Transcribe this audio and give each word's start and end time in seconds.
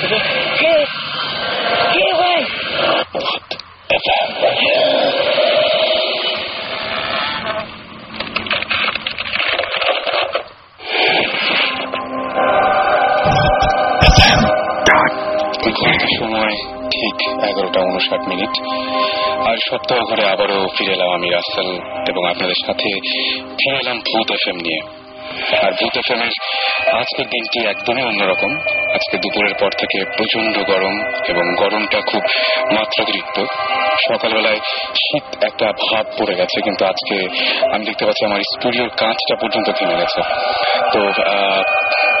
সময় 0.00 0.37
উনষাট 18.08 18.28
মিনিট। 18.28 18.54
আর 19.48 19.56
সপ্তাহ 19.70 19.98
ঘরে 19.98 20.24
আবারও 20.28 20.68
ফিরে 20.78 20.92
এলাম 20.92 21.10
আমি 21.10 21.28
রাসেল 21.30 21.68
এবং 22.08 22.22
আপনাদের 22.28 22.58
সাথে 22.66 22.88
ফিরে 23.58 23.76
এলাম 23.76 23.98
ভূত 23.98 24.30
এফ 24.30 24.54
নিয়ে। 24.54 24.80
আর 25.66 25.72
ভূত 25.72 25.96
এফ 25.96 26.10
এর 26.10 26.20
আজকের 26.94 27.26
দিনটি 27.26 27.58
একদমই 27.68 28.02
অন্যরকম। 28.02 28.52
আজকে 28.94 29.16
দুপুরের 29.16 29.54
পর 29.60 29.70
থেকে 29.78 30.04
প্রচণ্ড 30.16 30.54
গরম 30.70 30.94
এবং 31.28 31.54
গরমটা 31.54 32.00
খুব 32.00 32.22
মাত্রাতিরিক্ত। 32.72 33.38
সকালবেলায় 34.08 34.60
শীত 35.02 35.26
একটা 35.48 35.66
ভাব 35.84 36.04
পড়ে 36.18 36.34
গেছে, 36.40 36.58
কিন্তু 36.66 36.82
আজকে 36.92 37.16
আমি 37.74 37.82
দেখতে 37.88 38.04
পাচ্ছি 38.06 38.22
আমার 38.28 38.40
স্টুডিওর 38.52 38.90
কাঁচটা 39.00 39.34
পর্যন্ত 39.42 39.68
থেমে 39.78 39.96
গেছে। 40.02 40.20
তো 40.92 41.00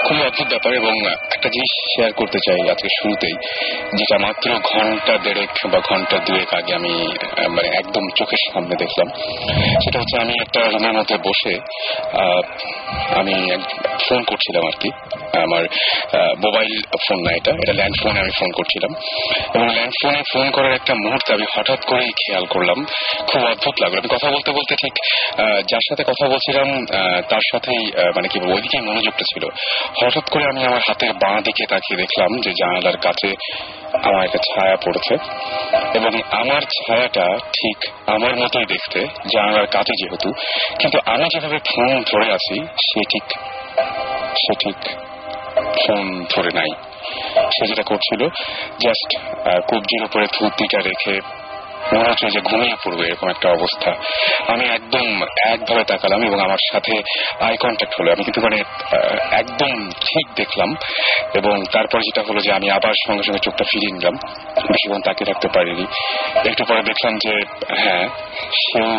খুবই 0.06 0.22
অদ্ভুত 0.28 0.48
ব্যাপার 0.52 0.72
এবং 0.80 0.94
একটা 1.36 1.48
জিনিস 1.54 1.72
শেয়ার 1.92 2.12
করতে 2.20 2.38
চাই 2.46 2.60
আজকে 2.74 2.88
শুরুতেই, 2.98 3.36
যেটা 3.98 4.16
মাত্র 4.26 4.48
ঘণ্টা 4.72 5.14
দেড়েক 5.24 5.52
বা 5.72 5.78
ঘণ্টা 5.90 6.16
দুয়েক 6.26 6.50
আগে 6.58 6.72
আমি 6.80 6.94
মানে 7.56 7.68
একদম 7.80 8.04
চোখের 8.18 8.42
সামনে 8.48 8.74
দেখলাম। 8.82 9.08
সেটা 9.82 9.96
হচ্ছে 10.00 10.16
আমি 10.24 10.34
একটা 10.44 10.60
রুমের 10.72 10.94
মধ্যে 10.98 11.16
বসে 11.28 11.54
আমি 13.20 13.34
ফোন 14.06 14.20
করছিলাম 14.30 14.62
আর 14.70 14.76
কি। 14.82 14.90
আমার 15.44 15.64
মোবাইল 16.44 16.72
ফোন 17.04 17.18
না 17.26 17.30
এটা 17.38 17.50
এটা 17.62 17.74
ল্যান্ড 17.80 17.96
ফোনে 18.02 18.18
আমি 18.24 18.32
ফোন 18.38 18.50
করছিলাম। 18.58 18.92
এবং 19.54 19.66
ল্যান্ড 19.76 19.94
ফোনে 20.00 20.20
ফোন 20.32 20.46
করার 20.56 20.74
একটা 20.78 20.94
মুহূর্তে 21.04 21.30
আমি 21.36 21.46
হঠাৎ 21.54 21.80
করেই 21.90 22.12
খেয়াল 22.20 22.44
করলাম। 22.54 22.78
খুব 23.28 23.40
অদ্ভুত 23.52 23.76
লাগল। 23.82 23.96
আমি 24.02 24.10
কথা 24.16 24.28
বলতে 24.34 24.50
বলতে 24.58 24.72
ঠিক 24.82 24.94
যার 25.70 25.84
সাথে 25.88 26.02
কথা 26.10 26.24
বলছিলাম 26.32 26.68
তার 27.30 27.44
সাথেই 27.50 27.82
মানে 28.16 28.28
কি 28.32 28.38
ওইদিকে 28.52 28.78
মনোযোগটা 28.88 29.24
ছিল। 29.30 29.44
হঠাৎ 30.00 30.26
করে 30.32 30.44
আমি 30.52 30.60
আমার 30.68 30.82
হাতের 30.88 31.12
বাঁ 31.22 31.38
দিকে 31.46 31.64
তাকিয়ে 31.72 32.00
দেখলাম 32.02 32.30
যে 32.44 32.50
জানালার 32.60 32.98
কাছে 33.06 33.28
আমার 34.02 34.24
একটা 34.24 34.38
ছায়া 34.38 34.76
পড়েছে 34.76 35.14
এবং 35.94 36.12
আমার 36.30 36.60
ছায়াটা 36.60 37.26
ঠিক 37.36 37.90
আমার 38.06 38.36
মতোই 38.36 38.66
দেখতে 38.66 39.00
যা 39.34 39.42
আমার 39.42 39.66
কাছে 39.66 39.92
যেহেতু, 40.02 40.32
কিন্তু 40.78 40.98
আমি 41.06 41.24
যেভাবে 41.34 41.58
ফোন 41.58 42.02
ধরে 42.02 42.32
আছি, 42.32 42.56
সে 42.64 43.00
ঠিক 43.10 43.26
সে 44.36 44.54
ঠিক 44.58 44.78
ফোন 45.56 46.24
ধরে 46.36 46.50
নাই। 46.54 46.70
সে 47.36 47.66
যেটা 47.66 47.82
করছিল 47.82 48.28
জাস্ট 48.84 49.18
কবজির 49.68 50.04
উপরে 50.04 50.26
থুপিটা 50.26 50.78
রেখে 50.78 51.37
মনে 51.94 52.08
হচ্ছে 52.08 52.30
যে 52.30 52.40
ঘুমিয়ে 52.40 52.76
পড়বে 52.84 53.04
এরকম 53.06 53.28
একটা 53.28 53.48
অবস্থা। 53.48 53.90
আমি 54.52 54.64
একদম 54.68 55.22
একভাবে 55.46 55.84
তাকালাম 55.84 56.22
এবং 56.22 56.40
আমার 56.40 56.58
সাথে 56.72 57.02
আই 57.40 57.56
কন্ট্যাক্ট 57.56 57.94
হলো। 58.00 58.12
আমি 58.12 58.24
কিন্তু 58.24 58.40
মানে 58.40 58.58
একদম 59.30 59.90
ঠিক 60.00 60.26
দেখলাম 60.34 60.76
এবং 61.34 61.64
তারপর 61.72 62.00
যেটা 62.00 62.22
হলো 62.28 62.40
যে 62.40 62.52
আমি 62.52 62.70
আবার 62.70 62.92
সঙ্গে 63.06 63.22
সঙ্গে 63.22 63.38
চোখটা 63.38 63.64
ফিরিয়ে 63.70 63.92
নিলাম। 63.92 64.14
বেশিক্ষণ 64.72 65.48
পারিনি। 65.54 65.86
একটু 66.48 66.64
পরে 66.64 66.82
দেখলাম 66.82 67.18
যে 67.18 67.32
হ্যাঁ 67.76 68.08
সেও 68.52 68.92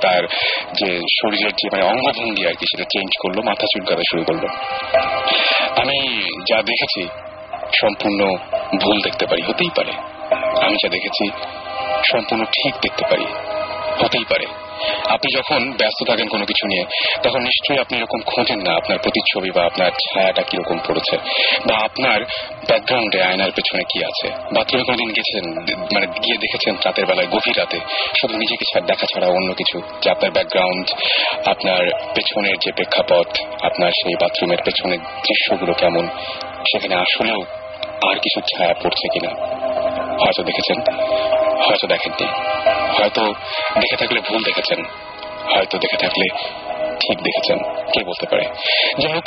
তার 0.00 0.22
যে 0.72 0.98
শরীরের 0.98 1.50
যে 1.50 1.66
মানে 1.72 1.82
অঙ্গভঙ্গি 1.82 2.46
আর 2.46 2.54
কি, 2.54 2.64
সেটা 2.70 2.84
চেঞ্জ 2.84 3.10
করল, 3.22 3.46
মাথা 3.46 3.66
চুলকাতে 3.72 4.02
শুরু 4.10 4.22
করল। 4.24 4.44
আমি 5.80 6.26
যা 6.50 6.62
দেখেছি 6.62 7.08
সম্পূর্ণ 7.80 8.20
ভুল 8.80 9.00
দেখতে 9.02 9.26
পারি, 9.26 9.42
হতেই 9.42 9.70
পারে। 9.76 9.92
আমি 10.66 10.76
যা 10.84 10.88
দেখেছি 10.88 11.30
সম্পূর্ণ 12.10 12.44
ঠিক 12.44 12.74
দেখতে 12.82 13.04
পারি। 13.10 13.26
হতেই 14.02 14.24
পারে। 14.24 14.46
আপনি 15.08 15.36
যখন 15.36 15.72
ব্যস্ত 15.72 16.10
থাকেন 16.10 16.28
কোনো 16.28 16.44
কিছু 16.44 16.66
নিয়ে, 16.66 16.84
তখন 17.22 17.40
নিশ্চয়ই 17.40 17.78
আপনি 17.78 17.98
এরকম 17.98 18.20
খোঁজেন 18.26 18.58
না 18.58 18.72
আপনার 18.76 18.98
প্রতিচ্ছবি 18.98 19.50
বা 19.50 19.64
আপনার 19.64 19.90
ছায়াটা 19.90 20.42
কীরকম 20.42 20.78
পড়েছে 20.88 21.16
বা 21.66 21.84
আপনার 21.84 22.20
ব্যাকগ্রাউন্ডে 22.66 23.22
আয়নার 23.22 23.50
পেছনে 23.50 23.82
কি 23.82 24.04
আছে 24.04 24.28
বাথরুমে 24.54 24.84
কোনোদিন 24.84 25.08
গেছেন 25.08 25.44
মানে 25.94 26.06
গিয়ে 26.06 26.38
দেখেছেন 26.38 26.74
রাতের 26.84 27.06
বেলায় 27.06 27.28
গভীর 27.28 27.58
রাতে। 27.58 27.78
শুধু 28.20 28.36
নিজেকে 28.36 28.80
দেখা 28.80 29.06
ছাড়া 29.14 29.26
অন্য 29.26 29.54
কিছু 29.54 29.82
যে 30.02 30.10
আপনার 30.10 30.30
ব্যাকগ্রাউন্ড 30.30 30.90
আপনার 31.46 31.86
পেছনের 32.14 32.56
যে 32.58 32.72
প্রেক্ষাপট, 32.72 33.42
আপনার 33.62 33.90
সেই 33.90 34.14
বাথরুমের 34.20 34.58
পেছনের 34.64 34.98
দৃশ্যগুলো 34.98 35.72
কেমন, 35.72 36.08
সেখানে 36.70 36.94
আসলেও 36.94 37.40
আর 38.10 38.16
কিছু 38.16 38.40
ছায়া 38.40 38.74
পড়ছে 38.74 39.08
কিনা। 39.08 39.30
হয়তো 40.20 40.42
দেখেছেন। 40.42 40.78
হয়তো 41.62 41.86
দেখেননি। 41.86 42.26
হয়তো 42.98 43.22
দেখে 43.80 43.96
থাকলে 43.96 44.20
ভুল 44.20 44.42
দেখেছেন। 44.42 44.80
হয়তো 45.54 45.78
দেখে 45.78 45.96
থাকলে 45.96 46.26
ঠিক 47.02 47.18
দেখেছেন, 47.26 47.58
কে 47.92 48.00
বলতে 48.04 48.26
পারে? 48.30 48.44
যাই 49.00 49.12
হোক, 49.16 49.26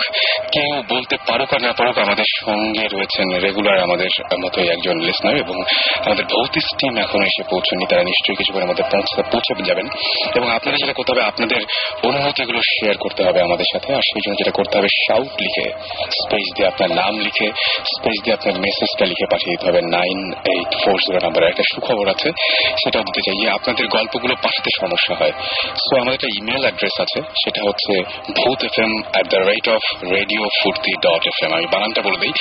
কেউ 0.51 0.71
বলতে 0.93 1.15
পারুক 1.27 1.49
আর 1.53 1.61
না 1.61 1.71
পারুক, 1.79 1.97
আমাদের 2.05 2.27
সঙ্গে 2.43 2.85
রয়েছেন 2.93 3.27
রেগুলার 3.45 3.79
আমাদের 3.87 4.09
মতোই 4.43 4.67
একজন 4.69 4.95
লিসনার 5.07 5.35
এবং 5.43 5.57
আমাদের 6.05 6.25
ভৌতিক 6.33 6.65
টিম 6.79 6.93
এখন 7.05 7.21
এসে 7.29 7.43
পৌঁছনি 7.51 7.83
তারা 7.89 8.03
নিশ্চয়ই 8.11 8.35
কিছু 8.35 8.51
করে 8.53 8.63
আমাদের 8.63 8.85
পৌঁছে 9.31 9.53
যাবেন। 9.69 9.87
এবং 10.35 10.47
আপনাদের 10.57 10.79
যেটা 10.81 10.95
করতে 10.97 11.11
হবে, 11.13 11.23
আপনাদের 11.31 11.61
অনুভূতিগুলো 12.09 12.59
শেয়ার 12.73 12.95
করতে 13.03 13.21
হবে 13.27 13.39
আমাদের 13.47 13.67
সাথে। 13.73 13.89
আর 13.97 14.03
সেই 14.09 14.21
জন্য 14.23 14.35
যেটা 14.41 14.53
করতে 14.59 14.73
হবে 14.77 14.89
শাউট 15.03 15.31
লিখে 15.43 15.67
স্পেস 16.19 16.47
দিয়ে 16.55 16.67
আপনার 16.71 16.89
নাম 17.01 17.13
লিখে 17.25 17.47
স্পেস 17.93 18.17
দিয়ে 18.23 18.35
আপনার 18.37 18.55
মেসেজটা 18.65 19.05
লিখে 19.11 19.25
পাঠিয়ে 19.31 19.51
দিতে 19.53 19.65
হবে 19.69 19.81
nine 19.97 20.19
eight 20.53 20.71
four 20.83 20.97
zero 21.05 21.19
number 21.25 21.41
একটা 21.51 21.63
সুখবর 21.71 22.07
আছে 22.13 22.29
সেটা 22.81 22.99
দিতে 23.07 23.21
চাই 23.25 23.37
আপনাদের 23.57 23.85
গল্পগুলো 23.95 24.33
পাঠাতে 24.43 24.69
সমস্যা 24.81 25.13
হয়। 25.19 25.33
সো 25.83 25.93
আমাদের 26.01 26.17
একটা 26.19 26.29
ইমেল 26.39 26.63
অ্যাড্রেস 26.65 26.95
আছে 27.05 27.19
সেটা 27.45 27.61
হচ্ছে 27.67 27.93
Bhoot 28.37 28.59
F 28.63 28.75
M 28.79 28.91
at 29.11 29.25
the 29.33 29.39
rate 29.49 29.65
of 29.69 29.83
radio 30.11 30.43
Foorti 30.59 30.91
dot 31.01 31.23
F 31.27 31.37
M 31.45 31.51
আমি 31.53 31.67
বানানটা 31.73 32.01
বলে 32.01 32.17
দিই। 32.17 32.33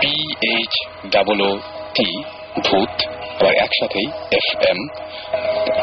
B 0.00 0.14
H 0.52 0.74
double 1.12 1.38
O 1.48 1.50
T 1.94 2.08
Bhoot, 2.66 2.92
আবার 3.40 3.54
একসাথেই 3.54 4.06
F 4.30 4.48
M 4.70 4.78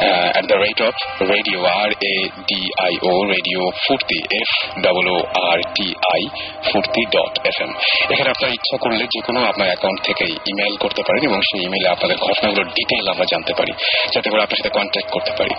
at 0.02 0.46
the 0.46 0.56
rate 0.56 0.82
of 0.82 0.96
radio 1.22 1.66
R 1.66 1.90
A 2.14 2.16
D 2.50 2.62
I 2.86 2.94
O 3.04 3.24
radio 3.26 3.62
Foorti 3.88 4.20
F 4.42 4.50
double 4.82 5.08
O 5.16 5.18
R 5.52 5.60
T 5.76 5.96
I 6.14 6.24
Foorti 6.72 7.02
dot 7.06 7.48
F 7.48 7.58
M 7.62 7.72
এখানে 8.12 8.30
আপনার 8.30 8.54
ইচ্ছা 8.54 8.78
করলে 8.78 9.06
যে 9.14 9.20
কোনো 9.26 9.40
আপনার 9.46 9.68
অ্যাকাউন্ট 9.68 10.00
থেকে 10.04 10.26
ইমেল 10.52 10.78
করতে 10.78 11.02
পারেন 11.08 11.24
এবং 11.24 11.42
সেই 11.42 11.62
ইমেলে 11.66 11.88
আপনাদের 11.90 12.18
ঘটনাগুলোর 12.18 12.68
ডিটেল 12.68 13.10
আমরা 13.10 13.26
জানতে 13.26 13.54
পারি, 13.54 13.74
যাতে 14.14 14.30
করে 14.30 14.42
আপনার 14.42 14.58
সাথে 14.58 14.70
কন্ট্যাক্ট 14.70 15.10
করতে 15.12 15.32
পারি। 15.38 15.54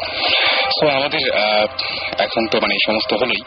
সো 0.77 0.89
আমাদের 0.89 1.23
এখন 2.19 2.47
তো 2.51 2.61
মানে 2.61 2.75
এই 2.75 2.83
সমস্ত 2.87 3.13
হলেই। 3.13 3.43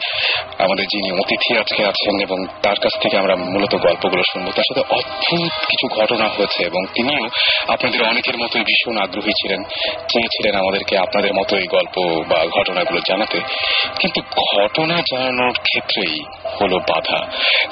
আমাদের 0.59 0.85
যিনি 0.85 1.11
অতিথি 1.11 1.57
আজকে 1.57 1.85
আছেন 1.85 2.15
এবং 2.21 2.45
তার 2.61 2.75
কাছ 2.75 2.93
থেকে 3.01 3.17
আমরা 3.17 3.35
মূলত 3.35 3.75
গল্পগুলো 3.75 4.23
শুনব। 4.31 4.51
তার 4.51 4.63
সাথে 4.63 4.83
অদ্ভুত 4.89 5.53
কিছু 5.69 5.85
ঘটনা 5.99 6.27
হয়েছে 6.27 6.63
এবং 6.63 6.85
তিনিও 6.95 7.25
আপনাদের 7.67 8.01
অনেকের 8.03 8.37
মতোই 8.37 8.63
ভীষণ 8.63 8.97
আগ্রহী 8.97 9.33
ছিলেন, 9.41 9.63
চেয়েছিলেন 10.09 10.55
আমাদেরকে 10.85 11.03
আপনাদের 11.05 11.33
মতো 11.33 11.53
এই 11.57 11.67
গল্প 11.67 11.95
বা 12.29 12.39
ঘটনাগুলো 12.57 12.99
জানাতে, 13.09 13.39
কিন্তু 13.99 14.19
ঘটনা 14.45 14.95
জানানোর 15.11 15.55
ক্ষেত্রেই 15.67 16.15
হলো 16.57 16.77
বাধা। 16.89 17.19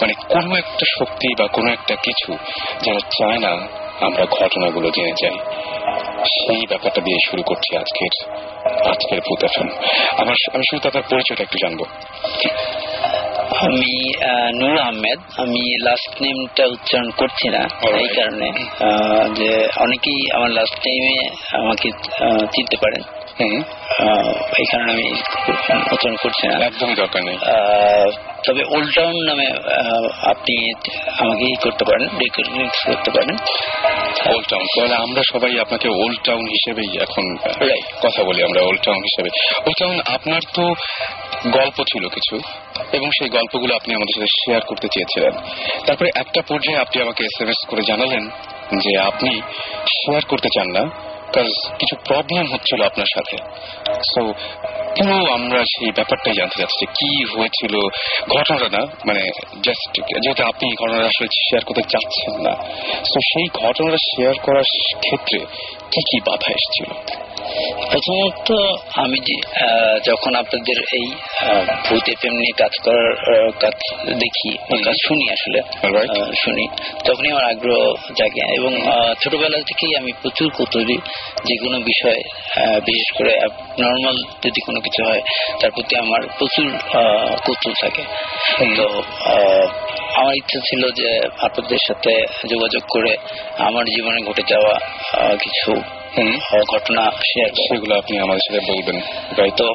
মানে 0.01 0.13
কোনো 0.33 0.51
একটা 0.57 0.85
শক্তি 0.97 1.27
বা 1.39 1.45
কোনো 1.47 1.69
একটা 1.71 1.95
কিছু 2.05 2.31
যেন 2.83 2.97
চায় 3.17 3.39
না 3.45 3.53
আমরা 4.05 4.23
ঘটনাগুলো 4.39 4.87
জেনে 4.89 5.13
যাই। 5.21 5.37
সেই 6.35 6.63
ব্যাপারটা 6.69 7.01
দিয়ে 7.01 7.19
শুরু 7.29 7.41
করছি 7.49 7.69
আজকের 7.77 8.13
আজকের 8.91 9.19
ভূত 9.27 9.41
আমার, 10.17 10.35
আমি 10.53 10.63
শুধু 10.69 10.79
তার 10.83 11.05
পরিচয়টা 11.09 11.43
একটু 11.43 11.57
জানব। 11.63 11.81
আমি 13.61 13.93
নূর 14.59 14.77
আহমেদ 14.79 15.19
আমি 15.37 15.63
লাস্ট 15.85 16.11
নেমটা 16.21 16.63
উচ্চারণ 16.65 17.09
করছি 17.17 17.47
না। 17.49 17.61
এই 18.03 18.09
কারণে 18.17 18.47
যে 19.39 19.49
অনেকেই 19.77 20.21
আমার 20.35 20.51
লাস্ট 20.51 20.75
টাইমে 20.83 21.17
আমাকে 21.61 21.87
চিনতে 22.53 22.77
পারেন। 22.83 23.01
এই 23.39 24.65
কারণে 24.71 24.91
আমি 24.91 25.07
উচ্চারণ 25.93 26.15
করছি 26.23 26.43
না। 26.47 26.65
একদমই 26.65 26.95
দরকার 26.95 27.21
নেই। 27.25 27.37
তবে 28.47 28.61
ওল্ড 28.75 28.89
টাউন 28.95 29.15
নামে 29.29 29.47
আপনি 30.31 30.55
আমাকে 31.23 31.43
ই 31.53 31.55
করতে 31.63 31.83
পারেন 31.85 32.07
রিকগনাইজ 32.19 32.75
করতে 32.85 33.11
পারেন। 33.11 33.35
ওল্ড 34.33 34.45
টাউন 34.49 34.65
তাহলে 34.75 34.95
আমরা 34.95 35.21
সবাই 35.33 35.59
আপনাকে 35.59 35.87
ওল্ড 35.89 36.19
টাউন 36.23 36.45
হিসেবেই 36.55 36.91
এখন 37.05 37.25
কথা 38.03 38.23
বলি 38.23 38.43
আমরা 38.43 38.61
ওল্ড 38.61 38.81
টাউন 38.81 38.97
হিসেবে। 38.97 39.29
ওল্ড 39.65 39.77
টাউন 39.79 39.97
আপনার 40.15 40.41
তো 40.53 40.63
গল্প 41.49 41.77
ছিল 41.91 42.07
কিছু 42.07 42.35
এবং 42.93 43.07
সেই 43.19 43.29
গল্পগুলো 43.29 43.75
আপনি 43.75 43.93
আমাদের 43.93 44.13
সাথে 44.15 44.29
শেয়ার 44.45 44.61
করতে 44.61 44.87
চেয়েছিলেন। 44.93 45.33
তারপরে 45.85 46.09
একটা 46.15 46.41
পর্যায়ে 46.47 46.79
আপনি 46.79 47.01
আমাকে 47.01 47.23
এস 47.23 47.41
এম 47.41 47.49
এস 47.49 47.59
করে 47.67 47.81
জানালেন 47.87 48.29
যে 48.83 48.99
আপনি 48.99 49.41
শেয়ার 50.03 50.21
করতে 50.27 50.49
চান 50.55 50.67
না। 50.71 51.12
কাজ 51.35 51.49
কিছু 51.79 51.95
প্রবলেম 52.07 52.45
হচ্ছিল 52.53 52.79
আপনার 52.89 53.09
সাথে। 53.15 53.37
সো 54.11 54.21
পুরো 54.95 55.17
আমরা 55.37 55.59
সেই 55.73 55.91
ব্যাপারটাই 55.97 56.35
জানতে 56.39 56.57
চাচ্ছি? 56.61 56.83
কি 56.97 57.09
হয়েছিল? 57.33 57.73
ঘটনাটা 58.35 58.67
না 58.75 58.81
মানে 59.07 59.23
জাস্ট 59.65 59.93
যেহেতু 60.23 60.43
আপনি 60.51 60.65
ঘটনাটা 60.81 61.05
আসলে 61.05 61.27
শেয়ার 61.47 61.63
করতে 61.67 61.83
চাচ্ছেন 61.93 62.33
না, 62.45 62.53
তো 63.11 63.17
সেই 63.29 63.47
ঘটনাটা 63.61 63.99
শেয়ার 64.11 64.35
করার 64.45 64.67
ক্ষেত্রে 65.05 65.39
কি 65.91 66.01
কি 66.09 66.17
বাধা 66.27 66.49
এসেছিল? 66.57 66.89
প্রথমত 67.91 68.49
আমি 68.95 69.17
যখন 70.03 70.31
আপনাদের 70.35 70.77
এই 70.93 71.07
ভূত 71.85 72.05
এফএম 72.09 72.35
নিয়ে 72.35 72.53
কাজ 72.57 72.73
করার 72.85 73.09
কাজ 73.59 73.77
দেখি 74.21 74.51
কাজ 74.83 74.97
শুনি 75.07 75.25
আসলে 75.29 75.59
শুনি 76.35 76.65
তখনই 77.05 77.31
আমার 77.31 77.45
আগ্রহ 77.45 77.79
জাগে 78.15 78.43
এবং 78.57 78.71
ছোটবেলা 79.21 79.57
থেকেই 79.69 79.93
আমি 79.97 80.11
প্রচুর 80.21 80.47
কৌতূহলী 80.51 80.97
যে 81.45 81.55
কোনো 81.63 81.77
বিষয় 81.83 82.19
বিশেষ 82.85 83.09
করে 83.17 83.33
নর্মাল 83.79 84.17
যদি 84.43 84.59
কোনো 84.61 84.79
কিছু 84.81 85.01
হয় 85.03 85.21
তার 85.59 85.71
প্রতি 85.71 85.93
আমার 85.97 86.21
প্রচুর 86.37 86.67
আহ, 86.75 87.01
কৌতূহল 87.45 87.75
থাকে 87.81 88.03
তো 88.77 88.85
আহ, 89.25 89.65
আমার 90.15 90.33
ইচ্ছা 90.35 90.59
ছিল 90.65 90.81
যে 90.91 91.09
আপনাদের 91.39 91.81
সাথে 91.87 92.11
যোগাযোগ 92.47 92.83
করে 92.89 93.11
আমার 93.59 93.85
জীবনে 93.85 94.19
ঘটে 94.21 94.43
যাওয়া 94.47 94.73
কিছু 95.37 95.71
ঘটনা 96.15 97.11
শেয়ার 97.11 97.49
সেগুলো 97.49 97.97
আপনি 97.97 98.19
আমাদের 98.19 98.41
সাথে 98.47 98.61
বলবেন। 98.71 98.97
তো 99.57 99.67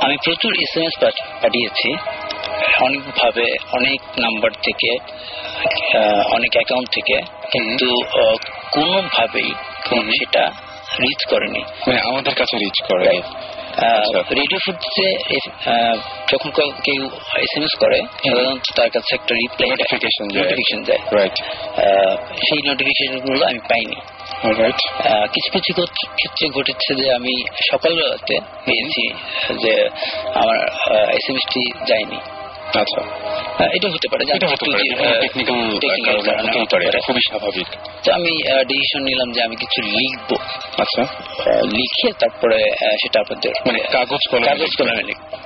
আমি 0.00 0.16
প্রচুর 0.24 0.52
এস 0.62 0.76
এম 0.76 0.82
এস 0.82 0.94
পাঠিয়েছি। 1.42 1.90
অনেকভাবে 2.84 3.46
অনেক 3.72 4.00
নাম্বার 4.20 4.50
থেকে 4.50 4.90
অনেক 6.34 6.52
অ্যাকাউন্ট 6.52 6.88
থেকে। 6.90 7.16
কিন্তু 7.52 7.88
কোনোভাবেই 8.72 9.50
সেটা 10.18 10.50
রিচ 11.00 11.24
করেনি। 11.30 11.60
মানে 11.60 12.00
আমাদের 12.00 12.34
কাছে 12.34 12.56
রিচ 12.56 12.78
করে। 12.88 13.22
রেডিও 14.40 14.58
ফুটতে 14.66 15.06
যখন 16.32 16.50
কেউ 16.84 17.04
এস 17.36 17.52
এম 17.56 17.62
এস 17.62 17.78
করে 17.78 17.98
সাধারণত 18.00 18.62
তার 18.76 18.90
কাছে 18.90 19.14
একটা 19.14 19.34
রিপ্লাই 19.34 19.70
নোটিফিকেশন 19.70 20.82
যায়। 20.82 20.98
রাইট 21.18 21.36
সেই 22.46 22.60
নোটিফিকেশনগুলো 22.68 23.46
আমি 23.46 23.58
পাইনি। 23.58 23.96
কিছু 25.26 25.50
কিছু 25.52 25.72
ক্ষেত্রে 25.96 26.48
ঘটেছে 26.48 26.94
যে 26.94 27.14
আমি 27.14 27.44
সকালবেলাতে 27.72 28.38
পেয়েছি 28.64 29.08
যে 29.62 29.88
আমার 30.34 30.58
এস 31.10 31.30
এম 31.30 31.36
টি 31.36 31.86
যায়নি। 31.86 32.16
আচ্ছা। 32.64 33.02
এটা 33.74 33.88
হতে 33.88 34.08
পারে। 34.08 34.24
খুবই 37.06 37.20
স্বাভাবিক। 37.28 37.66
তো 38.04 38.12
আমি 38.12 38.62
ডিসিশন 38.64 39.04
নিলাম 39.04 39.32
যে 39.32 39.42
আমি 39.42 39.56
কিছু 39.56 39.82
লিখব। 39.82 40.36
আচ্ছা। 40.78 41.02
লিখে 41.62 42.12
তারপরে 42.12 42.70
সেটা 42.80 43.20
আপনাদের 43.20 43.50
মানে 43.66 43.78
কাগজ 43.78 44.30
কলমে 44.30 44.46
কাগজ 44.46 44.76
কলমে 44.78 45.02
লিখব। 45.02 45.38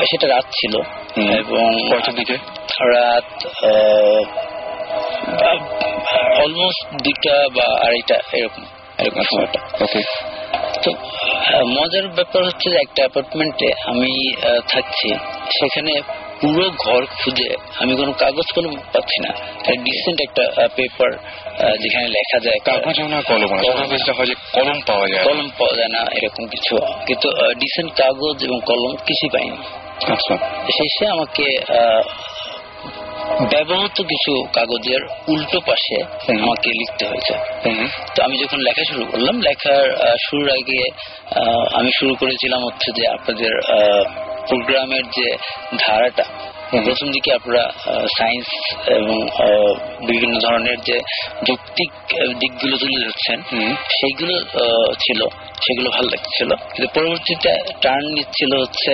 সেটা 0.00 0.28
রাত 0.28 0.44
ছিল 0.44 0.80
এবং 1.38 1.88
রাত 2.90 3.48
অলমোস্ট 6.42 6.82
দুটা 7.04 7.34
বা 7.56 7.66
আড়াইটা 7.86 8.16
এরকম 8.32 8.62
এরকম 8.98 9.22
সময়টা। 9.22 9.60
ওকে 9.84 10.00
তো 10.82 10.90
মজার 11.76 12.06
ব্যাপার 12.08 12.40
হচ্ছে 12.44 12.70
যে 12.70 12.76
একটা 12.76 13.00
অ্যাপার্টমেন্টে 13.02 13.68
আমি 13.86 14.12
থাকছি 14.68 15.08
সেখানে 15.58 15.92
পুরো 16.40 16.70
ঘর 16.84 17.02
খুঁজে 17.20 17.56
আমি 17.80 17.92
কোনো 17.96 18.12
কাগজ 18.12 18.48
কলম 18.54 18.74
পাচ্ছি 18.92 19.18
না। 19.24 19.30
ডিসেন্ট 19.84 20.18
একটা 20.20 20.44
পেপার 20.76 21.10
যেখানে 21.82 22.06
লেখা 22.08 22.38
যায়। 22.44 22.58
কাগজও 22.64 23.08
না 23.08 23.20
কলম 23.22 23.48
কলম। 23.48 23.78
হয় 24.18 24.34
কলম 24.52 24.78
পাওয়া 24.86 25.06
যায় 25.08 25.24
কলম 25.24 25.48
পাওয়া 25.58 25.74
যায় 25.76 25.88
না 25.88 26.02
এরকম 26.12 26.44
কিছু। 26.46 26.74
কিন্তু 27.06 27.28
ডিসেন্ট 27.54 27.90
কাগজ 27.94 28.36
এবং 28.44 28.58
কলম 28.66 28.92
কিছুই 29.06 29.30
পাইনি। 29.32 29.58
আচ্ছা। 30.12 30.34
শেষে 30.70 31.04
আমাকে 31.06 31.46
আহ, 31.78 32.02
ব্যবহৃত 33.46 34.02
কিছু 34.02 34.44
কাগজের 34.52 35.02
উল্টো 35.28 35.60
পাশে 35.60 35.96
আমাকে 36.42 36.70
লিখতে 36.70 37.06
হয়েছে 37.06 37.34
তো 38.14 38.22
আমি 38.22 38.36
যখন 38.42 38.58
লেখা 38.58 38.84
শুরু 38.84 39.04
করলাম 39.06 39.40
লেখার 39.40 39.84
শুরুর 40.30 40.50
আগে 40.50 40.80
আহ, 41.30 41.78
আমি 41.78 41.90
শুরু 42.00 42.14
করেছিলাম 42.14 42.60
হচ্ছে 42.64 42.92
যে 42.92 43.08
আপনাদের 43.08 43.52
প্রোগ্রামের 44.48 45.02
যে 45.02 45.36
ধারাটা। 45.86 46.24
প্রথম 46.68 47.08
দিকে 47.10 47.30
আপনারা 47.34 47.64
সায়েন্স 48.18 48.48
এবং 48.90 49.16
বিভিন্ন 50.06 50.34
ধরনের 50.40 50.78
যে 50.80 50.96
যৌক্তিক 51.46 51.90
দিকগুলো 52.38 52.74
তুলে 52.76 52.98
ধরছেন 53.04 53.38
হুম 53.52 53.70
সেইগুলো 53.90 54.34
আহ, 54.38 54.90
ছিল 54.98 55.20
সেগুলো 55.60 55.88
ভালো 55.90 56.08
লাগছিল 56.08 56.50
কিন্তু 56.72 56.88
পরবর্তীতে 56.94 57.52
টার্ন 57.80 58.04
নিচ্ছিল 58.14 58.52
হচ্ছে 58.60 58.92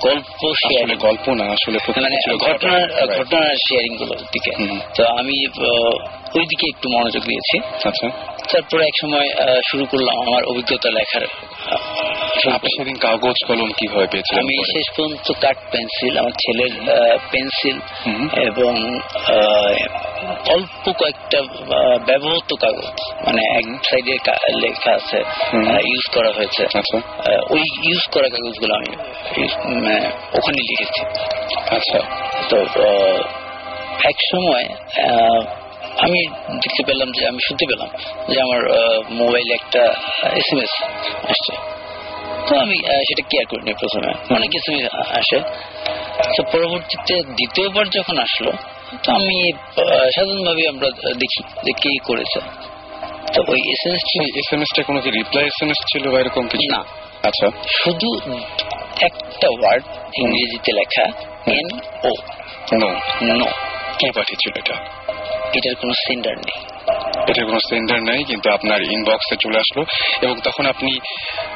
গল্প 0.00 0.40
শেয়ারিং 0.62 0.96
গল্প 0.98 1.26
না 1.30 1.44
আসলে 1.52 1.78
মানে 1.96 2.16
ঘটনার. 2.38 2.86
ঘটনার 3.18 3.54
শেয়ারিংগুলোর 3.68 4.22
দিকে। 4.32 4.52
তো 4.96 5.02
আমি 5.18 5.36
ওই 6.36 6.44
দিকে 6.50 6.64
একটু 6.72 6.86
মনোযোগ 6.94 7.22
দিয়েছি। 7.22 7.56
আচ্ছা। 7.88 8.06
তারপরে 8.52 8.82
এক 8.84 8.96
সময় 9.02 9.28
শুরু 9.70 9.84
করলাম 9.86 10.16
আমার 10.26 10.42
অভিজ্ঞতা 10.50 10.90
লেখার। 10.90 11.26
আপনি 12.52 12.68
সেদিন 12.76 12.96
কাগজ 12.96 13.38
কলম 13.48 13.70
কীভাবে 13.78 14.06
পেয়েছিলেন 14.12 14.42
আমি 14.44 14.54
শেষ 14.74 14.86
পর্যন্ত 14.96 15.28
কাঠ 15.42 15.56
পেন্সিল 15.72 16.18
আমার 16.18 16.34
ছেলের 16.42 16.72
পেন্সিল 17.32 17.76
এবং 18.48 18.72
অল্প 20.56 20.84
কয়েকটা 21.00 21.40
ব্যবহৃত 22.06 22.50
কাগজ 22.64 22.96
মানে 23.26 23.42
এক 23.58 23.64
সাইডে 23.88 24.14
লেখা 24.64 24.90
আছে 24.98 25.18
ইউজ 25.90 26.04
করা 26.14 26.30
হয়েছে। 26.32 26.62
আচ্ছা। 26.80 26.98
ওই 27.50 27.62
ইউজ 27.88 28.02
করা 28.14 28.28
কাগজগুলো 28.34 28.72
আমি 28.74 28.90
মানে 29.74 29.96
ওখানে 30.38 30.60
লিখেছি। 30.68 31.02
আচ্ছা। 31.76 32.00
তো 32.48 32.56
এক 34.10 34.18
সময় 34.32 34.66
আমি 35.98 36.20
দেখতে 36.62 36.82
পেলাম 36.86 37.08
যে 37.12 37.22
আমি 37.28 37.40
শুনতে 37.48 37.64
পেলাম 37.70 37.88
যে 38.28 38.40
আমার 38.40 38.60
মোবাইলে 39.10 39.52
একটা 39.54 39.82
এস 40.40 40.48
এম 40.52 40.58
এস 40.58 40.74
আসছে। 41.24 41.52
তো 42.48 42.52
আমি 42.60 42.76
সেটা 43.08 43.22
কেয়ার 43.30 43.46
করিনি 43.46 43.72
প্রথমে। 43.72 44.34
অনেক 44.34 44.50
এস 44.54 44.66
আসে। 45.20 45.38
তো 46.36 46.42
পরবর্তীতে 46.52 47.14
দ্বিতীয়বার 47.38 47.86
যখন 47.88 48.18
আসলো 48.18 48.52
তো 49.02 49.12
আমি 49.12 49.52
সাধারণভাবে 50.14 50.62
আমরা 50.68 50.88
দেখি 51.14 51.40
যে 51.64 51.72
কে 51.72 51.90
করেছে। 52.04 52.40
তো 53.34 53.40
ওই 53.48 53.60
S 53.72 53.82
M 53.86 53.94
S 53.94 54.04
S 54.36 54.48
M 54.52 54.60
এসটা 54.62 54.82
কোনো 54.82 55.00
কি 55.00 55.10
রিপ্লাই 55.10 55.44
এস 55.44 55.62
এম 55.62 55.70
এস 55.70 55.80
ছিল 55.92 56.04
বা 56.12 56.20
এরকম 56.20 56.48
কিছু? 56.48 56.68
না। 56.72 56.80
আচ্ছা। 57.22 57.46
শুধু 57.82 58.08
একটা 59.00 59.48
ওয়ার্ড 59.48 59.84
ইংরেজিতে 60.14 60.72
লেখা 60.72 61.04
এন 61.58 61.66
ও 62.04 62.10
নো 62.74 62.88
নো 63.34 63.46
কে 63.98 64.12
পাঠিয়েছিল 64.14 64.52
এটা? 64.56 64.76
এটার 65.54 65.74
কোনো 65.74 65.92
সেন্ডার 65.92 66.36
নেই। 66.36 66.62
এটার 67.28 67.46
কোনো 67.46 67.58
সেন্টার 67.58 68.02
নাই 68.02 68.24
কিন্তু 68.24 68.50
আপনার 68.50 68.82
ইনবক্সে 68.82 69.36
চলে 69.36 69.58
আসলো 69.58 69.84
এবং 70.22 70.40
তখন 70.44 70.66
আপনি 70.66 70.90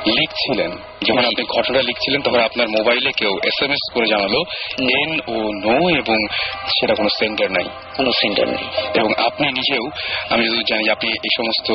লিখছিলেন। 0.07 0.71
যখন 1.09 1.25
আপনি 1.25 1.45
ঘটনা 1.45 1.83
লিখছিলেন 1.83 2.23
তখন 2.23 2.41
আপনার 2.41 2.69
মোবাইলে 2.69 3.11
কেউ 3.17 3.39
এস 3.45 3.63
এম 3.63 3.71
এস 3.71 3.95
করে 3.95 4.07
জানালো 4.07 4.45
এন 4.79 5.21
ও 5.27 5.43
নো 5.43 5.91
এবং 5.91 6.27
সেটা 6.67 6.95
কোনো 6.95 7.09
সেন্টার 7.09 7.51
নাই। 7.51 7.65
কোনো 7.97 8.13
সেন্টার 8.13 8.49
নেই। 8.49 8.65
এবং 8.95 9.15
আপনি 9.27 9.49
নিজেও 9.49 9.91
আমি 10.31 10.47
যদি 10.47 10.63
জানি 10.71 10.91
আপনি 10.91 11.11
এই 11.11 11.37
সমস্ত 11.37 11.71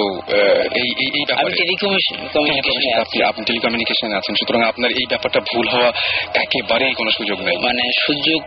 এই 0.76 0.82
এই- 0.82 1.26
ব্যাপারে 1.28 3.02
আপনি 3.02 3.24
আপনি 3.24 3.46
টেলিকমিউনিকেশনে 3.46 4.16
আছেন 4.16 4.36
সুতরাং 4.36 4.64
আপনার 4.64 4.92
এই 4.92 5.06
ব্যাপারটা 5.10 5.40
ভুল 5.40 5.68
হওয়া 5.68 5.92
একেবারেই 6.34 6.94
কোনো 6.94 7.12
সুযোগ 7.12 7.42
নেই। 7.42 7.58
মানে 7.58 7.84
সুযোগ 8.06 8.42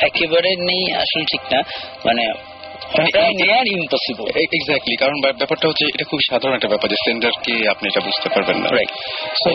একেবারে 0.00 0.56
নেই 0.56 0.94
আসলে 0.94 1.24
ঠিক 1.24 1.40
না। 1.52 1.62
মানে 2.04 2.32
ইম্পসিবল 3.76 4.26
এক্স্যাক্টলি 4.56 4.96
কারণ 4.96 5.16
ব্যাপারটা 5.20 5.68
হচ্ছে 5.68 5.84
এটা 5.94 6.04
খুব 6.10 6.20
সাধারণ 6.30 6.54
একটা 6.54 6.68
ব্যাপার 6.68 6.88
যে 6.90 6.98
সেন্ডারকে 7.06 7.54
আপনি 7.68 7.88
এটা 7.88 8.00
বুঝতে 8.00 8.28
পারবেন 8.34 8.56
না। 8.62 8.68
রাইট 8.68 8.92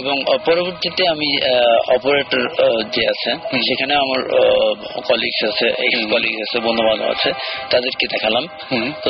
এবং 0.01 0.15
পরবর্তীতে 0.45 1.03
আমি 1.07 1.29
অপারেটর 1.95 2.43
যে 2.93 3.03
আছে। 3.13 3.31
সেখানে 3.67 3.93
আমার 3.95 4.21
কলিগস 5.07 5.41
আছে। 5.51 5.67
কলিগ 6.11 6.35
আছে 6.41 6.57
বন্ধু 6.59 6.81
বান্ধব 6.87 7.09
আছে 7.15 7.29
তাদেরকে 7.69 8.05
দেখালাম। 8.13 8.45
তো 9.03 9.09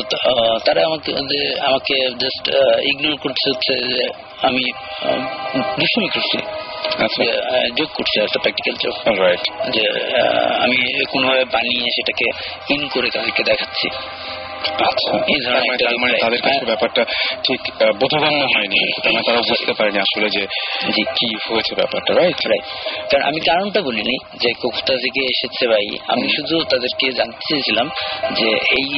তারা 0.66 0.82
আমাকে 0.86 1.12
যে 1.32 1.42
আমাকে 1.68 1.96
জাস্ট 2.22 2.46
ইগনোর 2.92 3.16
করছে 3.16 3.46
হচ্ছে 3.52 3.74
যে 3.92 4.04
আমি 4.48 4.64
দুষ্টুমি 5.80 6.10
করছি। 6.16 6.40
যোগ 7.78 7.90
করছে 7.94 8.18
একটা 8.22 8.40
প্র্যাকটিক্যাল 8.40 8.76
যোগ। 8.84 8.96
যে 9.74 9.84
আমি 10.64 10.78
কোনোভাবে 11.04 11.46
বানিয়ে 11.46 11.90
সেটাকে 11.90 12.28
ইন 12.74 12.82
করে 12.88 13.08
তাদেরকে 13.14 13.44
দেখাচ্ছি। 13.44 13.88
আচ্ছা 14.72 15.14
মানে- 15.14 16.00
মানে 16.00 16.14
reply। 16.14 16.22
তাদের 16.22 16.42
কাছে 16.42 16.52
হ্যাঁ। 16.52 16.66
ব্যাপারটা 16.66 17.06
ঠিক 17.48 17.62
বোধগম্য 18.00 18.28
হয়নি। 18.28 18.92
মানে 19.06 19.22
তারা 19.26 19.38
বুঝতে 19.38 19.74
পারেনি 19.74 20.00
আসলে 20.00 20.30
যে 20.30 20.48
কি 21.04 21.54
হয়েছে 21.54 21.76
ব্যাপারটা 21.76 22.14
রাইট 22.14 22.48
রাইট 22.48 22.64
কারণ 23.12 23.24
আমি 23.24 23.40
কারণটা 23.40 23.82
বলিনি 23.82 24.18
যে 24.36 24.54
কোথা 24.54 24.96
থেকে 24.96 25.24
এসেছে 25.24 25.68
ভাই। 25.68 25.98
আমি 26.08 26.28
শুধু 26.30 26.64
তাদেরকে 26.64 27.12
জানতে 27.12 27.38
চেয়েছিলাম 27.50 27.90
যে 28.34 28.48
এই 28.52 28.98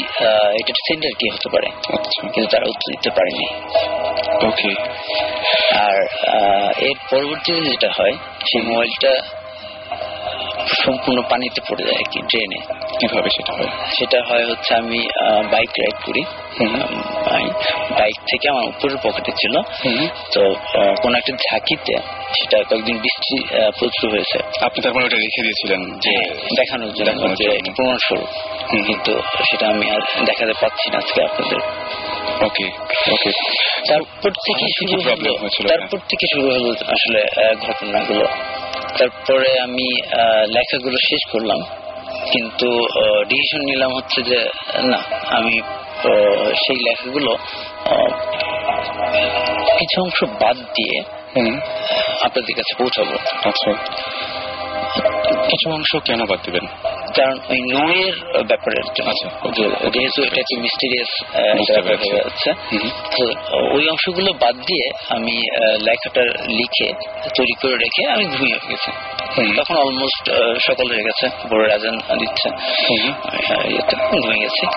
এটার 0.59 0.73
সেন্টার 0.87 1.11
কি 1.19 1.29
হতে 1.29 1.49
পারে। 1.49 1.67
আচ্ছা। 1.67 2.27
কিন্তু 2.29 2.49
তারা 2.51 2.65
উত্তর 2.69 2.91
দিতে 2.91 3.09
পারেনি। 3.09 3.45
ওকে 4.47 4.75
আর 5.79 6.07
এর 6.77 6.95
পরবর্তীতে 7.09 7.61
যেটা 7.61 7.89
হয় 7.97 8.13
সেই 8.51 8.61
মোবাইলটা 8.61 9.23
সম্পূর্ণ 10.83 11.19
পানিতে 11.29 11.59
পড়ে 11.69 11.83
যায় 11.83 11.97
আর 11.97 12.07
কি 12.11 12.19
ড্রেনে 12.29 12.59
কীভাবে 12.99 13.29
সেটা 13.29 13.51
হয় 13.57 13.71
সেটা 13.97 14.19
হয় 14.29 14.45
হচ্ছে 14.49 14.71
আমি 14.75 14.99
বাইক 15.51 15.71
রাইড 15.81 15.97
করি। 16.05 16.21
বাইক 17.97 18.17
থেকে 18.31 18.45
আমার 18.49 18.65
উপরের 18.71 18.99
পকেটে 19.03 19.31
ছিল। 19.31 19.55
তো 20.33 20.41
কোন 21.01 21.11
একটা 21.15 21.33
ঝাঁকিতে 21.45 21.93
সেটা 22.37 22.57
কয়েকদিন 22.69 22.97
বৃষ্টি 22.97 23.35
প্রচুর 23.79 24.07
হয়েছে। 24.11 24.37
আপনি 24.65 24.79
তার 24.83 24.93
মানে 24.93 25.05
ওটা 25.05 25.17
রেখে 25.17 25.41
দিয়েছিলেন 25.41 25.81
যে 26.05 26.13
দেখানোর 26.59 26.91
জন্য 26.93 27.21
যে 27.41 27.49
প্রমাণ 27.75 27.97
স্বরূপ 27.97 28.29
কিন্তু 28.87 29.13
সেটা 29.49 29.65
আমি 29.69 29.85
আর 29.89 30.01
দেখাতে 30.25 30.53
পাচ্ছি 30.61 30.85
না 30.91 30.97
আজকে 30.97 31.19
আপনাদের। 31.23 31.61
ওকে 32.45 32.67
ওকে। 33.13 33.31
তারপর 33.89 34.31
থেকে 34.45 34.65
শুরু 34.77 34.95
হলো 35.07 35.31
তারপর 35.69 35.99
থেকে 36.09 36.25
শুরু 36.33 36.47
হলো 36.55 36.69
আসলে 36.95 37.21
ঘটনাগুলো। 37.67 38.25
তারপরে 38.97 39.49
আমি 39.59 39.87
লেখাগুলো 40.47 40.97
শেষ 41.09 41.23
করলাম। 41.31 41.59
কিন্তু 42.31 42.67
ডিসিশন 43.27 43.61
নিলাম 43.65 43.91
হচ্ছে 43.95 44.19
যে 44.21 44.39
না 44.83 44.99
আমি 45.29 45.61
সেই 46.55 46.79
লেখাগুলো 46.83 47.31
আহ, 47.85 48.11
কিছু 49.79 50.01
অংশ 50.01 50.19
বাদ 50.41 50.57
দিয়ে 50.57 50.95
আপনাদের 52.21 52.53
কাছে 52.55 52.73
পৌঁছাবো। 52.77 53.13
আচ্ছা। 53.43 53.71
কিছু 55.49 55.71
অংশ 55.71 55.95
কেন 55.95 56.25
বাদ 56.25 56.39
দিবেন? 56.43 56.65
কারণ 57.15 57.39
ওই 57.49 57.73
নোয়ের 57.73 58.13
আচ্ছা, 59.09 59.29
যেহেতু 59.49 60.23
এটা 60.23 60.61
মিস্টিরিয়াস। 60.61 61.23
হয়ে। 62.11 62.51
তো 63.17 63.23
ওই 63.75 63.89
অংশগুলো 63.89 64.33
বাদ 64.33 64.55
দিয়ে 64.55 64.91
আমি 65.09 65.57
লেখাটা 65.83 66.21
লিখে 66.47 66.93
তৈরি 67.37 67.53
করে 67.53 67.77
রেখে 67.77 68.11
আমি 68.11 68.25
ঘুমিয়ে 68.25 68.57
গেছি। 68.69 68.91
তখন 69.57 69.75
অলমোস্ট 69.75 70.29
সকাল 70.67 70.87
হয়ে 70.87 71.03
গেছে 71.03 71.27
ভোরের 71.49 71.71
আজান 71.71 71.97
দিচ্ছে। 71.97 72.49
হুম। 72.49 73.13
ঘুমিয়ে 74.11 74.39
গেছি। 74.39 74.67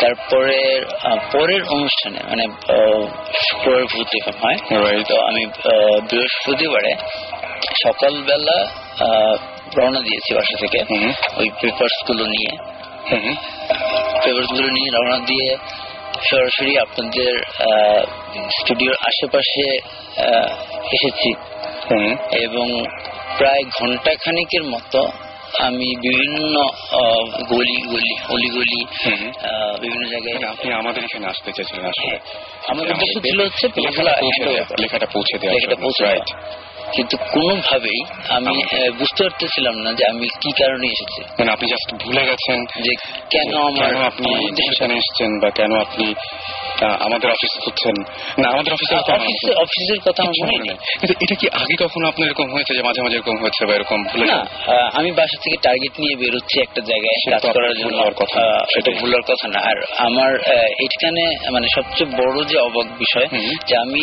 তারপরে 0.00 0.84
পরের 1.32 1.62
অনুষ্ঠানে 1.62 2.20
মানে 2.24 2.44
শুক্রবার 3.50 3.84
ভূত 3.84 4.06
হয়. 4.44 4.56
তো 5.04 5.20
আমি 5.20 5.46
বৃহস্পতিবারে 6.10 6.94
সকালবেলা 7.84 8.56
রওনা 9.76 10.00
দিয়েছি 10.00 10.30
বাসা 10.36 10.56
থেকে। 10.62 10.80
ওই 11.40 11.48
পেপার্সগুলো 11.60 12.24
নিয়ে 12.34 12.52
পেপার্সগুলো 14.24 14.68
নিয়ে 14.76 14.90
রওনা 14.96 15.18
দিয়ে 15.30 15.48
সরাসরি 16.28 16.72
আপনাদের 16.84 17.32
স্টুডিওর 18.58 18.96
আশেপাশে 19.08 19.66
এসেছি। 20.96 21.30
এবং 22.46 22.66
প্রায় 23.38 23.64
ঘণ্টা 23.78 24.12
খানিকের 24.24 24.64
মতো 24.74 25.00
আমি 25.66 25.88
বিভিন্ন 26.06 26.54
গলি 27.52 27.78
গলি 27.92 28.14
অলিগলি 28.34 28.80
বিভিন্ন 29.82 30.04
জায়গায় 30.14 30.38
আপনি 30.54 30.68
আমাদের 30.80 31.02
এখানে 31.04 31.26
আসতে 31.32 31.50
চেয়েছিলেন 31.56 31.84
আসলে। 31.92 32.06
হ্যাঁ, 32.06 32.20
আমাদের 32.72 32.92
উদ্দেশ্য 32.94 33.14
ছিল 33.26 33.38
হচ্ছে 33.46 33.66
লেখাটা 34.82 35.06
পৌঁছে 35.14 35.34
দেওয়া। 35.38 35.54
লেখাটা 35.56 35.76
পৌঁছে 35.84 36.04
কিন্তু 36.94 37.16
কোনোভাবেই 37.34 38.00
আমি 38.36 38.54
বুঝতে 38.98 39.20
পারতেছিলাম 39.24 39.76
না 39.84 39.90
যে 39.98 40.04
আমি 40.12 40.26
কি 40.42 40.50
কারণে 40.60 40.86
এসেছি। 40.94 41.20
মানে 41.38 41.50
আপনি 41.52 41.66
জাস্ট 41.72 41.88
ভুলে 42.02 42.22
গেছেন 42.30 42.58
যে 42.84 42.92
কেন 43.30 43.50
আমার 43.68 43.92
আপনি 44.10 44.30
এখানে 44.72 44.94
এসেছেন 45.02 45.30
বা 45.42 45.48
কেন 45.50 45.72
আপনি 45.80 46.06
আমাদের 47.06 47.28
অফিস 47.30 47.52
খুঁজছেন 47.64 47.96
না 48.42 48.46
আমাদের 48.54 48.70
অফিসের 48.72 48.98
অফিসের 49.64 50.00
কথা 50.06 50.20
আমার 50.22 50.36
মনে 50.42 50.58
নেই। 50.66 50.76
কিন্তু 51.00 51.14
এটা 51.24 51.34
কি 51.40 51.46
আগে 51.62 51.74
কখনো 51.84 52.04
আপনার 52.08 52.26
এরকম 52.28 52.48
হয়েছে 52.54 52.72
যে 52.78 52.82
মাঝে 52.82 53.00
মাঝে 53.02 53.16
এরকম 53.16 53.36
হচ্ছে 53.44 53.62
বা 53.68 53.72
এরকম 53.74 53.98
ভুলে 54.10 54.26
না 54.32 54.38
আমি 54.98 55.10
বাসা 55.18 55.36
থেকে 55.42 55.56
টার্গেট 55.62 55.94
নিয়ে 56.00 56.14
বেরোচ্ছি 56.16 56.56
একটা 56.60 56.80
জায়গায় 56.80 57.16
সেটা 57.22 57.38
কাজ 57.38 57.52
করার 57.56 57.74
জন্য। 57.78 57.98
কথা। 58.16 58.42
এটা 58.78 58.90
ভুলার 59.00 59.22
কথা 59.22 59.46
না। 59.48 59.58
আর 59.70 59.78
আমার 59.98 60.30
এখানে 60.86 61.24
মানে 61.52 61.66
সবচেয়ে 61.76 62.08
বড় 62.20 62.36
যে 62.50 62.56
অবাক 62.58 62.86
বিষয়। 62.98 63.28
যে 63.68 63.74
আমি 63.84 64.02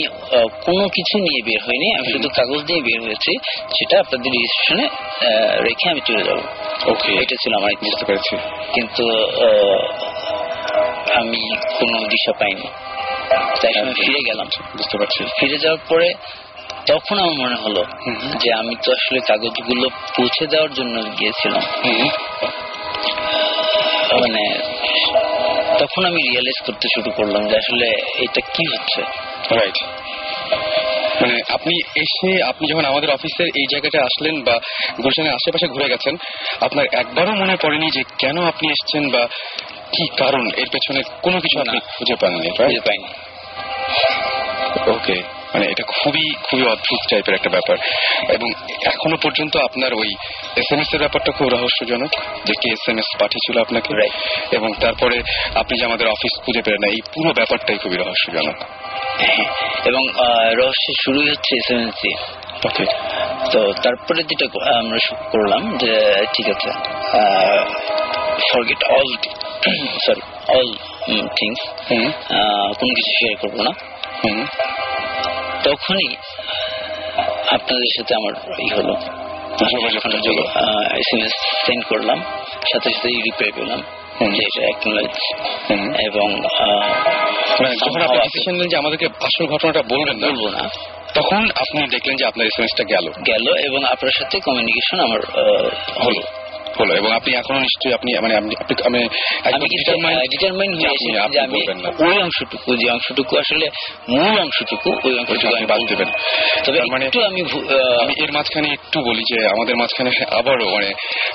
কোনো 0.65 0.85
কিছু 0.95 1.15
নিয়ে 1.25 1.41
বের 1.47 1.61
হইনি। 1.67 1.87
আমি 1.99 2.07
শুধু 2.11 2.29
কাগজ 2.37 2.61
দিয়ে 2.69 2.72
বের 2.81 3.01
হয়েছি 3.01 3.31
সেটা 3.77 3.99
আপনাদের 3.99 4.31
রেজিস্ট্রেশনে 4.31 4.85
রেখে 5.63 5.89
আমি 5.89 6.01
চলে 6.07 6.23
যাব। 6.23 6.39
ওকে 6.91 7.11
এটা 7.13 7.35
ছিল 7.41 7.53
আমার 7.55 7.71
বুঝতে 7.83 8.05
পেরেছি। 8.05 8.35
কিন্তু 8.73 9.05
আমি 11.19 11.41
কোনো 11.79 11.97
দিশা 12.07 12.33
পাইনি। 12.39 12.67
তাই 13.61 13.73
আমি 13.81 13.93
ফিরে 13.93 14.21
গেলাম। 14.27 14.47
বুঝতে 14.77 14.97
পারছি। 14.97 15.23
ফিরে 15.39 15.57
যাওয়ার 15.57 15.81
পরে 15.89 16.13
তখন 16.87 17.19
আমার 17.19 17.35
মনে 17.35 17.55
হলো। 17.55 17.81
যে 18.41 18.53
আমি 18.53 18.75
তো 18.75 18.91
আসলে 18.91 19.19
কাগজগুলো 19.19 19.89
পৌঁছে 19.89 20.47
দেওয়ার 20.47 20.73
জন্য 20.73 20.95
গিয়েছিলাম। 21.19 21.63
মানে 24.21 24.43
তখন 25.79 26.05
আমি 26.05 26.21
রিয়েলাইজ 26.29 26.65
করতে 26.65 26.87
শুরু 26.95 27.11
করলাম 27.11 27.47
যে 27.47 27.55
আসলে 27.57 27.87
এটা 28.23 28.41
কি 28.53 28.63
হচ্ছে। 28.73 29.01
রাইট 29.55 29.77
মানে 31.21 31.41
আপনি 31.49 32.01
এসে 32.01 32.43
আপনি 32.43 32.67
যখন 32.67 32.85
আমাদের 32.85 33.09
অফিসের 33.09 33.47
এই 33.47 33.65
জায়গাটা 33.71 34.03
আসলেন 34.03 34.43
বা 34.43 34.59
গুলশানের 35.03 35.33
আশেপাশে 35.33 35.67
ঘুরে 35.67 35.89
গেছেন 35.89 36.15
আপনার 36.61 36.85
একবারও 36.91 37.31
মনে 37.31 37.55
পড়েনি 37.55 37.91
যে 37.91 38.03
কেন 38.19 38.43
আপনি 38.45 38.69
এসছেন 38.69 39.09
বা 39.11 39.27
কি 39.91 40.07
কারণ? 40.17 40.47
এর 40.55 40.67
পেছনে 40.71 41.03
কোনো 41.21 41.39
কিছু 41.39 41.59
আপনি। 41.59 41.79
খুঁজে 41.79 42.15
পাননি 42.15 42.49
খুঁজে 42.49 42.79
পাইনি। 42.79 43.07
ওকে 44.91 45.42
মানে 45.53 45.65
এটা 45.65 45.83
খুবই 45.83 46.33
খুবই 46.43 46.63
অদ্ভুত 46.63 46.99
টাইপের 47.09 47.33
একটা 47.33 47.49
ব্যাপার। 47.49 47.77
এবং 48.29 48.49
এখনও 48.83 49.17
পর্যন্ত 49.23 49.57
আপনার 49.57 49.93
ওই 49.93 50.07
এস 50.55 50.73
এম 50.73 50.79
এস 50.79 50.93
এর 50.93 50.99
ব্যাপারটা 50.99 51.31
খুব 51.31 51.47
রহস্যজনক 51.47 52.09
যে 52.45 52.53
কে 52.53 52.73
এস 52.73 52.89
এম 52.89 52.97
এস 52.97 53.17
পাঠিয়েছিল 53.19 53.61
আপনাকে. 53.61 54.07
এবং 54.51 54.73
তারপরে 54.73 55.21
আপনি 55.55 55.79
যে 55.79 55.85
আমাদের 55.85 56.07
অফিস 56.07 56.43
খুঁজে 56.45 56.61
পেলেন 56.61 56.79
না 56.79 56.87
এই 56.87 57.01
পুরো 57.13 57.33
ব্যাপারটাই 57.33 57.77
খুবই 57.77 57.97
রহস্যজনক। 57.97 58.55
এবং 59.87 60.09
আহ, 60.09 60.53
রহস্যের 60.53 60.95
শুরুই 61.05 61.29
হচ্ছে 61.29 61.55
এসএমএস 61.55 61.95
দিয়ে। 62.01 62.17
ওকে 62.65 62.85
তো 63.51 63.73
তারপরে 63.83 64.23
যেটা 64.23 64.45
আমরা 64.79 64.97
শুরু 65.07 65.29
করলাম 65.31 65.77
যে 65.77 66.13
ঠিক 66.33 66.49
আছে 66.49 66.69
forget 68.53 68.83
all 68.83 69.17
sorry 70.05 70.21
all 70.47 70.73
things 71.35 71.61
কোনো 72.79 72.93
কিছু 72.93 73.11
শেয়ার 73.19 73.35
করব 73.35 73.61
না। 73.61 73.71
তখনই 75.63 76.15
আপনাদের 77.51 77.89
সাথে 77.97 78.15
আমার 78.15 78.33
ই 78.59 78.69
হলো। 78.69 78.93
এস 80.95 81.09
এম 81.13 81.25
এস 81.25 81.31
সেন্ড 81.65 81.85
করলাম 81.85 82.19
সাথে 82.73 82.89
সাথে 82.93 83.09
রিপ্লাই 83.09 83.51
পেলাম। 83.55 83.81
এবং 86.07 86.27
মানে 87.59 87.75
যখন 87.75 88.01
আপনি 88.01 88.17
ডিসিশন 88.17 88.67
যে 88.67 88.77
আমাদেরকে 88.77 89.07
আসল 89.21 89.45
ঘটনাটা 89.45 89.81
বলবেন 89.81 90.17
বলব 90.19 90.49
না। 90.49 90.69
তখন 91.13 91.41
আপনি 91.55 91.87
দেখলেন 91.87 92.15
যে 92.15 92.25
আপনার 92.25 92.47
এস 92.47 92.59
এম 92.59 92.63
এসটা 92.63 92.83
গেল। 92.83 93.05
গেল 93.09 93.45
এবং 93.67 93.85
আপনার 93.85 94.11
সাথে 94.19 94.39
কমিউনিকেশন 94.39 94.99
আমার 94.99 95.21
হলো। 96.05 96.42
হলো 96.79 96.93
এবং 96.95 97.09
আপনি 97.11 97.31
এখনও 97.35 97.59
নিশ্চয়ই 97.59 97.93
আপনি 97.93 98.09
মানে 98.21 98.33
আপনি 101.19 101.59
ওই 102.05 102.17
অংশটুকু 102.21 102.75
যে 102.75 102.91
অংশটুকু 102.91 103.33
আসলে 103.37 103.67
মূল 104.09 104.39
অংশটুকু 104.39 104.89
ওই 105.03 105.19
অংশটুকু 105.19 105.55
আমি 105.55 105.65
বাদ 105.65 105.81
দেবেন। 105.89 106.09
তবে 106.65 106.79
মানে 106.91 107.05
একটু 107.05 107.19
আমি 107.25 107.41
আমি 108.01 108.13
এর 108.23 108.31
মাঝখানে 108.31 108.67
একটু 108.67 108.99
বলি 109.01 109.23
যে 109.31 109.37
আমাদের 109.47 109.75
মাঝখানে 109.77 110.11
আবারও 110.31 110.65
মানে 110.69 110.89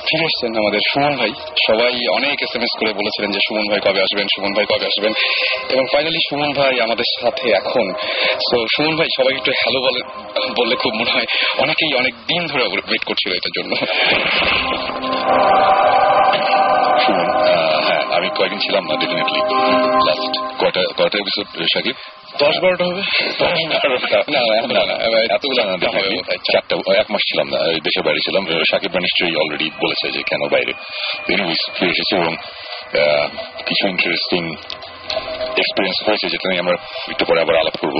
ফিরে 0.06 0.24
এসছেন 0.24 0.50
আমাদের 0.58 0.80
সুমন 0.92 1.16
ভাই। 1.16 1.32
সবাই 1.66 1.92
অনেক 2.12 2.36
এস 2.42 2.56
এম 2.56 2.62
এস 2.62 2.72
করে 2.80 2.92
বলেছিলেন 2.92 3.30
যে 3.32 3.38
সুমন 3.48 3.64
ভাই 3.70 3.80
কবে 3.80 4.00
আসবেন 4.00 4.26
সুমন 4.34 4.52
ভাই 4.56 4.64
কবে 4.64 4.86
আসবেন। 4.86 5.12
এবং 5.70 5.84
ফাইনালি 5.92 6.20
সুমন 6.30 6.52
ভাই 6.52 6.80
আমাদের 6.80 7.04
সাথে 7.20 7.50
এখন। 7.50 7.86
তো 8.50 8.56
সুমন 8.76 8.96
ভাই 8.96 9.08
সবাই 9.16 9.34
একটু 9.34 9.50
হ্যালো 9.50 9.80
বলে 9.80 10.00
বললে 10.56 10.74
খুব 10.76 10.94
মনে 10.94 11.10
হয় 11.10 11.26
অনেকেই 11.58 11.92
অনেক 11.98 12.14
দিন 12.14 12.46
ধরে 12.46 12.62
ওয়েট 12.62 13.04
করছিল 13.04 13.32
এটার 13.32 13.52
জন্য। 13.58 13.72
আহ, 17.28 17.86
হ্যাঁ 17.86 18.02
আমি 18.16 18.28
কয়েকদিন 18.28 18.58
ছিলাম 18.58 18.84
না 18.84 18.96
ডেফিনেটলি 18.96 19.40
লাস্ট 20.06 20.38
কয়টা 20.58 20.80
কয়টা 20.96 21.18
এপিসোড 21.18 21.46
সাকিব? 21.74 21.94
দশ 22.38 22.58
বারোটা 22.62 22.84
হবে। 22.84 23.02
না 24.32 24.80
না 24.80 24.96
না 24.96 25.34
এতগুলো 25.34 25.64
না। 25.64 25.76
বোধহয়। 25.76 26.16
চারটা 26.52 26.76
এক 26.76 27.10
মাস 27.10 27.20
ছিলাম 27.20 27.48
না 27.48 27.58
দেশের 27.58 28.02
বাইরে 28.02 28.20
ছিলাম। 28.20 28.46
সাকিবরা 28.70 29.00
নিশ্চয়ই 29.00 29.36
অলরেডি 29.36 29.70
বলেছে 29.70 30.10
যে 30.10 30.22
কেন 30.22 30.48
বাইরে। 30.48 30.72
ফিরে 31.26 31.90
এসেছে 31.90 32.16
এবং 32.16 32.36
কিছু 33.66 33.88
ইন্টারেস্টিং 33.88 34.54
এক্সপিরিয়েন্স 35.58 35.98
হয়েছে 36.06 36.26
যেটা 36.28 36.46
নিয়ে 36.48 36.62
আমরা 36.64 36.76
একটু 37.12 37.24
পরে 37.28 37.38
আবার 37.40 37.54
আলাপ 37.56 37.76
করব 37.82 37.96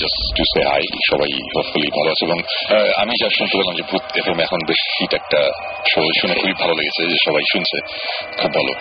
জাস্ট 0.00 0.18
টু 0.36 0.42
সে 0.52 0.60
হাই 0.70 0.84
সবাই 1.10 1.30
হোপফুলি 1.56 1.88
ভালো 1.96 2.08
আছে 2.10 2.24
এবং 2.24 2.38
আমি 2.96 3.12
যা 3.22 3.28
শুনতে 3.38 3.54
পেলাম 3.58 3.74
যে 3.78 3.84
ভূত 3.90 4.04
এফএম 4.18 4.38
এখন 4.40 4.60
বেশ 4.68 4.82
হিট 4.94 5.12
একটা 5.14 5.40
শো 5.90 6.00
শুনে 6.20 6.34
খুবই 6.34 6.54
ভালো 6.62 6.72
লেগেছে 6.78 7.02
যে 7.10 7.16
সবাই 7.26 7.44
শুনছে 7.52 7.78
খুব 8.40 8.50
ভালো 8.54 8.72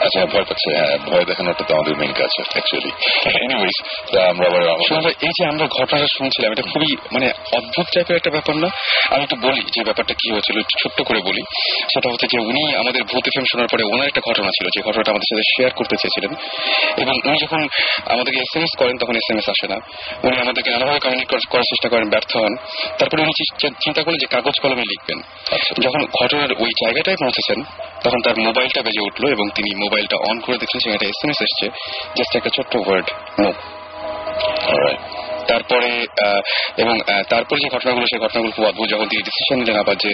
আচ্ছা 0.00 0.20
ভয় 0.26 0.44
পাচ্ছে 0.44 0.68
হ্যাঁ 0.76 0.96
ভয় 1.06 1.24
দেখানোটা 1.24 1.62
তো 1.64 1.72
আমাদের 1.74 1.94
মেন 1.96 2.12
কাজ 2.12 2.32
অ্যাকচুয়ালি 2.52 2.92
এনিওয়েজ 3.36 3.76
আমরা 4.30 4.46
আবার 4.48 4.62
এই 5.20 5.32
যে 5.36 5.42
আমরা 5.46 5.64
ঘটনাটা 5.78 6.08
শুনছিলাম 6.16 6.50
এটা 6.52 6.64
খুবই 6.72 6.90
মানে 7.12 7.26
অদ্ভুত 7.52 7.86
টাইপের 7.94 8.16
একটা 8.16 8.30
ব্যাপার 8.30 8.54
না 8.56 8.68
আমি 9.10 9.22
একটু 9.22 9.36
বলি 9.36 9.62
যে 9.74 9.80
ব্যাপারটা 9.84 10.14
কি 10.14 10.26
হয়েছিল 10.30 10.56
ছোট্ট 10.82 10.98
করে 11.02 11.20
বলি 11.20 11.42
সেটা 11.92 12.06
হচ্ছে 12.12 12.26
যে 12.32 12.38
উনি 12.40 12.62
আমাদের 12.76 13.02
ভূত 13.04 13.24
এফএম 13.26 13.46
শোনার 13.50 13.68
পরে 13.70 13.82
ওনার 13.84 14.06
একটা 14.08 14.22
ঘটনা 14.28 14.50
ছিল 14.50 14.66
যে 14.74 14.80
ঘটনাটা 14.82 15.10
আমাদের 15.10 15.28
সাথে 15.30 15.44
শেয়ার 15.54 15.72
করতে 15.78 15.96
চেয়েছিলেন। 15.96 16.32
এবং 17.02 17.14
উনি 17.28 17.38
যখন 17.44 17.60
আমাদেরকে 18.14 18.40
এস 18.40 18.52
এম 18.56 18.62
এস 18.62 18.72
করেন 18.78 18.94
তখন 19.00 19.14
এস 19.14 19.28
এম 19.30 19.38
এস 19.38 19.48
আসে 19.48 19.66
না। 19.72 19.78
উনি 20.24 20.36
আমাদেরকে 20.40 20.70
নানাভাবে 20.70 20.98
কমিউনিকেট 20.98 21.42
করার 21.50 21.62
চেষ্টা 21.62 21.88
করেন 21.88 22.06
ব্যর্থ 22.10 22.32
হন। 22.36 22.54
তারপরে 22.98 23.22
উনি 23.22 23.32
চিন্তা 23.84 24.00
করলেন 24.02 24.20
যে 24.20 24.26
কাগজ 24.26 24.56
কলমে 24.62 24.84
লিখবেন। 24.92 25.18
যখন 25.84 26.02
ঘটনার 26.20 26.52
ওই 26.62 26.70
জায়গাটায় 26.82 27.18
পৌঁছেছেন 27.20 27.58
তখন 28.04 28.20
তার 28.24 28.36
মোবাইলটা 28.38 28.80
বেজে 28.82 29.02
উঠল 29.08 29.24
এবং 29.36 29.46
তিনি 29.54 29.70
মোবাইলটা 29.84 30.16
অন 30.30 30.36
করে 30.40 30.56
দেখলেন 30.62 30.80
সেখানে 30.80 30.94
একটা 30.94 31.08
এস 31.08 31.20
এম 31.24 31.30
এস 31.30 31.40
এসছে। 31.46 31.66
জাস্ট 32.16 32.32
একটা 32.36 32.50
ছোট্ট 32.56 32.72
ওয়ার্ড 32.76 33.08
নো. 33.40 33.50
তারপরে 35.50 35.90
এবং 36.82 36.94
তারপরে 37.32 37.58
যে 37.64 37.68
ঘটনাগুলো, 37.76 38.04
সেই 38.10 38.20
ঘটনাগুলো 38.24 38.52
খুব 38.56 38.64
অদ্ভুত। 38.70 38.86
যখন 38.94 39.06
তিনি 39.10 39.22
ডিসিশন 39.28 39.56
নিলেন 39.60 39.78
আবার 39.82 39.96
যে, 40.04 40.10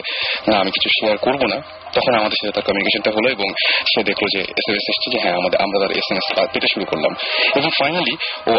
না, 0.48 0.54
আমি 0.62 0.70
কিছু 0.76 0.88
শেয়ার 0.96 1.16
করব 1.26 1.42
না, 1.52 1.58
তখন 1.96 2.12
আমাদের 2.20 2.36
সাথে 2.40 2.52
তার 2.56 2.64
কমিউনিকেশনটা 2.68 3.10
হলো 3.16 3.28
এবং 3.36 3.48
সে 3.90 4.00
দেখল 4.10 4.24
যে 4.34 4.40
এস 4.58 4.66
এম 4.70 4.74
এস 4.80 4.86
এসছে 4.92 5.08
যে 5.14 5.18
হ্যাঁ 5.22 5.36
আমাদের, 5.40 5.58
আমরা 5.64 5.76
তার 5.82 5.92
এস 6.00 6.08
এম 6.12 6.18
এস 6.20 6.26
পেতে 6.52 6.68
শুরু 6.74 6.84
করলাম। 6.92 7.12
এবং 7.58 7.68
ফাইনালি 7.80 8.14
ও 8.50 8.52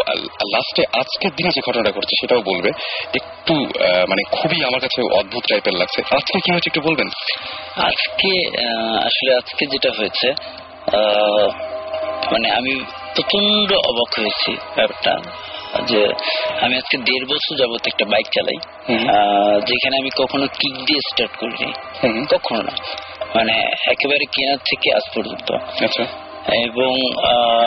লাস্টে 0.54 0.82
আজকের 1.00 1.32
দিনে 1.36 1.50
যে 1.56 1.60
ঘটনাটা 1.66 1.90
ঘটছে, 1.96 2.14
সেটাও 2.20 2.42
বলবে। 2.50 2.70
একটু 3.18 3.54
মানে 4.10 4.22
খুবই 4.36 4.58
আমার 4.68 4.80
কাছে 4.84 4.98
অদ্ভুত 5.20 5.42
টাইপের 5.50 5.74
লাগছে। 5.80 6.00
আজকে 6.18 6.36
কি 6.44 6.50
হচ্ছে 6.54 6.68
একটু 6.72 6.82
বলবেন? 6.88 7.08
আজকে 7.88 8.30
আসলে 9.08 9.30
আজকে 9.40 9.64
যেটা 9.72 9.90
হয়েছে 9.98 10.28
মানে 12.32 12.48
আমি 12.58 12.74
প্রচণ্ড 13.14 13.68
অবাক 13.90 14.10
হয়েছি 14.18 14.52
ব্যাপারটা। 14.76 15.14
যে 15.86 16.00
আমি 16.60 16.76
আজকে 16.76 16.96
দেড় 16.98 17.26
বছর 17.26 17.56
যাবত 17.56 17.86
একটা 17.86 18.04
বাইক 18.04 18.26
চালাই। 18.26 18.58
যেখানে 19.66 19.96
আমি 19.96 20.10
কখনো 20.18 20.46
কিক 20.46 20.74
দিয়ে 20.74 21.00
স্টার্ট 21.10 21.36
করিনি। 21.36 21.72
কখনো 22.36 22.62
না। 22.62 22.72
মানে 23.34 23.52
একেবারে 23.86 24.24
কেনার 24.24 24.56
থেকে 24.56 24.94
আজ 24.94 25.02
পর্যন্ত। 25.14 25.52
আচ্ছা। 25.84 26.04
এবং 26.66 26.92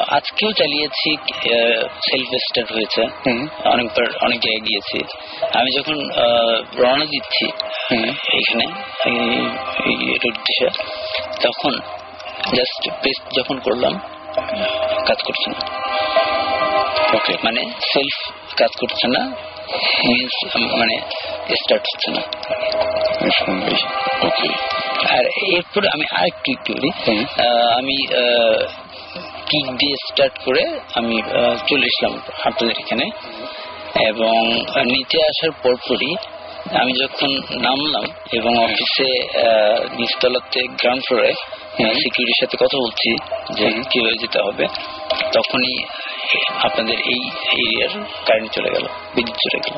আজকেও 0.10 0.52
চালিয়েছি 0.52 1.10
সেলফ 2.10 2.28
স্টার্ট 2.28 2.72
হয়েছে। 2.72 3.02
অনেকবার 3.70 4.06
অনেক 4.22 4.40
জায়গায় 4.40 4.66
গিয়েছি। 4.68 5.00
আমি 5.54 5.70
যখন 5.80 5.98
রওনা 6.78 7.06
দিচ্ছি 7.06 7.46
উদ্দেশ্যে 10.30 10.68
তখন 11.44 11.74
জাস্ট 12.56 12.90
প্রেস 13.02 13.18
যখন 13.40 13.60
করলাম 13.60 13.94
কাজ 15.08 15.18
করছি 15.28 15.50
না 15.52 15.60
মানে 17.46 17.62
সেলফ 17.92 18.18
কাজ 18.60 18.72
করছে 18.82 19.06
না 19.16 19.22
মিনস 20.10 20.36
মানে 20.82 20.96
স্টার্ট 21.62 21.84
হচ্ছে 21.92 22.10
না। 22.16 22.22
আর 25.16 25.24
এরপরে 25.56 25.88
আমি 25.96 26.06
আর 26.20 26.30
আমি 27.80 27.96
কিক 29.50 29.66
দিয়ে 29.80 29.96
স্টার্ট 30.08 30.36
করে 30.46 30.64
আমি 31.00 31.16
চলে 31.70 31.86
এসলাম 31.92 32.14
আপনাদের 32.46 32.76
এখানে। 32.84 33.06
এবং 34.10 34.40
নিচে 34.94 35.18
আসার 35.32 35.52
পরপরই 35.64 36.14
আমি 36.82 36.94
যখন 37.04 37.30
নামলাম 37.68 38.06
এবং 38.32 38.52
অফিসে 38.66 39.10
নিচতলাতে 40.00 40.62
গ্রাউন্ড 40.80 41.04
ফ্লোরে 41.08 41.32
সিকিউরিটির 42.02 42.40
সাথে 42.42 42.56
কথা 42.64 42.78
বলছি 42.84 43.10
যে 43.58 43.66
কীভাবে 43.92 44.16
যেতে 44.22 44.40
হবে 44.48 44.66
তখনই 45.36 45.76
আপনাদের 46.40 46.98
এই 47.14 47.22
এরিয়ার 47.54 47.94
কারেন্ট 48.26 48.52
চলে 48.52 48.70
গেল 48.70 48.86
বিদ্যুৎ 49.16 49.38
চলে 49.46 49.60
গেল। 49.66 49.76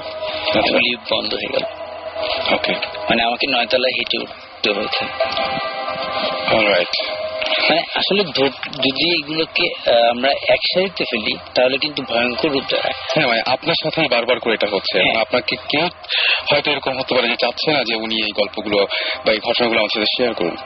লিফট 0.77 1.13
বন্ধ 1.13 1.33
হয়ে 1.33 1.51
গেল। 1.53 1.65
ওকে 2.53 2.73
মানে 3.09 3.23
আমাকে 3.23 3.45
নয়তলায় 3.47 3.95
হেঁটে 3.97 4.17
উঠতে 4.23 4.69
হয়েছে। 4.71 5.03
মানে 7.69 7.81
আসলে 7.95 8.21
যদি 8.83 9.05
এগুলোকে 9.17 9.65
আমরা 10.09 10.29
একসাথে 10.29 11.03
ফেলি 11.11 11.37
তাহলে 11.55 11.77
কিন্তু 11.77 12.01
ভয়ঙ্কর 12.03 12.49
রূপ 12.49 12.65
দাঁড়ায় 12.69 12.95
হ্যাঁ 13.13 13.27
মানে 13.27 13.41
আপনার 13.45 13.75
সাথেই 13.83 14.07
বারবার 14.07 14.39
করে 14.39 14.53
এটা 14.53 14.67
হচ্ছে। 14.71 14.97
হ্যাঁ। 15.03 15.21
আপনাকে 15.21 15.55
কেউ 15.69 15.87
হয়তো 16.49 16.71
এরকম 16.71 16.93
হতে 16.99 17.15
পারে 17.15 17.27
যে 17.27 17.35
চাচ্ছে 17.35 17.71
না 17.71 17.83
যে 17.83 17.95
উনি 17.95 18.15
এই 18.15 18.31
গল্পগুলো 18.31 18.87
বা 19.25 19.31
এই 19.31 19.39
ঘটনাগুলো 19.39 19.79
আমার 19.79 19.93
সাথে 19.93 20.09
শেয়ার 20.17 20.33
করুন। 20.33 20.57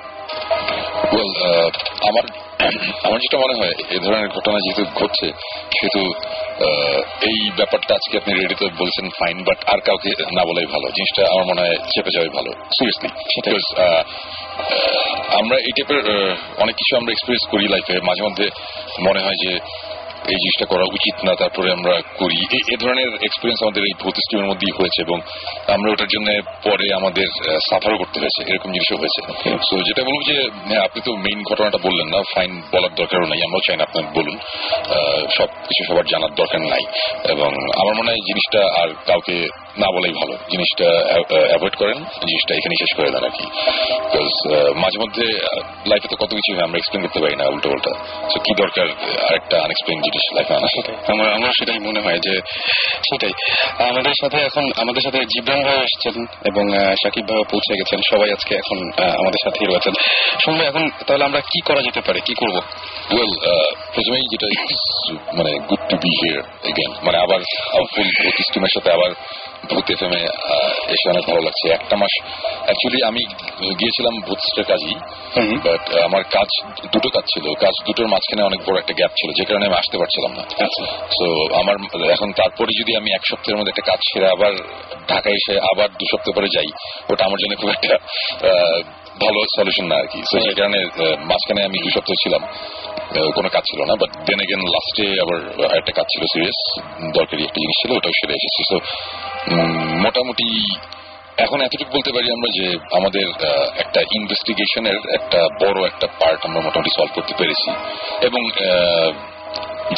আমার 2.09 2.25
আমার 3.03 3.19
যেটা 3.19 3.37
মনে 3.37 3.55
হয় 3.59 3.73
এই 3.93 3.99
ধরনের 3.99 4.29
ঘটনা 4.29 4.57
যেহেতু 4.65 4.83
ঘটছে 4.95 5.27
সেহেতু 5.75 6.01
এই 7.29 7.39
ব্যাপারটা 7.57 7.91
আজকে 7.95 8.15
আপনি 8.17 8.31
রেডিতে 8.33 8.65
বলছেন 8.77 9.05
ফাইন 9.19 9.37
বাট 9.43 9.59
আর 9.73 9.79
কাউকে 9.87 10.09
না 10.37 10.43
বলাই 10.45 10.65
ভালো। 10.65 10.87
জিনিসটা 10.87 11.21
আমার 11.33 11.45
মনে 11.45 11.61
হয় 11.61 11.77
চেপে 11.93 12.11
যাওয়াই 12.15 12.31
ভালো 12.37 12.51
সিরিয়াসলি 12.77 13.09
আমরা 15.39 15.55
এই 15.67 15.73
টাইপের 15.77 16.01
অনেক 16.63 16.75
কিছু 16.79 16.93
আমরা 16.97 17.11
এক্সপিরিয়েন্স 17.11 17.45
করি 17.51 17.65
লাইফে 17.73 17.95
মাঝে 18.09 18.21
মধ্যে 18.27 18.45
মনে 19.07 19.19
হয় 19.19 19.37
যে 19.43 19.51
এই 20.31 20.39
জিনিসটা 20.43 20.65
করা 20.65 20.85
উচিত 20.97 21.15
না 21.27 21.33
তারপরে 21.41 21.67
আমরা 21.71 21.93
করি। 22.17 22.39
এই 22.57 22.61
এ 22.73 22.75
ধরনের 22.83 23.09
এক্সপিরিয়েন্স 23.27 23.59
আমাদের 23.63 23.83
এই 23.89 23.93
ভৌত 24.01 24.17
স্ট্রিমের 24.23 24.49
মধ্যেই 24.51 24.73
হয়েছে 24.79 24.99
এবং 25.01 25.17
আমরা 25.75 25.87
ওটার 25.91 26.09
জন্য 26.13 26.27
পরে 26.63 26.85
আমাদের 26.99 27.27
সাফারও 27.69 27.97
করতে 27.97 28.17
হয়েছে 28.19 28.41
এরকম 28.51 28.69
জিনিসও 28.71 28.97
হয়েছে। 29.01 29.21
সো 29.67 29.75
যেটা 29.87 30.01
বলব 30.03 30.21
যে 30.29 30.35
হ্যাঁ, 30.67 30.83
আপনি 30.87 30.99
তো 31.05 31.11
মেইন 31.25 31.39
ঘটনাটা 31.43 31.79
বললেন 31.83 32.07
না 32.07 32.19
ফাইন 32.33 32.51
বলার 32.71 32.93
দরকারও 32.95 33.27
নাই 33.31 33.39
আমরাও 33.43 33.65
চাই 33.67 33.77
না 33.77 33.83
আপনার 33.83 34.05
বলুন। 34.13 34.37
সব 35.37 35.49
কিছু 35.67 35.81
সবার 35.87 36.05
জানার 36.05 36.33
দরকার 36.35 36.61
নাই। 36.73 36.83
এবং 37.33 37.51
আমার 37.81 37.95
মনে 37.95 38.09
হয় 38.11 38.23
জিনিসটা 38.29 38.61
আর 38.81 38.89
কাউকে 39.05 39.37
না 39.81 39.87
বলাই 39.95 40.13
ভালো। 40.19 40.33
জিনিসটা 40.53 40.87
অ্যাভয়েড 41.51 41.75
করেন 41.81 41.97
জিনিসটা 42.27 42.51
এখানে 42.59 42.75
শেষ 42.81 42.91
করে 42.97 43.09
দেন 43.13 43.23
আর 43.29 43.33
কি। 43.37 43.45
বিকজ 44.11 44.31
মাঝে 44.83 44.97
মধ্যে 45.03 45.25
লাইফে 45.89 46.07
তো 46.11 46.15
কত 46.21 46.31
কিছু 46.37 46.49
আমরা 46.67 46.77
এক্সপ্লেন 46.79 47.01
করতে 47.05 47.19
পারি 47.23 47.35
না 47.41 47.45
উল্টো 47.53 47.67
উল্টা 47.75 47.91
তো 48.31 48.37
কি 48.45 48.51
দরকার 48.61 48.87
আরেকটা 49.27 49.55
আনএক্সপ্লেন 49.65 49.97
জিনিস 50.05 50.23
লাইফে 50.35 50.53
আনা 50.59 50.67
আমার 51.13 51.27
আমার 51.37 51.51
সেটাই 51.59 51.79
মনে 51.87 51.99
হয় 52.05 52.19
যে 52.25 52.33
সেটাই। 53.07 53.33
আমাদের 53.91 54.15
সাথে 54.21 54.37
এখন 54.49 54.63
আমাদের 54.83 55.03
সাথে 55.05 55.19
জিবরান 55.31 55.61
ভাই 55.67 55.77
এসেছেন 55.87 56.15
এবং 56.49 56.65
সাকিব 57.03 57.25
ভাই 57.29 57.43
পৌঁছে 57.51 57.73
গেছেন। 57.79 57.99
সবাই 58.11 58.29
আজকে 58.35 58.53
এখন 58.61 58.77
আমাদের 59.21 59.41
সাথে 59.45 59.59
রয়েছেন। 59.65 59.93
শুনব 60.43 60.59
এখন 60.69 60.83
তাহলে 61.07 61.23
আমরা 61.29 61.41
কি 61.51 61.59
করা 61.67 61.81
যেতে 61.87 62.01
পারে? 62.07 62.19
কি 62.27 62.33
করব? 62.41 62.57
ওয়েল 63.13 63.31
প্রথমেই 63.93 64.25
যেটা 64.31 64.47
মানে 65.37 65.51
good 65.69 65.81
to 65.89 65.95
be 66.03 66.11
here 66.19 66.39
again 66.69 66.91
মানে 67.05 67.17
আবার 67.25 67.39
ফুল 67.93 68.07
সাথে 68.75 68.89
আবার 68.97 69.11
ভূত 69.69 69.87
এফ 69.91 70.01
এ 70.07 70.07
এসে 70.93 71.05
অনেক 71.09 71.23
ভালো 71.29 71.41
লাগছে। 71.41 71.65
একটা 71.69 71.95
মাস 71.95 72.13
অ্যাকচুয়ালি 72.65 72.99
আমি 73.09 73.21
গিয়েছিলাম 73.79 74.13
ভূতস্টের 74.27 74.65
কাজই 74.65 74.95
বাট 75.65 75.83
আমার 76.07 76.23
কাজ 76.35 76.49
দুটো 76.93 77.09
কাজ 77.09 77.25
ছিল। 77.33 77.45
কাজ 77.55 77.75
দুটোর 77.85 78.07
মাঝখানে 78.07 78.41
অনেক 78.43 78.59
বড় 78.67 78.75
একটা 78.79 78.93
গ্যাপ 78.93 79.13
ছিল 79.19 79.29
যে 79.33 79.43
কারণে 79.45 79.65
আমি 79.65 79.77
আসতে 79.81 79.95
পারছিলাম 79.97 80.31
না। 80.33 80.43
আচ্ছা। 80.65 80.83
তো 81.15 81.25
আমার 81.61 81.75
এখন 82.11 82.29
তারপরে 82.31 82.71
যদি 82.79 82.91
আমি 82.95 83.09
এক 83.13 83.23
সপ্তাহের 83.31 83.57
মধ্যে 83.57 83.71
একটা 83.71 83.85
কাজ 83.91 83.99
সেরে 84.09 84.27
আবার 84.31 84.51
ঢাকায় 85.07 85.35
এসে 85.35 85.53
আবার 85.71 85.87
দু 85.99 86.05
সপ্তাহ 86.11 86.31
পরে 86.35 86.49
যাই 86.55 86.69
ওটা 87.09 87.23
আমার 87.25 87.39
জন্য 87.39 87.53
খুব 87.55 87.69
একটা 87.69 87.93
আহ, 88.49 88.77
ভালো 89.19 89.39
সলিউশন 89.57 89.85
না 89.85 89.95
আর 89.95 90.07
কি 90.07 90.19
তো 90.21 90.35
সেই 90.39 90.55
কারণে 90.55 90.79
মাঝখানে 91.31 91.61
আমি 91.63 91.77
দু 91.83 91.89
সপ্তাহ 91.89 92.15
ছিলাম 92.23 92.41
কোনো 93.35 93.49
কাজ 93.49 93.63
ছিল 93.71 93.79
না 93.83 93.93
বাট 93.95 94.11
দেন 94.27 94.39
এগেন 94.39 94.61
লাস্টে 94.75 95.05
আবার 95.23 95.37
একটা 95.79 95.91
কাজ 95.91 96.07
ছিল 96.13 96.23
সিরিয়াস 96.33 96.59
দরকারি 97.17 97.41
একটা 97.43 97.59
জিনিস 97.63 97.77
ছিল 97.81 97.91
ওটাও 97.97 98.13
সেরে 98.19 98.33
এসেছি। 98.33 98.61
তো 98.71 98.77
মোটামুটি 100.05 100.47
এখন 101.37 101.61
এতটুকু 101.61 101.91
বলতে 101.93 102.11
পারি 102.13 102.27
আমরা 102.31 102.49
যে 102.57 102.65
আমাদের 102.95 103.25
একটা 103.77 103.99
ইনভেস্টিগেশনের 104.15 104.97
একটা 105.13 105.39
বড় 105.61 105.77
একটা 105.87 106.07
পার্ট 106.19 106.39
আমরা 106.45 106.61
মোটামুটি 106.61 106.91
সলভ 106.97 107.11
করতে 107.15 107.33
পেরেছি। 107.37 107.69
এবং 108.21 108.41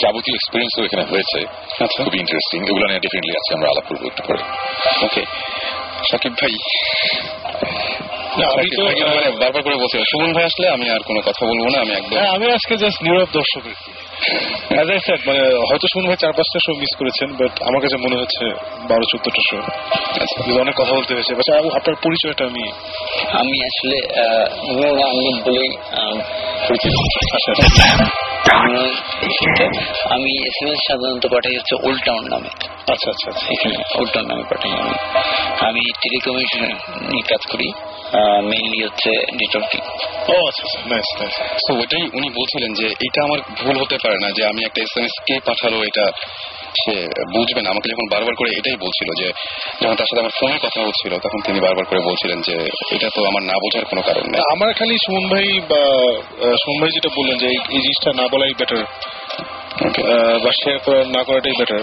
যাবতীয় 0.02 0.36
এক্সপিরিয়েন্সও 0.36 0.86
এখানে 0.86 1.04
হয়েছে। 1.04 1.40
আচ্ছা। 1.84 2.04
খুব 2.04 2.16
ইন্টারেস্টিং 2.16 2.60
এগুলো 2.64 2.86
নিয়ে 2.88 3.00
ডেফিনেটলি 3.00 3.34
আছে 3.38 3.52
আমরা 3.54 3.68
আলাপ 3.70 3.86
করব 3.88 4.02
একটু 4.06 4.22
পরে। 4.28 4.42
ওকে 5.06 5.24
সাকিব 6.12 6.34
ভাই 6.34 6.54
আমি 8.56 8.70
তো 8.78 8.82
মানে 8.86 9.30
বারবার 9.42 9.62
করে 9.64 9.76
বলছি 9.76 9.96
সুমন 10.12 10.32
ভাই 10.34 10.44
আসলে 10.44 10.68
আমি 10.70 10.86
আর 10.90 11.02
কোনো 11.04 11.20
কথা 11.22 11.42
বলব 11.46 11.64
না 11.74 11.78
আমি 11.82 11.94
একদম 11.94 12.16
হ্যাঁ, 12.18 12.32
আমি 12.36 12.46
আজকে 12.52 12.74
জাস্ট 12.78 13.00
নীরব 13.04 13.30
দর্শক 13.34 13.64
অ্যাজ 14.20 14.88
আই 14.94 15.00
সেড 15.06 15.22
মানে 15.28 15.42
হয়তো 15.70 15.86
শুনুন 15.94 16.06
ভাই 16.10 16.18
চার 16.24 16.34
পাঁচটা 16.38 16.60
শো 16.66 16.72
মিস 16.82 16.92
করেছেন 17.00 17.30
বাট 17.40 17.54
আমার 17.68 17.82
কাছে 17.84 17.98
মনে 18.06 18.16
হচ্ছে 18.22 18.44
বারো 18.90 19.06
চোদ্দটা 19.12 19.42
শো 19.50 19.58
অনেক 20.64 20.76
কথা 20.80 20.94
বলতে 20.98 21.12
হয়েছে 21.14 21.34
বাট 21.36 21.48
আপনার 21.80 21.96
পরিচয়টা 22.06 22.44
আমি 22.46 22.66
আমি 23.42 23.58
আসলে 23.70 23.98
আহমেদ 25.10 25.38
বলেই 25.48 25.72
পরিচিত। 26.68 26.94
আচ্ছা। 27.36 27.52
আমি 30.16 30.32
এস 30.50 30.58
এম 30.64 30.70
এস 30.74 30.82
সাধারণত 30.90 31.26
পাঠাই 31.34 31.56
হচ্ছে 31.60 31.76
ওল্ড 31.86 32.02
টাউন 32.06 32.24
নামে। 32.34 32.50
আচ্ছা 32.94 33.08
আচ্ছা 33.14 33.28
আচ্ছা। 33.32 33.46
এখানে 33.54 33.76
ওল্ড 34.00 34.12
টাউন 34.14 34.26
নামে 34.32 34.44
পাঠাই 34.52 34.72
আমি। 34.82 34.96
আমি 35.68 35.82
টেলিকমিউনিকেশন 36.04 36.62
নিয়ে 37.12 37.26
কাজ 37.32 37.44
করি 37.52 37.68
মেইনলি 38.52 38.80
হচ্ছে 38.88 39.12
নেটওয়ার্কিং 39.40 39.82
ও 40.32 40.36
আচ্ছা 40.50 40.64
আচ্ছা। 41.28 41.44
ওইটাই 41.80 42.04
উনি 42.18 42.28
বলছিলেন 42.38 42.72
যে 42.80 42.88
এটা 43.08 43.20
আমার 43.28 43.40
ভুল 43.60 43.76
হতে 43.82 43.98
পারে। 44.04 44.09
না 44.18 44.32
যে 44.32 44.46
আমি 44.46 44.66
একটা 44.66 44.82
এসএমএস 44.82 45.12
কে 45.28 45.40
পাঠালো 45.46 45.78
এটা 45.78 46.06
সে 46.70 46.92
বুঝবেন 47.34 47.66
আমাকে 47.66 47.90
যখন 47.90 48.06
বারবার 48.12 48.36
করে 48.36 48.50
এটাই 48.58 48.76
বলছিল 48.76 49.24
যে 49.24 49.32
যখন 49.84 49.96
তার 49.96 50.06
সাথে 50.06 50.20
আমার 50.20 50.32
ফোনে 50.40 50.58
কথা 50.58 50.82
হচ্ছিল 50.82 51.18
তখন 51.18 51.40
তিনি 51.46 51.60
বারবার 51.60 51.86
করে 51.86 52.00
বলছিলেন 52.00 52.42
যে 52.42 52.56
এটা 52.96 53.10
তো 53.16 53.26
আমার 53.26 53.44
না 53.44 53.54
বোঝার 53.54 53.86
কোনো 53.86 54.02
কারণ 54.02 54.22
নেই। 54.22 54.42
আমার 54.52 54.74
খালি 54.74 54.98
সুমন 54.98 55.28
ভাই 55.30 55.60
বা 55.60 55.82
সুমন 56.56 56.82
ভাই 56.82 56.90
যেটা 56.94 57.10
বললেন 57.18 57.38
যে 57.38 57.48
এই- 57.48 57.64
জিনিসটা 57.70 58.14
না 58.14 58.28
বলাই 58.32 58.54
বেটার 58.60 58.84
বা 60.44 60.52
শেয়ার 60.52 61.08
না 61.08 61.24
করাটাই 61.24 61.54
বেটার। 61.60 61.80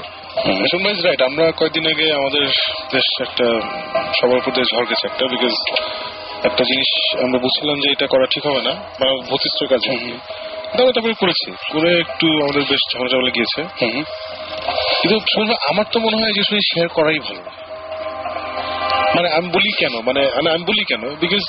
সুমন 0.67 0.85
ভাই 0.85 0.95
রাইট 1.03 1.23
আমরা 1.23 1.53
কয়েকদিন 1.53 1.87
আগে 1.87 2.13
আমাদের 2.13 2.43
বেশ 2.93 3.09
একটা 3.21 3.45
সবার 4.21 4.37
উপর 4.37 4.53
দিয়ে 4.53 4.77
ঝড় 4.77 4.87
গেছে 4.87 5.07
একটা 5.07 5.27
বিকজ 5.27 5.55
একটা 6.45 6.65
জিনিস 6.65 7.17
আমরা 7.25 7.39
বুঝছিলাম 7.39 7.81
যে 7.81 7.91
এটা 7.93 8.07
করা 8.07 8.27
ঠিক 8.35 8.47
হবে 8.47 8.63
না 8.63 8.71
বা 8.71 9.23
ভূতিষ্ঠ 9.31 9.71
কাজ। 9.71 9.81
তারপরে 10.77 10.95
তারপরে 10.95 11.15
করেছি 11.15 11.49
করে 11.73 11.91
একটু 12.01 12.27
আমাদের 12.43 12.63
বেশ 12.63 12.83
গিয়েছে। 13.37 13.61
কিন্তু 15.33 15.55
আমার 15.71 15.85
তো 15.93 16.01
মনে 16.01 16.17
হয় 16.17 16.33
যে 16.33 16.43
শেয়ার 16.43 16.89
করাই 16.89 17.19
ভালো। 17.19 17.43
মানে 19.17 19.29
আমি 19.29 19.49
বলি 19.49 19.71
কেন? 19.79 19.95
মানে 20.01 20.51
আমি 20.51 20.65
বলি 20.65 20.85
কেন? 20.85 21.03
বিকজ 21.21 21.45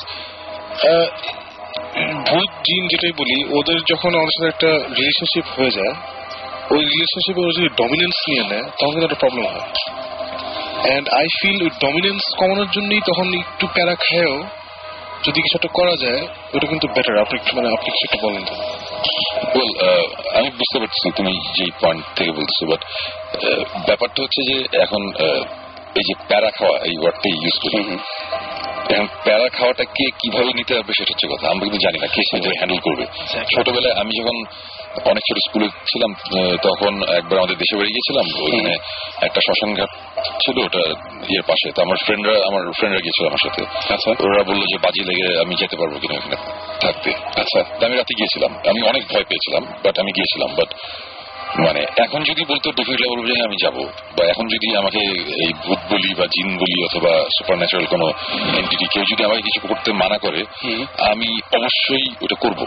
ভূত, 2.29 2.49
জিন 2.67 2.83
যেটাই 2.87 3.11
বলি, 3.11 3.37
ওদের 3.59 3.77
যখন 3.91 4.09
আমাদের 4.15 4.35
সাথে 4.37 4.47
একটা 4.47 4.71
রিলেশনশিপ 4.95 5.45
হয়ে 5.59 5.71
যায়, 5.71 5.93
ওই 6.71 6.81
রিলেশনশিপে 6.93 7.41
ওরা 7.41 7.53
যদি 7.57 7.69
ডমিনেন্স 7.69 8.17
নিয়ে 8.29 8.43
নেয়, 8.43 8.65
তখন 8.79 8.91
কিন্তু 8.91 9.05
একটা 9.05 9.19
প্রবলেম 9.19 9.45
হয়। 9.45 9.67
অ্যান্ড 10.83 11.09
আই 11.09 11.27
ফিল 11.41 11.57
ওই 11.63 11.69
ডমিনেন্স 11.83 12.21
কমানোর 12.37 12.69
জন্যই 12.71 13.01
তখন 13.07 13.27
একটু 13.39 13.67
প্যারা 13.67 13.95
খায়ও 13.95 14.37
যদি 15.25 15.39
কিছু 15.41 15.55
একটা 15.57 15.71
করা 15.73 15.95
যায় 15.95 16.21
ওটা 16.53 16.67
কিন্তু 16.67 16.87
বেটার 16.87 17.17
আপনি 17.17 17.37
মানে 17.55 17.67
আপনি 17.67 17.89
কিছু 17.91 18.05
একটা 18.07 18.19
বলেন 18.27 18.43
তো। 18.45 18.55
Uh, 19.87 20.05
আমি 20.37 20.49
বুঝতে 20.49 20.77
পারছি 20.79 21.09
তুমি 21.15 21.33
যে 21.57 21.65
পয়েন্ট 21.81 22.03
থেকে 22.15 22.31
বলছো 22.31 22.61
বাট 22.71 22.81
ব্যাপারটা 23.87 24.19
হচ্ছে 24.23 24.41
যে 24.49 24.55
এখন 24.83 25.01
uh, 25.25 25.41
এই 25.95 26.03
যে 26.07 26.13
প্যারা 26.27 26.49
খাওয়া 26.51 26.75
এই 26.79 26.95
ওয়ার্ডটা 27.01 27.29
ইউজ 27.29 27.55
করি 27.63 27.79
এখন 28.93 29.07
প্যারা 29.23 29.47
খাওয়াটা 29.49 29.83
কে 29.95 30.05
কীভাবে 30.19 30.51
নিতে 30.53 30.73
হবে 30.77 30.91
সেটা 30.97 31.11
হচ্ছে 31.13 31.27
কথা। 31.27 31.45
আমরা 31.49 31.63
কিন্তু 31.65 31.81
জানি 31.85 31.97
না 31.99 32.07
কে 32.07 32.21
সেটা 32.31 32.49
হ্যান্ডেল 32.57 32.79
করবে। 32.79 33.05
ছোটবেলায় 33.55 33.95
আমি 34.01 34.11
যখন 34.19 34.37
অনেক 35.05 35.23
ছোট 35.29 35.37
স্কুলে 35.37 35.67
ছিলাম 35.69 36.13
তখন 36.63 36.93
একবার 37.17 37.37
আমাদের 37.37 37.57
দেশে 37.57 37.75
বাড়ি 37.75 37.89
গিয়েছিলাম 37.89 38.25
ওখানে 38.43 38.73
একটা 39.21 39.41
শ্মশান 39.41 39.75
ঘাট 39.75 39.89
ছিল 40.25 40.57
ওটা 40.65 40.79
ইয়ের 41.29 41.41
পাশে। 41.41 41.71
তো 41.71 41.81
আমার 41.81 41.97
ফ্রেন্ডরা 42.05 42.33
আমার 42.33 42.71
ফ্রেন্ডরা 42.71 43.01
গিয়েছিল 43.01 43.27
আমার 43.27 43.43
সাথে। 43.43 43.93
আচ্ছা। 43.93 44.09
ওরা 44.19 44.43
বলল 44.43 44.61
যে 44.61 44.77
বাজি 44.77 45.03
লেগে 45.03 45.41
আমি 45.41 45.55
যেতে 45.55 45.77
পারব 45.77 45.93
কিনা 46.01 46.15
ওখানে 46.15 46.35
থাকতে। 46.79 47.11
আচ্ছা। 47.41 47.85
আমি 47.85 47.95
রাতে 47.97 48.13
গিয়েছিলাম। 48.17 48.51
আমি 48.69 48.81
অনেক 48.81 49.03
ভয় 49.03 49.23
পেয়েছিলাম 49.23 49.63
বাট 49.83 49.99
আমি 49.99 50.11
গিয়েছিলাম 50.11 50.55
বাট 50.55 50.75
মানে 51.59 51.85
এখন 51.97 52.23
যদি 52.23 52.45
বলতো 52.45 52.71
ডেফিনেটলি 52.71 53.07
বলব 53.09 53.25
যে 53.25 53.43
আমি 53.43 53.55
যাব 53.63 53.75
বা 54.17 54.25
এখন 54.25 54.47
যদি 54.47 54.77
আমাকে 54.77 54.99
এই 55.45 55.53
ভূত 55.53 55.79
বলি 55.89 56.13
বা 56.13 56.25
জিন 56.25 56.57
বলি 56.57 56.83
অথবা 56.83 57.29
সুপার 57.37 57.57
ন্যাচারাল 57.57 57.85
কোনো 57.85 58.07
এন্টিটি 58.57 58.85
কেউ 58.93 59.03
যদি 59.11 59.23
আমাকে 59.23 59.41
কিছু 59.41 59.67
করতে 59.67 59.93
মানা 59.93 60.17
করে 60.17 60.45
আমি 60.99 61.39
অবশ্যই 61.55 62.07
ওটা 62.21 62.35
করব। 62.35 62.65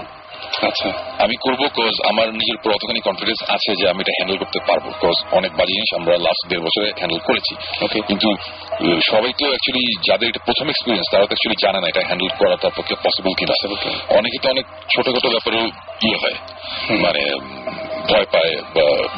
আচ্ছা। 0.68 0.88
আমি 1.24 1.34
করব 1.44 1.62
কজ 1.78 1.94
আমার 2.10 2.26
নিজের 2.40 2.56
উপর 2.58 2.70
অতখানি 2.76 3.00
কনফিডেন্স 3.08 3.40
আছে 3.54 3.70
যে 3.80 3.84
আমি 3.92 4.00
এটা 4.04 4.12
হ্যান্ডেল 4.16 4.38
করতে 4.42 4.58
পারব। 4.68 4.84
কজ 5.04 5.16
অনেক 5.38 5.52
বাজে 5.58 5.72
জিনিস 5.76 5.90
আমরা 5.98 6.14
লাস্ট 6.26 6.42
দেড় 6.50 6.62
বছরে 6.66 6.88
হ্যান্ডেল 7.00 7.20
করেছি। 7.28 7.52
কিন্তু 8.08 8.28
সবাই 9.10 9.32
তো 9.40 9.44
অ্যাকচুয়ালি 9.52 9.84
যাদের 10.08 10.26
এটা 10.30 10.40
প্রথম 10.48 10.66
এক্সপিরিয়েন্স 10.72 11.06
তারা 11.12 11.24
তো 11.24 11.32
অ্যাকচুয়ালি 11.32 11.58
জানে 11.64 11.78
না 11.82 11.86
এটা 11.92 12.02
হ্যান্ডেল 12.08 12.30
করা 12.40 12.54
তার 12.62 12.72
পক্ষে 12.76 12.94
পসিবল 13.04 13.32
কিনা। 13.38 13.54
অনেকে 14.18 14.38
তো 14.42 14.46
অনেক 14.54 14.66
ছোটখাটো 14.92 15.28
ব্যাপারেও 15.34 15.64
ইয়ে 16.06 16.18
হয়। 16.22 16.36
মানে 17.04 17.22
ভয় 18.08 18.26
পায় 18.34 18.52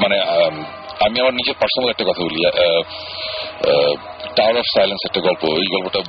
মানে 0.03 0.17
আমি 1.07 1.17
আমার 1.23 1.35
নিজের 1.41 1.57
পার্সোনাল 1.61 1.89
একটা 1.91 2.05
কথা 2.09 2.23
বলি। 2.27 2.39
টাওয়ার 4.37 4.57
অফ 4.57 4.67
সাইলেন্স 4.77 5.03
একটা 5.09 5.21
গল্প 5.21 5.43
এই 5.63 5.69
গল্পটা 5.75 6.01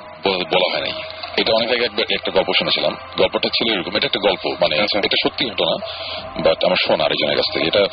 বলা 0.54 0.68
হয় 0.74 0.84
নাই। 0.86 0.96
এটা 1.38 1.52
অনেক 1.56 1.70
আগে 1.70 1.86
একটা 2.16 2.32
গল্প 2.32 2.50
শুনেছিলাম। 2.60 2.94
গল্পটা 3.18 3.50
ছিল 3.50 3.74
এরকম। 3.74 3.96
এটা 3.96 4.06
একটা 4.06 4.22
গল্প 4.30 4.44
মানে 4.62 4.76
এটা 4.78 5.18
সত্যি 5.24 5.46
ঘটনা 5.50 5.76
বাট 6.46 6.66
আমার 6.66 6.80
শোন 6.88 7.00
আরেকজনের 7.02 7.38
কাছ 7.38 7.54
থেকে। 7.54 7.68
এটা 7.68 7.84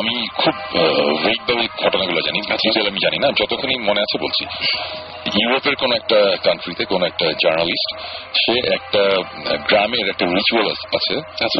আমি 0.00 0.14
খুব 0.42 0.54
ভেগ 1.24 1.38
ভাবে 1.48 1.64
ঘটনাগুলো 1.82 2.20
জানি 2.26 2.38
ডিটেল 2.64 2.86
আমি 2.90 3.00
জানি 3.04 3.18
না 3.24 3.28
যতক্ষণই 3.40 3.78
মনে 3.88 4.00
আছে 4.04 4.16
বলছি। 4.24 4.44
ইউরোপের 5.42 5.76
কোন 5.76 5.90
একটা 6.00 6.18
কান্ট্রিতে 6.46 6.84
কোন 6.84 7.02
একটা 7.04 7.26
জার্নালিস্ট 7.42 7.90
সে 8.40 8.54
একটা 8.76 9.02
গ্রামের 9.68 10.06
একটা 10.08 10.24
রিচুয়াল 10.38 10.66
আছে 10.98 11.14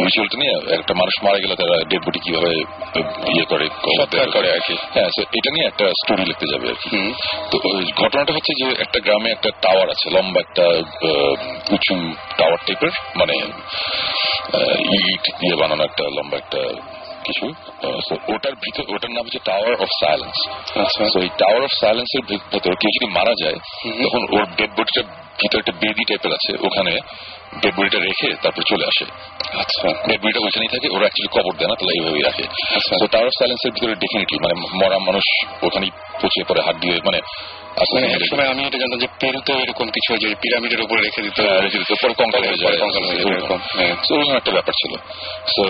রিচুয়ালটা 0.07 0.37
নিয়ে 0.43 0.55
একটা 0.79 0.93
মানুষ 0.95 1.15
মারা 1.25 1.39
গেলে 1.43 1.55
তারা 1.61 1.77
ডেড 1.91 2.03
বডি 2.07 2.21
কীভাবে 2.25 2.51
ইয়ে 3.35 3.45
করে 3.45 3.67
করে 4.35 4.49
আর 4.57 4.61
কি। 4.67 4.75
হ্যাঁ 4.95 5.09
এটা 5.39 5.51
নিয়ে 5.55 5.67
একটা 5.67 5.85
স্টোরি 6.01 6.25
লিখতে 6.31 6.47
যাবে 6.53 6.67
আর 6.73 6.79
কি। 6.83 6.91
তো 7.51 7.57
ঘটনাটা 8.03 8.33
হচ্ছে 8.37 8.53
যে 8.61 8.67
একটা 8.85 8.99
গ্রামে 9.07 9.31
একটা 9.31 9.51
টাওয়ার 9.63 9.87
আছে 9.91 10.07
লম্বা 10.17 10.41
একটা 10.41 10.65
উঁচু 11.75 11.95
টাওয়ার 12.39 12.59
টাইপের 12.67 12.93
মানে 13.17 13.35
ইট 15.13 15.25
দিয়ে 15.41 15.57
বানানো 15.61 15.83
একটা 15.85 16.05
লম্বা 16.17 16.37
একটা 16.37 16.61
কিছু 17.27 17.47
ওটার 18.35 18.55
ভিতর 18.65 18.85
ওটার 18.95 19.11
নাম 19.17 19.25
হচ্ছে 19.27 19.41
টাওয়ার 19.49 19.75
অফ 19.85 19.91
সাইলেন্স 20.03 20.39
তো 21.13 21.19
এই 21.27 21.31
টাওয়ার 21.43 21.63
অফ 21.69 21.73
সাইলেন্স 21.83 22.11
এর 22.19 22.25
ভেতর 22.53 22.73
কেউ 22.81 22.91
যদি 22.97 23.09
মারা 23.19 23.35
যায়। 23.43 23.59
তখন 24.05 24.23
ওর 24.35 24.45
ডেড 24.59 24.73
বডিটা 24.77 25.03
ভিতরে 25.41 25.61
একটা 25.63 25.75
বেদি 25.83 26.05
টাইপের 26.09 26.33
আছে। 26.39 26.53
ওখানে 26.67 26.93
ডেড 27.63 27.75
বডিটা 27.79 27.99
রেখে 28.09 28.29
তারপর 28.43 28.63
চলে 28.71 28.85
আসে। 28.91 29.05
আচ্ছা। 29.63 29.87
ডেড 30.09 30.21
বডিটা 30.23 30.41
ওইখানেই 30.47 30.71
থাকে 30.75 30.89
ওরা 30.95 31.05
অ্যাকচুয়ালি 31.07 31.31
কবর 31.37 31.53
দেয় 31.59 31.69
না 31.71 31.75
তাহলে 31.79 31.93
এইভাবেই 31.99 32.25
রাখে। 32.29 32.45
তো 33.01 33.07
টাওয়ার 33.13 33.29
অফ 33.31 33.35
সাইলেন্স 33.41 33.63
এর 33.67 33.73
ভিতরে 33.77 33.95
ডেফিনেটলি 34.03 34.39
মানে 34.45 34.55
মরা 34.81 34.99
মানুষ 35.09 35.27
ওখানেই 35.67 35.93
পচিয়ে 36.23 36.45
পড়ে 36.49 36.61
হাত 36.67 36.77
দিয়ে 36.83 36.97
মানে 37.09 37.21
এক 37.77 38.23
সময় 38.31 38.49
আমি 38.49 38.63
এটা 38.67 38.79
জানতাম 38.79 38.99
যে 38.99 39.07
পেরুতেও 39.21 39.59
এরকম 39.59 39.87
কিছু 39.91 40.17
যে 40.17 40.35
পিরামিডের 40.35 40.81
উপরে 40.81 41.03
রেখে 41.03 41.23
দিত 41.23 41.41
হ্যাঁ, 41.41 41.61
পরে 42.03 42.15
কঙ্কাল 42.15 42.45
হয়ে 42.45 42.57
যায়। 42.57 42.79
কঙ্কাল 42.79 43.05
হয়ে 43.05 43.17
যায়, 43.17 43.35
এরকম, 43.35 43.59
হ্যাঁ। 43.75 43.95
ওরকম 44.11 44.37
একটা 44.37 44.51
ব্যাপার 44.51 44.73
ছিল। 44.73 44.97
সো 45.47 45.63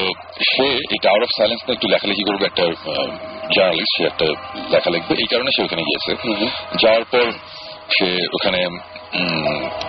সে 0.56 0.62
এই 0.62 0.98
টাওয়ার 1.02 1.22
অফ 1.22 1.28
সাইলেন্স 1.38 1.62
নিয়ে 1.62 1.74
একটু 1.74 1.88
লেখালেখি 1.88 2.22
করবে 2.22 2.46
একটা 2.46 2.64
জার্নালিস্ট 3.56 3.98
সে 3.98 4.06
একটা 4.06 4.26
লেখা 4.70 4.90
লিখবে। 4.90 5.14
এই 5.14 5.26
কারণে 5.26 5.50
সে 5.56 5.62
ওখানে 5.62 5.82
গিয়েছে। 5.82 6.12
যাওয়ার 6.80 7.04
পর 7.04 7.32
সে 7.98 8.26
ওখানে 8.34 8.60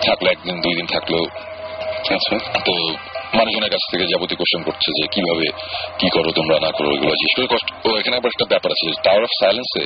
থাকল 0.02 0.26
একদিন 0.26 0.60
দুই 0.60 0.74
দিন 0.74 0.86
থাকল। 0.86 1.14
আচ্ছা। 2.14 2.38
তো 2.64 2.74
মানুষজনের 3.36 3.72
কাছ 3.74 3.82
থেকে 3.90 4.04
যাবতীয় 4.12 4.38
কোশ্চেন 4.40 4.62
করছে 4.68 4.88
যে 4.98 5.04
কীভাবে 5.14 5.46
কি 5.98 6.08
করো 6.14 6.30
তোমরা 6.38 6.56
না 6.58 6.70
করো 6.76 6.88
এগুলো 6.96 7.12
জিজ্ঞেস 7.14 7.34
করে 7.36 7.48
কষ্ট 7.54 7.68
ও 7.84 8.00
এখানে 8.00 8.14
আবার 8.16 8.30
একটা 8.32 8.46
ব্যাপার 8.52 8.70
আছে 8.74 8.86
টাওয়ার 9.04 9.22
অফ 9.24 9.32
সাইলেন্সে 9.40 9.84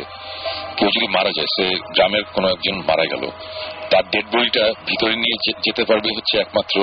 কেউ 0.79 0.89
যদি 0.97 1.07
মারা 1.17 1.31
যায় 1.33 1.51
সে 1.55 1.65
গ্রামের 1.95 2.25
কোনো 2.35 2.47
একজন 2.55 2.77
মারা 2.89 3.05
গেল 3.13 3.25
তার 3.91 4.05
ডেড 4.13 4.27
বডিটা 4.33 4.65
ভিতরে 4.89 5.15
নিয়ে 5.17 5.37
যেতে 5.67 5.83
পারবে 5.89 6.09
হচ্ছে 6.17 6.35
একমাত্র 6.39 6.77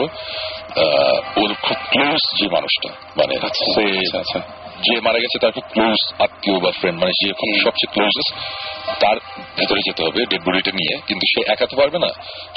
আহ, 0.75 1.17
ওর 1.41 1.51
খুব 1.65 1.77
ক্লোজ 1.91 2.23
যে 2.39 2.45
মানুষটা 2.55 2.89
মানে 3.19 3.33
সে 3.65 3.85
আচ্ছা। 4.15 4.39
যে 4.85 5.01
মারা 5.01 5.19
গেছে 5.19 5.37
তার 5.41 5.51
খুব 5.51 5.63
ক্লোজ 5.73 5.99
আত্মীয় 6.19 6.59
বা 6.59 6.71
ফ্রেন্ড 6.71 6.99
মানে 6.99 7.11
যে 7.25 7.29
সবচেয়ে 7.63 7.93
ক্লোজেস্ট 7.93 8.31
তার 9.01 9.17
ভেতরে 9.57 9.79
যেতে 9.85 10.03
হবে 10.03 10.25
ডেড 10.25 10.41
বডিটা 10.41 10.71
নিয়ে। 10.71 11.01
কিন্তু 11.07 11.25
সে 11.33 11.51
একাতে 11.51 11.75
পারবে 11.75 11.99
না। 11.99 12.07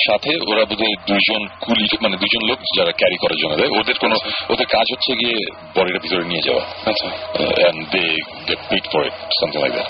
সাথে 0.07 0.31
ওরা 0.37 0.65
বোধহয় 0.65 0.97
দুইজন 1.07 1.47
কুলি 1.61 1.87
মানে 2.03 2.17
দুইজন 2.17 2.49
লোক 2.49 2.59
যারা 2.77 2.93
ক্যারি 2.93 3.17
করার 3.17 3.37
জন্য 3.37 3.57
দেয়। 3.57 3.81
ওদের 3.81 3.95
কোনো 4.01 4.17
ওদের 4.51 4.67
কাজ 4.67 4.87
হচ্ছে 4.93 5.13
গিয়ে 5.15 5.37
বডিটা 5.77 5.99
ভিতরে 5.99 6.25
নিয়ে 6.25 6.43
যাওয়া। 6.43 6.63
আচ্ছা। 6.87 7.09
And 7.09 7.89
they 7.89 8.05
get 8.49 8.59
paid 8.69 8.85
for 8.93 9.07
it 9.07 9.13
something 9.13 9.61
like 9.61 9.73
that 9.73 9.89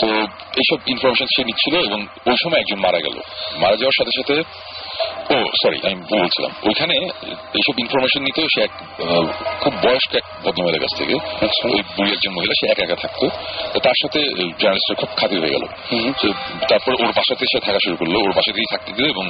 so 0.00 0.06
এইসব 0.60 0.78
ইনফরমেশন 0.86 1.26
সে 1.36 1.44
নিচ্ছিল 1.44 1.74
এবং 1.86 2.00
ওই 2.26 2.36
সময় 2.44 2.60
একজন 2.60 2.78
মারা 2.78 2.98
গেল। 2.98 3.16
মারা 3.58 3.76
যাওয়ার 3.76 3.96
সাথে 3.98 4.10
সাথে 4.16 4.42
ও 5.34 5.36
সরি 5.62 5.78
আমি 5.88 6.02
বলছিলাম। 6.14 6.52
ওইখানে 6.68 6.96
এইসব 7.58 7.74
ইনফরমেশন 7.84 8.20
নিতেও 8.28 8.46
সে 8.54 8.60
এক 8.66 8.72
খুব 9.62 9.72
বয়স্ক 9.84 10.10
এক 10.20 10.26
ভদ্রমহিলার 10.44 10.82
কাছ 10.84 10.92
থেকে 11.00 11.14
আচ্ছা। 11.46 11.64
ওই 11.74 11.80
বুড়ি 11.96 12.10
একজন 12.16 12.32
মহিলা 12.36 12.54
সে 12.60 12.64
একা 12.72 12.82
একা 12.86 12.96
থাকতো। 13.04 13.26
তার 13.86 13.96
সাথে 14.02 14.20
জার্নালিস্টের 14.60 14.96
খুব 15.00 15.10
খাতির 15.18 15.40
হয়ে 15.42 15.54
গেল। 15.56 15.64
তারপর 16.70 16.92
ওর 17.02 17.12
বাসাতে 17.18 17.44
সে 17.52 17.58
থাকা 17.66 17.78
শুরু 17.84 17.96
করল 18.00 18.14
ওর 18.26 18.32
বাসাতেই 18.38 18.68
থাকতে 18.72 18.90
দিল 18.96 19.06
এবং 19.14 19.24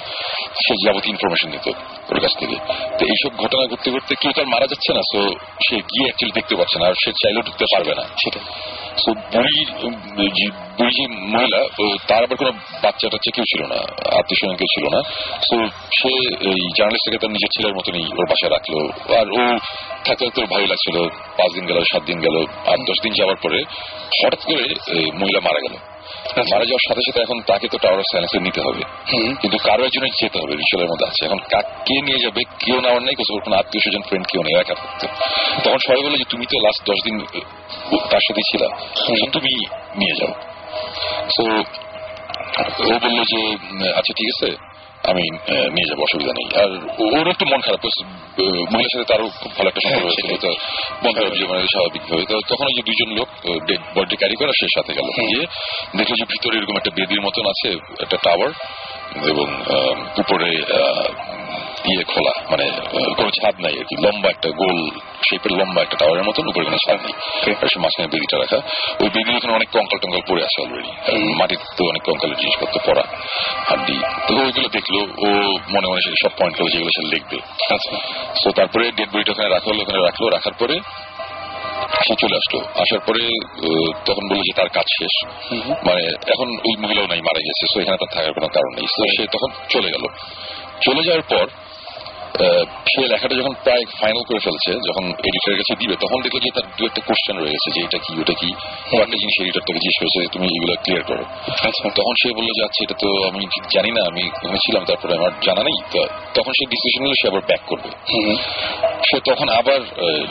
সে 0.64 0.74
যাবতীয় 0.84 1.12
ইনফরমেশন 1.14 1.48
নিত 1.54 1.66
ওর 2.12 2.18
কাছ 2.24 2.32
থেকে। 2.40 2.56
তো 2.98 3.02
এইসব 3.12 3.32
ঘটনা 3.42 3.64
ঘটতে 3.72 3.88
ঘটতে 3.94 4.12
কেউ 4.22 4.32
তার 4.36 4.48
মারা 4.54 4.66
যাচ্ছে 4.72 4.90
না 4.96 5.02
তো 5.12 5.20
সে 5.66 5.76
গিয়ে 5.90 6.06
অ্যাকচুয়ালি 6.06 6.34
দেখতে 6.38 6.54
পাচ্ছে 6.58 6.76
না 6.80 6.84
আর 6.90 6.94
সে 7.02 7.10
চাইলেও 7.22 7.42
ঢুকতে 7.48 7.66
পারবে 7.72 7.92
না। 7.98 8.04
সেটা 8.22 8.40
মহিলা 11.28 11.60
তার 12.08 12.22
আবার 12.22 12.36
কোনো 12.36 12.52
বাচ্চা 12.52 13.08
টাচ্চা 13.08 13.30
কেউ 13.34 13.44
ছিল 13.44 13.66
না 13.66 13.74
আত্মীয় 14.18 14.38
স্বজন 14.40 14.56
কেউ 14.56 14.66
ছিল 14.74 14.84
না। 14.94 15.02
তো 15.50 15.56
সে 15.98 16.08
এই 16.50 16.70
জার্নালিস্টকে 16.78 17.18
তার 17.18 17.30
নিজের 17.30 17.48
ছেলের 17.48 17.74
মতনই 17.74 18.04
ওর 18.04 18.26
বাসায় 18.26 18.50
রাখল। 18.50 18.74
আর 19.14 19.30
ও 19.30 19.58
থাকতে 20.04 20.24
থাকতে 20.24 20.46
ভয় 20.46 20.66
লাগছিল। 20.66 21.08
পাঁচ 21.08 21.52
দিন 21.54 21.66
গেল, 21.66 21.80
সাত 21.80 22.02
দিন 22.02 22.20
গেল, 22.20 22.46
আট, 22.66 22.78
দশ 22.78 23.02
দিন 23.02 23.12
যাওয়ার 23.12 23.36
পরে 23.42 23.64
হঠাৎ 24.24 24.44
করে 24.44 24.62
মহিলা 25.14 25.40
মারা 25.40 25.60
গেল। 25.68 25.91
মারা 26.36 26.64
যাওয়ার 26.68 26.84
সাথে 26.88 27.02
সাথে 27.06 27.20
এখন 27.26 27.38
তাকে 27.50 27.66
তো 27.72 27.76
টাওয়ার 27.82 28.00
অফ 28.02 28.06
সাইলেন্সে 28.12 28.38
নিতে 28.46 28.60
হবে। 28.66 28.82
কিন্তু 29.42 29.58
কারোর 29.68 29.90
জন্য 29.94 30.06
যেতে 30.20 30.36
হবে 30.42 30.52
রিচুয়ালের 30.62 30.90
মধ্যে 30.92 31.06
আছে। 31.10 31.22
এখন 31.28 31.40
কাকে 31.52 31.96
নিয়ে 32.06 32.20
যাবে 32.24 32.40
কেউ 32.62 32.76
নেওয়ার 32.84 33.02
নেই 33.06 33.14
কোথাও 33.20 33.38
কোনো 33.46 33.56
আত্মীয় 33.60 33.82
স্বজন 33.84 34.02
ফ্রেন্ড 34.08 34.24
কেউ 34.30 34.42
নেই 34.46 34.54
একা 34.62 34.74
থাকতে। 34.80 35.06
তখন 35.64 35.80
সবাই 35.86 36.02
বলে 36.06 36.16
যে 36.22 36.26
তুমি 36.32 36.44
তো 36.50 36.56
লাস্ট 36.66 36.82
দশ 36.90 36.98
দিন 37.06 37.16
তার 38.10 38.22
সাথে 38.26 38.42
ছিল। 38.50 38.62
তুমি 39.36 39.52
নিয়ে 40.00 40.14
যাও। 40.20 40.32
তো 41.36 41.44
ও 42.90 42.92
বলল 43.04 43.18
যে 43.32 43.40
আচ্ছা 43.98 44.12
ঠিক 44.18 44.28
আছে। 44.34 44.48
আমি 45.10 45.24
নিয়ে 45.74 45.88
যাব 45.90 45.98
অসুবিধা 46.06 46.32
নেই। 46.38 46.48
আর 46.62 46.70
ওর 47.18 47.26
একটু 47.34 47.44
মন 47.52 47.60
খারাপ 47.66 47.84
মহিলার 48.72 48.92
সাথে 48.94 49.06
তারও 49.10 49.28
খুব 49.40 49.52
ভালো 49.56 49.68
একটা 49.70 49.82
সম্পর্ক 49.84 50.04
হয়েছিল 50.06 50.30
তো 50.44 50.50
মন 51.02 51.12
খারাপ 51.16 51.32
মানে 51.50 51.62
স্বাভাবিকভাবে। 51.74 52.24
তো 52.30 52.34
তখন 52.50 52.64
ওই 52.70 52.74
যে 52.78 52.82
দুজন 52.88 53.10
লোক 53.18 53.28
ডেড 53.68 53.82
বডি 53.96 54.16
ক্যারি 54.20 54.36
করা 54.40 54.52
সে 54.58 54.66
সাথে 54.76 54.92
গেল। 54.98 55.06
গিয়ে 55.30 55.44
দেখল 55.98 56.12
যে 56.20 56.24
ভিতরে 56.32 56.54
এরকম 56.58 56.76
একটা 56.80 56.92
বেদির 56.96 57.22
মতন 57.26 57.44
আছে 57.52 57.68
একটা 58.04 58.16
টাওয়ার 58.26 58.50
এবং 59.30 59.46
উপরে 60.22 60.50
ইয়ে 61.90 62.04
খোলা 62.12 62.32
মানে 62.52 62.64
কোনো 63.18 63.30
ছাদ 63.38 63.54
নাই 63.64 63.74
আর 63.80 63.86
কি। 63.88 63.94
লম্বা 64.04 64.28
একটা 64.34 64.48
গোল 64.62 64.78
শেপের 65.26 65.52
লম্বা 65.60 65.80
একটা 65.84 65.96
টাওয়ারের 66.00 66.24
মতন 66.28 66.44
উপরে 66.50 66.64
কোনো 66.68 66.78
ছাদ 66.86 66.98
নেই। 67.06 67.14
মাঝখানে 67.82 68.08
বেদিটা 68.12 68.36
রাখা। 68.42 68.58
ওই 69.02 69.08
বেদির 69.14 69.34
ওখানে 69.38 69.52
অনেক 69.58 69.68
কঙ্কাল 69.76 69.98
টঙ্কাল 70.02 70.22
পড়ে 70.28 70.42
আছে 70.46 70.58
অলরেডি 70.64 70.90
মাটিতে 71.40 71.64
তো 71.78 71.82
অনেক 71.92 72.02
কঙ্কালের 72.08 72.38
জিনিসপত্র 72.42 72.76
পড়া 72.86 73.04
হাড্ডি। 73.68 73.96
তো 74.26 74.32
ওইগুলো 74.44 74.68
দেখল 74.76 74.94
ও 75.26 75.28
মনে 75.74 75.86
মনে 75.90 76.00
সে 76.04 76.10
সব 76.24 76.32
পয়েন্ট 76.38 76.54
করে 76.58 76.70
যেগুলো 76.74 76.92
সে 76.96 77.02
লিখবে। 77.14 77.38
আচ্ছা। 77.74 77.96
তো 78.42 78.48
তারপরে 78.58 78.84
ডেড 78.98 79.08
বডিটা 79.12 79.32
ওখানে 79.34 79.48
রাখা 79.54 79.68
হলো 79.70 79.80
ওখানে 79.84 80.00
রাখল 80.06 80.22
রাখার 80.36 80.54
পরে 80.60 80.76
সে 82.06 82.14
চলে 82.22 82.36
আসলো। 82.40 82.58
আসার 82.82 83.00
পরে 83.06 83.22
তখন 84.06 84.24
বলল 84.30 84.40
যে 84.48 84.52
তার 84.58 84.70
কাজ 84.76 84.86
শেষ। 84.98 85.14
মানে 85.86 86.02
এখন 86.32 86.48
ওই 86.68 86.74
মহিলাও 86.82 87.06
নাই 87.12 87.20
মারা 87.28 87.40
গেছে 87.46 87.64
তো 87.72 87.76
এখানে 87.82 87.98
তার 88.02 88.10
থাকার 88.14 88.32
কোনো 88.38 88.48
কারণ 88.56 88.70
নেই। 88.78 88.86
সে 89.16 89.22
তখন 89.34 89.50
চলে 89.74 89.88
গেল। 89.94 90.04
চলে 90.86 91.02
যাওয়ার 91.06 91.24
পর 91.32 91.46
সে 92.90 93.08
লেখাটা 93.08 93.34
যখন 93.36 93.54
প্রায় 93.64 93.84
ফাইনাল 94.00 94.22
করে 94.28 94.38
ফেলছে 94.38 94.72
যখন 94.88 95.04
এডিটরের 95.08 95.56
কাছে 95.56 95.74
দিবে 95.76 95.94
তখন 95.94 96.22
দেখল 96.22 96.38
যে 96.38 96.50
তার 96.54 96.66
দু 96.78 96.84
একটা 96.84 97.00
কোশ্চেন 97.06 97.36
রয়ে 97.36 97.50
গেছে 97.50 97.70
যে 97.74 97.80
এটা 97.84 97.98
কি 97.98 98.20
ওটা 98.20 98.32
কি? 98.32 98.50
একটা 99.02 99.16
জিনিস 99.16 99.34
এডিটর 99.40 99.60
থেকে 99.60 99.78
জিজ্ঞেস 99.78 99.96
করেছে 100.00 100.32
তুমি 100.32 100.46
এগুলো 100.46 100.74
ক্লিয়ার 100.82 101.02
করো। 101.02 101.24
আচ্ছা। 101.48 101.90
তখন 101.90 102.14
সে 102.22 102.28
বলল 102.36 102.46
যে 102.46 102.64
আচ্ছা 102.64 102.80
এটা 102.84 102.94
তো 103.00 103.08
আমি 103.28 103.46
ঠিক 103.54 103.64
জানি 103.74 103.90
না 103.90 104.02
আমি 104.06 104.22
ছিলাম 104.58 104.84
তারপরে 104.84 105.16
আমার 105.16 105.30
জানা 105.42 105.62
নেই। 105.62 105.78
তখন 106.34 106.52
সে 106.52 106.64
ডিসিশন 106.66 107.02
নিল 107.02 107.12
সে 107.22 107.28
আবার 107.28 107.40
ব্যাক 107.40 107.60
করবে। 107.66 107.90
সে 109.08 109.20
তখন 109.30 109.48
আবার 109.48 109.80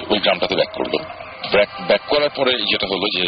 ওই 0.10 0.20
গ্রামটাতে 0.20 0.56
ব্যাক 0.56 0.72
করল। 0.74 0.94
ব্যাক 1.88 2.02
করার 2.08 2.30
পরে 2.36 2.52
যেটা 2.52 2.88
হলো 2.92 3.06
যে 3.18 3.26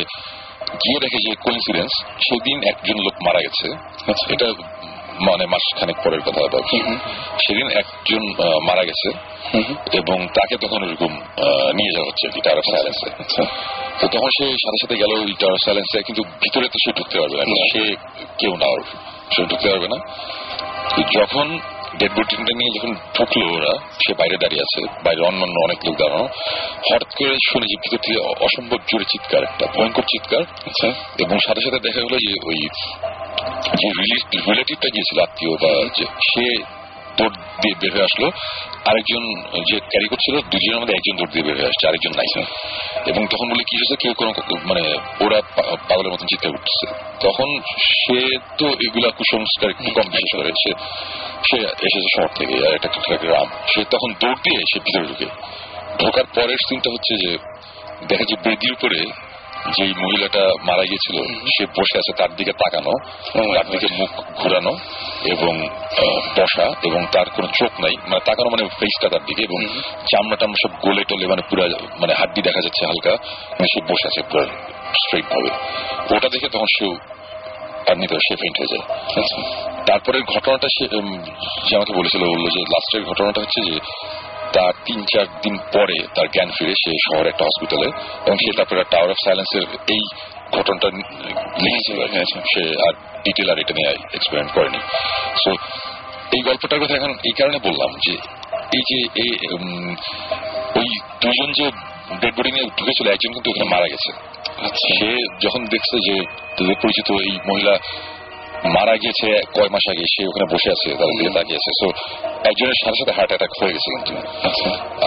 গিয়ে 0.74 1.00
দেখে 1.00 1.18
যে 1.18 1.36
কোইন্সিডেন্স 1.36 1.92
সেদিন 2.06 2.64
একজন 2.64 2.98
লোক 2.98 3.16
মারা 3.28 3.40
গেছে। 3.40 3.68
আচ্ছা। 4.12 4.34
এটা 4.34 4.48
মানে 5.22 5.46
মাস 5.46 5.80
খানেক 5.80 5.96
পরের 6.04 6.22
কথা 6.22 6.42
বা 6.54 6.60
সেদিন 7.38 7.68
একজন 7.78 8.24
মারা 8.68 8.84
গেছে। 8.84 9.10
এবং 9.98 10.28
তাকে 10.28 10.58
তখন 10.58 10.84
ওরকম 10.84 11.14
আহ, 11.16 11.72
নিয়ে 11.72 11.92
যাওয়া 11.92 12.08
হচ্ছে 12.08 12.42
টাওয়ার 12.42 12.58
অফ 12.58 12.66
সাইলেন্সে। 12.74 13.10
আচ্ছা। 13.20 13.44
তো 14.02 14.08
তখন 14.08 14.28
সে 14.28 14.46
সাথে 14.46 14.78
সাথে 14.84 14.96
গেল 14.98 15.12
ওই 15.20 15.34
টাওয়ার 15.40 15.54
অফ 15.54 15.66
সাইলেন্সে 15.66 16.02
কিন্তু 16.02 16.24
ভিতরে 16.24 16.68
তো 16.68 16.78
সে 16.86 16.92
ঢুকতে 16.92 17.20
পারবে 17.20 17.38
না। 17.38 17.44
সে 17.44 17.96
কেউ 18.38 18.58
না 18.58 18.66
সে 19.36 19.46
ঢুকতে 19.46 19.70
পারবে 19.70 19.88
না। 19.88 19.98
যখন 21.20 21.60
ডেড 22.00 22.12
বডিটা 22.12 22.54
নিয়ে 22.54 22.72
যখন 22.76 22.92
ঢুকলো 23.16 23.46
ওরা 23.54 23.72
সে 24.04 24.12
বাইরে 24.14 24.38
দাঁড়িয়ে 24.38 24.62
আছে 24.62 24.82
বাইরে 25.04 25.22
অন্যান্য 25.22 25.56
অনেক 25.64 25.80
লোক 25.86 25.96
দাঁড়ানো। 26.00 26.26
হঠাৎ 26.88 27.12
করে 27.16 27.36
শুনে 27.50 27.66
যে 27.66 27.76
ভিতর 27.84 28.00
থেকে 28.06 28.20
অসম্ভব 28.46 28.80
জোরে 28.92 29.06
চিৎকার 29.10 29.44
একটা 29.44 29.66
ভয়ঙ্কর 29.76 30.06
চিৎকার 30.08 30.42
আচ্ছা। 30.42 30.88
এবং 31.20 31.36
সাথে 31.40 31.62
সাথে 31.62 31.80
দেখা 31.80 32.02
গেলো 32.02 32.18
যে 32.18 32.32
ওই 32.46 32.60
যে 33.80 33.88
রিলেটিভটা 34.48 34.88
গিয়েছিল 34.94 35.18
আত্মীয় 35.20 35.54
বা 35.64 35.72
সে 36.30 36.46
দৌড় 37.18 37.32
দিয়ে 37.32 37.76
বের 37.80 37.94
হয়ে 37.94 38.04
আসলো। 38.04 38.28
আরেকজন 38.86 39.24
যে 39.60 39.80
ক্যারি 39.80 40.08
করছিল 40.08 40.36
দুজনের 40.42 40.80
মধ্যে 40.80 40.94
একজন 40.94 41.16
দৌড় 41.18 41.32
দিয়ে 41.32 41.46
বের 41.46 41.56
হয়ে 41.56 41.66
আসছে 41.66 41.88
আরেকজন 41.88 42.12
নাই। 42.12 42.44
এবং 43.10 43.28
তখন 43.28 43.50
বলে 43.50 43.64
কি 43.64 43.78
হয়েছে? 43.78 43.96
কেউ 43.96 44.14
কোনো 44.14 44.32
মানে 44.66 44.82
ওরা 45.26 45.42
পাগলের 45.90 46.12
মতন 46.14 46.26
চিৎকার 46.26 46.52
করতেছে। 46.52 46.88
তখন 47.28 47.62
সে 47.78 48.38
তো 48.58 48.68
এগুলা 48.68 49.10
কুসংস্কার 49.10 49.70
একটু 49.70 49.84
কম 49.84 50.10
বিশ্বাস 50.10 50.42
করে। 50.42 50.52
সে 50.52 50.72
সে 51.50 51.58
এসেছে 51.66 52.22
শহর 52.22 52.28
থেকে 52.28 52.68
আর 52.68 52.74
একটা 52.74 52.90
একটা 52.96 53.16
গ্রাম। 53.16 53.46
সে 53.46 53.84
তখন 53.84 54.14
দৌড় 54.20 54.36
দিয়ে 54.36 54.62
সে 54.74 54.80
ভিতরে 54.80 55.08
ঢুকে। 55.08 55.26
ঢোকার 56.06 56.24
পরের 56.36 56.58
সিনটা 56.70 56.90
হচ্ছে 56.92 57.28
যে 57.28 57.38
দেখা 58.08 58.24
যায় 58.24 58.42
বেদির 58.44 58.72
উপরে 58.72 59.00
যে 59.72 59.86
মহিলাটা 60.04 60.44
মারা 60.64 60.84
গিয়েছিল 60.84 61.18
সে 61.58 61.66
বসে 61.66 61.96
আছে 61.98 62.12
তার 62.18 62.36
দিকে 62.36 62.52
তাকানো 62.52 62.94
তার 63.56 63.68
দিকে 63.72 63.88
মুখ 63.98 64.12
ঘুরানো 64.36 64.74
এবং 65.26 65.54
বসা 66.38 66.66
এবং 66.84 67.06
তার 67.12 67.26
কোনো 67.30 67.48
চোখ 67.60 67.72
নাই 67.80 67.96
মানে 68.08 68.22
তাকানো 68.26 68.50
মানে 68.50 68.64
ফেসটা 68.80 69.10
তার 69.10 69.24
দিকে 69.26 69.44
এবং 69.44 69.60
চামড়া 70.12 70.36
টামড়া 70.36 70.60
সব 70.64 70.72
গোলে 70.82 71.04
টোলে 71.04 71.28
মানে 71.28 71.42
পুরা 71.50 71.66
মানে 72.00 72.14
হাড্ডি 72.14 72.42
দেখা 72.42 72.62
যাচ্ছে 72.64 72.86
হালকা 72.86 73.14
মানে 73.52 73.68
সে 73.74 73.80
বসে 73.82 74.08
আছে 74.08 74.22
পুরো 74.32 74.46
স্ট্রেট 75.04 75.26
ভাবে 75.26 75.50
ওটা 76.16 76.30
দেখে 76.30 76.50
তখন 76.50 76.70
সেও 76.80 76.94
আর 77.90 77.98
নিতে 77.98 78.16
সে 78.16 78.36
ফেন্ট 78.36 78.56
হয়ে 78.60 78.72
যায়। 78.74 78.84
আচ্ছা। 79.20 79.38
তারপরের 79.86 80.24
ঘটনাটা 80.24 80.68
সে 80.68 80.86
যে 81.68 81.76
আমাকে 81.76 81.94
বলেছিল 81.94 82.22
বলল 82.24 82.46
যে 82.50 82.60
লাস্টের 82.60 83.04
ঘটনাটা 83.04 83.42
হচ্ছে 83.42 83.60
যে 83.62 83.76
তার 84.54 84.74
তিন 84.86 85.00
চার 85.14 85.28
দিন 85.42 85.56
পরে 85.74 85.98
তার 86.16 86.28
জ্ঞান 86.34 86.50
ফিরে 86.58 86.74
সে 86.84 86.92
শহরে 87.06 87.30
একটা 87.30 87.44
হসপিটালে 87.46 87.90
এবং 88.26 88.36
সে 88.38 88.50
তারপরে 88.58 88.82
টাওয়ার 88.92 89.10
অফ 89.12 89.20
সাইলেন্সের 89.26 89.66
এই 89.88 90.04
ঘটনাটা 90.52 90.88
লিখেছিল 91.64 91.98
সে 92.54 92.64
আর 92.88 92.94
ডিটেল 93.26 93.48
আর 93.52 93.58
এটা 93.60 93.74
নিয়ে 93.74 93.92
এক্সপেরিমেন্ট 94.18 94.52
করেনি। 94.54 94.80
সো 95.44 95.52
এই 96.36 96.42
গল্পটার 96.48 96.82
কথা 96.84 96.96
এখন 96.96 97.12
এই 97.12 97.36
কারণে 97.40 97.58
বললাম 97.64 97.92
যে 98.06 98.14
এই 98.78 98.84
যে 98.90 99.00
ওই 100.80 100.88
দুজন 101.22 101.50
যে 101.60 101.66
ডেড 102.22 102.34
বডি 102.38 102.52
নিয়ে 102.52 102.68
ঢুকেছিল 102.78 103.08
একজন 103.08 103.32
কিন্তু 103.34 103.50
ওখানে 103.50 103.68
মারা 103.76 103.88
গেছে। 103.94 104.12
আচ্ছা। 104.68 104.88
সে 104.98 105.10
যখন 105.42 105.62
দেখছে 105.66 105.96
যে 106.08 106.16
পরিচিত 106.84 107.08
এই 107.28 107.34
মহিলা 107.50 107.74
মারা 108.76 108.94
গিয়েছে 108.98 109.28
কয় 109.56 109.70
মাস 109.70 109.86
আগে 109.92 110.06
সে 110.14 110.22
ওখানে 110.28 110.46
বসে 110.54 110.70
আছে 110.72 110.90
তাদের 111.00 111.16
দিকে 111.20 111.32
তাকিয়ে 111.38 111.56
আছে। 111.56 111.72
সো 111.80 111.88
একজনের 112.50 112.78
সাথে 112.84 112.98
সাথে 113.00 113.14
হার্ট 113.18 113.30
অ্যাটাক 113.30 113.52
হয়ে 113.62 113.74
গেছে 113.74 113.90
কিন্তু। 113.96 114.14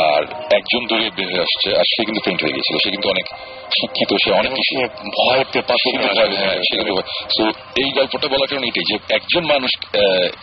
আর 0.08 0.22
একজন 0.58 0.82
দূরে 0.86 1.10
বের 1.16 1.28
হয়ে 1.32 1.40
আসছে 1.40 1.68
আর 1.78 1.86
সে 1.92 2.04
কিন্তু 2.04 2.20
ফেন্ট 2.24 2.40
হয়ে 2.42 2.52
গেছিল 2.52 2.76
সে 2.84 2.90
কিন্তু 2.90 3.08
অনেক 3.10 3.26
শিক্ষিত 3.80 4.10
সে 4.24 4.30
অনেক 4.32 4.52
কিছু 4.52 4.74
ভয় 5.16 5.42
হ্যাঁ 6.36 6.58
সে 6.68 6.76
সো 7.36 7.42
এই 7.82 7.88
গল্পটা 7.96 8.28
বলার 8.28 8.48
কারণ 8.50 8.64
এটাই 8.64 8.86
যে 8.90 8.96
একজন 9.14 9.42
মানুষ 9.46 9.70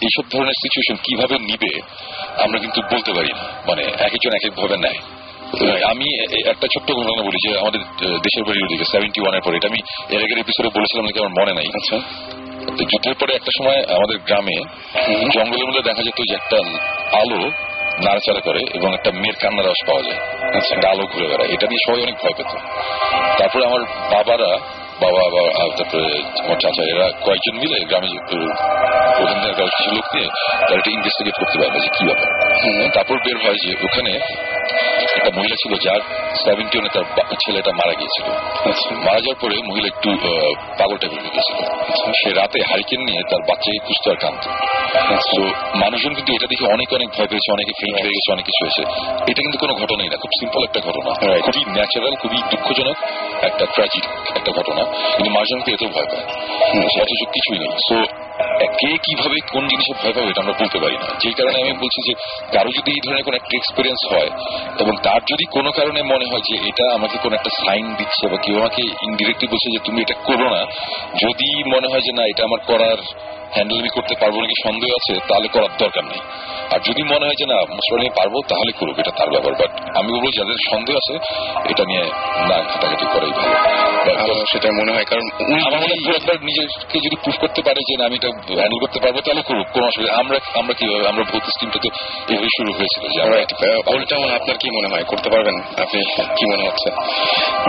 এইসব 0.01 0.25
ধরনের 0.31 0.57
সিচুয়েশন 0.63 0.95
কীভাবে 1.03 1.35
নিবে 1.39 1.71
আমরা 2.43 2.59
কিন্তু 2.59 2.81
বলতে 2.91 3.11
পারি 3.13 3.31
না। 3.33 3.43
মানে 3.67 3.83
এক 3.83 4.11
একজন 4.13 4.33
এক 4.33 4.43
এক 4.45 4.53
ভাবে 4.61 4.77
নেয়। 4.77 4.99
আমি 5.85 6.07
একটা 6.49 6.67
ছোট্ট 6.73 6.91
ঘটনা 6.91 7.23
বলি 7.23 7.37
যে 7.47 7.59
আমাদের 7.59 7.81
দেশের 7.97 8.43
বাড়ির 8.43 8.63
ওদিকে 8.63 8.85
সেভেন্টি 8.91 9.21
ওয়ানের 9.21 9.41
পরে 9.45 9.55
এটা 9.57 9.67
আমি 9.67 9.79
এর 10.09 10.21
আগের 10.23 10.39
এপিসোডে 10.39 10.69
বলেছিলাম 10.69 11.05
নাকি 11.05 11.19
আমার 11.19 11.33
মনে 11.41 11.53
নাই। 11.53 11.67
আচ্ছা। 11.75 11.97
যুদ্ধের 12.71 13.13
পরে 13.13 13.35
একটা 13.35 13.51
সময় 13.57 13.77
আমাদের 13.77 14.17
গ্রামে 14.17 14.61
জঙ্গলের 15.33 15.67
মধ্যে 15.67 15.81
দেখা 15.81 16.03
যেত 16.03 16.21
যে 16.29 16.35
একটা 16.35 16.57
আলো 17.17 17.51
নাড়াচাড়া 18.01 18.41
করে 18.41 18.59
এবং 18.73 18.93
একটা 18.93 19.11
মেয়ের 19.11 19.35
কান্নার 19.41 19.65
রস 19.65 19.87
পাওয়া 19.87 20.03
যায়। 20.03 20.47
আচ্ছা। 20.57 20.75
একটা 20.75 20.89
আলো 20.89 21.03
ঘুরে 21.13 21.27
বেড়ায়। 21.27 21.49
এটা 21.49 21.67
নিয়ে 21.67 21.91
সবাই 21.91 22.01
অনেক 22.03 22.15
ভয় 22.15 22.33
পেত। 22.37 22.57
তারপরে 23.39 23.65
আমার 23.65 23.81
বাবারা 23.83 24.82
বাবা 25.01 25.23
বা 25.33 25.41
তারপরে 25.77 26.07
আমার 26.41 26.57
চাচা 26.63 26.83
এরা 26.93 27.05
কয়েকজন 27.25 27.55
মিলে 27.61 27.77
গ্রামে 27.89 28.09
ওখানকার 29.21 29.69
কিছু 29.75 29.89
লোক 29.95 30.05
নিয়ে 30.15 30.29
তারা 30.67 30.79
এটা 30.81 30.91
ইনভেস্টিগেট 30.97 31.35
করতে 31.41 31.57
পারবে 31.61 31.77
যে 31.85 31.89
কি 31.95 32.03
ব্যাপার। 32.07 32.29
তারপর 32.95 33.15
বের 33.25 33.37
হয় 33.43 33.59
যে 33.63 33.69
ওখানে 33.85 34.11
একটা 35.17 35.29
মহিলা 35.37 35.55
ছিল 35.61 35.73
যার 35.85 36.01
সেভেন্টি 36.43 36.75
ওনে 36.79 36.89
তার 36.95 37.05
ছেলেটা 37.43 37.71
মারা 37.79 37.93
গিয়েছিল। 37.99 38.27
মারা 39.05 39.19
যাওয়ার 39.23 39.39
পরে 39.41 39.55
মহিলা 39.69 39.87
একটু 39.93 40.09
পাগল 40.79 40.97
টাইপের 41.01 41.19
হয়ে 41.23 41.35
গেছিল 41.37 41.57
সে 42.19 42.29
রাতে 42.39 42.59
হারিকেন 42.69 43.01
নিয়ে 43.07 43.21
তার 43.31 43.41
বাচ্চাকে 43.49 43.79
খুঁজতে 43.85 44.07
আর 44.11 44.17
কাঁদত। 44.23 44.43
তো 45.31 45.39
মানুষজন 45.81 46.13
কিন্তু 46.17 46.31
এটা 46.37 46.47
দেখে 46.51 46.65
অনেক 46.75 46.89
অনেক 46.97 47.09
ভয় 47.15 47.29
পেয়েছে 47.31 47.49
অনেকে 47.55 47.73
ফেল 47.79 47.93
হয়ে 48.03 48.15
গেছে 48.17 48.29
অনেক 48.35 48.45
কিছু 48.49 48.61
হয়েছে। 48.65 48.83
এটা 49.31 49.41
কিন্তু 49.45 49.57
কোনো 49.63 49.73
ঘটনাই 49.81 50.09
না 50.13 50.17
খুব 50.23 50.31
সিম্পল 50.39 50.61
একটা 50.63 50.79
ঘটনা। 50.87 51.11
খুবই 51.45 51.61
ন্যাচারাল 51.77 52.15
খুবই 52.21 52.39
দুঃখজনক 52.51 52.97
একটা 53.49 53.65
ট্র্যাজিক 53.73 54.03
একটা 54.37 54.51
ঘটনা। 54.57 54.82
কিন্তু 55.15 55.29
মানুষজনকে 55.31 55.69
এতেও 55.71 55.89
ভয় 55.89 56.07
পায় 56.07 56.25
অথচ 56.97 57.21
কিছুই 57.33 57.57
নেই 57.59 57.71
সো 57.87 57.97
কে 58.79 58.89
কীভাবে 59.05 59.37
কোন 59.53 59.63
জিনিসে 59.71 59.93
ভয় 60.01 60.13
পাবে 60.15 60.29
এটা 60.31 60.41
আমরা 60.43 60.55
বলতে 60.61 60.77
পারি 60.83 60.97
না। 61.03 61.07
যেই 61.21 61.35
কারণে 61.39 61.57
আমি 61.63 61.73
বলছি 61.83 61.99
যে 62.07 62.13
কারও 62.53 62.71
যদি 62.77 62.89
এই 62.95 63.01
ধরনের 63.05 63.25
কোনো 63.27 63.35
একটা 63.37 63.53
এক্সপিরিয়েন্স 63.59 64.01
হয় 64.13 64.29
এবং 64.83 64.93
তার 65.05 65.21
যদি 65.31 65.45
কোনো 65.55 65.69
কারণে 65.71 65.99
মনে 66.13 66.25
হয় 66.31 66.43
যে 66.49 66.55
এটা 66.69 66.85
আমাকে 66.97 67.15
কোনো 67.23 67.33
একটা 67.35 67.51
সাইন 67.61 67.85
দিচ্ছে 67.99 68.23
বা 68.31 68.37
কেউ 68.45 68.55
আমাকে 68.61 68.81
ইনডিরেক্টলি 69.07 69.47
বলছে 69.53 69.67
যে 69.75 69.79
তুমি 69.87 69.97
এটা 70.05 70.15
করো 70.27 70.47
না 70.55 70.61
যদি 71.23 71.49
মনে 71.73 71.87
হয় 71.91 72.03
যে 72.07 72.11
না 72.17 72.23
এটা 72.31 72.41
আমার 72.47 72.61
করার 72.69 72.99
হ্যান্ডেল 73.55 73.79
আমি 73.79 73.91
করতে 73.97 74.13
পারব 74.21 74.35
নাকি 74.43 74.55
সন্দেহ 74.65 74.89
আছে 74.99 75.13
তাহলে 75.29 75.47
করার 75.55 75.73
দরকার 75.83 76.03
নেই। 76.11 76.21
আর 76.73 76.79
যদি 76.87 77.01
মনে 77.03 77.25
হয় 77.27 77.37
যে 77.41 77.45
না 77.51 77.57
মুসলিম 77.77 77.99
আমি 77.99 78.11
পারব 78.19 78.33
তাহলে 78.51 78.71
করুক 78.79 78.95
এটা 78.99 79.13
তার 79.19 79.29
ব্যাপার। 79.33 79.53
বাট 79.61 79.71
আমি 79.99 80.09
বলব 80.13 80.25
যাদের 80.39 80.57
সন্দেহ 80.71 80.95
আছে 81.01 81.15
এটা 81.71 81.83
নিয়ে 81.89 82.03
না 82.49 82.57
ঘাটাঘাটি 82.71 83.05
করাই 83.13 83.33
ভালো। 84.21 84.33
সেটা 84.51 84.67
মনে 84.79 84.91
হয় 84.95 85.07
কারণ 85.11 85.25
আমার 85.67 85.81
মনে 85.83 85.95
হয় 85.95 86.39
নিজেকে 86.49 86.97
যদি 87.05 87.15
প্রুফ 87.23 87.37
করতে 87.43 87.61
পারে 87.67 87.79
যে 87.89 87.93
না 87.99 88.03
আমি 88.09 88.17
এটা 88.27 88.53
হ্যান্ডেল 88.53 88.79
করতে 88.79 88.99
পারব 88.99 89.19
তাহলে 89.19 89.41
করুক 89.41 89.67
কোনো 89.73 89.85
অসুবিধা 89.87 90.13
আমরা 90.13 90.37
আমরা 90.55 90.73
কীভাবে 90.73 91.07
আমরা 91.07 91.23
ভূত 91.23 91.43
স্কিমটা 91.43 91.79
তো 91.83 91.89
এভাবে 92.33 92.47
শুরু 92.57 92.73
হয়েছিল 92.73 93.09
যে 93.11 93.21
আমরা 93.21 93.35
রাইট 93.35 94.13
আপনার 94.13 94.57
কি 94.57 94.69
মনে 94.77 94.87
হয়? 94.87 95.03
করতে 95.03 95.29
পারবেন? 95.29 95.55
আপনি 95.55 96.03
কি 96.15 96.45
মনে 96.53 96.63
হচ্ছে? 96.69 96.89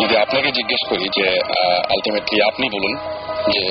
যদি 0.02 0.16
আপনাকে 0.16 0.52
জিজ্ঞেস 0.52 0.88
করি 0.88 1.04
যে 1.04 1.40
আলটিমেটলি 1.90 2.42
আপনি 2.42 2.68
বলুন 2.68 2.96
যে 3.50 3.64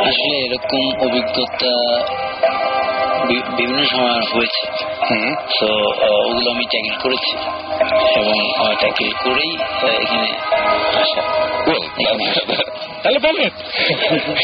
আসলে 0.00 0.36
এরকম 0.38 1.08
অভিজ্ঞতা 1.08 1.72
বিভিন্ন 3.28 3.78
সময় 3.84 4.22
হয়েছে। 4.34 4.62
তো 5.58 5.68
ওগুলো 6.26 6.48
আমি 6.50 6.64
ট্যাকেল 6.64 6.96
করেছি। 7.02 7.32
এবং 8.20 8.38
ট্যাকেল 8.80 9.10
করেই 9.24 9.52
এখানে 10.02 10.30
আসা। 11.02 11.22
তাহলে 13.02 13.18
বলেন 13.18 13.50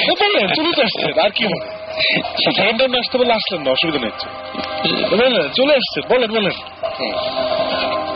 তো 0.07 0.13
বলেন 0.21 0.47
চলে 0.55 0.71
তো 0.77 0.83
আসছেন 0.83 1.13
আর 1.25 1.31
কি 1.31 1.45
হবে? 1.45 1.80
সেকেন্ড 2.45 2.79
টাইম 2.79 2.95
আসতে 2.95 3.19
বলে 3.19 3.33
আসলেন 3.33 3.63
না 3.63 3.71
অসুবিধা 3.71 3.99
নেই। 3.99 4.11
চলে 5.49 5.73
আসছে 5.75 6.15
বলেন 6.15 6.31
বলেন। 6.31 6.53
হুম। 7.01 7.13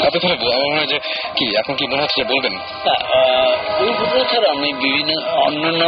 আপনি 0.06 0.18
তাহলে 0.20 0.54
আমার 0.54 0.66
মনে 0.66 0.76
হয় 0.76 0.86
যে 0.86 0.98
কি 1.36 1.56
এখন 1.58 1.74
কি 1.74 1.86
মনে 1.86 2.02
হচ্ছে 2.02 2.24
বলবেন? 2.24 2.54
আহ, 2.56 3.82
ওই 3.82 3.92
ঘটনা 3.92 4.24
ছাড়া 4.24 4.50
আমি 4.50 4.72
বিভিন্ন 4.72 5.28
অন্যান্য 5.28 5.84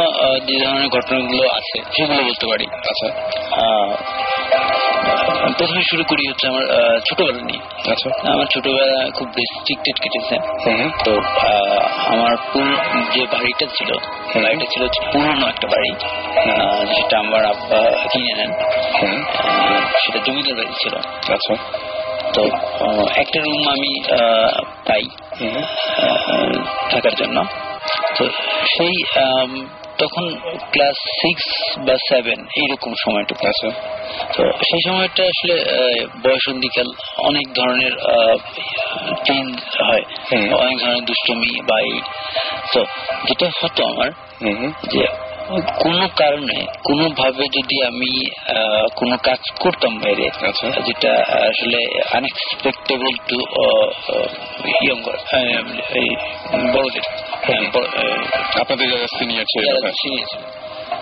যে 0.47 0.65
ধরনের 0.65 0.89
ঘটনাগুলো 0.89 1.49
আছে 1.49 1.81
সেগুলো 1.97 2.23
বলতে 2.23 2.47
পারি। 2.47 2.65
আচ্ছা। 2.73 3.07
আহ, 3.51 3.95
প্রথমে 5.57 5.81
শুরু 5.81 6.03
করি 6.03 6.29
হচ্ছে 6.29 6.47
আমার 6.47 6.63
ছোটবেলা 7.09 7.41
নিয়ে। 7.41 7.91
আচ্ছা। 7.91 8.09
আমার 8.31 8.45
ছোটবেলা 8.45 9.09
খুব 9.11 9.27
রেস্ট্রিক্টেড 9.27 9.95
কেটেছে। 9.99 10.35
তো 11.05 11.11
আমার 12.07 12.37
পুরো 12.53 12.75
যে 13.13 13.25
বাড়িটা 13.31 13.65
ছিল 13.77 13.91
বাড়িটা 14.43 14.65
ছিল 14.65 14.83
হচ্ছে 14.83 15.01
পুরনো 15.11 15.47
একটা 15.47 15.67
বাড়ি 15.67 15.91
আহ, 15.91 16.85
যেটা 16.85 17.19
আমার 17.19 17.45
আব্বা 17.45 18.07
কিনে 18.11 18.33
নেন। 18.33 18.51
সেটা 19.97 20.19
জমিদার 20.25 20.55
বাড়ি 20.55 20.73
ছিল। 20.83 20.95
আচ্ছা। 21.33 21.53
তো 22.33 22.41
একটা 23.15 23.39
রুম 23.41 23.69
আমি 23.69 23.91
পাই 24.85 25.03
থাকার 26.89 27.15
জন্য। 27.15 27.43
তো 28.17 28.25
সেই 28.77 28.95
তখন 29.97 30.25
ক্লাস 30.71 30.97
সিক্স 31.21 31.45
বা 31.79 31.95
সেভেন 32.09 32.39
এইরকম 32.55 32.91
সময়টুকু 33.05 33.43
আছে 33.47 33.69
তো 34.35 34.43
সেই 34.69 34.81
সময়টা 34.87 35.23
আসলে 35.23 35.55
বয়সন্ধিকাল 36.23 36.87
অনেক 37.17 37.47
ধরনের 37.53 37.93
চেঞ্জ 39.25 39.51
হয়। 39.83 40.03
অনেক 40.55 40.77
ধরনের 40.79 41.03
দুষ্টমি 41.05 41.51
বা 41.69 41.77
এই। 41.81 42.01
তো 42.73 42.79
যেটা 43.27 43.47
হতো 43.61 43.81
আমার 43.85 44.09
যে 44.89 45.03
কোনো 45.55 46.07
কারণে 46.07 46.65
কোনোভাবে 46.83 47.43
যদি 47.43 47.85
আমি 47.85 48.29
কোনো 48.95 49.17
কাজ 49.17 49.51
করতাম 49.59 49.99
বাইরে 49.99 50.27
আচ্ছা। 50.27 50.69
যেটা 50.69 51.13
আসলে 51.29 52.01
আনএক্সপেক্টেবল 52.17 53.15
টু 53.27 53.39
ইয়ঙ্গার 54.67 55.17
বড়দের। 56.73 57.01
হ্যাঁ, 57.41 57.61
বড়- 57.73 57.87
আহ, 57.87 58.61
আপনাদের 58.61 58.89
যারা 58.89 59.07
সিনিয়র 59.07 59.43
ছিল 59.43 59.69
হ্যাঁ। 59.69 60.47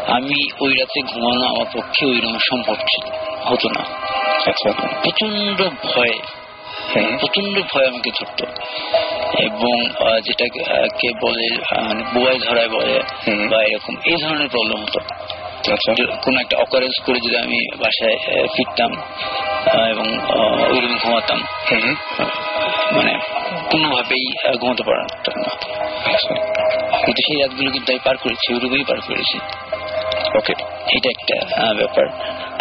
আমি 0.08 0.52
ওই 0.60 0.74
রাতে 0.74 1.02
ঘুমানো 1.02 1.46
আমার 1.46 1.66
পক্ষে 1.74 2.06
ওই 2.06 2.20
রকম 2.20 2.38
সম্ভব 2.38 2.76
ছিল 2.76 3.10
হতো 3.44 3.70
না। 3.70 3.84
আচ্ছা। 4.48 4.72
প্রচণ্ড 5.04 5.70
ভয় 5.84 6.45
প্রচণ্ড 7.20 7.60
ভয় 7.74 7.88
আমাকে 7.88 8.10
ধরতো। 8.10 8.46
এবং 9.40 9.76
যেটাকে 10.22 10.88
কে 11.00 11.10
বলে 11.22 11.48
আহ, 11.78 12.14
বুয়াই 12.14 12.40
ধরায় 12.40 12.70
বলে 12.70 13.00
বা 13.48 13.64
এরকম 13.64 13.96
এই 14.06 14.18
ধরনের 14.22 14.50
প্রবলেম 14.50 14.82
হতো। 14.84 15.00
আচ্ছা। 15.74 15.92
কোনো 16.24 16.40
একটা 16.40 16.58
অকারেন্স 16.58 17.06
করে 17.06 17.20
যদি 17.20 17.38
আমি 17.38 17.78
বাসায় 17.78 18.18
ফিরতাম 18.56 18.92
এবং 19.90 20.08
আহ, 20.18 20.72
ওইরকম 20.72 20.98
ঘুমাতাম 20.98 21.40
হুম 21.72 21.96
মানে 22.98 23.14
কোনোভাবেই 23.72 24.58
ঘুমাতে 24.58 24.84
পারতাম 24.84 25.42
না। 25.42 25.52
আচ্ছা। 26.14 26.34
কিন্তু 27.06 27.22
সেই 27.28 27.42
রাতগুলো 27.42 27.72
কিন্তু 27.72 27.92
আমি 27.92 28.00
পার 28.04 28.18
করেছি 28.18 28.54
ওইরকমই 28.54 28.84
পার 28.84 29.00
করেছি। 29.08 29.38
ওকে 30.38 30.54
এটা 30.96 31.10
একটা 31.16 31.38
ব্যাপার। 31.74 32.06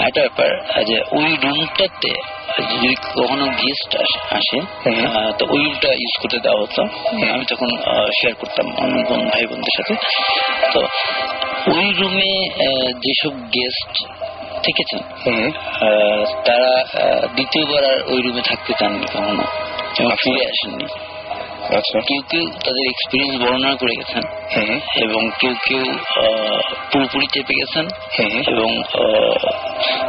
একটা 0.07 0.21
ব্যাপার 0.21 0.51
যে 0.85 0.97
ওই 1.13 1.31
রুমটাতে 1.45 2.13
যদি 2.73 2.95
কখনো 3.17 3.47
গেস্ট 3.63 3.93
আসে 4.31 4.59
তো 5.39 5.43
ওই 5.51 5.61
রুমটা 5.65 5.89
ইউজ 6.03 6.15
করতে 6.23 6.39
দেওয়া 6.39 6.61
হতো। 6.63 6.83
আমি 7.35 7.45
তখন 7.51 7.71
শেয়ার 8.21 8.35
করতাম 8.35 8.67
অন্য 8.83 8.97
ভাই 9.33 9.45
বোনদের 9.47 9.75
সাথে। 9.77 9.95
তো 10.75 10.81
ওই 11.73 11.87
রুমে 12.01 12.33
যেসব 13.05 13.35
গেস্ট 13.57 13.93
থেকেছেন 14.67 15.01
তারা 16.47 16.73
দ্বিতীয়বার 17.35 17.83
আর 17.85 17.99
ওই 18.07 18.21
রুমে 18.23 18.43
থাকতে 18.43 18.73
চাননি 18.79 19.07
কখনো। 19.15 19.45
এবং 20.01 20.11
ফিরে 20.23 20.43
আসেননি। 20.47 20.85
আচ্ছা 20.85 21.14
কেউ 21.69 22.21
কেউ 22.31 22.45
তাদের 22.51 22.89
এক্সপিরিয়েন্স 22.89 23.43
বর্ণনা 23.43 23.75
করে 23.75 23.97
গেছেন। 23.97 24.23
এবং 25.03 25.31
কেউ 25.41 25.55
কেউ 25.67 25.85
পুরোপুরি 26.93 27.27
চেপে 27.27 27.55
গেছেন। 27.55 27.87
এবং 28.47 28.79
আহ, 28.79 29.49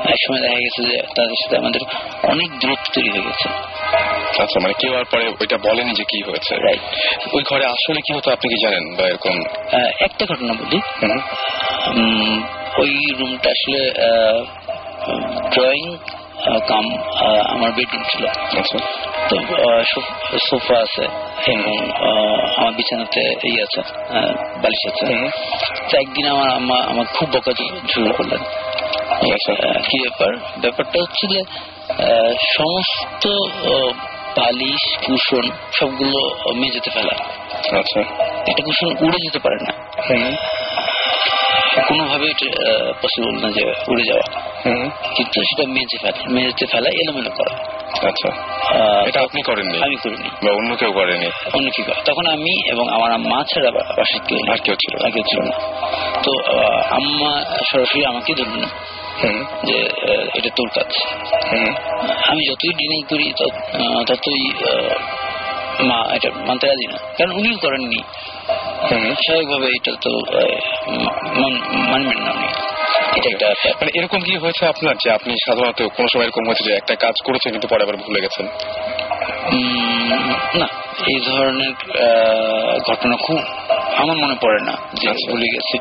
একসময় 0.07 0.41
দেখা 0.41 0.55
গেছে 0.55 0.83
যে 0.83 0.97
তাদের 1.15 1.35
সাথে 1.43 1.57
আমাদের 1.57 1.81
অনেক 2.23 2.49
দূরত্ব 2.59 2.93
তৈরি 2.93 3.09
হয়ে 3.09 3.21
গেছে। 3.21 3.49
আচ্ছা 4.43 4.59
মানে 4.59 4.73
কেউ 4.73 4.97
আর 4.97 5.03
পরে 5.11 5.27
ওইটা 5.27 5.57
বলেনি 5.57 5.93
যে 5.93 6.03
কি 6.03 6.21
হয়েছে 6.21 6.55
রাইট 6.55 6.79
ওই 7.33 7.43
ঘরে 7.43 7.65
আসলে 7.65 8.01
কি 8.01 8.13
হতো 8.13 8.31
আপনি 8.31 8.55
কি 8.55 8.67
জানেন 8.67 8.95
বা 8.95 9.07
এরকম? 9.07 9.43
একটা 9.99 10.25
ঘটনা 10.25 10.53
বলি। 10.53 10.79
ওই 12.81 13.13
রুমটা 13.19 13.49
আসলে 13.49 13.91
ড্রয়িং 15.53 15.97
কাম 16.67 16.85
আমার 17.49 17.71
বেডরুম 17.71 18.03
ছিল। 18.03 18.25
আচ্ছা। 18.59 18.79
তো 19.29 19.35
সোফা 20.47 20.77
আছে 20.85 21.03
আমার 22.57 22.73
বিছানাতে 22.73 23.21
এই 23.47 23.55
আছে 23.61 23.81
বালিশ 24.61 24.83
আছে। 24.89 25.05
তো 25.91 25.97
একদিন 25.97 26.25
আমার 26.27 26.49
আম্মা 26.49 26.77
আমার 26.91 27.05
খুব 27.05 27.29
বকা 27.29 27.51
শুরু 27.93 28.13
করলেন। 28.17 28.41
আচ্ছা। 29.33 29.53
কি 29.87 29.97
ব্যাপার? 30.03 30.31
ব্যাপারটা 30.61 30.97
হচ্ছে 31.01 31.25
যে 31.33 31.41
সমস্ত 32.57 33.23
বালিশ 34.37 34.83
কুশন 35.05 35.45
সবগুলো 35.79 36.19
মেঝেতে 36.53 36.89
ফেলা 36.91 37.15
আচ্ছা। 37.79 37.99
একটা 38.47 38.63
কুশন 38.67 38.89
উড়ে 39.05 39.17
যেতে 39.25 39.39
পারে 39.39 39.57
না। 39.65 39.71
কোনোভাবে 41.87 42.27
পসিবল 43.01 43.33
না 43.41 43.51
যে 43.51 43.63
উড়ে 43.87 44.03
যাওয়া। 44.09 44.27
কিন্তু 45.15 45.37
সেটা 45.41 45.63
মেঝে 45.67 45.97
ফেলা 46.01 46.19
মেঝেতে 46.29 46.65
ফেলা 46.65 46.89
এলোমেলো 46.89 47.29
করা। 47.29 47.74
আচ্ছা। 48.03 48.29
এটা 49.07 49.21
আপনি 49.21 49.41
করেননি? 49.41 49.83
আমি 49.83 49.95
করিনি। 49.95 50.29
বা 50.43 50.55
অন্য 50.55 50.75
কেউ 50.75 50.91
করেনি? 50.91 51.29
অন্য 51.53 51.69
কি 51.75 51.83
তখন 52.05 52.25
আমি 52.25 52.69
এবং 52.69 52.89
আমার 52.89 53.19
মা 53.19 53.43
ছাড়া 53.43 53.71
বা- 53.71 53.83
বাসায় 53.83 54.19
কেউ 54.27 54.51
আর 54.51 54.57
কেউ 54.57 54.75
ছিল 54.75 55.05
আর 55.05 55.11
কেউ 55.11 55.23
ছিল 55.23 55.41
না। 55.41 55.57
তো 56.23 56.31
আম্মা 56.91 57.45
সরাসরি 57.71 58.05
আমাকে 58.05 58.33
ধরল 58.35 58.59
না। 58.59 58.67
যে 59.63 59.89
এটা 60.35 60.49
তোর 60.55 60.69
কাজ। 60.69 60.97
আমি 62.27 62.51
যতই 62.51 62.69
ডিনাই 62.69 63.01
করি 63.01 63.33
ততই 64.07 64.49
মা 65.83 66.15
এটা 66.15 66.29
মানতে 66.47 66.67
রাজি 66.67 66.87
না। 66.87 66.97
কারণ 67.17 67.31
উনিও 67.31 67.57
করেননি। 67.57 68.03
স্বাভাবিকভাবে 69.13 69.67
এটা 69.67 69.91
তো 70.01 70.09
মানবেন 71.73 72.17
না 72.17 72.31
উনি। 72.31 72.74
এটা 73.15 73.29
একটা 73.29 73.47
মানে 73.69 73.91
এরকম 73.95 74.19
কি 74.19 74.37
হয়েছে 74.37 74.65
আপনার 74.65 74.95
যে 75.03 75.11
আপনি 75.11 75.33
সাধারণত 75.47 75.81
কোনো 75.95 76.07
সময় 76.13 76.25
এরকম 76.25 76.43
হয়েছে 76.47 76.63
যে 76.63 76.73
একটা 76.73 76.95
কাজ 76.95 77.15
করেছেন 77.23 77.51
কিন্তু 77.51 77.67
পরে 77.67 77.83
আবার 77.83 77.95
ভুলে 77.95 78.21
গেছেন? 78.21 78.45
না 80.59 80.67
এই 81.07 81.19
ধরনের 81.25 81.73
ঘটনা 82.79 83.15
খুব 83.17 83.41
আমার 83.95 84.17
মনে 84.17 84.35
পড়ে 84.41 84.59
না 84.61 84.73
যে 84.93 85.09
আচ্ছা। 85.09 85.31
ভুলে 85.31 85.45
গেছি। 85.45 85.77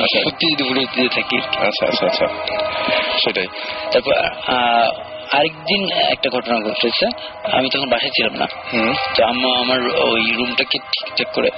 আচ্ছা। 0.00 0.18
সত্যি 0.20 0.46
যদি 0.52 0.62
ভুলে 0.62 0.80
যেতে 0.80 1.08
থাকি 1.08 1.38
আচ্ছা 1.38 1.86
আচ্ছা 1.86 2.06
আচ্ছা। 2.06 2.26
সেটাই। 3.24 3.46
তারপর 3.92 4.12
আরেকদিন 5.32 5.82
একটা 6.14 6.28
ঘটনা 6.30 6.56
ঘটেছে। 6.60 7.06
আমি 7.52 7.68
তখন 7.74 7.88
বাসায় 7.90 8.10
ছিলাম 8.10 8.34
না। 8.34 8.46
তো 9.16 9.24
আম্মা 9.24 9.50
আমার 9.60 9.80
ওই 10.00 10.24
রুমটাকে 10.38 10.78
ঠিকঠাক 10.92 11.28
করে 11.34 11.48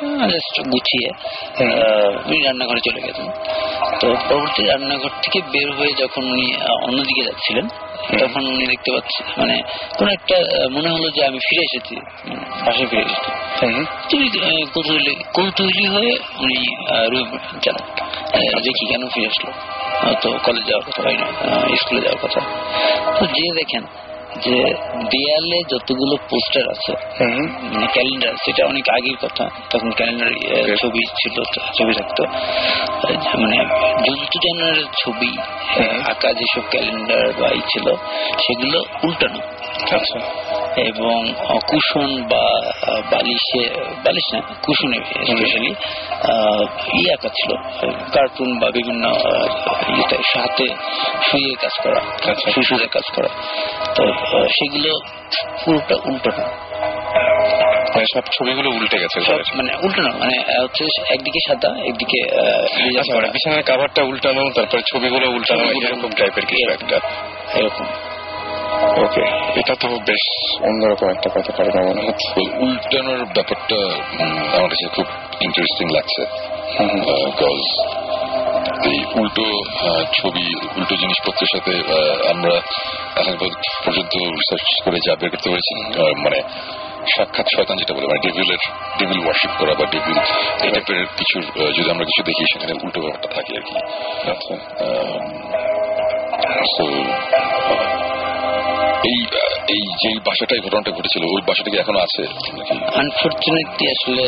গুছিয়ে 0.72 1.08
উনি 2.26 2.38
রান্নাঘরে 2.44 2.80
চলে 2.86 3.00
গেছেন। 3.06 3.28
তো 4.00 4.06
পরবর্তী 4.28 4.62
রান্নাঘর 4.62 5.12
থেকে 5.22 5.38
বের 5.52 5.68
হয়ে 5.78 5.92
যখন 6.02 6.22
উনি 6.32 6.46
অন্যদিকে 6.86 7.22
যাচ্ছিলেন 7.24 7.66
তখন 8.18 8.46
উনি 8.46 8.66
দেখতে 8.66 8.90
পাচ্ছেন 8.92 9.24
মানে 9.40 9.56
কোন 9.98 10.08
একটা 10.08 10.36
মনে 10.70 10.88
হলো 10.90 11.10
যে 11.10 11.24
আমি 11.26 11.38
ফিরে 11.38 11.62
এসেছি 11.62 11.94
পাশে 12.66 12.86
ফিরে 12.86 13.02
এসেছি। 13.02 13.30
তুমি 14.08 14.26
কৌতূহলী 14.74 15.14
কৌতূহলী 15.34 15.86
হয়ে 15.86 16.12
উনি 16.38 16.58
রুম 17.08 17.28
আহ, 18.34 18.60
দেখি 18.60 18.84
কেন 18.86 19.02
ফিরে 19.08 19.26
আসলো। 19.26 19.50
হয়তো 20.04 20.28
তো 20.32 20.38
কলেজ 20.44 20.64
যাওয়ার 20.66 20.84
কথা 20.88 21.02
হয় 21.02 21.16
না 21.16 21.26
স্কুলে 21.76 22.00
যাওয়ার 22.00 22.20
কথা। 22.22 22.40
তো 23.18 23.26
যে 23.26 23.54
দেখেন 23.54 23.82
যে 24.44 24.56
দেয়ালে 25.12 25.58
যতগুলো 25.72 26.14
পোস্টার 26.30 26.64
আছে 26.70 26.92
মানে 27.74 27.86
ক্যালেন্ডার 27.86 28.32
সেটা 28.44 28.62
অনেক 28.66 28.84
আগের 28.92 29.16
কথা। 29.22 29.44
তখন 29.70 29.90
ক্যালেন্ডার 29.90 30.30
ছবি 30.76 31.02
ছিল 31.20 31.36
ছবি 31.78 31.92
থাকতো। 31.98 32.22
মানে 33.38 33.58
জন্তু 34.06 34.36
জানোয়ারের 34.44 34.88
ছবি 35.00 35.30
আঁকা 36.10 36.30
যেসব 36.32 36.62
ক্যালেন্ডার 36.70 37.32
বা 37.40 37.48
ই 37.48 37.60
ছিল 37.60 37.86
সেগুলো 38.44 38.78
উল্টানো। 39.04 39.40
আচ্ছা। 39.96 40.18
এবং 40.76 41.18
কুশন 41.68 42.10
বা 42.22 42.44
বালিশে 43.10 43.62
বালিশ 44.04 44.26
না 44.34 44.40
কুশনে 44.62 44.98
স্পেশালি 45.24 45.72
ই 47.00 47.02
আঁকা 47.12 47.28
ছিল। 47.28 47.50
কার্টুন 48.12 48.50
বা 48.60 48.68
বিভিন্ন 48.70 49.04
হাতে 50.36 50.66
শুয়ে 51.30 51.54
কাজ 51.62 51.74
করা 51.84 52.00
আচ্ছা। 52.30 52.86
কাজ 52.92 53.06
করা। 53.14 53.28
তো 53.94 54.04
সেগুলো 54.28 55.00
পুরোটা 55.64 55.94
উল্টানো 56.04 56.44
মানে 57.94 58.06
সব 58.14 58.22
ছবিগুলো 58.32 58.70
উল্টে 58.70 58.98
গেছে 58.98 59.20
মানে 59.54 59.72
উল্টানো 59.82 60.12
মানে 60.18 60.62
হচ্ছে 60.62 60.84
একদিকে 61.14 61.40
সাদা 61.48 61.68
একদিকে 61.68 62.20
ডিজাইন 62.84 62.98
আচ্ছা 62.98 63.14
মানে 63.14 63.28
বিছানার 63.28 63.62
কাভারটা 63.62 64.02
উল্টানো 64.02 64.50
তারপরে 64.54 64.82
ছবিগুলো 64.86 65.30
উল্টানো 65.30 65.64
এরকম 65.64 66.10
টাইপের 66.10 66.46
কিছু 66.46 66.70
একটা। 66.70 66.96
এরকম। 67.54 67.86
ওকে 69.04 69.22
এটা 69.60 69.74
তো 69.80 69.88
বেশ 69.88 70.24
অন্যরকম 70.62 71.08
একটা 71.08 71.28
কথা 71.28 71.52
কারণ 71.52 71.88
মনে 71.88 72.02
হচ্ছে 72.06 72.40
উল্টানোর 72.58 73.24
ব্যাপারটা 73.24 73.76
আমার 74.56 74.68
কাছে 74.68 74.88
খুব 74.88 75.06
ইন্টারেস্টিং 75.40 75.88
লাগছে। 75.88 76.22
হুম, 76.76 76.88
এই 78.84 79.04
উল্টো 79.14 79.44
ছবি 80.12 80.54
উল্টো 80.76 80.96
জিনিসপত্রের 80.96 81.48
সাথে 81.54 81.82
আমরা 82.30 82.60
এখন 83.16 83.36
পর্যন্ত- 83.84 84.32
রিসার্চ 84.32 84.84
করে 84.84 84.98
যা 85.06 85.16
বের 85.16 85.30
করতে 85.30 85.50
পেরেছি 85.50 85.74
মানে 86.24 86.42
সাক্ষাৎ 87.16 87.46
শয়তান 87.56 87.76
যেটা 87.76 87.94
বলে 87.94 88.06
মানে 88.06 88.26
ডেভিলের 88.26 88.58
ডেভিল 88.98 89.20
ওয়ার্শিপ 89.20 89.50
করা 89.58 89.74
বা 89.74 89.86
ডেভিল 89.86 90.18
এই 90.62 90.70
টাইপের 90.70 91.06
কিছু 91.16 91.40
যদি 91.76 91.90
আমরা 91.90 92.04
কিছু 92.04 92.22
দেখি 92.22 92.44
সেখানে 92.52 92.72
উল্টো 92.82 93.00
ব্যাপারটা 93.00 93.34
থাকে 93.34 93.56
আর 93.56 93.62
কি। 93.62 93.74
আচ্ছা। 94.30 94.54
এই 99.04 99.18
এই 99.68 99.82
যে 100.02 100.10
বাসাটাই 100.26 100.58
ঘটনাটা 100.58 100.90
ঘটেছিল 100.90 101.22
ওই 101.24 101.42
বাসাটা 101.46 101.70
কি 101.70 101.76
এখনও 101.78 101.98
আছে 101.98 102.22
আনফর্চুনেটলি 102.98 103.84
আসলে 103.90 104.24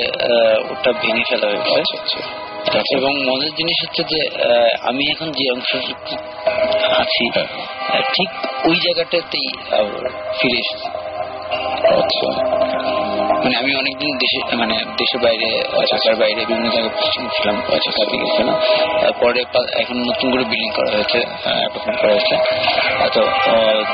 ওটা 0.70 0.92
ভেঙে 0.92 1.24
ফেলা 1.28 1.46
হয়েছে। 1.46 1.78
আচ্ছা 1.80 1.96
আচ্ছা। 1.98 2.96
এবং 2.96 3.12
মজার 3.26 3.52
জিনিস 3.56 3.76
হচ্ছে 3.84 4.02
যে 4.04 4.20
আমি 4.82 5.04
এখন 5.12 5.32
যে 5.32 5.44
অংশ 5.52 5.70
আছি 5.74 7.24
হ্যাঁ। 7.34 8.02
ঠিক 8.14 8.28
ওই 8.66 8.76
জায়গাটাতেই 8.76 9.48
ফিরে 10.38 10.58
এসেছি। 10.58 10.88
আচ্ছা। 11.98 12.99
মানে 13.42 13.54
আমি 13.62 13.70
অনেকদিন 13.82 14.12
দেশে 14.22 14.38
মানে 14.62 14.74
দেশের 15.00 15.20
বাইরে 15.26 15.48
ঢাকার 15.90 16.14
বাইরে 16.22 16.40
বিভিন্ন 16.50 16.66
জায়গায় 16.74 16.94
পোস্টিং 16.98 17.22
ছিলাম 17.36 17.56
কাজে 17.66 18.16
গেছে 18.22 18.42
না। 18.48 18.54
পরে 19.20 19.40
এখন 19.82 19.96
নতুন 20.10 20.26
করে 20.32 20.44
বিল্ডিং 20.50 20.70
করা 20.78 20.90
হয়েছে 20.94 21.18
অ্যাপার্টমেন্ট 21.44 21.98
করা 22.00 22.12
হয়েছে। 22.14 22.34
তো 23.16 23.22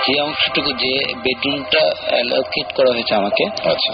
যে 0.06 0.14
অংশটুকু 0.26 0.70
যে 0.82 0.92
বেডরুমটা 1.24 1.82
অ্যালোকেট 2.10 2.68
করা 2.76 2.90
হয়েছে 2.94 3.12
আমাকে 3.20 3.44
আচ্ছা। 3.72 3.92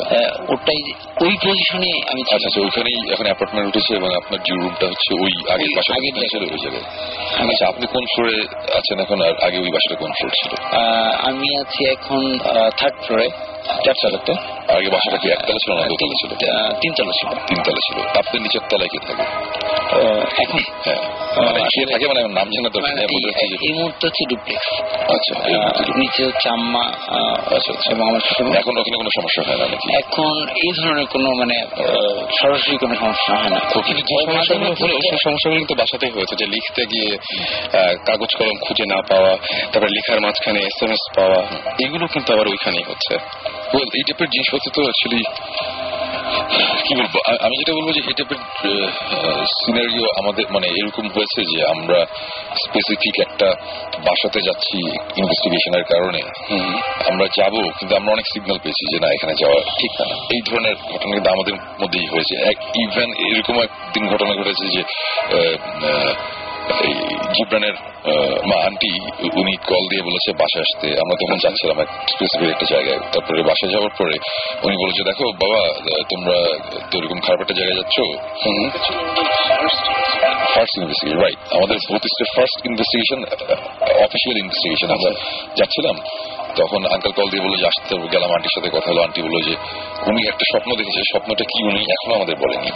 ওটাই 0.53 0.81
ওই 1.25 1.35
পজিশনে 1.45 1.91
আমি 2.11 2.21
আচ্ছা 2.23 2.35
আচ্ছা 2.49 2.61
ওইখানেই 2.67 2.99
এখন 3.15 3.27
অ্যাপার্টমেন্ট 3.31 3.67
উঠেছে 3.71 3.93
এবং 3.95 4.11
আপনার 4.21 4.39
যে 4.47 4.53
রুমটা 4.63 4.87
হচ্ছে 4.87 5.11
ওই 5.25 5.33
আগের 5.55 5.69
ওই 5.71 5.75
বাসা 5.79 5.93
আগের 5.99 6.15
ছিল? 6.33 6.43
ওই 6.55 6.61
জায়গায়। 6.65 6.87
আচ্ছা 7.43 7.65
আপনি 7.69 7.85
কোন 7.95 8.05
ফ্লোরে 8.13 8.37
আছেন 8.79 8.97
এখন 9.05 9.19
আর 9.27 9.33
আগে 9.47 9.59
ওই 9.65 9.71
বাসাটা 9.75 9.97
কোন 10.03 10.11
ফ্লোর 10.19 10.33
ছিল? 10.41 10.53
আমি 11.29 11.49
আছি 11.63 11.81
এখন 11.95 12.21
থার্ড 12.79 12.97
ফ্লোরে 13.05 13.29
চারতলাতে 13.85 14.33
আগে 14.77 14.89
বাসাটা 14.95 15.19
কি 15.23 15.29
একতলা 15.35 15.59
ছিল 15.63 15.71
না 15.73 15.83
দোতলা 15.91 16.15
ছিল 16.21 16.31
তিনতলা 16.83 17.13
ছিল 17.13 17.29
তিনতলা 17.49 17.81
ছিল 17.87 17.97
আপনার 18.21 18.41
নিচের 18.45 18.63
তলায় 18.71 18.91
কে 18.93 18.99
থাকে 19.03 19.25
এখন? 20.43 20.61
থাকে 21.93 22.07
মানে 22.11 22.21
নাম 22.39 22.49
জানা 22.55 22.69
দরকার 22.69 22.93
নেই 22.95 23.07
বলতে 23.15 23.29
হচ্ছে 23.31 23.45
যে 23.45 23.57
এই- 23.57 23.63
এই 23.67 23.73
মুহূর্তে 23.73 24.05
হচ্ছে 24.07 24.23
ডুপ্লেক্স 24.31 24.69
আচ্ছা 25.15 25.33
নিচে 26.01 26.21
হচ্ছে 26.29 26.47
আম্মা 26.49 26.85
আচ্ছা 27.53 27.73
এবং 27.93 28.05
আমার 28.09 28.23
এখন 28.61 28.75
ওখানে 28.79 28.97
কোনো 28.97 29.11
সমস্যা 29.19 29.43
হয় 29.47 29.59
না 29.61 29.67
এখন 30.03 30.33
এই 30.63 30.73
ধরনের 30.77 31.07
কোনো 31.07 31.29
মানে 31.41 31.57
সরাসরি 32.39 32.77
কোনো 32.77 32.95
সমস্যা 32.95 33.33
হয় 33.35 33.51
না। 33.51 33.59
কিন্তু 33.87 34.03
যে 34.03 34.17
সমস্যাগুলো 34.27 34.71
হলো 34.73 34.97
সেই 35.03 35.21
সমস্যাগুলো 35.27 35.59
কিন্তু 35.59 35.75
বাসাতেই 35.75 36.13
হয়েছে 36.17 36.35
যে 36.37 36.47
লিখতে 36.47 36.83
গিয়ে 36.87 37.11
কাগজ 38.07 38.31
কলম 38.39 38.57
খুঁজে 38.65 38.85
না 38.85 38.99
পাওয়া 39.11 39.33
তারপরে 39.73 39.91
লেখার 39.97 40.19
মাঝখানে 40.21 40.61
এস 40.61 40.79
এম 40.83 40.91
এস 40.91 41.05
পাওয়া 41.17 41.39
এগুলো 41.85 42.05
কিন্তু 42.07 42.29
আবার 42.33 42.47
ওইখানেই 42.49 42.85
হচ্ছে। 42.89 43.15
এই 43.93 44.03
টাইপের 44.03 44.29
জিনিসপত্র 44.29 44.67
তো 44.75 44.81
অ্যাকচুয়ালি 44.83 45.19
কি 46.85 46.93
বলব? 46.99 47.15
আমি 47.45 47.55
যেটা 47.61 47.73
বলব 47.79 47.89
যে 47.97 48.01
এই 48.11 48.15
টাইপের 48.19 48.41
সিনারিও 49.59 50.07
আমাদের 50.21 50.45
মানে 50.55 50.67
এরকম 50.79 51.05
হয়েছে 51.15 51.41
যে 51.53 51.59
আমরা 51.75 51.99
স্পেসিফিক 52.65 53.15
একটা 53.27 53.49
বাসাতে 54.07 54.41
যাচ্ছি 54.47 54.79
ইনভেস্টিগেশনের 55.21 55.85
কারণে। 55.93 56.23
আমরা 57.11 57.27
যাব 57.39 57.55
কিন্তু 57.79 57.93
আমরা 57.99 58.11
অনেক 58.17 58.27
সিগন্যাল 58.33 58.59
পেয়েছি 58.63 58.85
যে 58.93 58.99
না 59.03 59.09
এখানে 59.17 59.35
যাওয়া 59.43 59.59
ঠিক 59.81 59.93
না। 60.01 60.07
এই 60.35 60.43
ধরনের 60.49 60.75
ঘটনা 60.93 61.13
কিন্তু 61.15 61.31
আমাদের 61.35 61.55
মধ্যেই 61.83 62.09
হয়েছে। 62.13 62.35
ইভেন 62.85 63.09
এরকম 63.27 63.57
একদিন 63.67 64.05
ঘটনা 64.13 64.33
ঘটেছে 64.41 64.65
যে 64.75 64.83
এই 66.87 66.95
জিব্রানের 67.35 67.77
মা 68.51 68.59
আন্টি 68.69 68.93
উনি 69.41 69.55
কল 69.71 69.85
দিয়ে 69.91 70.03
বলেছে 70.09 70.31
বাসায় 70.43 70.65
আসতে। 70.67 70.89
আমরা 71.03 71.17
তখন 71.23 71.39
যাচ্ছিলাম 71.45 71.77
এক 71.85 71.91
স্পেসিফিক 72.13 72.49
একটা 72.55 72.67
জায়গায়। 72.75 73.01
তারপরে 73.13 73.41
বাসায় 73.51 73.71
যাওয়ার 73.75 73.93
পরে 73.99 74.17
উনি 74.67 74.77
বলেছে 74.83 75.03
দেখো 75.09 75.25
বাবা 75.43 75.61
তোমরা 76.13 76.37
তো 76.91 76.95
এরকম 77.01 77.19
খারাপ 77.27 77.41
একটা 77.45 77.57
জায়গায় 77.59 77.79
যাচ্ছ? 77.81 77.97
ফার্স্ট 80.55 80.75
ইনভেস্টিগেশন 80.81 81.19
রাইট 81.25 81.41
আমাদের 81.57 81.77
ভৌতিষ্টের 81.91 82.29
ফার্স্ট 82.37 82.59
ইনভেস্টিগেশন 82.69 83.21
অফিসিয়াল 84.07 84.37
ইনভেস্টিগেশন 84.43 84.89
আমরা 84.97 85.11
যাচ্ছিলাম। 85.59 85.97
তখন 86.57 86.81
আঙ্কেল 86.95 87.13
কল 87.13 87.29
দিয়ে 87.31 87.43
বলল 87.45 87.57
যে 87.57 87.67
আসতে 87.67 87.95
গেলাম 88.13 88.31
আন্টির 88.35 88.55
সাথে 88.57 88.69
কথা 88.77 88.89
হলো। 88.93 89.01
আন্টি 89.03 89.21
বলল 89.23 89.37
যে 89.49 89.55
উনি 90.11 90.21
একটা 90.29 90.45
স্বপ্ন 90.53 90.71
দেখেছে 90.79 91.01
স্বপ্নটা 91.13 91.45
কি 91.45 91.59
উনি 91.65 91.81
এখনও 91.95 92.15
আমাদের 92.15 92.37
বলেনি? 92.37 92.71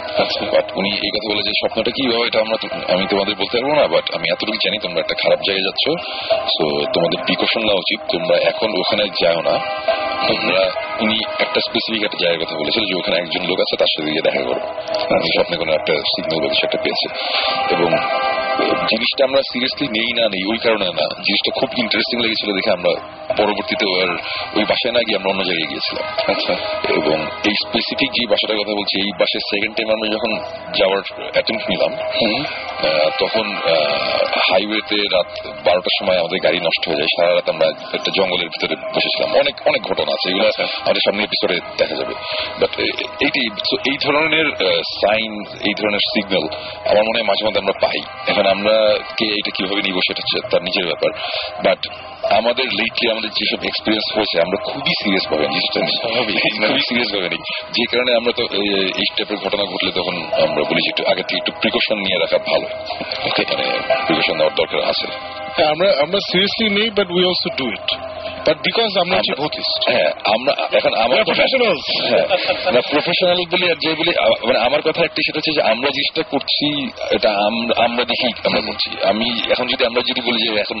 বাট 0.55 0.67
উনি 0.75 0.89
এই 1.05 1.11
কথা 1.15 1.27
বলে 1.31 1.41
যে 1.41 1.53
স্বপ্নটা 1.61 1.91
কি 1.91 2.03
এটা 2.27 2.39
আমরা 2.39 2.57
আমি 2.93 3.05
তোমাদের 3.09 3.35
বলতে 3.37 3.55
পারব 3.57 3.69
না 3.79 3.87
বাট 3.87 4.05
আমি 4.15 4.25
এতটুকু 4.33 4.57
জানি 4.65 4.77
তোমরা 4.79 4.99
একটা 4.99 5.15
খারাপ 5.23 5.39
জায়গায় 5.47 5.65
যাচ্ছ। 5.67 5.83
সো 6.55 6.65
তোমাদের 6.93 7.19
প্রিকশন 7.25 7.61
নেওয়া 7.61 7.81
উচিত 7.85 7.99
তোমরা 8.11 8.35
এখন 8.51 8.69
ওখানে 8.79 9.03
যাও 9.21 9.39
না। 9.41 9.55
তোমরা 10.27 10.61
উনি 10.99 11.17
একটা 11.39 11.59
স্পেসিফিক 11.69 12.01
একটা 12.03 12.19
জায়গার 12.23 12.45
কথা 12.45 12.55
বলেছিল 12.55 12.83
যে 12.83 12.95
ওখানে 12.95 13.17
একজন 13.17 13.43
লোক 13.49 13.59
আছে 13.59 13.75
তার 13.79 13.91
সাথে 13.93 14.11
গিয়ে 14.11 14.25
দেখা 14.27 14.41
করো। 14.43 14.61
আমি 15.15 15.27
স্বপ্নে 15.37 15.57
কোনো 15.57 15.71
একটা 15.73 15.93
সিগন্যাল 15.93 16.39
বা 16.41 16.47
কিছু 16.47 16.63
একটা 16.67 16.79
পেয়েছে। 16.83 17.07
এবং 17.75 17.89
জিনিসটা 18.91 19.21
আমরা 19.29 19.41
সিরিয়াসলি 19.51 19.87
নেই 19.97 20.11
না 20.19 20.25
নেই 20.33 20.43
ওই 20.51 20.59
কারণে 20.65 20.87
না। 20.99 21.05
জিনিসটা 21.25 21.51
খুব 21.59 21.69
ইন্টারেস্টিং 21.83 22.17
লেগেছিল 22.23 22.49
দেখে 22.57 22.71
আমরা 22.77 22.91
পরবর্তীতে 23.39 23.85
আর 24.01 24.09
ওই 24.57 24.65
বাসায় 24.71 24.93
না 24.97 25.01
গিয়ে 25.07 25.17
আমরা 25.19 25.29
অন্য 25.33 25.41
জায়গায় 25.49 25.69
গিয়েছিলাম। 25.71 26.05
আচ্ছা। 26.33 26.53
এবং 26.99 27.17
এই 27.49 27.55
স্পেসিফিক 27.63 28.09
যে 28.17 28.23
বাসাটার 28.31 28.59
কথা 28.61 28.73
বলছি 28.79 28.95
এই 29.03 29.11
বাসের 29.21 29.43
সেকেন্ড 29.51 29.73
টাইম 29.77 29.89
আমরা 29.95 30.07
যখন 30.15 30.31
যাওয়ার 30.79 31.01
অ্যাটেম্প 31.35 31.61
নিলাম 31.71 31.91
তখন 33.21 33.45
হাইওয়েতে 34.47 34.97
রাত 35.15 35.29
বারোটার 35.65 35.95
সময় 35.99 36.17
আমাদের 36.23 36.39
গাড়ি 36.45 36.59
নষ্ট 36.67 36.83
হয়ে 36.89 36.99
যায়। 37.01 37.11
সারা 37.15 37.31
রাত 37.37 37.47
আমরা 37.53 37.67
একটা 37.97 38.11
জঙ্গলের 38.17 38.49
ভিতরে 38.53 38.75
বসেছিলাম। 38.95 39.29
অনেক 39.41 39.55
অনেক 39.69 39.81
ঘটনা 39.89 40.11
আছে 40.15 40.27
এগুলো 40.31 40.45
আমাদের 40.85 41.03
সামনে 41.07 41.21
এপিসোডে 41.27 41.57
দেখা 41.81 41.95
যাবে। 42.01 42.13
বাট 42.61 42.71
এইটি 43.25 43.41
এই 43.91 43.97
ধরনের 44.05 44.47
সাইন 45.01 45.31
এই 45.69 45.75
ধরনের 45.79 46.03
সিগন্যাল 46.11 46.45
আমার 46.89 47.03
মনে 47.07 47.17
হয় 47.19 47.27
মাঝে 47.31 47.43
মধ্যে 47.47 47.61
আমরা 47.63 47.75
পাই। 47.85 47.99
এখন 48.31 48.45
আমরা 48.49 48.97
কে 49.17 49.25
এটা 49.25 49.51
কীভাবে 49.57 49.81
নিব 49.81 49.95
সেটা 49.95 50.49
তার 50.49 50.63
নিজের 50.63 50.85
ব্যাপার। 50.85 51.11
বাট 51.65 51.79
আমাদের 52.31 52.65
লেটলি 52.65 53.11
আমাদের 53.11 53.29
যেসব 53.29 53.63
এক্সপিরিয়েন্স 53.63 54.17
হয়েছে 54.17 54.41
আমরা 54.41 54.71
খুবই 54.71 54.91
সিরিয়াস 55.03 55.31
ভাবে 55.31 55.45
জিনিসটা 55.45 55.79
নিই। 55.81 56.67
খুবই 56.67 56.79
সিরিয়াস 56.89 57.15
ভাবে 57.15 57.29
নিই। 57.29 57.37
যে 57.71 57.85
কারণে 57.91 58.15
আমরা 58.15 58.31
তো 58.31 58.43
এই- 58.43 58.91
টাইপের 59.17 59.37
ঘটনা 59.37 59.63
ঘটলে 59.63 59.91
তখন 59.91 60.15
আমরা 60.17 60.63
বলি 60.63 60.81
যে 60.81 60.89
একটু 60.89 61.03
আগে 61.05 61.21
থেকে 61.21 61.35
একটু 61.35 61.51
প্রিকশন 61.51 61.95
নিয়ে 61.95 62.19
রাখা 62.19 62.37
ভালো। 62.37 62.67
মানে 63.53 63.79
প্রিকশন 64.05 64.33
নেওয়ার 64.33 64.55
দরকার 64.55 64.83
আছে। 64.83 65.07
হ্যাঁ, 65.55 65.69
আমরা 65.69 65.89
আমরা 66.01 66.19
সিরিয়াসলি 66.19 66.81
নেই 66.81 66.89
but 66.89 67.11
we 67.11 67.25
also 67.25 67.49
do 67.57 67.67
it 67.67 68.16
but 68.45 68.57
because 68.63 68.91
আমরা 68.97 69.17
হচ্ছে 69.39 69.61
হ্যাঁ 69.91 70.09
আমরা 70.25 70.53
এখন 70.71 70.91
আমার 70.95 71.19
professionals. 71.23 71.81
না 72.73 72.81
প্রফেশনাল 72.91 73.39
বলি 73.51 73.65
আর 73.69 73.75
যে 73.75 73.91
বলি 73.95 74.11
মানে 74.47 74.59
আমার 74.59 74.81
কথা 74.81 75.01
একটা 75.03 75.21
সেটা 75.25 75.37
হচ্ছে 75.37 75.51
যে 75.51 75.61
আমরা 75.61 75.89
জিনিসটা 75.89 76.21
করছি 76.31 76.67
এটা 77.11 77.29
আমরা 77.77 78.03
দেখি 78.03 78.27
আমরা 78.45 78.61
করছি। 78.61 78.89
আমি 79.05 79.27
এখন 79.51 79.65
যদি 79.67 79.83
আমরা 79.85 80.01
যদি 80.01 80.21
বলি 80.21 80.39
যে 80.43 80.59
এখন 80.59 80.77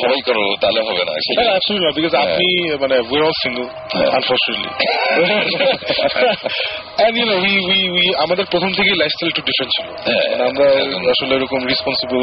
সবাই 0.00 0.20
করো 0.20 0.42
তাহলে 0.60 0.80
হবে 0.80 1.02
না। 1.04 1.12
সেই- 1.26 1.38
হ্যাঁ 1.38 1.92
বিকজ 1.94 2.14
আপনি 2.14 2.46
মানে 2.80 2.96
উই 3.10 3.20
অল 3.20 3.34
সিঙ্গেল 3.42 3.66
হ্যাঁ। 3.92 4.10
Unfortunately 4.10 4.70
and 6.98 7.16
you 7.18 7.24
know 7.26 7.36
we 7.36 7.54
we 7.66 7.80
we 7.90 8.06
আমাদের 8.24 8.44
প্রথম 8.50 8.70
থেকেই 8.72 8.96
লাইফস্টাইল 8.96 9.28
একটু 9.28 9.42
ডিফারেন্ট 9.42 9.72
ছিল। 9.76 9.86
হ্যাঁ, 10.06 10.26
মানে 10.30 10.44
আমরা 10.44 10.66
আসলে 11.10 11.32
এরকম 11.34 11.60
রেসপন্সিবল 11.66 12.22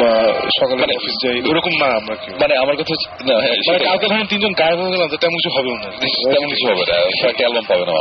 বা 0.00 0.10
সকালে 0.58 0.76
মানে- 0.76 0.96
অফিস 0.96 1.14
যাই 1.24 1.36
ওরকম 1.50 1.72
না 1.80 1.86
আমরা 1.96 2.14
মানে 2.40 2.54
আমার 2.56 2.74
কথা 2.76 2.94
না 3.26 3.34
হ্যাঁ 3.40 3.56
মানে 3.72 3.84
কালকে 3.84 4.06
ধরেন 4.06 4.26
তিনজন 4.26 4.52
গায়েব 4.52 4.78
হয়ে 4.80 4.92
গেলাম 4.92 5.08
তেমন 5.08 5.36
কিছু 5.36 5.50
হবেও 5.56 5.76
না। 5.76 5.88
তেমন 6.32 6.48
কিছু 6.48 6.64
হবে 6.70 6.84
না। 6.88 6.96
অ্যালবাম 7.38 7.64
পাবে 7.68 7.84
না 7.88 7.92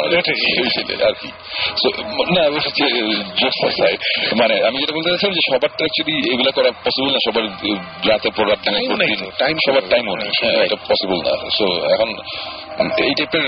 আর 1.07 1.13
কি। 1.13 1.29
না 2.35 2.43
মানে 4.35 4.55
আমি 4.67 4.77
যেটা 4.79 4.93
বলতে 4.95 5.09
চাচ্ছিলাম 5.09 5.33
যে 5.33 5.43
সবার 5.47 5.69
তো 5.69 5.81
অ্যাকচুয়ালি 5.83 6.33
এগুলো 6.33 6.51
করা 6.51 6.71
পসিবল 6.85 7.09
না 7.11 7.19
সবার 7.25 7.45
রাতে 8.09 8.29
time 8.29 8.79
সবার 9.67 9.83
নেই। 9.83 9.89
টাইমও 9.89 10.15
নেই 10.15 10.29
হ্যাঁ, 10.41 10.65
এটা 10.65 10.75
পসিবল 10.75 11.17
না। 11.27 11.33
সো 11.57 11.65
এখন 11.93 12.09
এই 13.03 13.13
টাইপের 13.17 13.45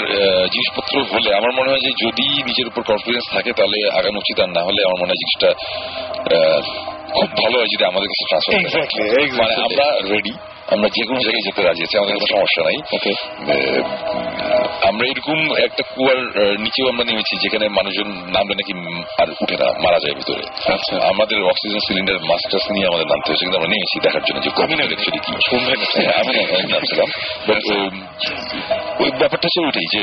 জিনিসপত্র 0.54 0.94
হলে 1.04 1.30
আমার 1.36 1.52
মনে 1.52 1.70
হয় 1.70 1.80
যে 1.80 1.92
যদি 2.06 2.28
নিজের 2.44 2.68
উপর 2.68 2.82
কনফিডেন্স 2.82 3.26
থাকে 3.32 3.52
তাহলে 3.54 3.78
আগানো 4.00 4.18
উচিত। 4.18 4.40
আর 4.40 4.50
না 4.50 4.62
হলে 4.64 4.80
আমার 4.86 5.00
মনে 5.02 5.12
হয় 5.12 5.22
জিনিসটা 5.24 5.50
খুব 7.14 7.30
ভালো 7.32 7.56
হয় 7.58 7.70
যদি 7.74 7.84
আমাদের 7.86 8.10
কাছে 8.10 8.24
ট্রান্সফার. 8.30 8.86
মানে 9.40 9.54
আমরা 9.56 9.86
রেডি 10.16 10.34
আমরা 10.74 10.90
যে 10.90 11.06
কোনো 11.06 11.20
জায়গায় 11.20 11.42
যেতে 11.42 11.64
রাজি 11.64 11.84
আছি। 11.84 11.98
আমাদের 11.98 12.16
কোনো 12.16 12.36
সমস্যা 12.36 12.64
নাই। 12.64 12.78
আমরা 14.90 15.04
এরকম 15.12 15.40
একটা 15.66 15.84
কুয়ার 15.94 16.20
নিচেও 16.60 16.88
আমরা 16.90 17.04
নেমেছি 17.04 17.34
যেখানে 17.44 17.66
মানুষজন 17.70 18.10
নামলে 18.36 18.56
নাকি 18.60 18.74
আর 19.22 19.28
উঠে 19.44 19.56
না 19.62 19.68
মারা 19.84 20.00
যায় 20.04 20.16
ভিতরে। 20.16 20.44
আচ্ছা। 20.74 20.96
আমাদের 21.12 21.38
অক্সিজেন 21.44 21.82
সিলিন্ডার 21.88 22.18
মাস্টার্স 22.30 22.66
নিয়ে 22.72 22.88
আমাদের 22.88 23.08
নামতে 23.08 23.28
হয়েছে 23.30 23.44
কিন্তু 23.46 23.58
আমরা 23.60 23.72
নেমেছি 23.74 23.98
দেখার 24.00 24.24
জন্য 24.28 24.40
যে 24.46 24.50
কমি 24.50 24.76
না 24.76 24.84
অ্যাকচুয়ালি 24.84 25.20
কি 25.26 25.32
হ্যাঁ, 25.96 26.18
আমি 26.20 26.32
নামছিলাম। 26.74 27.10
But, 27.48 27.64
ওই 29.00 29.10
ব্যাপারটা 29.22 29.48
হচ্ছে 29.48 29.62
ওইটাই 29.66 29.88
যে 29.94 30.02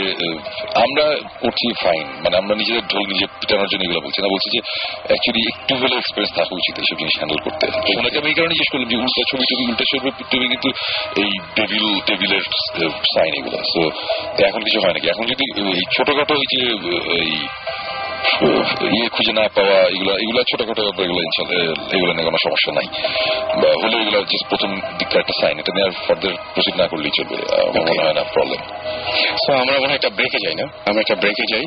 আমরা 0.85 1.05
করছি 1.41 1.67
ফাইন 1.83 2.07
মানে 2.25 2.37
আমরা 2.37 2.55
নিজেদের 2.55 2.85
ঢোল 2.91 3.05
নিজে 3.13 3.27
পিটানোর 3.41 3.69
জন্য 3.69 3.83
এগুলো 3.85 4.01
বলছি 4.07 4.19
না 4.23 4.29
বলছি 4.35 4.49
যে 4.55 4.61
অ্যাকচুয়ালি 5.09 5.41
একটু 5.53 5.73
হলেও 5.75 5.99
এক্সপিরিয়েন্স 5.99 6.33
থাকা 6.39 6.53
উচিত 6.61 6.75
এইসব 6.81 6.97
জিনিস 6.99 7.15
হ্যান্ডেল 7.17 7.41
করতে। 7.47 7.65
ওনাকে 8.01 8.17
আমি 8.21 8.29
এই 8.33 8.37
কারণে 8.39 8.55
জিজ্ঞেস 8.55 8.71
করলাম 8.73 8.89
যে 8.93 8.97
উল্টা 9.03 9.23
ছবি 9.31 9.45
টবি 9.51 9.65
উল্টা 9.71 9.85
ছবি 9.91 10.09
টবি 10.33 10.47
কিন্তু 10.55 10.69
এই 11.23 11.31
ডেভিলের 12.09 12.45
সাইন 13.15 13.33
এগুলো। 13.41 13.59
সো 13.73 13.83
এখন 14.49 14.63
কিছু 14.71 14.83
হয় 14.85 14.95
নাকি 14.95 15.09
এখন 15.11 15.25
যদি 15.27 15.45
ছোটখাটো 15.97 16.35
ওই 16.35 16.47
যে 16.51 16.63
এই 17.17 17.31
ইয়ে 18.91 19.09
খুঁজে 19.15 19.33
না 19.33 19.45
পাওয়া 19.57 19.77
এগুলো 19.95 20.13
এগুলো 20.23 20.41
ছোটখাটো 20.51 20.83
ব্যাপার 20.87 21.03
এগুলো 21.07 21.21
এগুলো 21.95 22.13
নিয়ে 22.15 22.27
কোনো 22.29 22.39
সমস্যা 22.47 22.71
নাই। 22.79 22.87
বা 23.61 23.69
হলে 23.83 23.97
এগুলো 24.03 24.19
জাস্ট 24.31 24.47
প্রথম 24.51 24.71
দিককার 24.99 25.21
একটা 25.21 25.35
সাইন 25.41 25.57
এটা 25.61 25.73
নিয়ে 25.75 25.87
আর 25.89 25.95
ফার্দার 26.07 26.35
প্রসিড 26.55 26.75
না 26.77 26.87
করলেই 26.91 27.13
চলবে 27.19 27.37
আমার 27.69 27.83
মনে 27.89 28.03
হয় 28.05 28.17
না 28.19 28.23
প্রবলেম 28.35 28.61
সো 29.43 29.51
আমরা 29.63 29.77
মনে 29.77 29.91
হয় 29.91 29.99
একটা 30.01 30.13
ব্রেকে 30.19 30.39
যাই 30.45 30.55
না? 30.61 30.65
আমরা 30.89 31.01
একটা 31.05 31.17
ব্রেকে 31.23 31.45
যাই 31.53 31.65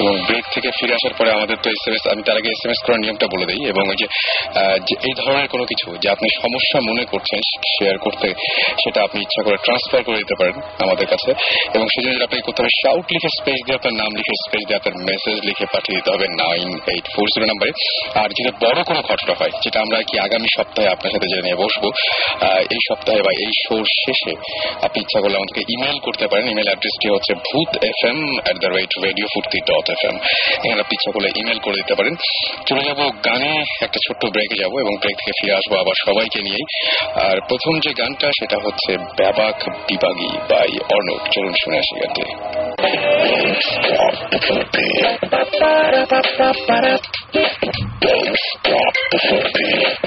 এবং 0.00 0.14
ব্রেক 0.26 0.44
থেকে 0.54 0.68
ফিরে 0.78 0.92
আসার 0.94 1.14
পরে 1.18 1.30
আমাদের 1.32 1.56
তো 1.62 1.68
এস 1.70 1.82
এম 1.88 1.94
এস 1.94 2.04
আমি 2.12 2.22
তার 2.26 2.36
আগে 2.36 2.50
এস 2.54 2.62
এম 2.66 2.70
এস 2.74 2.80
করার 2.86 3.00
নিয়মটা 3.00 3.26
বলে 3.34 3.46
দিই 3.50 3.62
এবং 3.72 3.84
ওই 3.88 3.98
যে 4.00 4.06
এই 5.08 5.14
ধরনের 5.20 5.48
কোনো 5.48 5.64
কিছু 5.64 5.86
যে 6.02 6.08
আপনি 6.10 6.26
সমস্যা 6.42 6.78
মনে 6.90 7.04
করছেন 7.12 7.40
শেয়ার 7.74 7.96
করতে 7.98 8.28
সেটা 8.82 8.98
আপনি 9.02 9.18
ইচ্ছা 9.26 9.40
করে 9.46 9.56
ট্রান্সফার 9.64 10.00
করে 10.06 10.18
দিতে 10.18 10.34
পারেন 10.40 10.56
আমাদের 10.84 11.06
কাছে 11.06 11.30
এবং 11.74 11.86
সেই 11.94 12.02
জন্য 12.04 12.24
আপনাকে 12.24 12.44
করতে 12.46 12.60
হবে 12.62 12.72
শাউট 12.82 13.06
লিখে 13.14 13.30
স্পেস 13.38 13.58
দিয়ে 13.64 13.76
আপনার 13.78 13.94
নাম 14.02 14.10
লিখে 14.18 14.34
স্পেস 14.44 14.62
দিয়ে 14.66 14.78
আপনার 14.80 14.94
মেসেজ 15.08 15.36
লিখে 15.48 15.66
পাঠিয়ে 15.82 15.98
দিতে 15.98 16.10
হবে 16.14 16.26
নাইন 16.42 16.68
এইট 16.92 17.06
ফোর 17.14 17.26
জিরো 17.32 17.46
নাম্বারে। 17.50 17.72
আর 18.22 18.28
যদি 18.38 18.50
বড় 18.64 18.78
কোনো 18.88 19.00
ঘটনা 19.10 19.32
হয়, 19.40 19.52
যেটা 19.62 19.78
আমরা 19.84 19.98
কি 20.08 20.14
আগামী 20.26 20.48
সপ্তাহে 20.56 20.88
আপনার 20.94 21.10
সাথে 21.14 21.28
জেনে 21.32 21.52
বসবো 21.62 21.88
এই 22.74 22.80
সপ্তাহে 22.88 23.20
বা 23.26 23.32
এই 23.44 23.52
শোর 23.64 23.84
শেষে 24.02 24.32
আপনি 24.86 24.98
ইচ্ছা 25.04 25.18
করলে 25.22 25.36
আমাদেরকে 25.40 25.62
ইমেল 25.74 25.98
করতে 26.06 26.24
পারেন। 26.30 26.44
ইমেল 26.54 26.68
অ্যাড্রেসটি 26.70 27.06
হচ্ছে 27.14 27.32
Bhoot 27.46 27.70
F 27.90 28.00
M 28.10 28.18
at 28.44 28.56
the 28.62 28.70
rate 28.76 28.92
radio 29.06 29.26
Foorti 29.34 29.58
dot 29.70 29.86
F 29.94 30.02
M 30.08 30.16
এখানে 30.64 30.80
আপনি 30.84 30.94
ইচ্ছা 30.98 31.10
করলে 31.14 31.28
ইমেল 31.40 31.58
করে 31.64 31.76
দিতে 31.80 31.94
পারেন। 31.98 32.14
চলে 32.68 32.82
যাব 32.88 33.00
গানে, 33.26 33.52
একটা 33.86 33.98
ছোট্ট 34.06 34.22
ব্রেকে 34.34 34.56
যাব 34.62 34.72
এবং 34.84 34.92
ব্রেক 35.02 35.16
থেকে 35.20 35.34
ফিরে 35.38 35.54
আসব 35.58 35.72
আবার 35.82 35.96
সবাইকে 36.06 36.38
নিয়েই। 36.46 36.64
আর 37.26 37.36
প্রথম 37.48 37.74
যে 37.84 37.90
গানটা, 38.00 38.28
সেটা 38.38 38.56
হচ্ছে 38.64 38.90
ব্যাবাক 39.18 39.56
বিবাগী 39.88 40.30
বাই 40.50 40.72
অর্ণব। 40.94 41.22
চলুন 41.34 41.54
শুনে 41.62 41.76
আসি 41.82 41.94
গানটি। 42.00 42.24
Don't 48.00 48.36
stop 48.60 48.94
before 49.10 49.48
beat. 49.54 50.02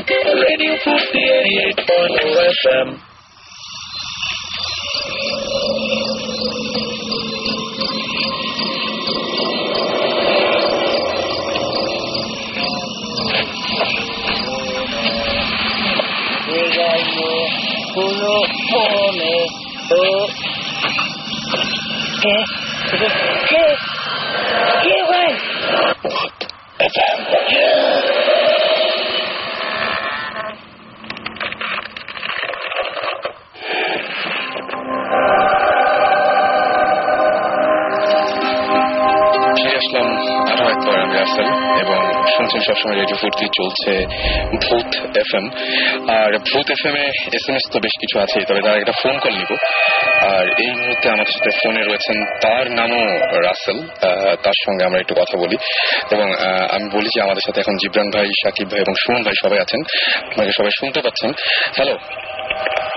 একবার 26.79 27.45
আমি 35.17 35.44
রাসেল 41.19 41.47
এবং 41.83 41.99
শুনছেন 42.35 42.61
সবসময় 42.67 42.97
রেডিও 43.01 43.17
ফুর্তি 43.21 43.45
চলছে 43.59 43.93
ভূত 44.63 44.89
এফ 45.23 45.31
এম 45.39 45.45
আর 46.19 46.31
ভূত 46.49 46.67
এফ 46.75 46.83
এম 46.89 46.95
এ 47.03 47.05
এস 47.37 47.45
এম 47.49 47.55
এস 47.59 47.65
তো 47.73 47.77
বেশ 47.85 47.95
কিছু 48.01 48.15
আছে 48.23 48.37
তবে 48.49 48.61
তার 48.65 48.77
একটা 48.81 48.95
ফোন 49.01 49.15
কল 49.23 49.33
নিব। 49.39 49.51
আর 50.33 50.45
এই 50.63 50.71
মুহূর্তে 50.79 51.07
আমাদের 51.15 51.33
সাথে 51.35 51.51
ফোনে 51.59 51.81
রয়েছেন 51.81 52.17
তার 52.43 52.65
নামও 52.79 53.03
রাসেল 53.47 53.77
তার 54.45 54.57
সঙ্গে 54.65 54.83
আমরা 54.87 54.99
একটু 55.03 55.13
কথা 55.21 55.35
বলি। 55.43 55.57
এবং 56.15 56.27
আমি 56.75 56.87
বলি 56.95 57.09
যে 57.15 57.19
আমাদের 57.25 57.43
সাথে 57.47 57.59
এখন 57.63 57.75
জিবরান 57.81 58.09
ভাই 58.15 58.27
সাকিব 58.43 58.67
ভাই 58.71 58.81
এবং 58.85 58.93
সুমন 59.03 59.21
ভাই 59.27 59.35
সবাই 59.43 59.59
আছেন। 59.65 59.81
আপনাকে 60.29 60.51
সবাই 60.57 60.73
শুনতে 60.79 60.99
পাচ্ছেন। 61.05 61.29
হ্যালো 61.77 61.95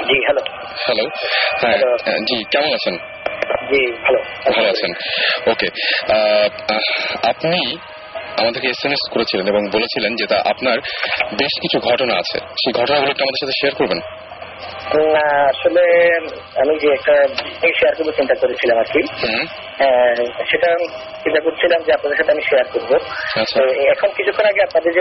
জি 0.08 0.16
হ্যালো 0.26 0.42
হ্যালো 0.84 1.04
হ্যাঁ 1.60 2.20
জি 2.28 2.36
কেমন 2.52 2.70
আছেন? 2.78 2.94
জি 3.70 3.82
ভালো। 4.04 4.20
ভালো 4.54 4.68
আছেন। 4.74 4.90
ওকে 5.52 5.68
আপনি 7.30 7.60
আমাদেরকে 8.40 8.68
এস 8.68 8.84
এম 8.84 8.92
এস 8.92 9.02
করেছিলেন 9.12 9.46
এবং 9.48 9.62
বলেছিলেন 9.72 10.14
যে 10.14 10.26
তা 10.26 10.36
আপনার 10.46 10.78
বেশ 11.38 11.54
কিছু 11.62 11.78
ঘটনা 11.90 12.14
আছে। 12.14 12.38
সেই 12.38 12.72
ঘটনাগুলো 12.72 13.10
একটু 13.10 13.22
আমাদের 13.22 13.40
সাথে 13.40 13.52
শেয়ার 13.52 13.74
করবেন। 13.74 14.00
না 15.12 15.48
আসলে 15.48 15.82
আমি 16.56 16.78
যে 16.78 16.88
একটা 16.92 17.14
শেয়ার 17.78 17.94
করব 17.94 18.10
চিন্তা 18.10 18.34
করেছিলাম 18.34 18.78
আর 18.78 18.84
কি। 18.84 19.00
আহ, 19.18 20.44
সেটা 20.50 20.68
চিন্তা 21.22 21.40
করছিলাম 21.40 21.82
যে 21.82 21.92
আপনাদের 21.92 22.16
সাথে 22.16 22.32
আমি 22.32 22.42
শেয়ার 22.42 22.64
করব। 22.72 22.94
আচ্ছা। 23.40 23.62
এখন 23.90 24.08
কিছুক্ষণ 24.16 24.44
আগে 24.44 24.62
আপনাদের 24.62 24.92
যে 24.92 25.00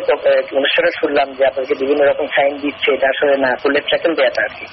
অনুষ্ঠানে 0.58 0.92
শুনলাম 1.00 1.34
যে 1.34 1.46
আপনাদেরকে 1.46 1.86
বিভিন্ন 1.86 2.12
রকম 2.12 2.26
সাইন 2.26 2.58
দিচ্ছে 2.58 2.94
এটা 2.94 3.08
আসলে 3.08 3.38
না 3.38 3.56
করলে 3.64 3.80
ট্র্যাকেল 3.80 4.16
দেওয়াটা 4.16 4.42
আর 4.42 4.60
কি। 4.60 4.66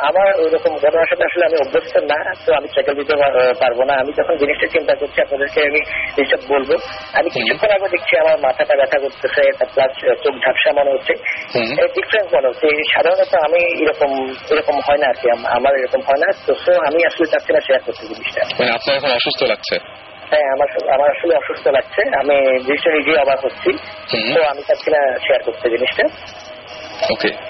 আমার 0.00 0.40
ওই 0.40 0.50
রকম 0.50 0.72
ঘটনার 0.76 1.06
সাথে 1.10 1.24
আসলে 1.24 1.44
আমি 1.46 1.56
অভ্যস্ত 1.56 1.96
না 1.96 2.34
তো 2.46 2.54
আমি 2.54 2.68
ট্র্যাকেল 2.68 2.94
দিতে 2.94 3.14
পারব 3.60 3.82
না। 3.82 3.94
আমি 3.94 4.12
যখন 4.12 4.36
জিনিসটা 4.36 4.66
চিন্তা 4.66 4.94
করছি 4.94 5.22
আপনাদেরকে 5.22 5.60
আমি 5.60 5.80
জিনিসটা 6.16 6.36
বলব। 6.48 6.70
আমি 7.12 7.30
কিছুক্ষণ 7.30 7.70
আগে 7.70 7.88
দেখছি 7.88 8.18
আমার 8.18 8.38
মাথাটা 8.40 8.74
ব্যথা 8.76 8.98
করতেছে 8.98 9.42
প্লাস 9.74 9.92
চোখ 10.22 10.34
ঝাপসা 10.34 10.70
মনে 10.80 10.90
হচ্ছে। 10.90 11.12
হুম। 11.54 11.86
ডিফারেন্স 11.94 12.34
মনে 12.34 12.48
হচ্ছে। 12.48 12.66
সাধারণত 12.94 13.34
আমি 13.34 13.82
এরকম 13.82 14.34
এরকম 14.50 14.80
হয় 14.86 14.98
না 14.98 15.06
আর 15.08 15.14
কি 15.14 15.30
আমার 15.30 15.74
এরকম 15.78 16.00
হয় 16.00 16.18
না। 16.18 16.28
তো 16.46 16.52
আমি 16.82 17.06
আসলে 17.06 17.26
চাচ্ছি 17.26 17.52
না 17.52 17.60
শেয়ার 17.60 17.80
করতে 17.86 18.06
জিনিসটা। 18.06 18.42
মানে 18.58 18.70
আপনার 18.72 18.96
এখন 18.96 19.10
অসুস্থ 19.10 19.42
লাগছে? 19.42 19.78
হ্যাঁ 20.30 20.46
আমার 20.52 20.68
আমার 20.94 21.08
আসলে 21.16 21.36
অসুস্থ 21.36 21.68
লাগছে। 21.68 22.02
আমি 22.18 22.58
জিনিসটা 22.58 22.90
নিজেই 22.90 23.16
অবাক 23.16 23.44
হচ্ছি। 23.44 23.70
তো 24.34 24.42
আমি 24.42 24.62
চাচ্ছি 24.62 24.90
না 24.90 25.18
শেয়ার 25.26 25.42
করতে 25.42 25.70
জিনিসটা। 25.70 26.04
ওকে 27.10 27.49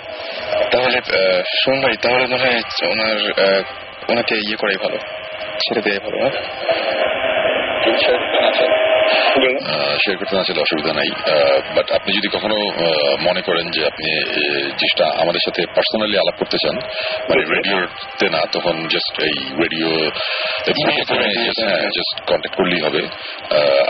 তাহলে 0.71 0.99
সুমন 1.57 1.79
ভাই, 1.81 1.97
তাহলে 2.03 2.25
মনে 2.27 2.45
হয় 2.45 2.61
ওনার 2.91 3.17
ওনাকে 4.09 4.35
ইয়ে 4.35 4.57
করাই 4.57 4.79
ভালো, 4.83 4.99
ছেড়ে 5.59 5.83
দেয় 5.83 6.01
ভালো 6.01 6.17
হ্যাঁ? 6.21 6.35
শেয়ার 10.03 10.17
করতে 10.21 10.35
না 10.37 10.43
চাইলে 10.47 10.63
অসুবিধা 10.67 10.93
নাই। 11.01 11.11
বাট 11.77 11.87
আপনি 11.99 12.11
যদি 12.19 12.29
কখনো 12.37 12.57
মনে 13.27 13.43
করেন 13.49 13.67
যে 13.75 13.81
আপনি 13.91 14.09
জিনিসটা 14.79 15.07
আমাদের 15.23 15.43
সাথে 15.47 15.63
পার্সোনালি 15.77 16.17
আলাপ 16.23 16.37
করতে 16.41 16.57
চান 16.63 16.77
মানে 17.29 17.43
রেডিওতে 17.55 18.27
না 18.35 18.41
তখন 18.55 18.75
জাস্ট 18.95 19.15
এই 19.29 19.37
রেডিও 19.63 19.91
জাস্ট 21.97 22.17
কন্ট্যাক্ট 22.31 22.57
করলেই 22.59 22.83
হবে। 22.87 23.03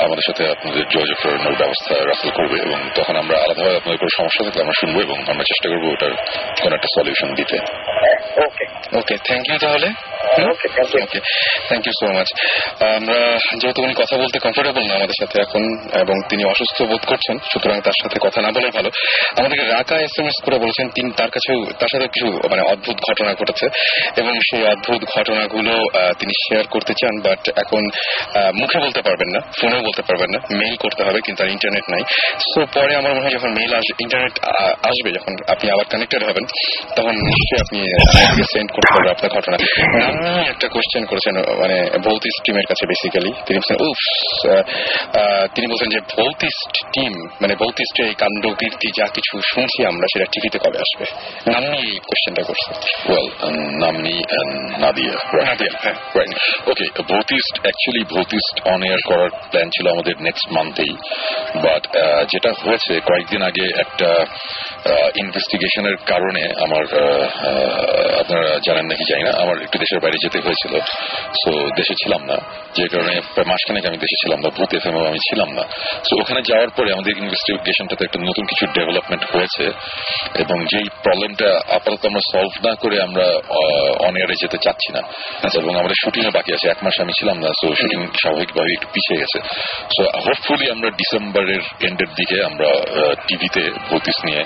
আমাদের 0.04 0.24
সাথে 0.28 0.42
আপনাদের 0.54 0.82
যোগাযোগ 0.94 1.16
করানোর 1.22 1.56
ব্যবস্থা 1.62 1.94
রাসেল 2.10 2.30
করবে 2.38 2.56
এবং 2.66 2.78
তখন 2.98 3.14
আমরা 3.22 3.36
আলাদাভাবে 3.44 3.76
আপনাদের 3.80 3.98
কোনো 4.02 4.12
সমস্যা 4.18 4.42
থাকলে 4.46 4.62
আমরা 4.64 4.76
শুনব 4.80 4.96
এবং 5.06 5.16
আমরা 5.32 5.44
চেষ্টা 5.50 5.66
করব 5.72 5.84
ওটার 5.94 6.12
কোনো 6.62 6.72
একটা 6.78 6.90
সলিউশন 6.96 7.28
দিতে। 7.38 7.56
ওকে 8.46 8.64
ওকে 8.98 9.14
থ্যাংক 9.28 9.44
ইউ 9.50 9.58
তাহলে। 9.64 9.88
Okay 10.52 10.66
thank 11.68 11.84
you 11.86 11.94
so 12.00 12.06
much 12.16 12.28
আমরা 12.98 13.18
যেহেতু 13.60 13.80
উনি 13.86 13.94
কথা 14.02 14.14
বলতে 14.22 14.36
কমফোর্টেবল 14.46 14.84
না 14.88 14.94
আমাদের 14.98 15.18
সাথে 15.20 15.29
এখন 15.44 15.62
এবং 16.02 16.16
তিনি 16.30 16.42
অসুস্থ 16.52 16.78
বোধ 16.90 17.02
করছেন, 17.10 17.36
সুতরাং 17.50 17.76
তার 17.86 17.96
সাথে 18.02 18.16
কথা 18.26 18.38
না 18.44 18.50
বলে 18.56 18.68
ভালো। 18.76 18.88
আমাদেরকে 19.38 19.64
রাকা 19.76 19.96
এস 20.06 20.14
এম 20.20 20.26
এস 20.30 20.38
করে 20.44 20.56
বলেছেন, 20.64 20.86
তিনি, 20.96 21.08
তার 21.18 21.30
কাছেও, 21.34 21.58
তার 21.80 21.90
সাথে 21.92 22.06
কিছু 22.14 22.28
মানে 22.52 22.62
অদ্ভুত 22.72 22.96
ঘটনা 23.08 23.30
ঘটেছে 23.40 23.66
এবং 24.20 24.32
সেই 24.48 24.62
অদ্ভুত 24.72 25.02
ঘটনাগুলো 25.14 25.74
তিনি 26.20 26.32
শেয়ার 26.44 26.64
করতে 26.74 26.92
চান 27.00 27.14
বাট 27.26 27.42
এখন 27.62 27.82
মুখে 28.60 28.78
বলতে 28.84 29.00
পারবেন 29.06 29.28
না, 29.34 29.40
ফোনেও 29.58 29.82
বলতে 29.88 30.02
পারবেন 30.08 30.30
না 30.34 30.38
মেইল 30.58 30.76
করতে 30.84 31.02
হবে, 31.06 31.18
কিন্তু 31.26 31.40
আর 31.44 31.50
ইন্টারনেট 31.56 31.86
নাই। 31.94 32.02
সো 32.50 32.60
পরে 32.76 32.92
আমার 33.00 33.12
মনে 33.16 33.24
হয় 33.24 33.34
যখন 33.38 33.50
মেইল 33.58 33.72
আসবে 33.80 34.00
ইন্টারনেট 34.06 34.34
আসবে, 34.90 35.08
যখন 35.16 35.32
আপনি 35.54 35.66
আবার 35.74 35.86
কানেক্টেড 35.92 36.22
হবেন, 36.28 36.44
তখন 36.96 37.14
নিশ্চয়ই 37.32 37.60
আপনি 37.64 37.80
সেন্ড 38.52 38.68
করতে 38.74 38.90
পারবেন 38.94 39.10
আপনার 39.16 39.30
ঘটনা। 39.36 39.56
একটা 40.52 40.66
কোশ্চেন 40.74 41.04
করেছেন 41.10 41.34
মানে 41.62 41.76
ভৌতিস্ট 42.06 42.40
টিমের 42.44 42.66
কাছে 42.70 42.84
বেসিক্যালি 42.90 43.30
তিনি 43.46 43.56
বলছেন, 43.60 43.76
উফ 43.86 44.00
তিনি 45.54 45.66
বলছেন 45.66 45.88
যে 45.88 46.00
ভৌতিস্ট 46.00 46.86
টিম 46.86 47.12
মানে 47.42 47.54
ভৌতিস্টের 47.54 48.06
এই 48.06 48.14
কাণ্ড 48.14 48.46
কীর্তি 48.46 48.88
যা 48.98 49.06
কিছু 49.06 49.40
শুনছি 49.54 49.86
আমরা 49.86 50.06
সেটা 50.12 50.24
টিভিতে 50.24 50.58
কবে 50.58 50.78
আসবে? 50.78 51.04
নামনি 51.50 51.78
এই 51.78 51.98
কোশ্চেনটা 51.98 52.42
করছে। 52.42 52.72
ওয়েল 53.12 53.28
নামনি 53.78 54.18
and 54.18 54.80
নাদিয়া 54.80 55.44
নাদিয়া, 55.44 55.78
হ্যাঁ। 55.82 55.94
Okay 56.66 57.02
Bhoutist 57.02 57.60
actually 57.60 58.04
Bhoutist 58.04 58.68
on 58.68 58.82
air 58.82 58.98
করার 59.06 59.30
প্ল্যান 59.30 59.68
ছিল 59.68 59.92
আমাদের 59.92 60.14
নেক্সট 60.20 60.52
মান্থেই 60.52 60.92
বাট 61.56 61.86
যেটা 62.32 62.52
হয়েছে 62.64 63.00
কয়েকদিন 63.00 63.42
আগে 63.42 63.80
একটা 63.80 64.26
ইনভেস্টিগেশনের 65.16 65.96
কারণে 65.96 66.42
আমার 66.62 66.84
আপনারা 68.20 68.58
জানেন 68.66 68.86
নাকি 68.86 69.04
জানি 69.12 69.22
না 69.22 69.30
আমার 69.42 69.62
একটু 69.62 69.78
দেশের 69.78 70.00
বাইরে 70.00 70.16
যেতে 70.22 70.38
হয়েছিল। 70.38 70.80
সো 71.44 71.50
দেশে 71.76 71.94
ছিলাম 71.94 72.24
না। 72.24 72.36
যে 72.74 72.88
কারণে 72.88 73.20
প্রায় 73.20 73.46
মাসখানেক 73.46 73.86
আমি 73.86 73.96
দেশে 73.96 74.16
ছিলাম 74.20 74.40
না 74.40 74.48
ভূত 74.48 74.74
এফ 74.74 74.86
আমি 75.10 75.20
ছিলাম 75.28 75.50
না। 75.58 75.64
সো 76.08 76.12
ওখানে 76.22 76.40
যাওয়ার 76.50 76.70
পরে 76.76 76.88
আমাদের 76.92 77.12
ইনভেস্টিগেশনটাতে 77.22 78.02
একটা 78.04 78.20
নতুন 78.28 78.44
কিছু 78.50 78.64
ডেভেলপমেন্ট 78.78 79.24
হয়েছে 79.34 79.64
এবং 80.42 80.56
যেই 80.70 80.86
প্রবলেমটা 81.04 81.48
আপাতত 81.76 82.02
আমরা 82.06 82.22
সলভ 82.32 82.52
না 82.66 82.72
করে 82.82 82.96
আমরা 83.02 83.26
অন 84.06 84.14
এয়ারে 84.16 84.34
যেতে 84.42 84.58
চাচ্ছি 84.64 84.88
না। 84.92 85.02
এবং 85.60 85.72
আমাদের 85.76 85.98
শুটিং 86.04 86.22
এ 86.26 86.30
বাকি 86.38 86.50
আছে 86.52 86.66
এক 86.70 86.80
মাস 86.84 86.96
আমি 87.00 87.12
ছিলাম 87.18 87.36
না 87.44 87.48
তো 87.60 87.66
শুটিং 87.80 88.00
স্বাভাবিকভাবে 88.22 88.70
একটু 88.72 88.88
পিছিয়ে 88.94 89.20
গেছে। 89.22 89.38
সো 89.94 90.02
হোপফুলি 90.26 90.66
আমরা 90.70 90.88
ডিসেম্বরের 90.90 91.62
এন্ডের 91.88 92.10
দিকে 92.18 92.36
আমরা 92.44 92.68
টিভিতে 93.26 93.62
ভৌতিস 93.90 94.18
নিয়ে 94.24 94.42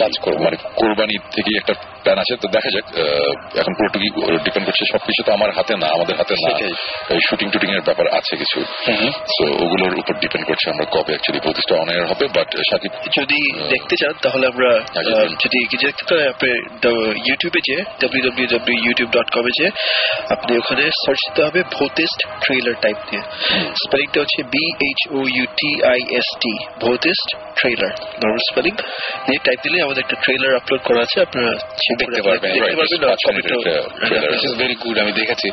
কাজ 0.00 0.12
করব 0.24 0.38
মানে 0.46 0.56
কোরবানি 0.80 1.16
থেকে 1.34 1.50
একটা 1.60 1.74
প্ল্যান 2.02 2.18
আছে 2.22 2.34
তো 2.42 2.46
দেখা 2.56 2.70
যাক 2.74 2.86
এখন 3.60 3.72
পুরোটুকু 3.78 4.06
ডিপেন্ড 4.46 4.64
করছে 4.68 4.84
সবকিছু 4.92 5.20
তো 5.26 5.30
আমার 5.36 5.50
হাতে 5.58 5.72
না 5.82 5.88
আমাদের 5.96 6.14
হাতে 6.20 6.34
না। 6.44 6.50
শুটিং 7.26 7.48
টুটিং 7.54 7.70
এর 7.76 7.82
ব্যাপার 7.88 8.06
আছে 8.18 8.34
কিছু। 8.42 8.58
সো 9.34 9.44
ওগুলোর 9.62 9.94
উপর 10.00 10.14
ডিপেন্ড 10.22 10.44
করছে 10.48 10.66
আমরা 10.72 10.84
কবে 10.94 11.12
অ্যাকচুয়ালি 11.14 11.40
ভৌতিসটা 11.46 11.74
অন 11.82 11.88
এয়ার 11.92 12.06
হবে 12.12 12.24
বাট 12.36 12.48
সাকিব 12.70 12.92
যদি 13.18 13.38
দেখতে 13.74 13.94
চান 14.00 14.14
তাহলে 14.24 14.44
আমরা। 14.52 14.70
যদি 15.42 15.58
দেখতে 15.84 16.04
চান 16.10 16.20
আপনি 16.34 16.50
ইউটিউবে 17.28 17.60
যে 17.68 17.76
www.youtube.com 18.02 19.44
এ 19.50 19.52
যে 19.60 19.66
আপনি 20.34 20.52
ওখানে 20.60 20.84
সার্চ 21.02 21.20
দিতে 21.26 21.40
হবে 21.46 21.60
ভৌতিস্ট 21.76 22.18
ট্রেলার 22.42 22.76
টাইপ 22.84 22.98
দিয়ে। 23.08 23.22
স্পেলিংটা 23.82 24.18
হচ্ছে 24.22 24.40
B 24.52 24.64
H 24.86 25.00
O 25.16 25.18
U 25.36 25.44
T 25.60 25.70
I 25.92 25.98
S 26.18 26.28
T 26.42 26.54
Bhoutist 26.84 27.28
trailer 27.58 27.92
normal 28.20 28.42
spelling 28.50 28.72
দিয়ে 29.26 29.40
টাইপ 29.46 29.58
দিলে 29.68 29.82
আমাদের 29.82 30.02
একটা 30.04 30.16
ট্রেলার 30.22 30.56
আপলোড 30.56 30.80
করা 30.84 31.00
আছে 31.02 31.20
আপনারা 31.20 31.52
দেখতে 31.98 32.20
পারবেন, 32.22 32.50
ইজ 34.34 34.52
ভেরি 34.58 34.74
গুড 34.74 34.98
আমি 34.98 35.12
দেখেছি। 35.12 35.48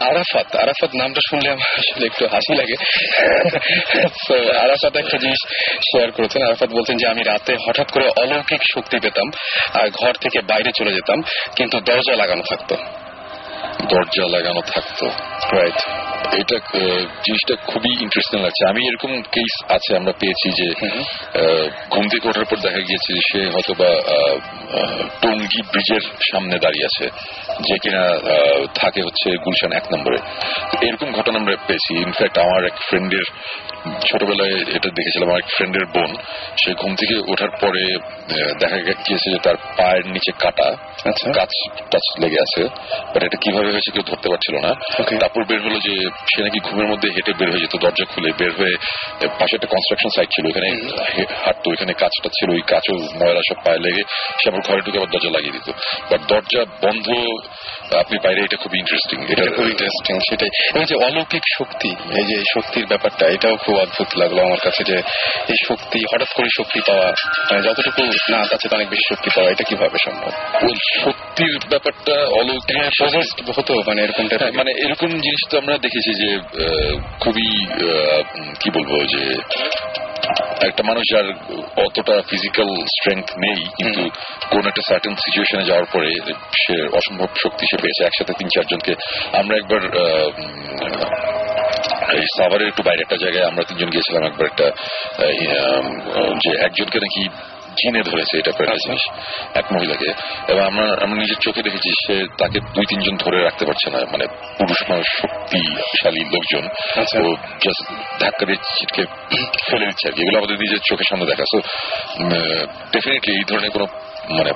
আরাফাত 0.00 0.56
আরাফাত 0.56 0.90
নামটা 0.94 1.20
শুনলে 1.30 1.48
আমার 1.50 1.68
আসলে 1.78 2.06
একটু 2.06 2.26
হাসি 2.26 2.52
লাগে। 2.54 2.76
আরাফাত 4.58 4.96
একটা 4.96 5.16
জিনিস 5.18 5.40
শেয়ার 5.80 6.10
করেছেন। 6.10 6.40
আরাফাত 6.46 6.70
বলছেন 6.70 6.96
যে 6.96 7.06
আমি 7.08 7.22
রাতে 7.22 7.52
হঠাৎ 7.68 7.88
করে 7.90 8.06
অলৌকিক 8.16 8.62
শক্তি 8.74 8.96
পেতাম 8.98 9.28
আর 9.74 9.86
ঘর 9.90 10.12
থেকে 10.14 10.38
বাইরে 10.40 10.70
চলে 10.78 10.92
যেতাম 10.94 11.18
কিন্তু 11.56 11.80
দরজা 11.80 12.14
লাগানো 12.16 12.42
থাকতো। 12.50 12.74
দরজা 13.88 14.24
লাগানো 14.28 14.60
থাকতো। 14.66 15.06
রাইট 15.56 16.03
এটা 16.40 16.56
জিনিসটা 17.24 17.54
খুবই 17.70 17.92
ইন্টারেস্টিং 18.04 18.38
লাগছে। 18.44 18.62
আমি 18.70 18.80
এরকম 18.88 19.12
কেস 19.34 19.54
আছে 19.76 19.90
আমরা 19.96 20.12
পেয়েছি 20.20 20.48
যে 20.58 20.68
ঘুম 21.90 22.04
থেকে 22.12 22.24
ওঠার 22.28 22.46
পর 22.50 22.58
দেখা 22.66 22.80
গিয়েছে 22.88 23.12
সে 23.28 23.40
হয়তো 23.54 23.72
বা 23.80 23.90
টঙ্গী 25.22 25.60
ব্রিজের 25.72 26.04
সামনে 26.30 26.56
দাঁড়িয়ে 26.64 26.88
আছে 26.90 27.06
যে 27.66 27.74
কিনা 27.82 28.02
থাকে 28.80 29.00
হচ্ছে 29.06 29.28
গুলশান 29.44 29.72
এক 29.72 29.86
নম্বরে। 29.94 30.18
এরকম 30.86 31.08
ঘটনা 31.12 31.36
আমরা 31.40 31.54
পেয়েছি। 31.68 31.92
ইনফ্যাক্ট 32.06 32.36
আমার 32.44 32.62
এক 32.70 32.76
ফ্রেন্ডের 32.88 33.26
ছোটবেলায় 33.84 34.60
এটা 34.60 34.88
দেখেছিলাম 34.88 35.28
আমার 35.28 35.40
এক 35.44 35.50
ফ্রেন্ডের 35.56 35.86
বোন। 35.86 36.14
সে 36.64 36.74
ঘুম 36.74 36.94
থেকে 36.94 37.32
ওঠার 37.32 37.50
পরে 37.50 37.96
দেখা 38.60 38.76
গিয়েছে 38.76 39.30
যে 39.30 39.38
তার 39.42 39.56
পায়ের 39.56 40.06
নিচে 40.06 40.32
কাটা 40.32 40.76
আচ্ছা। 41.08 41.30
গাছ 41.30 41.48
টাচ 41.90 42.20
লেগে 42.20 42.40
আছে। 42.40 42.64
বাট 43.14 43.22
এটা 43.22 43.36
কীভাবে 43.40 43.72
হয়েছে 43.72 43.90
কেউ 43.90 44.02
ধরতে 44.02 44.28
পারছিল 44.28 44.66
না। 44.66 44.74
তারপর 45.20 45.44
বের 45.44 45.60
হলো 45.60 45.74
যে 45.74 46.10
সে 46.10 46.42
নাকি 46.42 46.60
ঘুমের 46.60 46.88
মধ্যে 46.88 47.08
হেঁটে 47.08 47.32
বের 47.32 47.50
হয়ে 47.50 47.60
যেত 47.60 47.80
দরজা 47.80 48.04
খুলে 48.04 48.32
বের 48.38 48.52
হয়ে 48.52 48.76
পাশে 49.26 49.56
একটা 49.56 49.66
কনস্ট্রাকশন 49.66 50.08
সাইট 50.08 50.28
ছিল 50.28 50.46
এখানে 50.46 50.68
হে- 51.18 51.44
হাঁটতো 51.44 51.72
এখানে 51.72 51.92
কাজটা 51.92 52.28
ছিল 52.28 52.50
ওই 52.50 52.60
কাঁচও 52.60 52.94
ময়লা 52.94 53.40
সব 53.48 53.56
পায়ে 53.64 53.78
লেগে 53.78 54.02
সে 54.42 54.50
আবার 54.50 54.60
ঘরে 54.60 54.80
ঢুকে 54.80 54.98
আবার 54.98 55.10
দরজা 55.10 55.30
লাগিয়ে 55.30 55.52
দিত। 55.52 55.72
বাট 56.12 56.20
দরজা 56.28 56.64
বন্ধ 56.64 57.06
আপনি 57.94 58.18
বাইরে 58.18 58.40
এটা 58.44 58.56
খুব 58.56 58.74
ইন্টারেস্টিং 58.74 59.32
এটা 59.32 59.42
এটা 59.42 59.56
খুব 59.56 59.64
ইন্টারেস্টিং 59.64 60.18
সেটাই। 60.18 60.48
এবং 60.74 60.84
যে 60.84 61.06
অলৌকিক 61.06 61.42
শক্তি 61.58 61.88
এই 61.88 62.24
যে 62.24 62.42
শক্তির 62.54 62.86
ব্যাপারটা 62.86 63.26
এটাও 63.26 63.56
খুব 63.56 63.73
খুব 63.74 63.82
অদ্ভুত 63.84 64.10
লাগল 64.22 64.38
আমার 64.40 64.60
কাছে 64.60 64.82
যে 64.90 64.96
এই 65.52 65.58
শক্তি 65.68 65.98
হঠাৎ 66.10 66.30
করে 66.36 66.48
শক্তি 66.58 66.80
পাওয়া 66.88 67.08
মানে 67.48 67.60
যতটুকু 67.66 68.02
না 68.30 68.40
চেয়ে 68.50 68.74
অনেক 68.74 68.88
বেশি 68.90 69.04
শক্তি 69.10 69.28
পাওয়া 69.34 69.48
এটা 69.50 69.64
কীভাবে 69.68 69.98
সম্ভব? 70.06 70.32
ওই 70.66 70.76
শক্তির 70.96 71.54
ব্যাপারটা 71.70 72.14
অলৌকিক 72.38 72.76
হ্যাঁ 72.76 72.92
হতো 73.58 73.72
মানে 73.88 74.00
এরকম 74.02 74.24
হ্যাঁ, 74.32 74.52
মানে 74.54 74.70
এরকম 74.84 75.10
জিনিস 75.20 75.42
তো 75.50 75.54
আমরা 75.58 75.74
দেখেছি 75.78 76.10
যে 76.22 76.30
খুবই 77.20 77.48
কি 78.60 78.68
বলব 78.70 78.92
যে 79.12 79.22
একটা 80.68 80.82
মানুষ 80.82 81.04
যার 81.12 81.28
অতটা 81.84 82.14
ফিজিক্যাল 82.30 82.70
স্ট্রেংথ 82.94 83.26
নেই 83.38 83.60
কিন্তু 83.78 84.02
কোন 84.50 84.62
একটা 84.66 84.82
সার্টেন 84.88 85.14
সিচুয়েশনে 85.24 85.64
যাওয়ার 85.64 85.88
পরে 85.92 86.10
সে 86.62 86.74
অসম্ভব 86.98 87.30
শক্তি 87.44 87.64
সে 87.70 87.76
পেয়েছে 87.82 88.02
একসাথে 88.04 88.32
তিন 88.38 88.48
চারজনকে। 88.48 88.92
আমরা 89.32 89.54
একবার 89.56 89.82
সাভারের 92.36 92.68
একটু 92.68 92.82
বাইরে 92.82 93.00
একটা 93.02 93.16
জায়গায় 93.16 93.46
আমরা 93.50 93.62
তিনজন 93.68 93.90
গিয়েছিলাম 93.90 94.22
একবার 94.24 94.46
একটা 94.46 94.66
যে 96.42 96.50
একজনকে 96.66 96.98
নাকি 96.98 97.22
জিনে 97.78 98.02
ধরেছে 98.02 98.38
এটা 98.38 98.50
একটা 98.50 98.64
জিনিস 98.64 99.04
এক 99.54 99.66
মহিলাকে। 99.72 100.08
এবং 100.48 100.62
আমরা 100.66 100.86
আমরা 101.02 101.16
নিজের 101.20 101.36
চোখে 101.40 101.62
দেখেছি 101.62 101.90
সে 102.06 102.14
তাকে 102.38 102.58
দুই 102.60 102.86
তিনজন 102.88 103.16
ধরে 103.16 103.38
রাখতে 103.42 103.64
পারছে 103.66 103.90
না 103.90 103.98
মানে 104.12 104.26
পুরুষ 104.58 104.90
মানুষ 104.90 105.06
শক্তিশালী 105.22 106.22
লোকজন। 106.24 106.64
আচ্ছা। 107.00 107.18
ও 107.20 107.30
জাস্ট 107.64 107.82
ধাক্কা 108.22 108.46
দিয়ে 108.46 108.60
ছিটকে 108.78 109.02
ফেলে 109.70 109.86
দিচ্ছে 109.86 110.08
আর 110.08 110.12
কি। 110.12 110.20
এগুলো 110.22 110.38
আমাদের 110.38 110.56
নিজের 110.58 110.78
চোখের 110.78 111.08
সামনে 111.10 111.26
দেখা। 111.26 111.44
সো 111.52 111.58
ডেফিনেটলি 112.92 113.32
এই 113.36 113.44
ধরনের 113.48 113.70
কোনো 113.70 113.86
মানে 114.30 114.52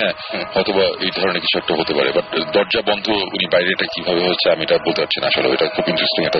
হ্যাঁ 0.00 0.14
হয়তোবা 0.54 0.84
এই 1.04 1.10
ধরনের 1.16 1.40
কিছু 1.44 1.56
একটা 1.60 1.72
হতে 1.80 1.92
পারে। 1.98 2.10
বাট 2.16 2.26
দরজা 2.54 2.80
বন্ধ 2.88 3.06
উনি 3.36 3.46
বাইরে 3.52 3.70
এটা 3.74 3.86
কীভাবে 3.94 4.20
হচ্ছে 4.28 4.46
আমি 4.54 4.62
এটা 4.66 4.76
বলতে 4.86 5.00
পারছি 5.02 5.18
না 5.22 5.26
আসলে 5.30 5.48
এটা 5.56 5.66
খুব 5.74 5.84
ইন্টারেস্টিং 5.92 6.22
একটা। 6.26 6.38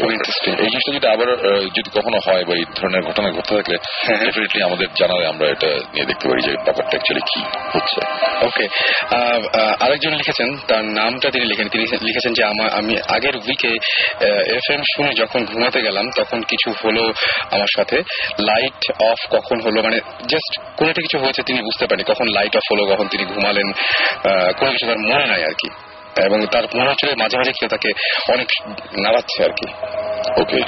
এই 0.64 0.70
জিনিসটা 0.72 0.92
যদি 0.96 1.06
আবার 1.14 1.28
যদি 1.76 1.88
কখনো 1.96 2.18
হয় 2.26 2.44
বা 2.48 2.54
এই 2.60 2.64
ধরনের 2.78 3.02
ঘটনা 3.08 3.28
ঘটতে 3.36 3.52
থাকলে 3.58 3.76
হ্যাঁ, 3.82 4.16
হ্যাঁ। 4.16 4.26
ডেফিনেটলি 4.26 4.60
আমাদের 4.68 4.88
জানালে 5.00 5.24
আমরা 5.32 5.46
এটা 5.54 5.70
নিয়ে 5.94 6.06
দেখতে 6.10 6.26
পারি 6.28 6.40
যে 6.48 6.52
ব্যাপারটা 6.66 6.94
অ্যাকচুয়ালি 6.94 7.22
কি 7.30 7.40
হচ্ছে। 7.74 8.00
ওকে 8.46 8.64
আরেকজন 9.84 10.12
লিখেছেন 10.20 10.48
তার 10.68 10.84
নামটা 11.00 11.28
তিনি 11.34 11.44
লিখেন। 11.52 11.68
তিনি 11.72 11.84
লিখেছেন 12.08 12.32
যে 12.38 12.42
আমি 12.80 12.94
আগের 13.16 13.34
উইকে 13.46 13.72
এফ 14.58 14.66
এম 14.74 14.82
শুনে 14.92 15.12
যখন 15.22 15.40
ঘুমাতে 15.50 15.78
গেলাম 15.86 16.06
তখন 16.18 16.38
কিছু 16.50 16.68
হলো 16.82 17.04
আমার 17.54 17.70
সাথে। 17.76 17.96
লাইট 18.48 18.82
অফ 19.10 19.20
কখন 19.36 19.56
হলো? 19.66 19.78
মানে 19.86 19.98
জাস্ট 20.32 20.52
কোনো 20.78 20.88
একটা 20.92 21.02
কিছু 21.06 21.16
হয়েছে 21.22 21.42
তিনি 21.48 21.60
বুঝতে 21.68 21.84
পারেনি 21.86 22.04
কখন 22.12 22.25
লাইট 22.34 22.56
অফ 22.56 22.62
হলো 22.72 22.94
কখন 22.94 23.06
তিনি 23.08 23.24
ঘুমালেন 23.24 23.68
কোনো 24.58 24.70
কিছু 24.70 24.86
তার 24.86 24.98
মনে 24.98 25.26
নাই 25.26 25.42
আর 25.44 25.54
কি 25.58 25.68
এবং 26.24 26.46
তার 26.46 26.64
মনে 26.76 26.90
হচ্ছিল 26.90 27.10
মাঝে 27.18 27.36
মাঝে 27.38 27.52
কেউ 27.52 27.68
তাকে 27.68 27.90
অনেক 28.32 28.48
নাড়াচ্ছে 29.00 29.44
আরকি। 29.44 29.66
ওকে 30.42 30.60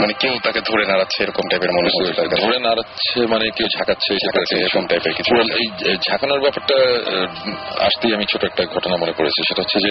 মানে 0.00 0.14
কেউ 0.22 0.34
তাকে 0.46 0.60
ধরে 0.70 0.84
নাড়াচ্ছে 0.90 1.18
এরকম 1.24 1.44
টাইপের 1.50 1.72
মনে 1.76 1.88
হচ্ছে 1.88 2.02
ধরে 2.44 2.58
নাড়াচ্ছে 2.66 3.18
মানে 3.32 3.46
কেউ 3.56 3.68
ঝাঁকাচ্ছে 3.76 4.12
ঝাঁকাচ্ছে, 4.24 4.54
এরকম 4.64 4.84
টাইপের 4.90 5.14
কিছু। 5.18 5.32
এই 5.90 5.96
ঝাঁকানোর 6.06 6.40
ব্যাপারটা 6.44 6.76
আসতেই 7.86 8.12
আমি 8.16 8.24
ছোট 8.32 8.42
একটা 8.50 8.62
ঘটনা 8.74 8.94
মনে 9.02 9.14
পড়েছে। 9.18 9.40
সেটা 9.48 9.60
হচ্ছে 9.62 9.78
যে 9.84 9.90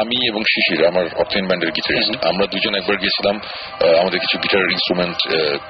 আমি 0.00 0.16
এবং 0.30 0.40
শিশির 0.52 0.80
আমার 0.90 1.04
অর্থহীন 1.20 1.46
ব্যান্ডের 1.48 1.72
গিটারিস্ট 1.76 2.12
আমরা 2.30 2.44
দুজন 2.52 2.72
একবার 2.80 2.96
গিয়েছিলাম 3.02 3.36
আমাদের 4.02 4.18
কিছু 4.24 4.36
গিটার 4.44 4.64
ইনস্ট্রুমেন্ট 4.76 5.18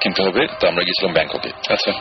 কিনতে 0.01 0.21
হবে 0.27 0.41
তো 0.59 0.63
আমরা 0.71 0.81
গিয়েছিলাম 0.87 1.11
ব্যাংককে। 1.17 1.51
আচ্ছা। 1.75 1.91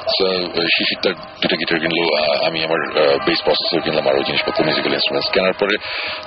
শিশির 0.77 0.99
তার 1.05 1.15
দুটো 1.43 1.57
গিটার 1.61 1.79
কিনলো 1.83 2.05
আমি 2.49 2.59
আমার 2.67 2.81
বেস 3.27 3.41
প্রসেসর 3.47 3.81
কিনলাম 3.85 4.05
আরও 4.11 4.21
জিনিসপত্র 4.29 4.61
মিউজিক্যাল 4.67 4.93
ইনস্ট্রুমেন্টস 4.97 5.29
কেনার 5.35 5.57
পরে 5.61 5.75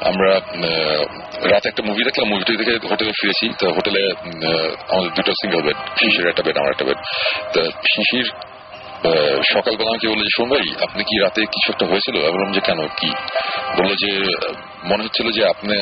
আমরা 0.10 0.30
রাতে 1.52 1.68
একটা 1.72 1.84
মুভি 1.88 2.02
দেখলাম 2.08 2.28
মুভিটা 2.32 2.52
দেখে 2.62 2.74
হোটেলে 2.92 3.14
ফিরেছি। 3.20 3.46
তো 3.60 3.66
হোটেলে 3.78 4.04
আমাদের 4.92 5.12
দুটো 5.16 5.32
সিঙ্গেল 5.32 5.62
বেড 5.62 5.80
শিশির 6.00 6.28
একটা 6.28 6.44
বেড 6.46 6.58
আমার 6.58 6.72
একটা 6.72 6.86
বেড 6.86 7.00
তা 7.54 7.62
শিশির 7.96 8.28
সকালবেলা 9.54 9.90
আমাকে 9.90 10.08
বলল 10.08 10.22
যে 10.24 10.34
শোন 10.38 10.48
ভাই 10.50 10.66
আপনি 10.84 11.04
কি 11.04 11.16
রাতে 11.24 11.42
কিছু 11.46 11.68
একটা 11.74 11.86
হয়েছিল? 11.86 12.16
আমি 12.24 12.32
বললাম 12.32 12.52
যে 12.52 12.62
কেন? 12.62 12.80
কি? 13.00 13.12
বলল 13.78 13.92
যে 14.04 14.12
মনে 14.84 15.04
হচ্ছিল 15.04 15.28
যে 15.32 15.44
আপনি 15.46 15.78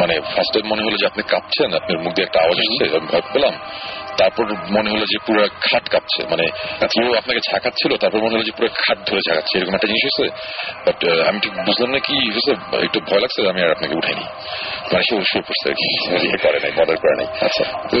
মানে 0.00 0.14
ফার্স্ট 0.20 0.52
টাইম 0.54 0.66
মনে 0.66 0.82
হলো 0.82 0.96
যে 0.96 1.06
আপনি 1.06 1.22
কাঁপছেন 1.22 1.70
আপনার 1.74 1.98
মুখ 1.98 2.12
দিয়ে 2.14 2.26
একটা 2.26 2.40
আওয়াজ 2.40 2.58
আসছে 2.58 2.84
আমি 2.96 3.06
ভয় 3.12 3.24
পেলাম। 3.32 3.54
তারপর 4.18 4.44
মনে 4.70 4.88
হলো 4.90 5.04
যে 5.12 5.18
পুরো 5.26 5.40
খাট 5.60 5.84
কাঁপছে। 5.88 6.20
মানে 6.30 6.44
কেউ 6.86 7.08
আপনাকে 7.14 7.40
ঝাঁকাচ্ছিল 7.50 7.92
তারপর 7.96 8.18
মনে 8.18 8.34
হলো 8.34 8.44
যে 8.44 8.54
পুরো 8.56 8.68
খাট 8.74 8.98
ধরে 9.08 9.20
ঝাঁকাচ্ছে 9.28 9.58
এরকম 9.58 9.74
একটা 9.74 9.86
জিনিস 9.86 10.02
হয়েছে। 10.04 10.26
বাট 10.86 10.98
আমি 11.28 11.38
ঠিক 11.40 11.52
বুঝলাম 11.66 11.90
না 11.90 11.98
কি 11.98 12.16
হয়েছে 12.34 12.52
একটু 12.86 12.98
ভয় 13.00 13.20
লাগছে 13.20 13.38
আমি 13.48 13.60
আর 13.62 13.70
আপনাকে 13.70 13.94
উঠাইনি। 13.94 14.24
মানে 14.92 15.02
সে 15.08 15.14
শুয়ে 15.30 15.44
পড়ছে 15.48 15.66
আর 15.70 15.74
কি। 15.74 15.86
ইয়ে 16.26 16.38
করে 16.42 16.58
নাই 16.62 16.72
মদার 16.78 16.96
করে 16.96 17.14
নাই। 17.16 17.28
আচ্ছা। 17.40 17.64
তো 17.90 17.96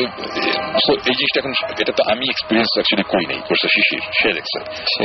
এই 1.10 1.14
জিনিসটা 1.18 1.38
এখন 1.40 1.52
এটা 1.78 1.92
তো 1.92 2.02
আমি 2.12 2.24
এক্সপিরিয়েন্স 2.30 2.70
অ্যাকচুয়ালি 2.74 3.06
করি 3.12 3.26
নাই 3.26 3.40
করছে 3.48 3.68
শিশির 3.68 4.02
সে 4.20 4.28
দেখছে। 4.32 4.58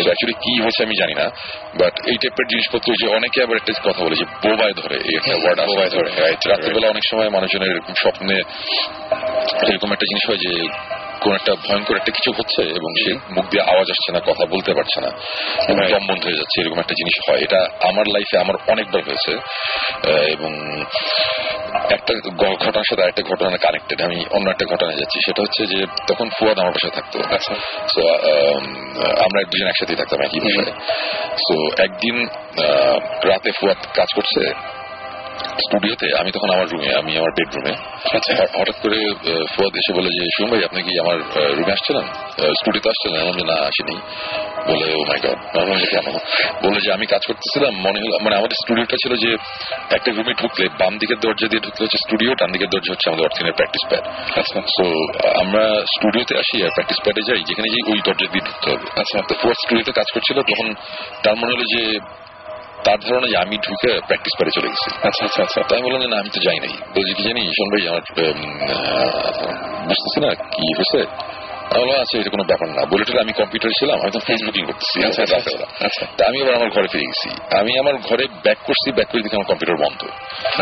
অ্যাকচুয়ালি 0.06 0.34
কি 0.34 0.54
হয়েছে 0.64 0.82
আমি 0.84 0.96
জানি 0.96 1.14
না 1.14 1.26
বাট 1.82 1.94
এই 2.08 2.18
টাইপের 2.22 2.48
জিনিসপত্র 2.50 2.88
যে 3.02 3.08
অনেকে 3.16 3.38
আবার 3.44 3.58
একটা 3.58 3.72
কথা 3.90 4.02
বলে 4.04 4.16
যে 4.16 4.26
বোবায় 4.44 4.74
ধরে 4.74 4.96
এই 4.96 5.16
একটা 5.16 5.34
ওয়ার্ড 5.42 5.60
বোবায় 5.62 5.90
ধরে 5.90 6.10
রাত্রিবেলা 6.48 6.88
অনেক 6.88 7.04
সময় 7.12 7.30
মানুষজনের 7.30 7.70
এরকম 7.72 7.94
স্বপ্নে 7.94 8.38
এরকম 9.70 9.90
একটা 9.92 10.06
জিনিস 10.10 10.24
হয় 10.30 10.38
যে 10.38 10.52
কোন 11.24 11.34
একটা 11.40 11.54
ভয়ঙ্কর 11.66 11.96
একটা 11.96 12.12
কিছু 12.18 12.30
হচ্ছে 12.38 12.62
এবং 12.80 12.92
সে 13.02 13.12
মুখ 13.36 13.46
দিয়ে 13.52 13.64
আওয়াজ 13.72 13.88
আসছে 13.96 14.10
না 14.16 14.20
কথা 14.30 14.44
বলতে 14.54 14.72
পারছে 14.78 15.00
না। 15.06 15.10
এবং 15.70 15.84
দম 15.94 16.04
বন্ধ 16.10 16.24
হয়ে 16.26 16.40
যাচ্ছে 16.42 16.58
এরকম 16.62 16.80
একটা 16.80 16.96
জিনিস 17.00 17.16
হয়। 17.26 17.42
এটা 17.46 17.60
আমার 17.90 18.06
লাইফে 18.16 18.38
আমার 18.44 18.56
অনেকবার 18.68 19.02
হয়েছে 19.08 19.34
এবং 20.36 20.52
একটা 21.96 22.12
ঘটনার 22.66 22.88
সাথে 22.90 23.04
একটা 23.10 23.22
ঘটনা 23.32 23.58
কানেক্টেড 23.58 24.00
আমি 24.02 24.18
অন্য 24.36 24.48
একটা 24.50 24.66
ঘটনায় 24.66 25.00
যাচ্ছি। 25.02 25.18
সেটা 25.26 25.42
হচ্ছে 25.46 25.64
যে 25.74 25.80
তখন 26.10 26.28
ফুয়াদ 26.38 26.58
আমার 26.60 26.74
বাসায় 26.74 26.96
থাকতো। 26.98 27.18
আচ্ছা। 27.36 27.54
আমরা 29.26 29.40
দুজন 29.52 29.68
একসাথেই 29.68 29.96
থাকতাম 29.96 30.20
একই 30.22 30.40
বিষয়ে 30.40 30.72
তো 31.48 31.56
একদিন 31.84 32.16
রাতে 33.30 33.50
ফুয়াদ 33.60 33.80
কাজ 33.96 34.10
করছে 34.16 34.42
স্টুডিওতে 35.66 36.08
আমি 36.22 36.30
তখন 36.32 36.50
আমার 36.50 36.68
রুমে 36.72 36.90
আমি 36.96 37.12
আমার 37.18 37.32
বেডরুমে 37.38 37.74
আচ্ছা। 38.16 38.32
হঠাৎ 38.60 38.78
করে 38.82 39.00
ফুয়াদ 39.54 39.74
এসে 39.76 39.92
বলে 39.94 40.10
যে 40.18 40.24
শুন 40.36 40.46
ভাই 40.52 40.62
আপনি 40.64 40.80
কি 40.84 40.94
আমার 41.00 41.18
রুমে 41.58 41.72
আসছিলেন? 41.72 42.06
স্টুডিওতে 42.60 42.90
আসছিলেন? 42.90 43.18
আমি 43.22 43.34
যে 43.38 43.44
না 43.44 43.58
আসিনি। 43.70 43.96
বলে 44.68 44.88
ও 44.96 45.00
মাই 45.10 45.20
গড 45.26 45.40
কেন? 45.94 46.08
বলে 46.64 46.80
যে 46.82 46.90
আমি 46.94 47.06
কাজ 47.06 47.22
করতেছিলাম 47.28 47.74
মনে 47.86 48.00
হলো 48.04 48.16
মানে 48.24 48.36
আমাদের 48.36 48.58
স্টুডিওটা 48.64 48.96
ছিল 49.04 49.14
যে 49.24 49.32
একটা 49.90 50.10
রুমে 50.12 50.34
ঢুকলে 50.34 50.66
বাম 50.80 50.94
দিকের 50.98 51.20
দরজা 51.20 51.48
দিয়ে 51.48 51.62
ঢুকলে 51.62 51.84
হচ্ছে 51.86 52.00
স্টুডিও 52.06 52.32
ডান 52.34 52.50
দিকের 52.52 52.70
দরজা 52.70 52.92
হচ্ছে 52.94 53.08
আমাদের 53.10 53.26
অর্থিনের 53.26 53.54
প্র্যাকটিস 53.54 53.84
প্যাড 53.90 54.04
আচ্ছা। 54.40 54.60
সো 54.76 54.86
আমরা 55.40 55.64
স্টুডিওতে 55.96 56.34
আসি 56.38 56.56
আর 56.64 56.72
প্র্যাকটিস 56.74 57.00
প্যাডে 57.04 57.22
যাই 57.28 57.42
যেখানে 57.50 57.68
যাই 57.70 57.84
ওই 57.92 58.00
দরজা 58.06 58.28
দিয়ে 58.32 58.44
ঢুকতে 58.46 58.68
হবে। 58.72 58.86
আচ্ছা। 59.02 59.18
তো 59.30 59.34
ফোর্থ 59.42 59.60
স্টুডিওতে 59.66 59.92
কাজ 59.92 60.08
করছিল 60.14 60.38
তখন 60.42 60.68
তার 61.24 61.36
মনে 61.36 61.52
হলো 61.56 61.66
যে 61.76 61.82
তার 62.84 62.98
ধারণা 63.00 63.28
যে 63.28 63.38
আমি 63.38 63.58
ঢুকে 63.58 63.92
প্র্যাকটিস 64.00 64.34
করে 64.38 64.52
চলে 64.52 64.68
গেছি। 64.68 64.90
আচ্ছা 65.08 65.26
আচ্ছা 65.26 65.42
আচ্ছা। 65.42 65.62
তাই 65.70 65.82
বললাম 65.82 66.02
যে 66.02 66.08
না 66.08 66.18
আমি 66.20 66.30
তো 66.30 66.40
যাই 66.40 66.60
নাই। 66.60 66.74
বলছি 66.96 67.14
কি 67.14 67.24
জানি 67.24 67.42
শোন 67.42 67.68
ভাই 67.72 67.88
আমার 67.88 68.04
বুঝতেছি 69.88 70.20
না 70.20 70.30
কি 70.34 70.66
হয়েছে? 70.78 71.02
আচ্ছা 71.76 72.16
এটা 72.22 72.32
কোনো 72.36 72.44
ব্যাপার 72.44 72.68
না। 72.78 72.82
বলে 72.92 73.04
আমি 73.24 73.34
কম্পিউটার 73.42 73.72
ছিলাম 73.80 73.98
আমি 74.04 74.12
তো 74.12 74.20
ফেসবুকিং 74.20 74.64
করতেছি 74.66 74.98
আচ্ছা, 75.08 75.22
আচ্ছা, 75.24 75.38
আচ্ছা। 75.88 76.04
তা 76.18 76.22
আমি 76.30 76.38
আবার 76.42 76.54
আমার 76.60 76.70
ঘরে 76.70 76.88
ফিরে 76.92 77.06
গেছি। 77.12 77.30
আমি 77.60 77.72
আমার 77.82 77.96
ঘরে 78.08 78.26
ব্যাক 78.46 78.60
করছি 78.68 78.88
ব্যাক 78.98 79.08
করে 79.12 79.22
দেখি 79.24 79.36
আমার 79.36 79.50
কম্পিউটার 79.52 79.78
বন্ধ। 79.84 80.02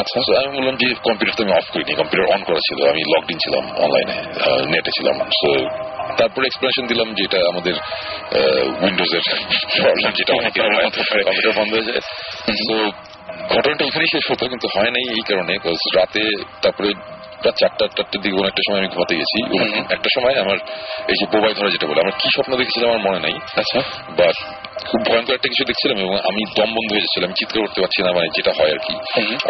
আচ্ছা। 0.01 0.17
আমি 0.41 0.49
বললাম 0.57 0.75
যে 0.81 0.87
কম্পিউটার 1.07 1.35
তো 1.37 1.43
আমি 1.43 1.53
অফ 1.59 1.67
করিনি 1.73 1.93
কম্পিউটার 2.01 2.27
অন 2.35 2.41
করা 2.47 2.61
ছিল 2.67 2.79
আমি 2.91 3.01
লগড 3.13 3.29
ইন 3.31 3.39
ছিলাম 3.45 3.63
অনলাইনে 3.83 4.15
নেটে 4.71 4.91
ছিলাম। 4.97 5.15
সো 5.39 5.49
তারপরে 6.19 6.45
এক্সপ্লেনেশন 6.47 6.85
দিলাম 6.91 7.07
যে 7.13 7.23
এটা 7.23 7.39
আমাদের 7.51 7.75
উইন্ডোজ 8.83 9.11
এর 9.17 9.23
প্রবলেম 9.81 10.11
যেটা 10.19 10.33
অনেকের 10.39 10.63
কম্পিউটার 11.25 11.53
বন্ধ 11.59 11.71
হয়ে 11.75 11.87
যায়। 11.89 12.01
তো 12.69 12.75
ঘটনাটা 13.53 13.83
ওখানেই 13.85 14.09
শেষ 14.11 14.23
হতো 14.31 14.43
কিন্তু 14.47 14.67
হয় 14.75 14.91
নাই 14.95 15.05
এই 15.17 15.23
কারণে 15.29 15.53
রাতে 15.97 16.23
তারপরে 16.61 16.89
রাত 17.43 17.53
চারটা 17.59 17.87
চারটার 17.87 18.21
দিকে 18.21 18.35
কোনো 18.35 18.47
একটা 18.47 18.61
সময় 18.69 18.79
আমি 18.79 18.87
ঘুমাতে 18.87 19.15
গেছি। 19.15 19.39
একটা 19.93 20.21
সময় 20.21 20.41
আমার 20.41 20.57
এই 21.07 21.15
যে 21.19 21.25
বোবাই 21.25 21.53
ধরা 21.53 21.69
যেটা 21.69 21.87
বলে 21.87 22.01
আমার 22.01 22.11
কি 22.11 22.27
স্বপ্ন 22.27 22.57
দেখেছিলাম 22.57 22.89
আমার 22.91 23.11
মনে 23.11 23.19
নাই। 23.19 23.39
আচ্ছা। 23.55 23.79
বাট 24.09 24.35
খুব 24.85 25.01
ভয়ঙ্কর 25.05 25.33
একটা 25.33 25.47
কিছু 25.47 25.65
দেখছিলাম 25.65 25.97
এবং 25.97 26.15
আমি 26.15 26.45
দম 26.57 26.65
বন্ধ 26.65 26.91
হয়ে 26.91 27.01
যাচ্ছিলাম 27.01 27.31
চিৎকার 27.31 27.61
করতে 27.61 27.81
পারছি 27.81 28.03
না 28.03 28.11
মানে 28.11 28.27
যেটা 28.27 28.51
হয় 28.59 28.71
আর 28.71 28.77
কি। 28.77 28.95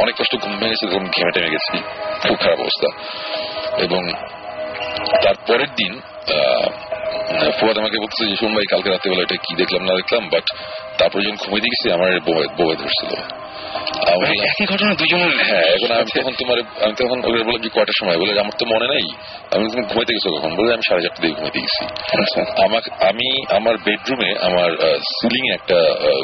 অনেক 0.02 0.16
কষ্ট 0.16 0.36
ঘুম 0.36 0.58
ভেঙেছে 0.58 0.88
তখন 0.88 1.08
ঘেমে 1.08 1.32
টেমে 1.32 1.50
গেছি। 1.50 1.78
খুব 2.28 2.38
খারাপ 2.38 2.60
অবস্থা। 2.60 2.90
এবং 3.78 4.14
তার 5.24 5.36
পরের 5.48 5.68
দিন 5.68 6.02
আহ, 6.34 6.70
ফুয়াদ 7.60 7.78
আমাকে 7.78 8.00
বলছে 8.00 8.26
যে 8.26 8.36
শোন 8.36 8.54
ভাই 8.54 8.64
কালকে 8.70 8.90
রাত্রেবেলা 8.90 9.22
এটা 9.22 9.36
কি 9.36 9.56
দেখলাম 9.56 9.84
না 9.84 9.94
দেখলাম? 9.94 10.30
বাট 10.30 10.44
তারপরে 10.98 11.24
যখন 11.24 11.36
ঘুমিয়ে 11.36 11.62
গেছি 11.62 11.92
আমার 11.92 12.20
বোবাই 12.20 12.76
ধরছিল। 12.76 13.45
একই 14.50 14.66
ঘটনা 14.66 14.94
দুজনের? 14.94 15.32
হ্যাঁ 15.46 15.68
এখন 15.76 15.92
আমি 15.92 16.12
তখন 16.20 16.34
তোমার 16.40 16.58
আমি 16.84 16.94
তখন 17.00 17.18
ওদের 17.26 17.44
বললাম 17.44 17.62
যে 17.62 17.70
কয়টার 17.70 17.98
সময়? 18.00 18.18
বলে 18.18 18.32
আমার 18.40 18.56
তো 18.60 18.66
মনে 18.66 18.88
নাই। 18.88 19.06
আমি 19.52 19.64
তুমি 19.72 19.84
ঘুমাইতে 19.88 20.14
গেছো 20.14 20.30
কখন? 20.36 20.56
বলে 20.56 20.74
আমি 20.74 20.84
সাড়ে 20.90 21.02
চারটে 21.02 21.22
দিকে 21.22 21.36
ঘুমাইতে 21.36 21.60
গেছি। 21.60 21.84
আচ্ছা। 22.22 22.42
আমাকে 22.64 22.90
আমি 23.10 23.56
আমার 23.56 23.76
বেডরুমে 23.78 24.30
আমার 24.42 24.70
সিলিং 25.02 25.44
একটা 25.54 25.78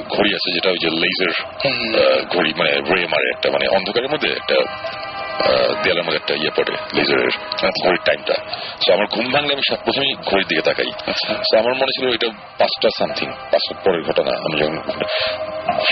ঘড়ি 0.09 0.31
আছে 0.35 0.49
যেটা 0.53 0.69
ওই 0.69 0.77
যে 0.81 0.89
লেজার। 1.01 1.33
ঘড়ি 2.29 2.51
মানে 2.57 2.71
রে 2.71 3.07
মারে 3.07 3.27
একটা 3.29 3.47
মানে 3.51 3.65
অন্ধকারের 3.67 4.09
মধ্যে 4.09 4.29
একটা 4.31 4.55
দেয়ালের 5.49 6.03
মধ্যে 6.03 6.17
একটা 6.17 6.33
ইয়ে 6.33 6.49
পড়ে 6.55 6.77
লেজারের 6.93 7.29
ঘড়ির 7.83 7.99
টাইমটা 8.05 8.33
তো 8.87 8.93
আমার 8.93 9.05
ঘুম 9.11 9.31
ভাঙলে 9.31 9.53
আমি 9.53 9.61
সব- 9.69 9.83
প্রথমেই 9.83 10.13
ঘড়ির 10.13 10.47
দিকে 10.47 10.61
তাকাই। 10.61 10.91
তো 11.51 11.57
আমার 11.57 11.73
মনে 11.73 11.99
ছিল 11.99 12.09
এটা 12.09 12.27
পাঁচটা 12.57 12.89
সামথিং 12.97 13.31
পাঁচটার 13.31 13.77
পরের 13.83 14.03
ঘটনা। 14.03 14.31
আমি 14.37 14.61
যখন 14.61 14.79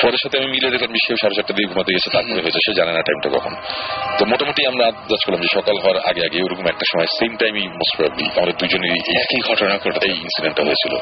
ফোরের 0.01 0.17
সাথে 0.23 0.37
আমি 0.37 0.47
মিলে 0.47 0.69
দেখলাম 0.69 0.93
সেও 1.07 1.15
সাড়ে 1.15 1.35
চারটা 1.35 1.53
দিয়ে 1.53 1.67
ঘুমাতে 1.67 1.93
গেছে 1.93 2.09
তারপরে 2.09 2.33
হয়েছে 2.33 2.59
সে 2.65 2.73
জানে 2.73 2.93
না 2.93 3.01
টাইমটা 3.01 3.39
কখন। 3.39 3.55
তো 4.17 4.25
মোটামুটি 4.25 4.67
আমরা 4.67 4.85
আন্দাজ 4.85 5.25
করলাম 5.25 5.41
যে 5.41 5.47
সকাল 5.53 5.77
হওয়ার 5.79 5.97
আগে 5.97 6.21
আগে 6.25 6.43
ওরকম 6.43 6.67
একটা 6.67 6.85
সময় 6.85 7.05
সেম 7.05 7.35
টাইমই 7.37 7.67
মোস্ট 7.67 7.97
প্রবলি 7.97 8.25
আমাদের 8.25 8.53
দুজনেরই 8.57 8.99
এই 9.07 9.21
একই 9.21 9.51
ঘটনা 9.51 9.77
ঘটে 9.77 10.11
এই 10.11 10.17
ইনসিডেন্টটা 10.17 10.63
হয়েছিল। 10.63 10.95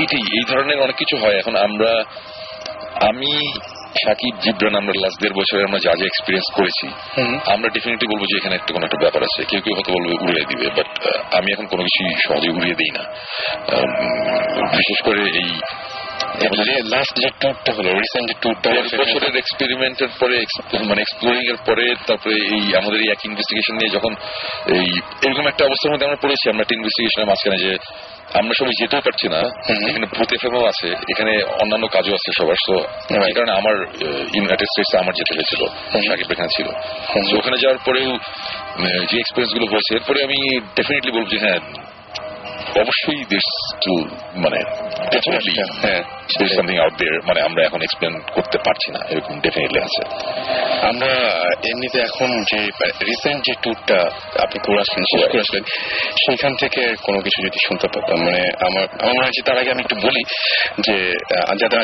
এইটাই 0.00 0.20
এই 0.20 0.44
ধরনের 0.48 0.80
অনেক 0.80 0.96
কিছু 0.96 1.16
হয়। 1.16 1.38
এখন 1.38 1.56
আমরা 1.56 2.04
আমি 3.08 3.52
সাকিব 4.02 4.34
জিব্রান 4.44 4.74
আমরা 4.80 4.92
লাস্ট 5.04 5.18
দেড় 5.22 5.34
বছরে 5.40 5.60
আমরা 5.68 5.78
যা 5.86 5.92
যা 6.00 6.04
এক্সপিরিয়েন্স 6.08 6.48
করেছি 6.58 6.86
আমরা 7.54 7.68
ডেফিনেটলি 7.74 8.06
বলব 8.12 8.22
যে 8.30 8.34
এখানে 8.40 8.54
একটা 8.56 8.70
কোনো 8.74 8.84
একটা 8.88 9.00
ব্যাপার 9.04 9.22
আছে। 9.28 9.40
কেউ 9.50 9.60
কেউ 9.64 9.74
হয়তো 9.76 9.90
বলবে 9.96 10.14
উড়িয়ে 10.24 10.48
দিবে 10.50 10.66
বাট 10.76 10.90
আমি 11.38 11.48
এখন 11.54 11.66
কোনো 11.72 11.82
কিছু 11.86 12.00
সহজে 12.26 12.48
উড়িয়ে 12.56 12.76
দিই 12.80 12.92
না। 12.98 13.02
বিশেষ 14.78 14.98
করে 15.06 15.20
এই 15.42 15.50
লাস্ট 16.94 17.14
যে 17.24 17.30
ট্যুরটা 17.40 17.70
হলো 17.76 17.88
রিসেন্ট 18.02 18.26
যে 18.30 18.36
ট্যুরটা 18.42 18.68
দেড় 18.74 18.88
বছরের 19.00 19.34
এক্সপেরিমেন্টের 19.42 20.10
পরে 20.20 20.36
মানে 20.90 21.00
এক্সপ্লোরিং 21.02 21.44
এর 21.52 21.58
পরে 21.68 21.84
তারপরে 22.08 22.34
এই 22.54 22.64
আমাদের 22.80 22.98
এই 23.04 23.08
এক 23.14 23.20
ইনভেস্টিগেশন 23.28 23.74
নিয়ে 23.78 23.94
যখন 23.96 24.12
এই 24.76 24.88
এরকম 25.26 25.44
একটা 25.48 25.62
অবস্থার 25.68 25.90
মধ্যে 25.92 26.06
আমরা 26.08 26.22
পড়েছি 26.24 26.44
আমরা 26.52 26.62
একটা 26.64 26.76
ইনভেস্টিগেশনের 26.78 27.28
মাঝখানে 27.30 27.58
যে 27.64 27.72
আমরা 28.30 28.54
সবাই 28.60 28.74
যেতেও 28.80 29.00
পারছি 29.00 29.26
না। 29.34 29.40
এখানে 29.90 30.06
ভূত 30.14 30.30
এফএমও 30.32 30.64
আছে 30.66 30.88
এখানে 31.12 31.32
অন্যান্য 31.62 31.84
কাজও 31.86 32.12
আছে 32.14 32.30
সবার 32.38 32.58
তো 32.66 32.74
এই 33.28 33.34
কারণে 33.34 33.52
আমার 33.52 33.76
ইউনাইটেড 34.36 34.68
স্টেটস 34.72 34.92
আমার 35.02 35.14
যেতে 35.14 35.32
হয়েছিল 35.34 35.62
সাকিব 36.08 36.28
এখানে 36.32 36.50
ছিল। 36.56 36.68
ওখানে 37.38 37.56
যাওয়ার 37.62 37.80
পরেও 37.86 38.10
যে 39.10 39.16
এক্সপিরিয়েন্সগুলো 39.20 39.66
হয়েছে 39.72 39.90
এরপরে 39.94 40.18
আমি 40.22 40.38
ডেফিনেটলি 40.76 41.10
বলব 41.12 41.26
যে 41.28 41.38
হ্যাঁ 41.38 41.60
অবশ্যই 42.82 43.22
দেশ 43.28 43.46
টু 43.84 43.94
মানে 44.36 44.58
ডেফিনেটলি 45.12 45.52
হ্যাঁ। 45.84 46.02
সামথিং 46.28 46.78
আউট 46.78 46.94
দেয়ার 46.98 47.20
মানে 47.26 47.40
আমরা 47.40 47.60
এখন 47.64 47.82
এক্সপ্লেন 47.82 48.20
করতে 48.34 48.58
পারছি 48.58 48.88
না 48.92 49.00
এরকম 49.08 49.40
ডেফিনেটলি 49.40 49.80
আছে। 49.80 50.02
আমরা 50.88 51.12
এমনিতে 51.70 51.98
এখন 52.00 52.42
যে 52.42 52.58
রিসেন্ট 53.04 53.44
যে 53.44 53.54
ট্যুরটা 53.62 53.98
আপনি 54.42 54.58
করে 54.66 54.78
আসলেন 54.80 55.04
শেষ 55.12 55.22
করে 55.28 55.40
আসলেন 55.40 55.62
সেখান 56.26 56.54
থেকে 56.54 56.94
কোনো 57.02 57.20
কিছু 57.20 57.42
যদি 57.42 57.58
শুনতে 57.68 57.86
পেতাম 57.88 58.18
মানে 58.24 58.42
আমার 58.60 58.84
আমার 59.02 59.14
মনে 59.14 59.26
হচ্ছে 59.26 59.42
তার 59.42 59.58
আগে 59.58 59.70
আমি 59.70 59.80
একটু 59.80 59.96
বলি 59.96 60.22
যে 60.80 60.96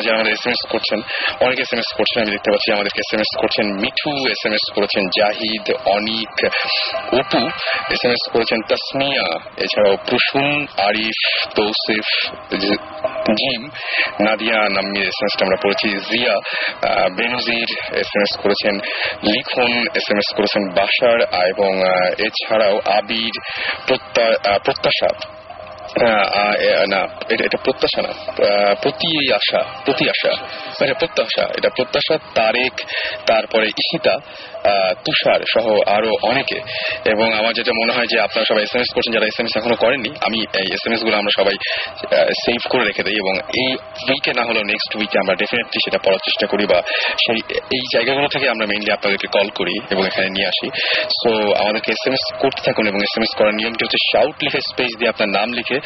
আমাদের 0.09 0.33
এস 0.33 0.43
এম 0.45 0.51
এস 0.51 0.69
করছেন 0.69 0.99
অনেক 1.39 1.59
এস 1.59 1.73
এম 1.73 1.79
এস 1.79 1.89
করছেন 1.97 2.21
আমি 2.21 2.31
দেখতে 2.31 2.51
পাচ্ছি 2.51 2.71
আমাদেরকে 2.71 2.99
এস 2.99 3.13
এম 3.13 3.19
এস 3.19 3.31
করছেন 3.41 3.65
মিঠু 3.73 4.11
এস 4.27 4.45
এম 4.45 4.53
এস 4.53 4.65
করেছেন 4.75 5.03
Zahid 5.19 5.65
Anik 5.85 6.35
Apu 7.19 7.41
S 7.89 8.01
M 8.05 8.11
S 8.11 8.23
করেছেন 8.33 8.59
তাসমিয়া 8.69 9.25
এছাড়াও 9.57 9.95
Prasun 10.05 10.67
Arif 10.77 11.19
Tousif 11.55 12.05
Jim 13.35 13.61
Nadia 14.35 14.59
Nammir 14.77 15.05
S 15.11 15.17
M 15.21 15.27
এসটা 15.29 15.43
আমরা 15.47 15.59
পড়েছি। 15.63 15.87
Zia 16.09 16.35
Benazir 17.17 17.69
S 18.01 18.11
M 18.15 18.23
S 18.27 18.33
করেছেন, 18.43 18.75
লিখন 19.31 19.71
এস 19.99 20.07
এম 20.11 20.19
এস 20.23 20.29
করেছেন 20.37 20.63
বাসার 20.77 21.19
এবং 21.51 21.71
এছাড়াও 22.27 22.75
আবির 22.97 23.35
প্রত্যাশা 24.65 25.11
না, 26.91 27.01
এটা 27.45 27.57
প্রত্যাশা 27.65 28.01
না 28.07 28.11
প্রতি 28.83 29.11
আশা 29.39 29.61
প্রতি 29.85 30.05
আশা 30.13 30.31
প্রত্যাশা, 31.01 31.43
এটা 31.57 31.69
প্রত্যাশা, 31.77 32.15
তারেক, 32.37 32.75
তারপরে 33.29 33.65
ইশিতা 33.81 34.15
তুষার 35.05 35.41
সহ 35.53 35.65
আরও 35.95 36.11
অনেকে। 36.31 36.57
এবং 37.13 37.27
আমার 37.39 37.53
যেটা 37.57 37.71
মনে 37.81 37.93
হয় 37.95 38.09
যে 38.13 38.17
আপনারা 38.25 38.45
সবাই 38.49 38.63
এস 38.67 38.73
এম 38.75 38.81
এস 38.85 38.89
করছেন, 38.95 39.11
যারা 39.15 39.27
এস 39.31 39.37
এম 39.39 39.47
এস 39.49 39.53
এখনও 39.59 39.77
করেননি, 39.83 40.11
আমি 40.27 40.39
এই 40.61 40.67
এস 40.75 40.83
এম 40.87 40.91
এসগুলো 40.95 41.15
আমরা 41.21 41.31
সবাই 41.39 41.55
সেভ 42.43 42.61
করে 42.71 42.83
রেখে 42.89 43.03
দিই 43.07 43.17
এবং 43.23 43.33
এই 43.61 43.69
উইকে 44.09 44.31
না 44.39 44.43
হলেও 44.49 44.63
নেক্সট 44.71 44.91
উইকে 44.99 45.17
আমরা 45.23 45.33
ডেফিনেটলি 45.41 45.79
সেটা 45.85 45.99
পড়ার 46.05 46.21
চেষ্টা 46.27 46.45
করি 46.51 46.63
বা 46.71 46.79
সেই, 47.25 47.39
এই 47.75 47.83
জায়গাগুলো 47.93 48.27
থেকে 48.33 48.45
আমরা 48.53 48.65
মেইনলি 48.71 48.91
আপনাদেরকে 48.97 49.27
কল 49.35 49.47
করি 49.59 49.75
এবং 49.93 50.03
এখানে 50.09 50.27
নিয়ে 50.35 50.47
আসি। 50.51 50.67
সো 51.19 51.29
আমাদেরকে 51.61 51.89
এস 51.95 52.03
এম 52.07 52.13
এস 52.17 52.23
করতে 52.43 52.61
থাকুন 52.67 52.85
এবং 52.91 52.99
এস 53.07 53.13
এম 53.17 53.23
এস 53.27 53.31
করার 53.39 53.55
নিয়মটি 53.59 53.81
হচ্ছে 53.85 53.99
শাউট 54.11 54.35
লিখে 54.45 54.59
স্পেস 54.71 54.91
দিয়ে 54.99 55.09
আপনার 55.13 55.29
নাম 55.37 55.47
লিখে 55.57 55.77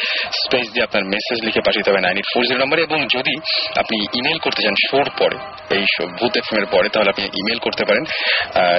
স্পেস 0.43 0.65
দিয়ে 0.73 0.85
আপনার 0.87 1.03
মেসেজ 1.13 1.37
লিখে 1.47 1.61
পাঠিয়ে 1.65 1.85
হবে 1.89 2.01
নাইন 2.05 2.15
এইট 2.19 2.27
ফোর 2.33 2.43
জিরো 2.47 2.59
নাম্বারে 2.63 2.81
এবং 2.87 2.99
যদি 3.15 3.33
আপনি 3.81 3.95
ইমেল 4.19 4.39
করতে 4.45 4.61
চান 4.65 4.75
শোর 4.87 5.07
পরে, 5.19 5.37
এই 5.77 5.83
ভূত 6.19 6.33
এফ 6.41 6.49
এর 6.59 6.65
পরে, 6.73 6.87
তাহলে 6.93 7.09
আপনি 7.13 7.25
ইমেল 7.41 7.59
করতে 7.65 7.83
পারেন। 7.89 8.03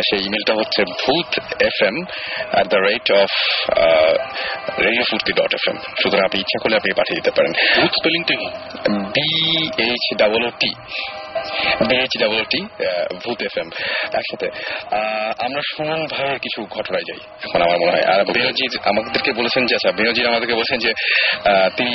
সেই 0.09 0.21
ইমেলটা 0.27 0.55
হচ্ছে 0.55 0.81
Bhoot 1.03 1.31
F 1.63 1.79
M 1.89 1.97
at 2.51 2.67
the 2.67 2.81
rate 2.89 3.07
of 3.23 3.31
radio 4.79 5.05
Foorti 5.11 5.33
dot 5.33 5.53
F 5.55 5.65
M 5.71 5.77
সুতরাং 6.03 6.25
আপনি 6.25 6.39
ইচ্ছা 6.41 6.59
করলে 6.63 6.77
আপনি 6.77 6.91
পাঠিয়ে 6.97 7.19
দিতে 7.21 7.31
পারেন। 7.31 7.53
ভূত 7.81 7.93
স্পেলিংটা 8.01 8.35
কি? 8.35 8.49
B 9.15 9.31
H 9.83 10.05
double 10.17 10.43
O 10.45 10.51
T 10.61 10.71
BH 11.89 12.13
double 12.23 12.43
T 12.53 12.61
Bhoot 13.23 13.39
F 13.49 13.55
M 13.63 13.69
একসাথে। 14.19 14.49
আমরা 15.47 15.63
সুমন 15.71 16.01
ভাইয়ের 16.13 16.39
কিছু 16.45 16.61
ঘটনায় 16.77 17.07
যাই, 17.09 17.21
এখন 17.45 17.61
আমার 17.67 17.79
মনে 17.83 17.93
হয়। 17.95 18.07
আর 18.13 18.21
বেনজির 18.35 18.73
আমাদেরকে 18.91 19.31
বলেছেন 19.41 19.63
যে 19.69 19.75
আচ্ছা 19.79 19.91
বেনজির 19.99 20.31
আমাদেরকে 20.33 20.55
বলেছেন 20.61 20.79
যে 20.85 20.91
তিনি 21.79 21.95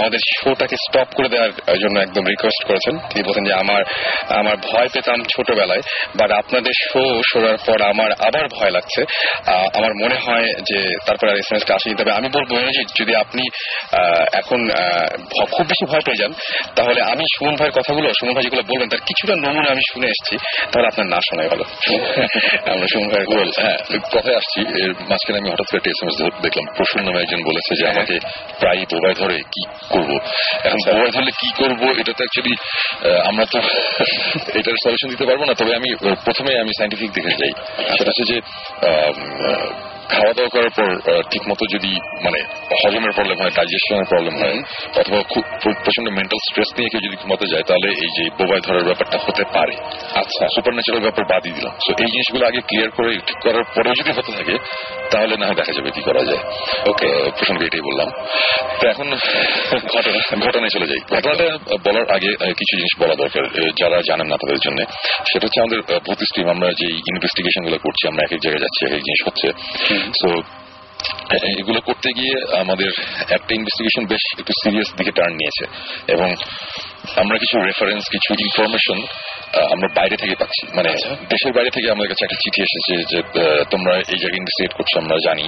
আমাদের 0.00 0.20
শোটাকে 0.38 0.76
স্টপ 0.84 1.08
করে 1.16 1.28
দেওয়ার 1.34 1.78
জন্য 1.82 1.96
একদম 2.06 2.24
রিকোয়েস্ট 2.32 2.62
করেছেন। 2.68 2.94
তিনি 3.10 3.22
বলেছেন 3.26 3.44
যে, 3.48 3.54
আমার 3.62 3.82
আমার 4.40 4.56
ভয় 4.68 4.88
পেতাম 4.94 5.18
ছোটবেলায় 5.32 5.82
বাট 6.18 6.30
আপনাদের 6.40 6.74
শো 6.88 7.02
শোনার 7.30 7.58
পর 7.66 7.78
আমার 7.92 8.10
আবার 8.28 8.44
ভয় 8.56 8.72
লাগছে। 8.76 9.00
আমার 9.78 9.92
মনে 10.02 10.16
হয় 10.24 10.48
যে, 10.70 10.78
তারপর 11.06 11.26
আর 11.32 11.36
এস 11.42 11.48
এম 11.50 11.56
এস 11.58 11.64
তবে 12.00 12.12
আমি 12.18 12.28
বলব 12.36 12.50
বেনজির 12.58 12.88
যদি 13.00 13.12
আপনি 13.24 13.42
এখন 14.40 14.60
খুব 15.54 15.64
বেশি 15.72 15.84
ভয় 15.90 16.04
পেয়ে 16.06 16.20
যান, 16.22 16.32
তাহলে 16.76 17.00
আমি 17.12 17.24
সুমন 17.34 17.54
ভাইয়ের 17.58 17.74
কথাগুলো, 17.78 18.08
সুমন 18.18 18.32
ভাই 18.36 18.44
যেগুলো 18.46 18.62
বলবেন 18.74 18.88
তার 18.88 19.02
কিছুটা 19.06 19.34
নমুনা 19.36 19.68
আমি 19.70 19.84
শুনে 19.92 20.06
এসেছি। 20.06 20.34
তাহলে 20.72 20.86
আপনার 20.86 21.06
না 21.06 21.18
শোনাই 21.28 21.48
ভালো। 21.48 21.64
আমরা 22.72 22.86
সুমন 22.92 23.08
ভাইয়ের 23.08 23.50
হ্যাঁ 23.60 23.78
কথায় 24.12 24.36
আসছি। 24.36 24.60
এর 24.82 24.90
মাঝখানে 25.08 25.38
আমি 25.38 25.48
হঠাৎ 25.50 25.66
করে 25.70 25.78
একটা 25.78 25.90
এসএমএস 25.90 26.16
দেখলাম 26.42 26.66
প্রসূন 26.76 27.00
নামে 27.04 27.18
একজন 27.20 27.40
বলেছে 27.44 27.72
যে 27.74 27.84
আমাকে 27.88 28.14
প্রায় 28.58 28.80
বোবায় 28.92 29.14
ধরে 29.14 29.36
কি 29.54 29.62
করব? 29.88 30.10
এখন 30.64 30.78
বোবায় 30.86 31.12
ধরলে 31.12 31.32
কি 31.40 31.48
করব? 31.56 31.80
এটা 32.00 32.12
তো 32.12 32.22
অ্যাকচুয়ালি 32.24 32.54
আমরা 33.26 33.44
তো 33.44 33.58
এটার 34.58 34.76
সলিউশন 34.84 35.08
দিতে 35.08 35.24
পারব 35.26 35.40
না। 35.44 35.54
তবে 35.54 35.72
আমি 35.74 35.88
প্রথমে 36.24 36.52
আমি 36.60 36.72
সাইন্টিফিক 36.78 37.10
দিকে 37.12 37.30
যাই। 37.30 37.52
সেটা 37.96 38.10
হচ্ছে 38.10 38.24
যে 38.30 38.36
খাওয়া 40.08 40.32
দাওয়া 40.32 40.50
করার 40.54 40.72
পর 40.76 40.88
ঠিক 41.30 41.42
মতো 41.48 41.64
যদি 41.74 41.92
মানে 42.24 42.40
হজমের 42.80 43.12
প্রবলেম 43.12 43.38
হয় 43.40 43.52
ডাইজেশনের 43.56 44.08
প্রবলেম 44.08 44.34
হয় 44.42 44.58
অথবা 45.00 45.18
খুব 45.32 45.44
প্রচণ্ড 45.84 46.08
মেন্টাল 46.08 46.40
স্ট্রেস 46.48 46.70
নিয়ে 46.78 46.88
কেউ 46.92 47.00
যদি 47.06 47.16
ঘুমাতে 47.22 47.46
যায় 47.52 47.62
তাহলে 47.62 47.88
এই 48.04 48.10
যে 48.16 48.24
বোবায় 48.38 48.60
ধরার 48.60 48.84
ব্যাপারটা 48.84 49.18
হতে 49.26 49.44
পারে। 49.54 49.74
আচ্ছা। 50.20 50.44
সুপার 50.54 50.72
ন্যাচারাল 50.74 51.00
ব্যাপার 51.00 51.24
বাদই 51.24 51.50
দিলাম। 51.50 51.74
সো 51.84 51.90
এই 52.04 52.10
জিনিসগুলো 52.14 52.44
আগে 52.46 52.60
ক্লিয়ার 52.68 52.90
করে 52.90 53.12
ঠিক 53.26 53.38
করার 53.42 53.64
পরেও 53.74 53.94
যদি 54.00 54.10
হতে 54.12 54.32
থাকে 54.32 54.54
তাহলে 55.10 55.34
না 55.36 55.46
হয় 55.46 55.54
দেখা 55.54 55.72
যাবে 55.72 55.90
কি 55.90 56.02
করা 56.02 56.22
যায়। 56.24 56.42
ওকে 56.90 57.08
প্রসঙ্গে 57.38 57.64
এটাই 57.64 57.80
বললাম। 57.80 58.08
তো 58.80 58.84
এখন 58.88 59.08
ঘটনা 59.94 60.46
ঘটনায় 60.46 60.72
চলে 60.74 60.86
যাই। 60.86 61.00
ঘটনাটা 61.16 61.46
বলার 61.86 62.06
আগে 62.16 62.30
কিছু 62.60 62.74
জিনিস 62.76 62.92
বলা 63.02 63.14
দরকার 63.14 63.44
যারা 63.80 63.98
জানেন 64.08 64.26
না 64.26 64.36
তাদের 64.36 64.58
জন্য। 64.64 64.78
সেটা 65.30 65.44
হচ্ছে 65.46 65.60
আমাদের 65.60 65.80
ভূত 66.06 66.20
স্ট্রিম 66.28 66.48
আমরা 66.48 66.68
যে 66.80 66.86
ইনভেস্টিগেশনগুলো 67.12 67.78
করছি 67.78 68.02
আমরা 68.08 68.22
এক 68.24 68.32
এক 68.32 68.40
জায়গায় 68.44 68.62
যাচ্ছি 68.64 68.80
এক 68.86 68.92
এক 68.92 69.02
জিনিস 69.08 69.20
হচ্ছে। 69.28 69.48
সো 70.20 70.28
এগুলো 71.60 71.80
করতে 71.80 72.08
গিয়ে 72.18 72.34
আমাদের 72.62 72.90
একটা 73.36 73.52
ইনভেস্টিগেশন 73.58 74.04
বেশ 74.12 74.24
একটু 74.40 74.52
সিরিয়াস 74.62 74.88
দিকে 74.98 75.12
টার্ন 75.18 75.34
নিয়েছে। 75.40 75.64
এবং 76.14 76.28
আমরা 77.22 77.36
কিছু 77.42 77.54
রেফারেন্স 77.58 78.04
কিছু 78.14 78.30
ইনফরমেশন 78.46 78.98
আমরা 79.74 79.88
বাইরে 79.98 80.16
থেকে 80.22 80.34
পাচ্ছি। 80.40 80.62
মানে 80.76 80.90
দেশের 81.32 81.52
বাইরে 81.56 81.70
থেকে 81.70 81.86
আমাদের 81.90 82.10
কাছে 82.10 82.24
একটা 82.24 82.38
চিঠি 82.42 82.60
এসেছে 82.68 82.94
যে 83.10 83.18
তোমরা 83.72 83.94
এই 84.12 84.18
জায়গায় 84.22 84.40
ইনভেস্টিগেট 84.42 84.72
করছ 84.78 84.92
আমরা 85.02 85.16
জানি। 85.28 85.46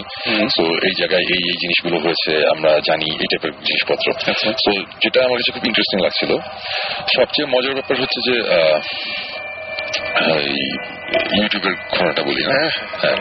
তো 0.57 0.64
এই 0.88 0.94
জায়গায় 1.01 1.24
এই 1.34 1.40
এই 1.51 1.57
জিনিসগুলো 1.62 1.97
হয়েছে 2.05 2.32
আমরা 2.55 2.70
জানি 2.88 3.07
এই 3.22 3.28
টাইপের 3.30 3.53
জিনিসপত্র। 3.68 4.07
তো 4.64 4.70
যেটা 5.03 5.18
আমার 5.26 5.38
কাছে 5.38 5.53
খুব 5.55 5.64
ইন্টারেস্টিং 5.70 5.99
লাগছিল 6.07 6.30
সবচেয়ে 7.16 7.47
মজার 7.55 7.76
ব্যাপার 7.78 7.97
হচ্ছে 8.03 8.18
যে 8.28 8.34
ইউটিউবের 11.38 11.74
ঘটনাটা 11.90 12.22
বলি 12.22 12.42
হ্যাঁ? 12.44 12.70
হ্যাঁ। 13.03 13.16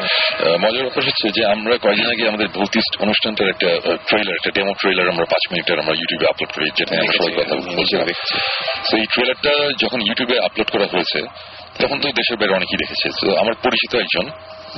মজার 0.58 0.84
ব্যাপার 0.84 1.04
হচ্ছে 1.04 1.28
যে 1.30 1.42
আমরা 1.46 1.78
কয়েকদিন 1.78 2.08
আগে 2.08 2.24
আমাদের 2.28 2.48
ভৌতিস্ট 2.48 2.94
অনুষ্ঠানটার 3.02 3.50
একটা 3.50 3.70
ট্রেলার 4.08 4.36
একটা 4.36 4.52
ডেমো 4.52 4.74
ট্রেলার 4.82 5.08
আমরা 5.10 5.26
পাঁচ 5.26 5.44
মিনিটের 5.52 5.80
আমরা 5.80 5.94
ইউটিউবে 5.94 6.26
আপলোড 6.30 6.52
করি 6.54 6.66
যেটা 6.78 6.94
আমরা 7.00 7.14
সবাই 7.14 7.34
কথা 7.40 7.56
বলছি। 7.78 7.96
তো 8.90 8.98
এই 8.98 9.06
ট্রেলারটা 9.14 9.54
যখন 9.82 10.00
ইউটিউবে 10.02 10.36
আপলোড 10.40 10.70
করা 10.72 10.88
হয়েছে 10.92 11.20
তখন 11.82 11.98
তো 12.00 12.08
দেশের 12.12 12.38
বাইরে 12.38 12.54
অনেকেই 12.56 12.78
দেখেছে। 12.78 13.08
তো 13.22 13.28
আমার 13.38 13.54
পরিচিত 13.64 13.92
একজন 13.96 14.26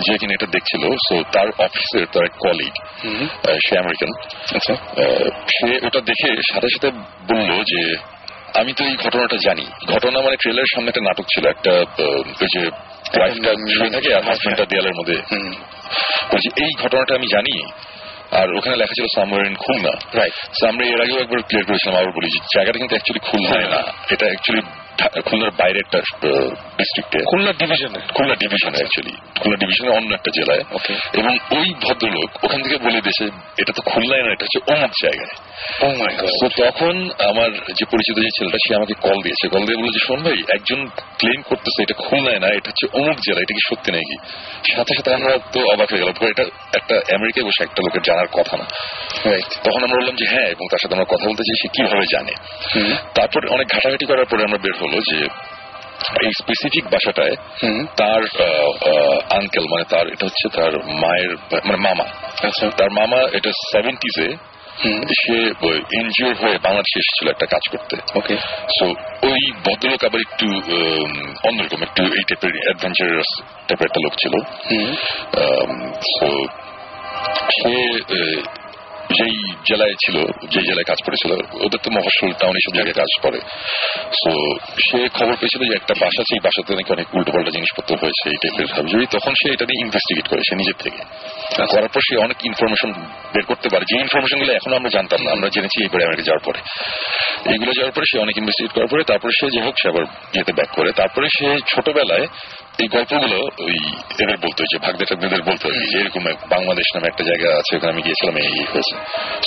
যে 0.05 0.13
কিনা 0.17 0.33
এটা 0.33 0.45
দেখছিল 0.51 0.83
সো 1.07 1.23
তার 1.31 1.47
অফিসের 1.57 2.05
তার 2.13 2.23
এক 2.25 2.31
কলিগ 2.39 2.73
সে 3.65 3.73
আমেরিকান। 3.77 4.11
আচ্ছা। 4.55 4.73
সে 5.55 5.85
ওটা 5.87 5.99
দেখে 6.01 6.29
সাথে 6.53 6.67
সাথে 6.67 6.89
বলল 7.29 7.63
যে 7.63 7.81
আমি 8.53 8.73
তো 8.73 8.83
এই 8.85 8.95
ঘটনাটা 8.95 9.37
জানি। 9.45 9.65
ঘটনা 9.87 10.21
মানে 10.21 10.35
ট্রেলারের 10.35 10.71
সামনে 10.75 10.89
একটা 10.89 11.01
নাটক 11.01 11.23
ছিল 11.33 11.47
একটা 11.47 11.71
ওই 12.41 12.47
যে 12.53 12.67
ওয়াইফটা 13.17 13.53
শুয়ে 13.53 13.89
থাকে 13.89 14.15
আর 14.15 14.23
হাজবেন্ডটা 14.23 14.65
দেয়ালের 14.65 14.95
মধ্যে। 14.99 15.13
হুম। 15.13 15.51
বলছি 16.33 16.63
এই 16.63 16.71
ঘটনাটা 16.83 17.15
আমি 17.15 17.27
জানি 17.27 17.71
আর 18.31 18.57
ওখানে 18.57 18.75
লেখা 18.75 18.93
ছিল 18.95 19.05
সামওয়ার 19.15 19.45
ইন 19.47 19.55
খুলনা 19.55 19.89
রাইট 20.13 20.65
আমরা 20.67 20.85
এর 20.87 21.01
আগেও 21.01 21.19
একবার 21.19 21.41
ক্লিয়ার 21.41 21.65
করেছিলাম 21.65 21.95
আবার 21.95 22.11
বলি 22.11 22.27
যে 22.27 22.39
জায়গাটা 22.55 22.79
কিন্তু 22.79 22.95
অ্যাকচুয়ালি 22.95 23.29
খুলনায় 23.29 23.69
না। 23.69 23.91
এটা 24.09 24.25
অ্যাকচুয়ালি 24.25 24.87
খুলনার 25.21 25.51
বাইরে 25.51 25.79
একটা 25.79 25.99
ডিস্ট্রিক্টে 26.77 27.19
খুলনা 27.19 27.51
ডিভিশনে 27.51 27.99
খুলনা 28.13 28.35
ডিভিশনে 28.35 28.77
অ্যাকচুয়ালি 28.77 29.39
খুলনা 29.39 29.57
ডিভিশনের 29.57 29.91
অন্য 29.91 30.13
একটা 30.13 30.31
জেলায়. 30.35 30.63
এবং 31.13 31.37
ওই 31.57 31.73
ভদ্রলোক 31.81 32.43
ওখান 32.43 32.63
থেকে 32.63 32.77
বলে 32.77 33.01
দিয়েছে 33.01 33.25
এটা 33.57 33.73
তো 33.73 33.81
খুলনায় 33.81 34.23
না 34.23 34.31
এটা 34.31 34.45
হচ্ছে 34.45 34.73
অমুক 34.73 34.91
জায়গায়। 35.03 35.46
তো 36.41 36.47
তখন 36.64 37.10
আমার 37.30 37.49
যে 37.51 37.86
পরিচিত 37.91 38.16
যে 38.20 38.30
ছেলেটা 38.38 38.58
সে 38.68 38.76
আমাকে 38.76 38.93
কল 39.01 39.18
দিয়েছে। 39.22 39.47
কল 39.47 39.64
দিয়ে 39.66 39.78
বলল 39.78 39.89
যে 39.91 39.99
শোন 40.08 40.24
ভাই 40.24 40.38
একজন 40.55 40.80
ক্লেম 41.18 41.41
করতেছে 41.41 41.80
এটা 41.82 41.93
খুলনায় 41.93 42.39
না 42.39 42.47
এটা 42.47 42.70
হচ্ছে 42.70 42.86
অমুক 42.93 43.18
জেলা 43.26 43.39
এটা 43.41 43.53
কি 43.53 43.64
সত্যি 43.70 43.91
নাকি? 43.91 44.16
সাথে 44.76 44.93
সাথে 44.97 45.14
আমরা 45.14 45.38
তো 45.53 45.60
অবাক 45.74 45.88
হয়ে 45.91 45.99
গেলাম 45.99 46.16
এটা 46.30 46.43
একটা 46.76 46.95
আমেরিকায় 47.16 47.45
বসে 47.45 47.64
একটা 47.64 47.82
লোকের 47.86 48.01
জানার 48.01 48.28
কথা 48.28 48.58
না। 48.58 48.66
তখন 49.64 49.84
আমরা 49.84 49.97
বললাম 49.99 50.16
যে 50.16 50.26
হ্যাঁ 50.26 50.47
এবং 50.47 50.66
তার 50.72 50.80
সাথে 50.82 50.93
আমরা 50.93 51.05
কথা 51.05 51.26
বলতে 51.30 51.43
চাই 51.43 51.55
সে 51.62 51.68
কীভাবে 51.68 52.05
জানে? 52.12 52.34
তারপর 53.16 53.47
অনেক 53.47 53.68
ঘাটাঘাটি 53.68 54.05
করার 54.05 54.26
পরে 54.26 54.43
আমরা 54.43 54.58
বের 54.58 54.76
হলো 54.82 54.97
যে 55.12 55.20
এই 56.24 56.32
স্পেসিফিক 56.41 56.86
বাসাটায় 56.91 57.36
তার 57.95 58.22
আঙ্কেল 59.30 59.66
মানে 59.72 59.84
তার 59.89 60.08
এটা 60.08 60.26
হচ্ছে 60.26 60.49
তার 60.49 60.72
মায়ের 61.03 61.36
মানে 61.66 61.78
মামা। 61.78 62.05
আচ্ছা। 62.47 62.70
তার 62.78 62.89
মামা 62.89 63.20
এটা 63.34 63.51
সেভেন্টিজে 63.72 64.28
সে 65.21 65.38
এনজিও 65.97 66.34
হয়ে 66.34 66.57
বাংলাদেশে 66.57 66.99
এসেছিল 66.99 67.30
একটা 67.30 67.45
কাজ 67.45 67.78
করতে। 67.78 67.95
ওকে। 68.15 68.36
সো 68.80 68.86
ওই 69.28 69.51
ভদ্রলোক 69.51 70.03
আবার 70.03 70.21
একটু 70.21 70.45
অন্যরকম 71.47 71.82
একটু 71.82 72.03
এই 72.03 72.23
টাইপের 72.28 72.51
অ্যাডভেঞ্চারাস 72.63 73.41
টাইপের 73.67 73.88
একটা 73.88 74.01
লোক 74.03 74.13
ছিল। 74.13 74.34
সো 76.19 76.47
যেই 79.14 79.53
জেলায় 79.66 79.93
ছিল 79.93 80.18
যে 80.26 80.62
জেলায় 80.62 80.84
কাজ 80.84 80.99
করেছিল 81.05 81.32
ওদের 81.66 81.80
তো 81.84 81.91
মফস্বল 81.91 82.32
টাউন 82.32 82.55
এইসব 82.55 82.74
জায়গায় 82.76 82.93
কাজ 82.93 83.12
করে। 83.22 83.39
সো 84.03 84.32
সে 84.60 85.08
খবর 85.14 85.36
পেয়েছিল 85.36 85.70
যে 85.70 85.76
একটা 85.76 85.93
বাসা 85.99 86.24
সেই 86.30 86.39
বাসাতে 86.43 86.76
নাকি 86.76 86.93
অনেক 86.93 87.16
উল্টো 87.16 87.32
পাল্টা 87.32 87.51
জিনিসপত্র 87.51 87.95
হয়েছে 88.01 88.30
এই 88.30 88.36
টাইপের 88.36 88.76
হাবজুরি 88.76 89.05
তখন 89.05 89.34
সে 89.34 89.53
এটা 89.53 89.66
নিয়ে 89.66 89.86
ইনভেস্টিগেট 89.86 90.28
করে 90.28 90.41
সে 90.49 90.55
নিজের 90.55 90.78
থেকে। 90.80 90.97
করার 91.66 91.88
পর 91.88 91.99
সে 91.99 92.18
অনেক 92.18 92.45
ইনফরমেশন 92.45 92.91
বের 93.34 93.43
করতে 93.43 93.70
পারে। 93.70 93.86
যে 93.89 93.99
ইনফরমেশনগুলো 93.99 94.53
এখনও 94.53 94.76
আমরা 94.76 94.89
জানতাম 94.89 95.24
না 95.24 95.32
আমরা 95.32 95.49
জেনেছি 95.49 95.84
এইবারে 95.84 96.03
আমেরিকা 96.03 96.24
যাওয়ার 96.24 96.43
পরে। 96.45 96.60
এইগুলো 97.51 97.72
যাওয়ার 97.72 97.91
পরে 97.91 98.05
সে 98.12 98.20
অনেক 98.20 98.38
ইনভেস্টিগেট 98.38 98.72
করার 98.74 98.88
পরে 98.88 99.03
তারপরে 99.03 99.32
সে 99.39 99.49
যে 99.49 99.62
হোক 99.62 99.76
সে 99.82 99.89
আবার 99.89 100.03
ইয়েতে 100.34 100.53
ব্যাক 100.53 100.70
করে। 100.76 100.91
তারপরে 100.91 101.28
সে 101.39 101.58
ছোটবেলায় 101.68 102.28
এই 102.84 102.88
গল্পগুলো 102.88 103.38
ওই 103.59 103.78
এদের 104.23 104.38
বলতো 104.38 104.63
যে 104.71 104.78
ভাগদে 104.80 105.05
টাগদের 105.05 105.41
বলতো 105.41 105.69
আর 105.69 105.88
যে 105.91 105.97
এরকম 105.99 106.23
বাংলাদেশ 106.49 106.88
নামে 106.95 107.07
একটা 107.07 107.23
জায়গা 107.23 107.57
আছে 107.57 107.75
ওখানে 107.75 107.93
আমি 107.93 108.01
গিয়েছিলাম 108.01 108.36
এই 108.38 108.47
এই 108.47 108.65
হয়েছে। 108.73 108.95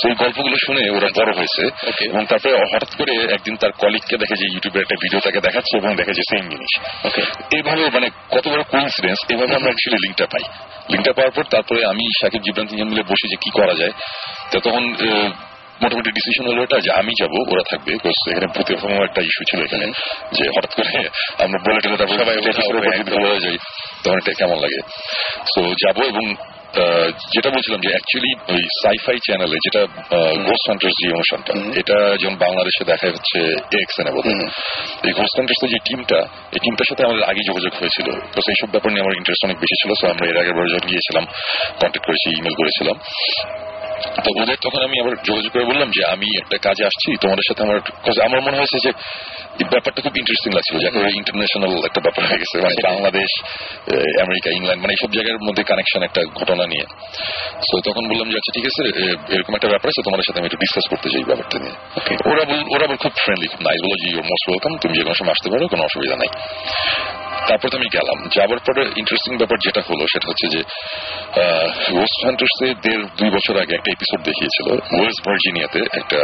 তো 0.01 0.09
এই 0.09 0.15
গল্পগুলো 0.15 0.55
শুনে 0.65 0.89
ওরা 0.89 1.09
বড় 1.15 1.37
হয়েছে. 1.37 1.63
এবং 2.05 2.25
তারপরে 2.25 2.53
হঠাৎ 2.73 2.95
করে 2.95 3.33
একদিন 3.33 3.55
তার 3.55 3.71
কলিগকে 3.71 4.17
দেখে 4.17 4.35
যে 4.35 4.45
ইউটিউবের 4.53 4.81
একটা 4.81 4.95
ভিডিও 5.01 5.19
তাকে 5.19 5.39
দেখাচ্ছে 5.41 5.77
এবং 5.77 5.95
দেখে 5.95 6.13
যে 6.13 6.23
সেম 6.29 6.49
জিনিস। 6.49 6.73
ওকে 7.05 7.21
এইভাবে 7.57 7.89
মানে 7.89 8.09
কত 8.29 8.47
বড় 8.47 8.63
কোইন্সিডেন্স 8.63 9.19
এভাবে 9.29 9.55
আমরা 9.55 9.69
অ্যাকচুয়ালি 9.71 9.99
লিঙ্কটা 10.05 10.25
পাই। 10.25 10.43
লিঙ্কটা 10.89 11.13
পাওয়ার 11.13 11.31
পর 11.31 11.43
তারপরে 11.43 11.85
আমি 11.85 12.03
সাকিব 12.21 12.41
জিবরান 12.41 12.67
তিনজন 12.67 12.87
মিলে 12.87 13.03
বসে 13.03 13.27
যে 13.27 13.35
কি 13.35 13.49
করা 13.49 13.73
যায় 13.75 13.91
তো 14.51 14.59
তখন 14.59 14.83
মোটামুটি 15.81 16.09
ডিসিশন 16.17 16.45
হলো 16.49 16.61
এটা 16.67 16.77
যে 16.85 16.91
আমি 16.99 17.11
যাব 17.21 17.33
ওরা 17.51 17.63
থাকবে। 17.71 17.89
এখানে 18.31 18.47
ভূতের 18.55 18.77
একটা 19.07 19.21
ইস্যু 19.29 19.43
ছিল 19.49 19.59
এখানে 19.67 19.85
যে 20.37 20.43
হঠাৎ 20.55 20.71
করে 20.77 20.91
আমরা 21.43 21.57
বলে 21.65 21.79
টেলে 21.83 21.97
তারপর 21.99 22.15
সবাই। 22.21 22.35
বলে 23.23 23.39
যাই 23.45 23.57
তখন 24.03 24.17
এটা 24.21 24.31
কেমন 24.39 24.57
লাগে? 24.63 24.79
তো 25.53 25.61
যাব 25.83 25.97
এবং 26.13 26.25
যেটা 27.33 27.49
বলছিলাম 27.55 27.79
যে 27.85 27.89
অ্যাকচুয়ালি 27.93 28.31
ওই 28.53 28.61
সাইফাই 28.83 29.17
চ্যানেলে 29.25 29.57
যেটা 29.65 29.81
গোস্ট 30.47 30.65
হান্টার্স 30.69 30.95
যে 31.01 31.07
অনুষ্ঠানটা 31.17 31.53
এটা 31.81 31.97
যেমন 32.21 32.35
বাংলাদেশে 32.45 32.83
দেখা 32.91 33.07
হচ্ছে 33.15 33.39
এক্স 33.81 33.95
এনে 34.01 34.11
বোধ 34.15 34.27
এই 35.07 35.13
গোস্ট 35.19 35.35
হান্টার্স 35.37 35.61
যে 35.73 35.79
টিমটা 35.87 36.19
এই 36.55 36.59
টিমটার 36.63 36.87
সাথে 36.89 37.01
আমাদের 37.07 37.23
আগে 37.31 37.41
যোগাযোগ 37.49 37.73
হয়েছিল। 37.81 38.07
তো 38.33 38.37
সেই 38.45 38.57
সব 38.61 38.69
ব্যাপার 38.73 38.89
নিয়ে 38.91 39.03
আমার 39.05 39.15
ইন্টারেস্ট 39.19 39.43
অনেক 39.47 39.57
বেশি 39.63 39.75
ছিল 39.81 39.91
সো 39.99 40.05
আমরা 40.13 40.25
এর 40.31 40.37
আগের 40.41 40.55
বার 40.57 40.65
যখন 40.73 40.85
গিয়েছিলাম 40.91 41.25
কন্ট্যাক্ট 41.81 42.05
করেছি 42.07 42.27
ইমেল 42.39 42.55
করেছিলাম। 42.61 42.95
তো 44.23 44.29
ওদের 44.41 44.57
তখন 44.65 44.81
আমি 44.87 44.95
আবার 45.01 45.13
যোগাযোগ 45.27 45.51
করে 45.53 45.65
বললাম 45.71 45.89
যে 45.95 46.01
আমি 46.13 46.27
একটা 46.41 46.57
কাজে 46.67 46.83
আসছি 46.89 47.09
তোমাদের 47.23 47.45
সাথে 47.49 47.61
আমার 47.65 47.77
আমার 48.27 48.39
মনে 48.47 48.57
হয়েছে 48.59 48.77
যে 48.85 48.91
ব্যাপারটা 49.73 49.99
খুব 50.05 50.15
ইন্টারেস্টিং 50.21 50.51
লাগছিল 50.57 50.75
যাকে 50.85 50.99
ইন্টারন্যাশনাল 51.21 51.71
একটা 51.89 52.01
ব্যাপার 52.05 52.23
হয়ে 52.29 52.39
গেছে 52.41 52.55
মানে 52.65 52.75
বাংলাদেশ 52.89 53.29
আমেরিকা 54.25 54.49
ইংল্যান্ড 54.57 54.81
মানে 54.83 54.93
এইসব 54.95 55.09
জায়গার 55.15 55.37
মধ্যে 55.47 55.63
কানেকশন 55.71 56.01
একটা 56.07 56.21
ঘটনা 56.39 56.63
নিয়ে। 56.71 56.85
তো 57.69 57.75
তখন 57.87 58.03
বললাম 58.11 58.27
যে 58.31 58.35
আচ্ছা 58.39 58.51
ঠিক 58.57 58.65
আছে 58.69 58.83
এরকম 59.35 59.53
একটা 59.57 59.69
ব্যাপার 59.73 59.87
আছে 59.91 60.01
তোমাদের 60.07 60.25
সাথে 60.27 60.37
আমি 60.39 60.47
একটু 60.49 60.59
ডিসকাস 60.63 60.85
করতে 60.91 61.07
চাই 61.13 61.23
ব্যাপারটা 61.29 61.57
নিয়ে। 61.63 61.75
ওরা 62.31 62.43
ওরা 62.75 62.85
খুব 63.03 63.13
ফ্রেন্ডলি 63.23 63.47
খুব 63.53 63.61
নাইস 63.67 63.79
বলো 63.85 63.95
যে 64.03 64.09
মোস্ট 64.31 64.45
ওয়েলকাম 64.47 64.71
তুমি 64.81 64.93
যে 64.97 65.03
কোনো 65.07 65.17
সময় 65.19 65.33
আসতে 65.35 65.47
পারো 65.51 65.63
কোনো 65.73 65.81
অসুবিধা 65.89 66.15
নাই। 66.21 66.29
তারপর 67.47 67.67
তো 67.71 67.75
আমি 67.77 67.89
গেলাম। 67.93 68.17
যাওয়ার 68.35 68.59
পরে 68.67 68.81
ইন্টারেস্টিং 69.01 69.33
ব্যাপার 69.37 69.57
যেটা 69.65 69.81
হলো 69.89 70.03
সেটা 70.13 70.27
হচ্ছে 70.29 70.47
যে 70.55 70.61
ওয়েস্ট 71.95 72.19
হান্টার্স 72.25 72.55
দেড় 72.85 73.03
দুই 73.19 73.29
বছর 73.29 73.55
আগে 73.61 73.73
একটা 73.75 73.91
এপিসোড 73.91 74.19
দেখিয়েছিল। 74.29 74.67
ওয়েস্ট 74.99 75.21
ভার্জিনিয়াতে 75.25 75.79
একটা 75.99 76.19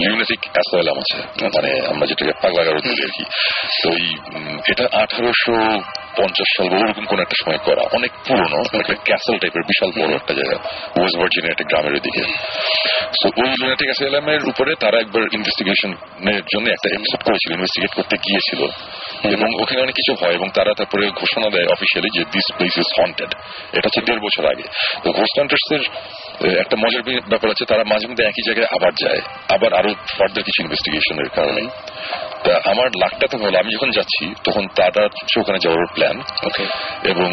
লিউনেটিক 0.00 0.40
অ্যাসাইলাম 0.52 0.96
আছে। 1.02 1.18
মানে 1.56 1.70
আমরা 1.90 2.04
যেটাকে 2.06 2.32
পাগলাগার 2.42 2.74
বলি 2.74 3.02
আর 3.06 3.12
কি। 3.16 3.24
তো 3.82 3.90
এটা 4.72 4.84
আঠারোশো 5.02 5.56
পঞ্চাশ 6.16 6.48
সাল 6.56 6.68
বা 6.68 6.76
ওরকম 6.76 7.04
কোন 7.04 7.20
একটা 7.20 7.36
সময় 7.44 7.58
করা। 7.58 7.82
অনেক 7.92 8.12
পুরনো 8.26 8.78
একটা 8.80 8.94
ক্যাসেল 9.04 9.38
টাইপের 9.38 9.62
বিশাল 9.62 9.90
বড় 10.02 10.14
একটা 10.14 10.34
জায়গা 10.34 10.56
ওয়েস্ট 10.96 11.16
ভার্জিনিয়া 11.18 11.52
একটা 11.52 11.64
গ্রামের 11.64 12.00
দিকে 12.00 12.22
তো 13.22 13.28
ওই 13.36 13.50
লুনাটিক 13.60 13.88
অ্যাসাইলামের 13.88 14.48
উপরে 14.48 14.74
তারা 14.74 14.98
একবার 14.98 15.22
ইনভেস্টিগেশনের 15.32 16.42
জন্য 16.54 16.66
একটা 16.70 16.88
এপিসোড 16.94 17.22
করেছিল 17.24 17.52
ইনভেস্টিগেট 17.52 17.92
করতে 17.94 18.16
গিয়েছিল। 18.16 18.60
এবং 19.34 19.62
ওখানে 19.62 19.80
অনেক 19.82 19.94
কিছু 19.94 20.24
হয় 20.24 20.34
এবং 20.34 20.48
তারা 20.54 20.72
তারপরে 20.76 21.06
ঘোষণা 21.06 21.50
দেয় 21.50 21.66
অফিসিয়ালি 21.66 22.08
যে 22.18 22.24
দিস 22.24 22.56
প্লেস 22.56 22.76
ইজ 22.76 23.00
হন্টেড 23.00 23.30
এটা 23.72 23.86
হচ্ছে 23.86 24.00
দেড় 24.00 24.20
বছর 24.20 24.46
আগে। 24.46 24.62
তো 25.04 25.12
ঘোস্ট 25.12 25.38
হান্টার্স 25.38 25.72
এর 25.72 25.82
আহ, 25.84 26.60
একটা 26.60 26.76
মজার 26.76 27.02
ব্যাপার 27.02 27.50
আছে 27.50 27.64
তারা 27.64 27.84
মাঝে 27.84 28.06
মধ্যে 28.08 28.24
একই 28.24 28.42
জায়গায় 28.46 28.66
আবার 28.70 28.92
যায়। 29.04 29.20
আবার 29.48 29.74
আরও 29.74 29.88
ফার্দার 29.88 30.42
কিছু 30.42 30.62
ইনভেস্টিগেশনের 30.62 31.28
কারণে। 31.28 31.62
তা 32.44 32.70
আমার 32.70 32.88
লাখটা 33.02 33.26
তো 33.30 33.38
হলো 33.38 33.58
আমি 33.58 33.74
যখন 33.74 33.90
যাচ্ছি 33.90 34.34
তখন 34.44 34.66
তারা 34.76 35.08
ওখানে 35.40 35.58
যাওয়ার 35.58 35.86
প্ল্যান 35.94 36.07
ওকে 36.16 36.64
এবং 37.10 37.30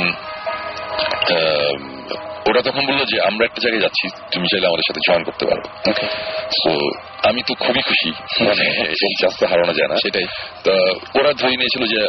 ওরা 2.49 2.61
তখন 2.61 2.84
বলল 2.86 3.01
যে 3.11 3.17
আমরা 3.30 3.43
একটা 3.45 3.61
জায়গায় 3.61 3.82
যাচ্ছি 3.82 4.05
তুমি 4.34 4.45
চাইলে 4.51 4.67
আমাদের 4.67 4.86
সাথে 4.88 5.01
জয়েন 5.07 5.23
করতে 5.23 5.45
পারো। 5.45 5.63
ওকে 5.89 6.07
তো 6.55 6.71
আমি 7.30 7.41
তো 7.47 7.53
খুবই 7.63 7.82
খুশি। 7.89 8.11
মানে 8.47 8.65
এই 9.05 9.13
চান্সটা 9.21 9.45
হারানো 9.51 9.73
যায় 9.80 9.89
না। 9.91 9.95
সেটাই। 10.03 10.28
তা 10.65 10.73
ওরা 11.19 11.32
ধরে 11.41 11.55
নিয়েছিল 11.61 11.84
যে 11.93 11.99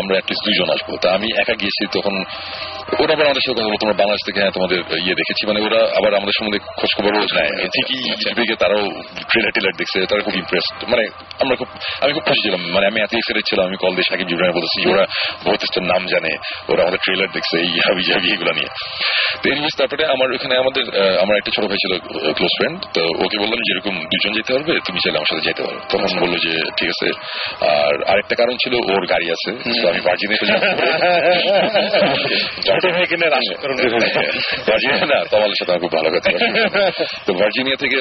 আমরা 0.00 0.14
অ্যাটলিস্ট 0.16 0.42
দুইজন 0.46 0.68
আসব। 0.74 0.88
তা 1.02 1.08
আমি 1.16 1.28
একা 1.42 1.54
গিয়েছি 1.60 1.82
তখন 1.96 2.14
ওরা 3.02 3.12
আবার 3.16 3.26
আমাদের 3.28 3.42
সাথে 3.44 3.54
কথা 3.56 3.68
বলো 3.68 3.78
তোমরা 3.82 3.96
বাংলাদেশ 4.02 4.22
থেকে 4.28 4.38
হ্যাঁ 4.42 4.54
তোমাদের 4.56 4.78
ইয়ে 5.04 5.16
দেখেছি। 5.20 5.42
মানে 5.50 5.60
ওরা 5.66 5.80
আবার 5.98 6.12
আমাদের 6.18 6.34
সম্বন্ধে 6.38 6.60
খোঁজ 6.78 6.90
খবর 6.96 7.10
নেয় 7.38 7.52
ঠিকই 7.74 7.98
ইউটিউবে 8.08 8.56
তারাও 8.62 8.84
ট্রেলার 9.30 9.52
টেলার 9.56 9.74
দেখছে 9.80 9.98
তারা 10.10 10.20
খুব 10.26 10.34
ইমপ্রেসড 10.42 10.74
মানে 10.92 11.04
আমরা 11.42 11.54
খুব 11.60 11.68
আমি 12.02 12.12
খুব 12.16 12.24
খুশি 12.28 12.40
ছিলাম। 12.46 12.62
মানে 12.74 12.84
আমি 12.90 12.98
এত 13.04 13.12
এক্সাইটেড 13.20 13.44
ছিলাম 13.50 13.64
আমি 13.70 13.76
কল 13.82 13.92
দিয়ে 13.96 14.08
সাকিব 14.10 14.26
জিবরানে 14.30 14.54
বলেছি 14.58 14.78
ওরা 14.92 15.04
ভৌতিষ্ঠের 15.44 15.84
নাম 15.92 16.02
জানে 16.12 16.32
ওরা 16.70 16.80
আমাদের 16.84 17.00
ট্রেলার 17.04 17.30
দেখছে 17.36 17.56
এই 17.66 17.72
হাবি 17.86 18.02
জাবি 18.10 18.28
এগুলো 18.34 18.52
নিয়ে। 18.58 18.70
তো 19.40 19.44
এনিওয়েজ 19.52 19.74
তারপরে 19.80 20.02
আমার 20.14 20.28
ওখানে 20.36 20.54
আমাদের 20.62 20.84
আমার 21.22 21.34
একটা 21.40 21.50
ছোট 21.56 21.64
ভাই 21.70 21.78
ছিল 21.84 21.92
ক্লোজ 22.36 22.52
ফ্রেন্ড 22.58 22.78
তো 22.96 23.02
ওকে 23.24 23.36
বললাম 23.42 23.60
যে 23.66 23.70
এরকম 23.74 23.94
দুজন 24.12 24.32
যেতে 24.38 24.51
পারবে 24.54 24.72
তুমি 24.86 24.98
চাইলে 25.02 25.18
আমার 25.20 25.30
সাথে 25.30 25.44
যেতে 25.48 25.62
পারো। 25.66 25.78
তখন 25.92 26.10
বলল 26.22 26.34
যে 26.44 26.52
ঠিক 26.78 26.88
আছে। 26.94 27.08
আর 27.74 27.94
আরেকটা 28.12 28.34
কারণ 28.40 28.54
ছিল 28.62 28.74
ওর 28.92 29.04
গাড়ি 29.12 29.26
আছে 29.36 29.50
আমি 29.90 30.00
ভার্জিনিয়াতে 30.06 30.46
যাব। 30.50 30.60
ছোট 32.66 32.84
ভাই 32.94 33.06
কিনে 33.10 33.26
ভার্জিনিয়া 34.68 35.06
না 35.12 35.18
তোমাদের 35.32 35.56
সাথে 35.60 35.72
খুব 35.84 35.92
ভালো 35.96 36.08
কথা 36.14 36.28
তো 37.26 37.30
ভার্জিনিয়া 37.40 37.76
থেকে 37.82 37.96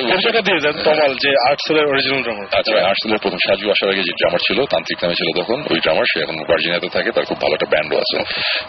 দিয়ে 0.47 0.59
দেন 0.65 0.75
তমাল 0.87 1.11
যে 1.23 1.31
আর্টসেলের 1.49 1.85
অরিজিনাল 1.91 2.21
ড্রামার 2.25 2.45
আচ্ছা 2.59 2.75
আর্টসেলের 2.89 3.19
প্রথম 3.23 3.39
সাজু 3.47 3.65
আসার 3.73 3.89
আগে 3.93 4.03
যে 4.07 4.13
ড্রামার 4.19 4.41
ছিল 4.47 4.59
তান্ত্রিক 4.73 4.97
নামে 5.03 5.15
ছিল 5.19 5.29
তখন 5.39 5.57
ওই 5.71 5.79
ড্রামার 5.85 6.07
সে 6.11 6.17
এখন 6.25 6.35
ভার্জিনিয়াতে 6.49 6.89
থাকে 6.95 7.09
তার 7.15 7.25
খুব 7.29 7.39
ভালো 7.43 7.53
একটা 7.57 7.69
ব্যান্ডও 7.73 7.97
আছে 8.03 8.17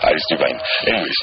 আইরিস 0.06 0.24
ডিভাইন 0.32 0.56
এনিওয়েজ 0.88 1.16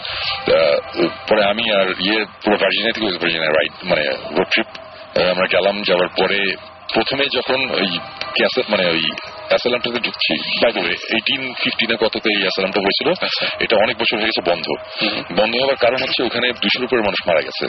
পরে 1.27 1.41
আমি 1.51 1.63
আর 1.79 1.87
ইয়ে 2.05 2.19
পুরো 2.43 2.55
ভার্জিনিয়া 2.63 2.93
থেকে 2.95 3.07
ভার্জিনিয়া 3.23 3.51
রাইড 3.57 3.73
মানে 3.89 4.03
রোড 4.35 4.49
ট্রিপ 4.53 4.69
আমরা 5.15 5.47
গেলাম 5.51 5.81
যাওয়ার 5.81 6.07
পরে 6.07 6.55
প্রথমে 6.93 7.25
যখন 7.35 7.69
ওই 7.71 7.99
ক্যাসেট 8.35 8.69
মানে 8.69 8.85
ওই 8.85 9.11
অ্যাসালামটাতে 9.47 9.99
ঢুকছি 9.99 10.59
বাই 10.61 10.71
দ্য 10.71 10.79
ওয়ে 10.79 10.89
এইটিন 10.89 11.53
ফিফটিনে 11.53 11.95
কততে 11.95 12.29
এই 12.35 12.41
অ্যাসালামটা 12.41 12.81
হয়েছিল। 12.81 13.27
এটা 13.59 13.75
অনেক 13.75 13.97
বছর 13.97 14.17
হয়ে 14.17 14.25
গেছে 14.25 14.51
বন্ধ। 14.51 14.65
বন্ধ 15.41 15.55
হওয়ার 15.55 15.75
কারণ 15.75 15.97
হচ্ছে 16.01 16.23
ওখানে 16.23 16.51
দুশোর 16.51 16.83
উপরে 16.83 17.01
মানুষ 17.01 17.27
মারা 17.27 17.41
গেছে। 17.41 17.65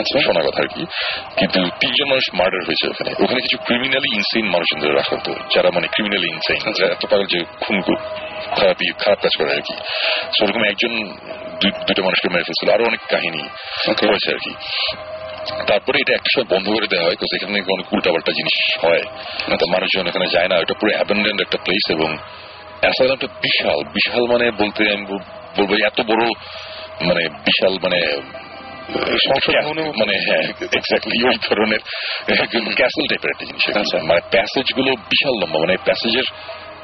আচ্ছা। 0.00 0.20
শোনা 0.20 0.40
কথা 0.40 0.62
আর 0.62 0.68
কি। 0.68 0.84
কিন্তু 1.36 1.70
তিনজন 1.80 2.08
মানুষ 2.08 2.34
মার্ডার 2.34 2.60
হয়েছে 2.66 2.88
ওখানে। 2.88 3.24
ওখানে 3.24 3.40
কিছু 3.40 3.56
ক্রিমিনালি 3.64 4.14
ইনসেইন 4.14 4.46
মানুষদের 4.46 4.94
রাখা 4.94 5.16
হতো 5.16 5.32
যারা 5.32 5.70
মানে 5.70 5.86
ক্রিমিনালি 5.86 6.28
ইনসেইন 6.28 6.72
যারা 6.72 6.92
এত 6.92 7.06
পাগল 7.06 7.24
যে 7.24 7.44
খুন 7.60 7.80
কর- 7.80 8.56
খারাপ 8.56 8.76
খারাপ 8.98 9.18
কাজ 9.18 9.38
করে 9.38 9.52
আর 9.54 9.60
কি। 9.60 9.74
সেরকম 10.38 10.64
একজন 10.64 11.08
দুটো 11.60 12.02
মানুষকে 12.02 12.28
মেরে 12.28 12.42
ফেলছিল। 12.42 12.74
আরও 12.74 12.84
অনেক 12.84 13.00
কাহিনী 13.00 13.42
হয়েছে 14.08 14.32
আর 14.32 14.38
কি। 14.38 14.54
তারপরে 15.66 15.96
এটা 16.00 16.12
একটা 16.14 16.30
সময় 16.34 16.48
বন্ধ 16.54 16.66
করে 16.68 16.86
দেওয়া 16.86 17.04
হয় 17.04 17.16
কারণ 17.16 17.32
এখানে 17.36 17.52
নাকি 17.52 17.70
অনেক 17.72 17.86
উল্টাপাল্টা 17.92 18.32
জিনিস 18.32 18.56
হয়। 18.82 19.02
তো 19.60 19.66
মানুষজন 19.66 20.06
এখানে 20.06 20.26
যায় 20.30 20.48
না 20.48 20.56
এটা 20.56 20.74
পুরো 20.80 20.90
অ্যাবেন্ডেন্ড 20.94 21.38
একটা 21.40 21.58
প্লেস 21.64 21.84
এবং 21.90 22.08
অ্যাসাইলামটা 22.80 23.28
বিশাল। 23.42 23.78
বিশাল 23.94 24.22
মানে 24.26 24.46
বলতে 24.50 24.80
আমি 24.92 25.04
বলব 25.56 25.70
এত 25.86 25.98
বড় 26.00 26.22
মানে 27.04 27.22
বিশাল 27.46 27.74
মানে 27.82 28.00
সংসদ 29.26 29.54
মানে 30.00 30.14
হ্যাঁ 30.26 30.44
এক্স্যাক্টলি 30.72 31.16
ওই 31.24 31.36
ধরনের 31.48 31.80
ক্যাসেল 32.80 33.04
টাইপের 33.08 33.30
একটা 33.30 33.44
জিনিস 33.44 33.62
আচ্ছা। 33.76 33.98
মানে 34.02 34.20
প্যাসেজগুলো 34.30 34.90
বিশাল 35.10 35.34
লম্বা 35.40 35.58
মানে 35.58 35.74
প্যাসেজের 35.84 36.26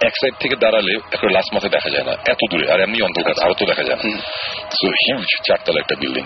এক 0.09 0.15
সাইড 0.21 0.35
থেকে 0.43 0.57
দাঁড়ালে 0.63 0.93
একটা 1.15 1.29
লাস্ট 1.37 1.51
মাথায় 1.55 1.73
দেখা 1.77 1.91
যায় 1.95 2.05
না 2.05 2.15
এত 2.33 2.41
দূরে 2.51 2.65
আর 2.73 2.79
এমনি 2.81 2.99
অন্ধকার 3.03 3.35
আরও 3.45 3.55
তো 3.61 3.65
দেখা 3.71 3.85
যায় 3.89 3.99
না। 4.01 4.05
সো 4.79 4.87
হিউজ 5.03 5.31
চারতলা 5.47 5.79
একটা 5.81 5.97
বিল্ডিং 6.01 6.25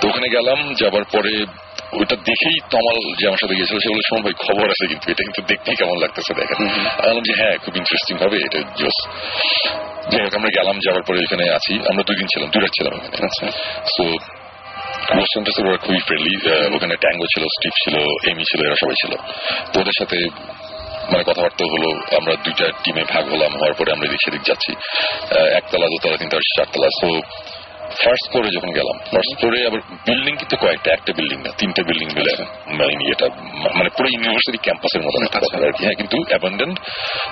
তো 0.00 0.04
ওখানে 0.08 0.28
গেলাম 0.28 0.58
যাবার 0.80 1.04
পরে 1.04 1.32
ওটা 2.00 2.16
দেখেই 2.28 2.56
তমাল 2.72 2.98
যে 3.18 3.24
আমার 3.26 3.40
সাথে 3.42 3.54
গেছিল 3.60 3.78
সে 3.84 3.88
বলে 3.92 4.04
শোন 4.10 4.20
ভাই 4.24 4.34
খবর 4.46 4.66
আছে 4.74 4.84
কিন্তু 4.90 5.06
এটা 5.12 5.22
কিন্তু 5.26 5.42
দেখতেই 5.50 5.76
কেমন 5.80 5.96
লাগতেছে 6.04 6.32
দেখেন। 6.40 6.58
আমি 6.58 6.70
বললাম 6.98 7.24
যে 7.28 7.32
হ্যাঁ 7.40 7.54
খুব 7.64 7.74
ইন্টারেস্টিং 7.76 8.14
হবে 8.24 8.36
এটা 8.46 8.58
জোস 8.80 8.98
যাই 10.10 10.22
হোক 10.24 10.34
আমরা 10.34 10.50
গেলাম 10.58 10.76
যাওয়ার 10.86 11.04
পরে 11.08 11.18
এখানে 11.26 11.44
আছি 11.50 11.74
আমরা 11.90 12.02
দুই 12.08 12.16
দিন 12.16 12.26
ছিলাম 12.32 12.48
দুই 12.52 12.60
রাত 12.60 12.72
ছিলাম 12.78 12.94
এখানে 13.08 13.26
আচ্ছা। 13.30 13.46
সো 13.94 14.04
ওয়েস্টার্ন 15.14 15.68
ওরা 15.68 15.78
খুবই 15.78 16.00
ফ্রেন্ডলি 16.06 16.34
ওখানে 16.76 16.94
ট্যাঙ্গো 16.96 17.26
ছিল 17.34 17.44
স্টিভ 17.56 17.74
ছিল 17.84 17.94
এমি 18.30 18.44
ছিল 18.50 18.60
এরা 18.66 18.76
সবাই 18.82 18.96
ছিল। 19.02 19.12
তো 19.72 19.80
ওদের 19.80 19.96
সাথে 20.00 20.18
মানে 21.10 21.22
কথাবার্তা 21.30 21.64
হলো 21.74 21.88
আমরা 22.18 22.34
দুইটা 22.44 22.66
টিমে 22.82 23.04
ভাগ 23.12 23.24
হলাম 23.32 23.52
হওয়ার 23.60 23.74
পরে 23.78 23.90
আমরা 23.94 24.06
এদিক 24.08 24.20
সেদিক 24.24 24.42
যাচ্ছি। 24.48 24.72
একতলা 25.58 25.86
দোতলা 25.92 26.16
তিনতলা 26.20 26.44
চারতলা। 26.56 26.88
সো 27.00 27.08
ফার্স্ট 28.02 28.26
ফ্লোরে 28.30 28.50
যখন 28.56 28.70
গেলাম 28.78 28.96
ফার্স্ট 29.12 29.32
ফ্লোরে 29.38 29.58
আবার 29.68 29.80
বিল্ডিং 30.06 30.34
কিন্তু 30.40 30.56
কয়েকটা 30.62 30.88
একটা 30.96 31.12
বিল্ডিং 31.18 31.38
না 31.46 31.50
তিনটা 31.60 31.82
বিল্ডিং 31.88 32.08
মিলে 32.18 32.32
মানে 32.78 32.92
এটা 33.12 33.26
মানে 33.78 33.90
পুরো 33.96 34.08
ইউনিভার্সিটি 34.14 34.60
ক্যাম্পাসের 34.66 35.02
মতো 35.06 35.16
একটা 35.26 35.38
ব্যাপার 35.42 35.68
আর 35.68 35.74
কি। 35.76 35.82
হ্যাঁ 35.86 35.98
কিন্তু 36.00 36.16
অ্যাবান্ডেন্ট 36.30 36.76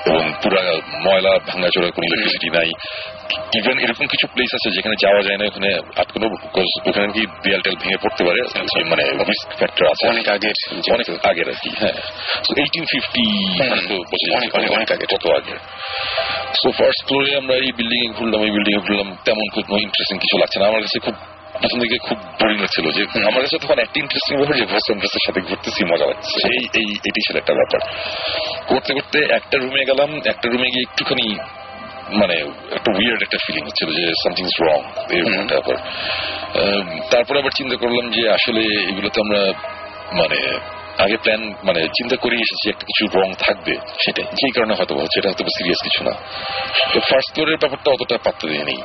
এবং 0.09 0.25
পুরা 0.43 0.62
ময়লা 1.07 1.33
ভাঙাচোরা 1.49 1.89
কোনো 1.97 2.05
ইলেকট্রিসিটি 2.09 2.49
নাই। 2.57 2.70
ইভেন 3.59 3.77
এরকম 3.79 4.07
কিছু 4.07 4.27
প্লেস 4.35 4.51
আছে 4.55 4.68
যেখানে 4.77 4.97
যাওয়া 5.05 5.20
যায় 5.23 5.39
না 5.39 5.45
ওখানে 5.47 5.70
আটকানো 5.97 6.27
ওখানে 6.89 7.09
কি 7.16 7.23
দেয়াল 7.45 7.61
টেল 7.61 7.77
ভেঙে 7.83 7.99
পড়তে 8.03 8.23
পারে 8.25 8.41
মানে 8.91 9.03
রিস্ক 9.31 9.49
ফ্যাক্টর 9.61 9.85
আছে। 9.93 10.05
অনেক 10.09 10.27
আগের 10.29 10.57
অনেক 10.93 11.07
আগের 11.31 11.47
আর 11.49 11.59
কি 11.62 11.70
হ্যাঁ। 11.81 11.99
তো 12.45 12.51
এইটিন 12.62 12.85
ফিফটি 12.93 13.25
অনেক, 14.35 14.55
অনেক, 14.57 14.70
অনেক 14.73 14.93
আগে। 14.93 15.07
কত 15.12 15.25
আগে। 15.39 15.55
সো 16.61 16.68
ফার্স্ট 16.70 17.01
ফ্লোরে 17.07 17.31
আমরা 17.37 17.55
এই 17.55 17.70
বিল্ডিং 17.79 18.01
এ 18.07 18.09
ঘুরলাম 18.18 18.41
এই 18.47 18.51
বিল্ডিং 18.51 18.75
এ 18.79 18.81
ঘুরলাম 18.87 19.09
তেমন 19.25 19.47
কোনো 19.55 19.79
ইন্টারেস্টিং 19.87 20.16
কিছু 20.18 20.37
লাগছে 20.39 20.59
না। 20.61 20.64
আমার 20.66 20.83
কাছে 20.83 20.99
খুব 20.99 21.14
প্রথম 21.61 21.79
দিকে 21.81 21.99
খুব 21.99 22.18
বোরিং 22.41 22.59
লাগছিল 22.61 22.87
যে 22.97 23.03
আমার 23.31 23.43
কাছে 23.45 23.57
তখন 23.59 23.79
একটা 23.79 24.01
ইন্টারেস্টিং 24.01 24.35
ব্যাপার 24.39 24.57
যে 24.61 24.66
ভয়েস 24.66 24.87
এর 24.91 25.25
সাথে 25.27 25.41
ঘুরতেছি 25.41 25.81
মজা 25.85 26.07
লাগছে 26.07 26.49
এই 26.49 26.62
এই 26.81 26.89
এটি 27.09 27.20
ছিল 27.27 27.37
একটা 27.37 27.55
ব্যাপার। 27.55 27.81
করতে 28.66 28.91
করতে 28.95 29.18
একটা 29.39 29.57
রুমে 29.59 29.85
গেলাম 29.91 30.11
একটা 30.33 30.47
রুমে 30.49 30.68
গিয়ে 30.75 30.85
একটুখানি 30.91 31.27
মানে 32.20 32.36
একটা 32.76 32.90
উইয়ার্ড 32.96 33.22
একটা 33.22 33.38
ফিলিং 33.46 33.62
হচ্ছিল 33.64 33.88
যে 33.98 34.04
সামথিং 34.22 34.44
ইজ 34.44 34.56
রং 34.66 34.80
এরকম 35.14 35.32
একটা 35.40 35.54
ব্যাপার 35.58 35.76
তারপরে 37.10 37.36
আবার 37.38 37.52
চিন্তা 37.58 37.76
করলাম 37.76 38.06
যে 38.10 38.22
আসলে 38.30 38.62
এগুলো 38.90 39.08
তো 39.14 39.18
আমরা 39.24 39.40
মানে 40.20 40.38
আগে 41.04 41.16
প্ল্যান 41.16 41.42
মানে 41.64 41.80
চিন্তা 41.98 42.16
করে 42.16 42.36
এসেছি 42.36 42.64
একটা 42.70 42.84
কিছু 42.90 43.02
রং 43.18 43.28
থাকবে 43.38 43.74
সেটাই। 44.04 44.26
যেই 44.38 44.52
কারণে 44.56 44.74
হয়তো 44.74 44.94
হচ্ছে 44.94 45.16
এটা 45.18 45.28
হয়তো 45.28 45.44
সিরিয়াস 45.58 45.80
কিছু 45.82 46.00
না। 46.04 46.12
তো 46.92 47.00
ফার্স্ট 47.00 47.30
ফ্লোরের 47.34 47.58
ব্যাপারটা 47.62 47.88
অতটা 47.90 48.16
পাত্তা 48.24 48.46
নেই 48.70 48.80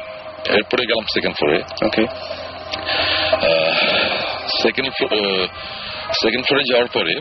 এরপরে 0.57 0.83
গেলাম 0.89 1.05
সেকেন্ড 1.15 1.35
ফ্লোরে 1.39 1.59
ওকে 1.87 2.03
সেকেন্ড 4.63 4.89
সেকেন্ড 6.21 6.43
ফ্লোরে 6.47 6.63
যাওয়ার 6.71 6.89
পরে 6.93 7.13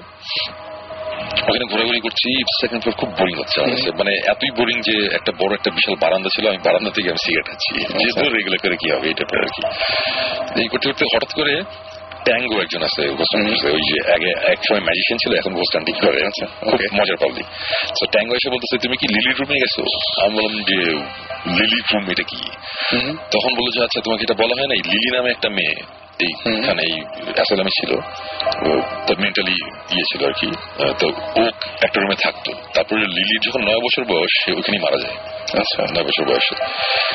ওখানে 1.49 1.65
ঘোরাঘুরি 1.73 2.01
করছি 2.07 2.29
সেকেন্ড 2.61 2.81
ফ্লোর 2.83 2.97
খুব 3.01 3.11
বোরিং 3.19 3.35
হচ্ছে 3.41 3.59
মানে 4.01 4.13
এতই 4.33 4.51
বোরিং 4.59 4.77
যে 4.89 4.97
একটা 5.19 5.33
বড় 5.41 5.53
একটা 5.55 5.71
বিশাল 5.77 5.95
বারান্দা 6.05 6.29
ছিল 6.35 6.45
আমি 6.53 6.61
বারান্দা 6.67 6.91
থেকে 6.97 7.09
আমি 7.13 7.21
সিগারেট 7.25 7.47
খাচ্ছি। 7.51 7.73
যেহেতু 7.99 8.23
রেগুলার 8.37 8.61
করে 8.65 8.77
কি 8.83 8.89
হবে 8.95 9.07
এটা 9.13 9.25
আর 9.43 9.49
কি। 9.55 9.63
এই 10.63 10.69
করতে 10.73 10.87
করতে 10.89 11.05
হঠাৎ 11.13 11.33
করে 11.39 11.55
ট্যাঙ্গো 12.27 12.57
একজন 12.65 12.83
আছে 12.89 13.03
ওই 13.77 13.83
যে 13.89 13.97
আগে 14.17 14.31
এক 14.53 14.61
সময় 14.67 14.83
ম্যাজিশিয়ান 14.87 15.19
ছিল 15.23 15.33
এখন 15.41 15.53
ডিক 15.87 15.97
করে। 16.05 16.19
খুব 16.71 16.81
মজার 16.99 17.19
পাবলিক। 17.23 17.47
তো 17.99 18.05
ট্যাঙ্গো 18.15 18.35
এসে 18.39 18.49
বলতেছে 18.55 18.77
তুমি 18.85 18.97
কি 19.01 19.07
লিলির 19.15 19.37
রুমে 19.41 19.57
গেছো? 19.65 19.83
আমি 20.23 20.33
বললাম 20.39 20.63
যে 20.71 20.79
লিলি 21.59 21.79
রুম 21.91 22.05
এটা 22.13 22.25
কি? 22.31 22.41
তখন 23.35 23.53
বলল 23.59 23.69
যে 23.75 23.81
আচ্ছা 23.87 23.99
তোমাকে 24.07 24.23
এটা 24.27 24.37
বলা 24.43 24.55
হয় 24.59 24.69
নাই? 24.73 24.81
লিলি 24.93 25.11
নামে 25.17 25.31
একটা 25.31 25.49
মেয়ে। 25.59 25.77
এইখানে 26.21 26.83
এই 26.83 27.01
অ্যাসালামে 27.35 27.71
ছিল। 27.71 28.01
তার 29.07 29.19
মেন্টালি 29.19 29.53
ইয়ে 29.91 30.03
ছিল 30.03 30.27
আর 30.27 30.33
কি। 30.33 30.51
তো 30.99 31.09
ও 31.41 31.47
একটা 31.83 32.01
রুমে 32.01 32.15
থাকতো। 32.25 32.53
তারপরে 32.75 33.01
লিলির 33.01 33.41
যখন 33.47 33.61
নয় 33.61 33.81
বছর 33.81 34.05
বয়স 34.05 34.45
সে 34.45 34.53
ওখানেই 34.53 34.81
মারা 34.81 34.99
যায়। 34.99 35.17
আচ্ছা। 35.61 35.83
নয় 35.83 36.05
বছর 36.05 36.25
বয়সে। 36.25 36.55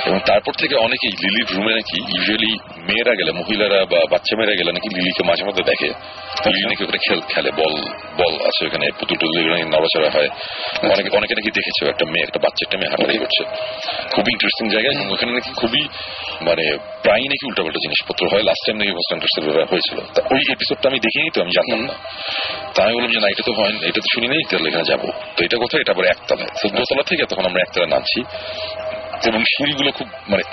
এবং 0.06 0.20
তারপর 0.26 0.52
থেকে 0.54 0.76
অনেকেই 0.76 1.12
লিলির 1.12 1.58
রুমে 1.58 1.74
নাকি 1.74 1.98
ইউজুয়ালি 2.18 2.58
মেয়েরা 2.78 3.16
গেলে 3.16 3.32
মহিলারা 3.32 3.86
বা 3.86 4.00
বাচ্চা 4.12 4.38
মেয়েরা 4.38 4.56
গেলে 4.56 4.72
নাকি 4.72 4.90
লিলিকে 4.96 5.24
মাঝে 5.24 5.44
মধ্যে 5.44 5.64
দেখে। 5.64 5.88
লিলি 6.50 6.66
নাকি 6.66 6.84
ওখানে 6.84 6.98
খেল 7.08 7.20
খেলে 7.28 7.52
বল 7.52 7.74
বল 8.18 8.46
আছে 8.46 8.66
ওখানে 8.66 8.92
পুতুল 9.00 9.40
এগুলো 9.40 9.56
নড়াচড়া 9.58 10.10
হয়। 10.10 10.30
অনেকে 10.84 11.18
অনেকে 11.18 11.36
নাকি 11.36 11.52
দেখেছে 11.52 11.90
একটা 11.90 12.06
মেয়ে 12.06 12.24
একটা 12.24 12.40
বাচ্চা 12.44 12.66
একটা 12.68 12.78
মেয়ে 12.78 12.90
হাঁটাহাঁটি 12.90 13.18
করছে। 13.18 13.44
খুবই 14.16 14.32
ইন্টারেস্টিং 14.32 14.70
জায়গা 14.70 14.92
এবং 14.92 15.12
ওখানে 15.12 15.32
নাকি 15.32 15.52
খুবই 15.56 15.88
মানে 16.42 16.78
প্রায় 17.04 17.20
নাকি 17.20 17.46
উল্টাপাল্টা 17.48 17.80
জিনিসপত্র 17.84 18.28
হয়। 18.32 18.44
লাস্ট 18.44 18.66
টাইম 18.66 18.78
নাকি 18.78 18.91
হয় 18.92 19.66
হয়েছিল। 19.66 19.98
ওই 20.32 20.42
এপিসোডটা 20.52 20.90
আমি 20.90 21.00
দেখিনি 21.00 21.30
তো 21.34 21.42
আমি 21.42 21.52
জানতাম 21.52 21.82
না। 21.86 21.94
তা 22.76 22.84
আমি 22.84 22.94
বললাম 22.94 23.12
যে 23.12 23.20
না 23.20 23.28
এটা 23.28 23.44
তো 23.46 23.54
হয় 23.54 23.74
এটা 23.82 24.00
তো 24.06 24.10
শুনি 24.14 24.28
নাই 24.28 24.42
তাহলে 24.50 24.70
এখানে 24.70 24.84
যাব। 24.84 25.12
তো 25.38 25.46
এটা 25.46 25.58
কোথায় 25.58 25.82
এটা 25.82 25.92
আবার 25.92 26.06
একতলায় 26.06 26.50
তো 26.62 26.70
দোতলা 26.70 27.04
থেকে 27.04 27.26
তখন 27.26 27.46
আমরা 27.46 27.62
একতলা 27.62 27.86
নামছি। 27.86 28.24
এবং 29.28 29.44
সিঁড়িগুলো 29.44 29.92
খুব 29.92 30.08
মানে 30.30 30.44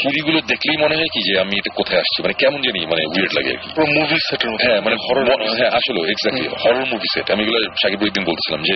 সিঁড়িগুলো 0.00 0.40
দেখলেই 0.40 0.76
মনে 0.76 0.96
হয় 0.96 1.04
কি 1.04 1.32
যে 1.32 1.40
আমি 1.40 1.56
এটা 1.56 1.70
কোথায় 1.74 1.98
আসছি? 1.98 2.22
মানে 2.22 2.34
কেমন 2.38 2.62
জানি 2.62 2.86
মানে 2.86 3.02
উইয়ার্ড 3.06 3.32
লাগে 3.34 3.50
আর 3.50 3.56
কি। 3.56 3.68
পুরো 3.74 3.86
মুভি 3.86 4.14
মতো। 4.14 4.66
হ্যাঁ 4.66 4.80
মানে 4.80 4.96
হরর 4.96 5.56
হ্যাঁ 5.56 5.70
আসলে 5.70 6.10
এক্স্যাক্টলি 6.10 6.48
হরর 6.48 6.84
মুভি 6.84 7.06
সেট 7.14 7.30
আমি 7.30 7.42
এগুলো 7.42 7.58
সাকিব 7.82 8.02
একদিন 8.02 8.24
বলছিলাম 8.24 8.62
যে 8.62 8.74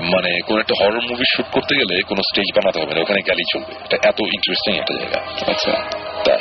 মানে 0.00 0.40
কোন 0.46 0.60
একটা 0.60 0.74
হরর 0.80 1.00
মুভি 1.00 1.24
শুট 1.36 1.46
করতে 1.52 1.74
গেলে 1.76 2.02
কোনো 2.02 2.22
স্টেজ 2.22 2.48
বানাতে 2.56 2.80
হবে 2.82 2.94
না 2.94 3.00
ওখানে 3.00 3.20
গেলেই 3.26 3.44
চলবে। 3.52 3.72
এটা 3.84 4.08
এত 4.08 4.20
ইন্টারেস্টিং 4.20 4.76
একটা 4.76 4.94
জায়গা। 4.94 5.20
আচ্ছা। 5.52 6.03
তা 6.24 6.32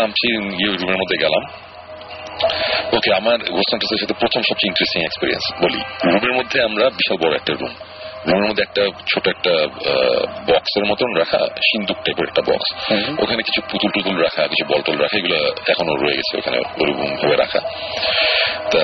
নামছি 0.00 0.26
রুমের 0.80 0.98
মধ্যে 1.02 1.18
গেলাম। 1.24 1.44
ওকে 2.96 3.10
আমার 3.20 3.38
সাথে 3.70 4.14
প্রথম 4.22 4.40
সবচেয়ে 4.48 4.70
ইন্টারেস্টিং 4.70 5.00
এক্সপিরিয়েন্স 5.04 5.44
বলি। 5.64 5.80
রুমের 6.12 6.34
মধ্যে 6.38 6.58
আমরা 6.68 6.84
বিশাল 6.98 7.16
বড় 7.24 7.34
একটা 7.34 7.52
রুম 7.60 7.74
রুমের 8.28 8.48
মধ্যে 8.48 8.64
একটা 8.66 8.82
ছোট 9.10 9.24
একটা 9.34 9.52
বক্সের 10.48 10.84
মতন 10.90 11.10
রাখা 11.20 11.40
সিন্দুক 11.68 11.98
টাইপের 12.04 12.26
একটা 12.28 12.42
বক্স 12.50 12.68
ওখানে 13.22 13.42
কিছু 13.48 13.60
পুতুল 13.70 13.90
টুতুল 13.94 14.16
রাখা 14.26 14.42
কিছু 14.52 14.64
বলটল 14.72 14.96
রাখা 15.04 15.16
এগুলো 15.18 15.36
এখনও 15.72 15.94
রয়ে 15.94 16.18
গেছে 16.18 16.32
ওখানে 16.38 16.56
ওরকম 16.80 17.08
ভাবে 17.20 17.36
রাখা। 17.36 17.60
তা 18.72 18.82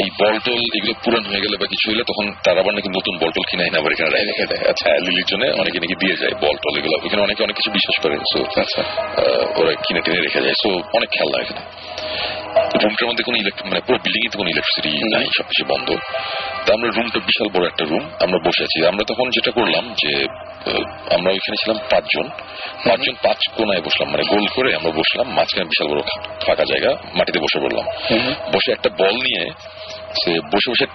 এই 0.00 0.08
বলটল 0.20 0.60
এগুলো 0.76 0.94
পুরান 1.04 1.24
হয়ে 1.24 1.40
গেলে 1.40 1.56
বা 1.60 1.66
কিছু 1.66 1.90
হলে 1.90 2.02
তখন 2.02 2.26
তারা 2.44 2.60
আবার 2.60 2.74
নাকি 2.74 2.88
নতুন 2.88 3.18
বলটল 3.18 3.40
কিনে 3.50 3.64
এনে 3.64 3.78
আবার 3.78 3.92
এখানে 3.92 4.24
রেখে 4.24 4.46
দেয় 4.46 4.70
আচ্ছা 4.70 4.88
লিলির 4.90 5.24
জন্য 5.24 5.44
অনেকে 5.60 5.78
নাকি 5.80 5.94
দিয়ে 5.94 6.16
যায় 6.16 6.34
বলটল 6.40 6.78
এগুলো। 6.78 6.96
ওখানে 7.04 7.22
অনেকে 7.22 7.42
অনেক 7.42 7.56
কিছু 7.56 7.70
বিশ্বাস 7.70 7.96
করে। 8.02 8.16
সো 8.32 8.60
আচ্ছা। 8.60 8.82
ওরা 9.56 9.72
কিনে 9.74 10.00
টিনে 10.00 10.20
রেখে 10.20 10.40
যায়। 10.40 10.54
সো 10.62 10.68
অনেক 10.94 11.10
খেলনা 11.10 11.38
এখানে। 11.42 11.60
রুমটার 12.82 13.08
মধ্যে 13.08 13.24
কোনো 13.24 13.36
ইলেকট্রিক 13.36 13.66
মানে 13.66 13.80
পুরো 13.80 13.98
বিল্ডিং 14.02 14.22
এ 14.26 14.28
তো 14.32 14.38
কোনো 14.38 14.50
ইলেকট্রিসিটি 14.50 15.16
নাই 15.16 15.26
সবকিছু 15.38 15.64
বন্ধ। 15.68 15.88
তা 16.66 16.74
আমরা 16.74 16.90
রুমটা 16.90 17.18
বিশাল 17.18 17.48
বড় 17.48 17.66
একটা 17.66 17.84
রুম 17.84 18.04
আমরা 18.20 18.38
বসে 18.38 18.64
আছি। 18.64 18.86
আমরা 18.86 19.04
তখন 19.08 19.30
যেটা 19.30 19.50
করলাম 19.50 19.94
যে 20.02 20.26
আমরা 21.16 21.30
ওইখানে 21.34 21.56
ছিলাম 21.62 21.78
পাঁচজন। 21.92 22.26
পাঁচজন 22.86 23.14
পাঁচ 23.24 23.40
কোনায় 23.56 23.82
বসলাম 23.86 24.08
মানে 24.12 24.24
গোল 24.32 24.44
করে 24.56 24.70
আমরা 24.78 24.90
বসলাম 25.00 25.26
মাঝখানে 25.38 25.66
বিশাল 25.72 25.86
বড় 25.92 26.02
ফাঁকা 26.46 26.64
জায়গা 26.72 26.90
মাটিতে 27.18 27.38
বসে 27.44 27.58
পড়লাম। 27.62 27.86
বসে 28.54 28.68
একটা 28.72 28.90
বল 29.00 29.14
নিয়ে 29.26 29.42
সে 30.20 30.32
বসে 30.52 30.68
বসে 30.72 30.86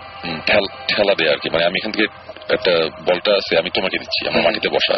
ঠেলা 0.91 1.13
দেয় 1.19 1.30
আর 1.34 1.39
কি। 1.41 1.47
মানে 1.53 1.63
আমি 1.69 1.78
এখান 1.82 1.91
থেকে 1.95 2.07
একটা 2.56 2.74
বলটা 3.08 3.32
আছে 3.39 3.54
আমি 3.62 3.70
তোমাকে 3.78 3.98
দিচ্ছি 4.02 4.22
আমার 4.30 4.42
মাটিতে 4.48 4.70
বসা। 4.76 4.96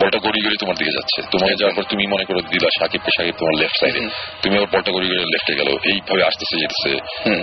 বলটা 0.00 0.18
গড়ি 0.26 0.40
গড়ি 0.44 0.56
তোমার 0.62 0.76
দিকে 0.80 0.92
যাচ্ছে। 0.98 1.18
তোমাকে 1.32 1.54
যাওয়ার 1.60 1.74
পর 1.76 1.84
তুমি 1.92 2.04
মনে 2.14 2.24
করো 2.28 2.40
দিলা 2.52 2.68
সাকিবকে 2.78 3.10
সাকিব 3.16 3.34
তোমার 3.40 3.54
লেফট 3.60 3.76
সাইডে 3.80 4.00
তুমি 4.42 4.54
আবার 4.58 4.70
বলটা 4.74 4.90
গড়ি 4.96 5.06
গড়ি 5.10 5.24
লেফটে 5.34 5.54
গেল। 5.60 5.68
এইভাবে 5.90 6.22
আসতেছে 6.30 6.54
যেতেছে 6.62 6.90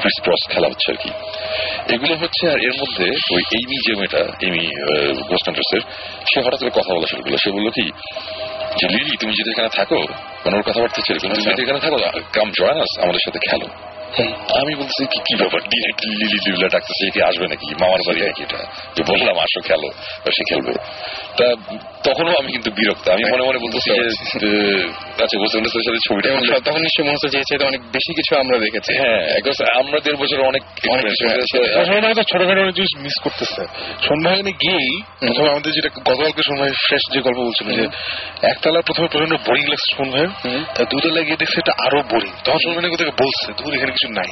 ক্রিস 0.01 0.17
ক্রস 0.23 0.41
খেলা 0.51 0.67
হচ্ছে 0.71 0.87
আর 0.93 0.97
কি। 1.03 1.09
এগুলো 1.93 2.13
হচ্ছে 2.21 2.43
আর 2.53 2.59
এর 2.67 2.75
মধ্যে 2.81 3.05
ওই 3.35 3.41
এইমি 3.57 3.77
যে 3.85 3.93
মেয়েটা 3.99 4.21
এমি 4.47 4.63
গোস্টান্টার্সের 5.31 5.83
সে 6.29 6.37
হঠাৎ 6.45 6.59
করে 6.63 6.73
কথা 6.79 6.91
বলা 6.95 7.07
শুরু 7.11 7.21
করল। 7.25 7.35
সে 7.43 7.49
বলল 7.55 7.67
কি 7.77 7.85
যে 8.79 8.85
লিলি 8.93 9.13
তুমি 9.21 9.33
যদি 9.39 9.49
এখানে 9.53 9.69
থাকো 9.79 9.99
মানে 10.43 10.53
ওর 10.57 10.65
কথাবার্তা 10.69 11.01
ছিল 11.07 11.15
তুমি 11.21 11.33
যদি 11.47 11.61
এখানে 11.65 11.79
থাকো 11.85 11.97
কাম 12.33 12.47
জয়েন 12.57 12.77
আস 12.83 12.91
আমাদের 13.03 13.21
সাথে 13.25 13.39
খেলো। 13.47 13.67
আমি 14.61 14.73
বলছি 14.75 15.01
কি 15.11 15.19
কি 15.27 15.33
ব্যাপার? 15.41 15.61
লিলি 15.71 16.37
লিলা 16.45 16.67
ডাকতেছে 16.75 17.03
কি 17.15 17.19
আসবে 17.29 17.45
নাকি? 17.51 17.67
মামার 17.81 18.01
বাড়ি 18.07 18.21
নাকি 18.27 18.41
এটা? 18.47 18.59
যে 18.95 19.01
বললাম 19.11 19.35
আসো 19.45 19.59
খেলো 19.67 19.89
সে 20.35 20.43
খেলবে। 20.49 20.73
তা 21.37 21.45
তখনও 22.07 22.33
আমি 22.41 22.49
কিন্তু 22.55 22.69
বিরক্ত। 22.77 23.05
আমি 23.09 23.23
মনে 23.33 23.43
মনে 23.47 23.59
বলতেছি 23.63 23.89
যে 24.43 24.51
আচ্ছা 25.23 25.37
গোসলের 25.41 25.71
সাথে 25.75 25.99
ছবিটা 26.07 26.29
তখন 26.67 26.81
নিশ্চয়ই 26.85 27.05
মনে 27.07 27.15
হচ্ছে 27.17 27.29
যে 27.33 27.39
চাইতে 27.49 27.65
অনেক 27.71 27.81
বেশি 27.95 28.11
কিছু 28.19 28.31
আমরা 28.41 28.57
দেখেছি। 28.65 28.91
হ্যাঁ 29.01 29.21
আমরা 29.81 29.97
দেড় 30.05 30.17
বছর 30.21 30.37
অনেক 30.51 30.63
হয়েছে। 31.05 31.25
সন্ধ্যা 31.89 32.23
ছোটখাটো 32.31 32.61
অনেক 32.65 32.75
জিনিস 32.79 32.91
মিস 33.05 33.15
করতেছে। 33.23 33.61
সন্ধ্যায়নে 34.07 34.53
গিয়েই 34.63 34.93
প্রথমে 35.19 35.49
আমাদের 35.53 35.71
যেটা 35.77 35.89
গতকালকে 35.97 36.41
সন্ধ্যায় 36.49 36.73
ফ্রেশ 36.85 37.03
যে 37.13 37.19
গল্প 37.25 37.39
বলছিল 37.47 37.67
যে 37.79 37.85
একতলা 38.51 38.79
প্রথমে 38.87 39.07
প্রচণ্ড 39.11 39.33
বোরিং 39.47 39.65
লাগছে 39.71 39.89
সন্ধ্যায়। 39.99 40.29
তা 40.75 40.81
দুতলা 40.91 41.21
গিয়ে 41.27 41.39
দেখছে 41.41 41.57
এটা 41.63 41.73
আরও 41.85 41.99
বোরিং 42.11 42.31
তখন 42.45 42.59
সন্ধ্যায় 42.65 42.91
কোথাকে 42.93 43.13
বলছে 43.21 43.47
দূর 43.59 43.71
এখানে 43.77 43.91
কিছু 43.95 44.04
নাই। 44.09 44.31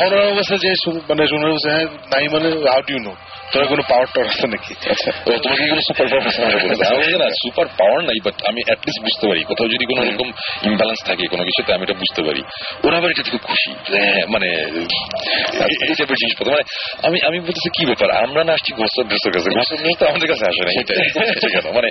হরার 0.00 0.26
অবস্থা 0.32 0.56
যে 0.56 0.68
মানে 1.08 1.26
শোনার 1.26 1.50
অবস্থা 1.50 1.70
নাই 2.10 2.28
মানে 2.28 2.48
হাউ 2.48 2.80
ডু 2.80 2.98
নো 2.98 3.14
তোরা 3.52 3.66
কোনো 3.66 3.82
পাওয়ার 3.88 4.06
টাওয়ার 4.06 4.30
আছে 4.30 4.46
নাকি? 4.46 4.74
আচ্ছা 4.90 5.12
তোমাকে 5.42 5.64
এগুলো 5.64 5.80
সুপার 5.80 6.06
পাওয়ার 6.08 6.28
আমি 6.52 6.96
বলছি 6.96 7.16
না 7.18 7.28
সুপার 7.42 7.66
পাওয়ার 7.78 8.04
নাই 8.04 8.18
বাট 8.24 8.34
আমি 8.46 8.62
অ্যাটলিস্ট 8.66 9.02
বুঝতে 9.02 9.28
পারি 9.28 9.44
কোথাও 9.44 9.68
যদি 9.68 9.84
কোনো 9.84 10.02
রকম 10.10 10.32
ইমব্যালেন্স 10.62 11.06
থাকে 11.06 11.26
কোনো 11.26 11.44
কিছুতে 11.44 11.74
আমি 11.74 11.82
এটা 11.82 11.94
বুঝতে 11.94 12.22
পারি 12.22 12.42
ওরা 12.84 12.96
আবার 12.96 13.10
এটা 13.10 13.22
থেকে 13.22 13.38
খুশি 13.38 13.70
হ্যাঁ, 13.70 14.26
মানে 14.26 14.46
এই- 14.46 15.96
টাইপের 15.96 16.16
জিনিসপত্র। 16.16 16.50
মানে 16.50 16.62
আমি 17.02 17.18
আমি 17.26 17.40
বলতেছি 17.40 17.68
কি 17.70 17.86
ব্যাপার? 17.86 18.10
আমরা 18.10 18.44
না 18.44 18.52
আসছি 18.52 18.72
কাছে। 18.72 19.50
তো 19.98 20.06
আমাদের 20.06 20.28
কাছে 20.28 20.44
আসে 20.48 20.62
না 20.64 20.70
এটা 20.80 21.70
মানে 21.72 21.88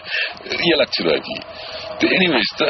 ইয়ে 0.64 0.76
লাগছিল 0.76 1.14
আর 1.14 1.20
কি। 1.20 1.36
তো 2.00 2.08
এনিওয়েজ 2.08 2.58
তা 2.58 2.66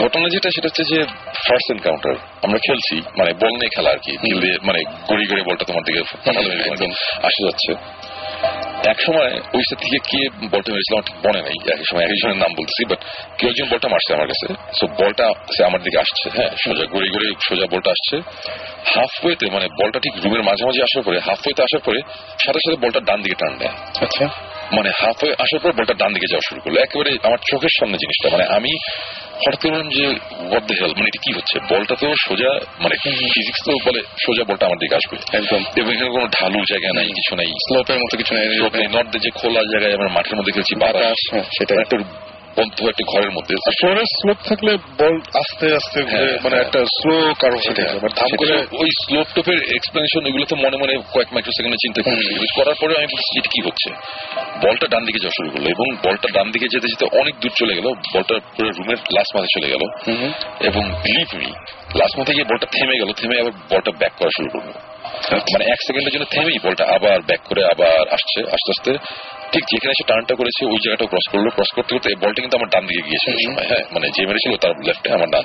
ঘটনা 0.00 0.26
যেটা, 0.34 0.48
সেটা 0.54 0.68
হচ্ছে 0.68 0.84
যে 0.92 0.98
ফার্স্ট 1.46 1.68
এনকাউন্টার 1.70 2.14
আমরা 2.42 2.58
খেলছি 2.66 2.96
মানে 3.18 3.30
বল 3.42 3.52
নিয়ে 3.60 3.72
খেলা 3.76 3.90
আর 3.90 4.00
কি 4.04 4.12
মানে 4.68 4.80
গড়ি 5.10 5.24
গড়ি 5.30 5.42
বলটা 5.48 5.64
তোমার 5.64 5.84
দিকে 5.84 6.00
আসে 7.28 7.40
যাচ্ছে। 7.46 7.72
এক 8.92 8.98
সময় 9.06 9.32
ওই 9.54 9.62
সাথে 9.68 9.82
থেকে 9.84 9.98
কে 10.10 10.20
বলটা 10.52 10.70
মেরেছিল 10.72 10.94
আমার 10.94 11.06
মনে 11.26 11.40
নেই 11.42 11.58
এক 11.74 11.80
সময় 11.90 12.04
একজনের 12.04 12.36
নাম 12.36 12.52
বলতেছি 12.58 12.82
বাট 12.90 13.00
কেউ 13.38 13.48
একজন 13.48 13.66
বলটা 13.72 13.88
মারছে 13.88 14.10
আমার 14.14 14.28
কাছে 14.28 14.46
সো 14.78 14.84
বলটা 15.00 15.26
সে 15.54 15.60
আমার 15.64 15.80
দিকে 15.82 15.98
আসছে 15.98 16.26
হ্যাঁ 16.36 16.50
সোজা 16.64 16.84
গড়ি 16.94 17.08
গড়ি 17.10 17.28
সোজা 17.48 17.66
বলটা 17.72 17.90
আসছে। 17.90 18.16
হাফ 18.92 19.12
ওয়েতে 19.24 19.46
মানে 19.50 19.66
বলটা 19.80 19.98
ঠিক 20.04 20.14
রুমের 20.24 20.42
মাঝামাঝি 20.42 20.80
আসার 20.82 21.02
পরে 21.02 21.18
হাফ 21.20 21.40
ওয়েতে 21.46 21.62
আসার 21.62 21.82
পরে 21.84 22.00
সাথে 22.44 22.60
সাথে 22.64 22.76
বলটা 22.76 23.00
ডান 23.00 23.18
দিকে 23.22 23.34
টান 23.34 23.52
দেয়। 23.58 23.74
আচ্ছা। 24.00 24.24
মানে 24.76 24.90
হাফ 24.90 25.24
হয়ে 25.24 25.34
আসার 25.38 25.58
পর 25.58 25.72
বলটা 25.72 25.94
ডান 25.94 26.12
দিকে 26.12 26.26
যাওয়া 26.30 26.48
শুরু 26.48 26.60
করল। 26.60 26.76
একেবারে 26.78 27.10
আমার 27.22 27.38
চোখের 27.50 27.72
সামনে 27.80 27.96
জিনিসটা 27.96 28.36
মানে 28.36 28.44
আমি 28.56 28.72
হঠাৎ 29.34 29.60
করলাম 29.62 29.88
যে 29.88 30.06
হোয়াট 30.40 30.64
দ্য 30.64 30.74
হেল 30.74 30.90
মানে 30.90 31.06
এটা 31.06 31.20
কি 31.22 31.32
হচ্ছে? 31.32 31.74
বলটা 31.74 31.94
তো 31.94 32.14
সোজা 32.28 32.50
মানে 32.78 32.96
ফিজিক্স 33.02 33.60
তো 33.64 33.72
বলে 33.86 34.00
সোজা 34.00 34.44
বলটা 34.48 34.66
আমার 34.66 34.78
দিকে 34.78 34.94
আসবে। 34.94 35.16
একদম। 35.36 35.64
এবং 35.76 35.92
এখানে 35.92 36.10
কোনো 36.10 36.26
ঢালু 36.26 36.60
জায়গা 36.70 36.88
নাই 36.94 37.06
কিছু 37.06 37.36
নাই। 37.36 37.46
স্লোপের 37.46 37.96
মতো 37.96 38.16
কিছু 38.16 38.34
নাই। 38.34 38.46
নর্থে 38.88 39.18
যে 39.18 39.30
খোলা 39.30 39.60
জায়গায় 39.60 39.94
আমার 39.94 40.08
মাঠের 40.08 40.36
মধ্যে 40.36 40.52
খেলছি 40.52 40.74
বাতাস 40.80 41.48
সেটা 41.58 41.74
একটু। 41.80 41.96
একটা 41.96 42.31
বন্ধ 42.56 42.76
একটা 42.88 43.04
ঘরের 43.12 43.30
মধ্যে 43.30 43.54
স্লোপ 44.20 44.36
থাকলে 44.48 44.72
বল 44.98 45.14
আস্তে 45.34 45.66
আস্তে 45.74 45.98
হ্যাঁ, 46.02 46.32
মানে 46.44 46.56
হ্যাঁ। 46.56 46.60
একটা 46.60 46.80
স্লো 47.00 47.34
কারও 47.40 47.58
মানে 48.02 48.36
করে 48.36 48.54
ওই 48.72 48.88
স্লোপ 49.04 49.26
টোপের 49.34 49.60
এক্সপ্লেনেশন 49.74 50.26
এগুলো 50.26 50.44
তো 50.44 50.56
মনে 50.56 50.76
মনে 50.76 50.94
কয়েক 51.14 51.28
মাইক্রো 51.32 51.52
সেকেন্ডে 51.56 51.78
চিন্তা 51.82 52.00
করার 52.54 52.74
পরে 52.80 52.94
আমি 52.98 53.06
কি 53.40 53.60
হচ্ছে? 53.64 53.88
বলটা 54.66 54.86
ডান 54.90 55.04
দিকে 55.04 55.18
যাওয়া 55.18 55.36
শুরু 55.36 55.50
করল 55.50 55.66
এবং 55.66 55.86
বলটা 56.04 56.28
ডান 56.32 56.50
দিকে 56.50 56.66
যেতে 56.72 56.86
যেতে 56.88 57.04
অনেক 57.20 57.34
দূর 57.40 57.52
চলে 57.58 57.74
গেল। 57.74 57.86
বলটা 58.14 58.34
পুরো 58.56 58.70
রুমের 58.70 58.96
লাস্ট 59.16 59.36
মাঝে 59.36 59.50
চলে 59.54 59.68
গেল। 59.68 59.82
এবং 60.60 60.82
বিলিভ 61.04 61.28
মি 61.34 61.48
লাস্ট 61.94 62.18
মাথে 62.18 62.32
গিয়ে 62.32 62.44
বলটা 62.44 62.66
থেমে 62.66 62.96
গেল 62.98 63.12
থেমে 63.12 63.40
আবার 63.40 63.52
বলটা 63.70 63.90
ব্যাক 63.98 64.12
করা 64.18 64.30
শুরু 64.36 64.48
করল। 64.48 64.70
মানে 65.52 65.64
এক 65.64 65.78
সেকেন্ডের 65.86 66.12
জন্য 66.12 66.24
থেমেই 66.30 66.58
বলটা 66.62 66.84
আবার 66.84 67.20
ব্যাক 67.20 67.40
করে 67.44 67.64
আবার 67.64 68.08
আসছে 68.08 68.40
আস্তে 68.40 68.70
আস্তে। 68.70 68.92
ঠিক 69.52 69.64
যেখানে 69.72 69.94
সে 69.98 70.04
টার্নটা 70.10 70.34
করেছে 70.40 70.62
ওই 70.72 70.78
জায়গাটা 70.84 71.06
ক্রস 71.12 71.26
করল। 71.32 71.46
ক্রস 71.56 71.70
করতে 71.76 71.90
করতে 71.94 72.08
বলটা 72.24 72.38
কিন্তু 72.44 72.56
আমার 72.60 72.70
ডান 72.74 72.84
দিকে 72.88 73.02
গিয়েছে 73.08 73.28
সময়। 73.44 73.66
হ্যাঁ 73.70 73.84
মানে 73.94 74.06
যে 74.16 74.22
মেরেছিল 74.28 74.52
তার 74.62 74.72
লেফটে 74.86 75.08
আমার 75.16 75.28
ডান। 75.34 75.44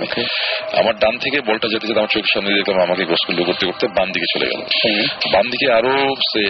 আমার 0.81 0.95
ডান 1.03 1.13
থেকে 1.23 1.37
বলটা 1.49 1.67
যেতে 1.73 1.85
যেতে 1.87 1.99
আমার 2.01 2.13
চোখের 2.15 2.31
সামনে 2.33 2.49
দেখলাম 2.57 2.77
আমাকে 2.87 3.03
ক্রস 3.09 3.23
করল 3.27 3.39
করতে 3.49 3.63
করতে 3.69 3.85
বাম 3.97 4.07
দিকে 4.15 4.27
চলে 4.33 4.47
গেল। 4.51 4.61
বাম 5.33 5.45
দিকে 5.53 5.67
আরও 5.77 5.93
সে 6.29 6.43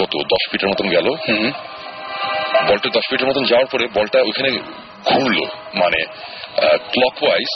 কত 0.00 0.12
দশ 0.32 0.42
ফিটের 0.50 0.68
মতন 0.72 0.86
গেল। 0.96 1.06
বলটা 2.68 2.88
দশ 2.96 3.04
ফিটের 3.10 3.28
মতন 3.30 3.44
যাওয়ার 3.50 3.68
পরে 3.72 3.84
বলটা 3.96 4.18
ওইখানে 4.28 4.50
ঘুরলো। 5.08 5.44
মানে 5.82 6.00
ক্লক 6.92 7.16
ওয়াইজ 7.24 7.50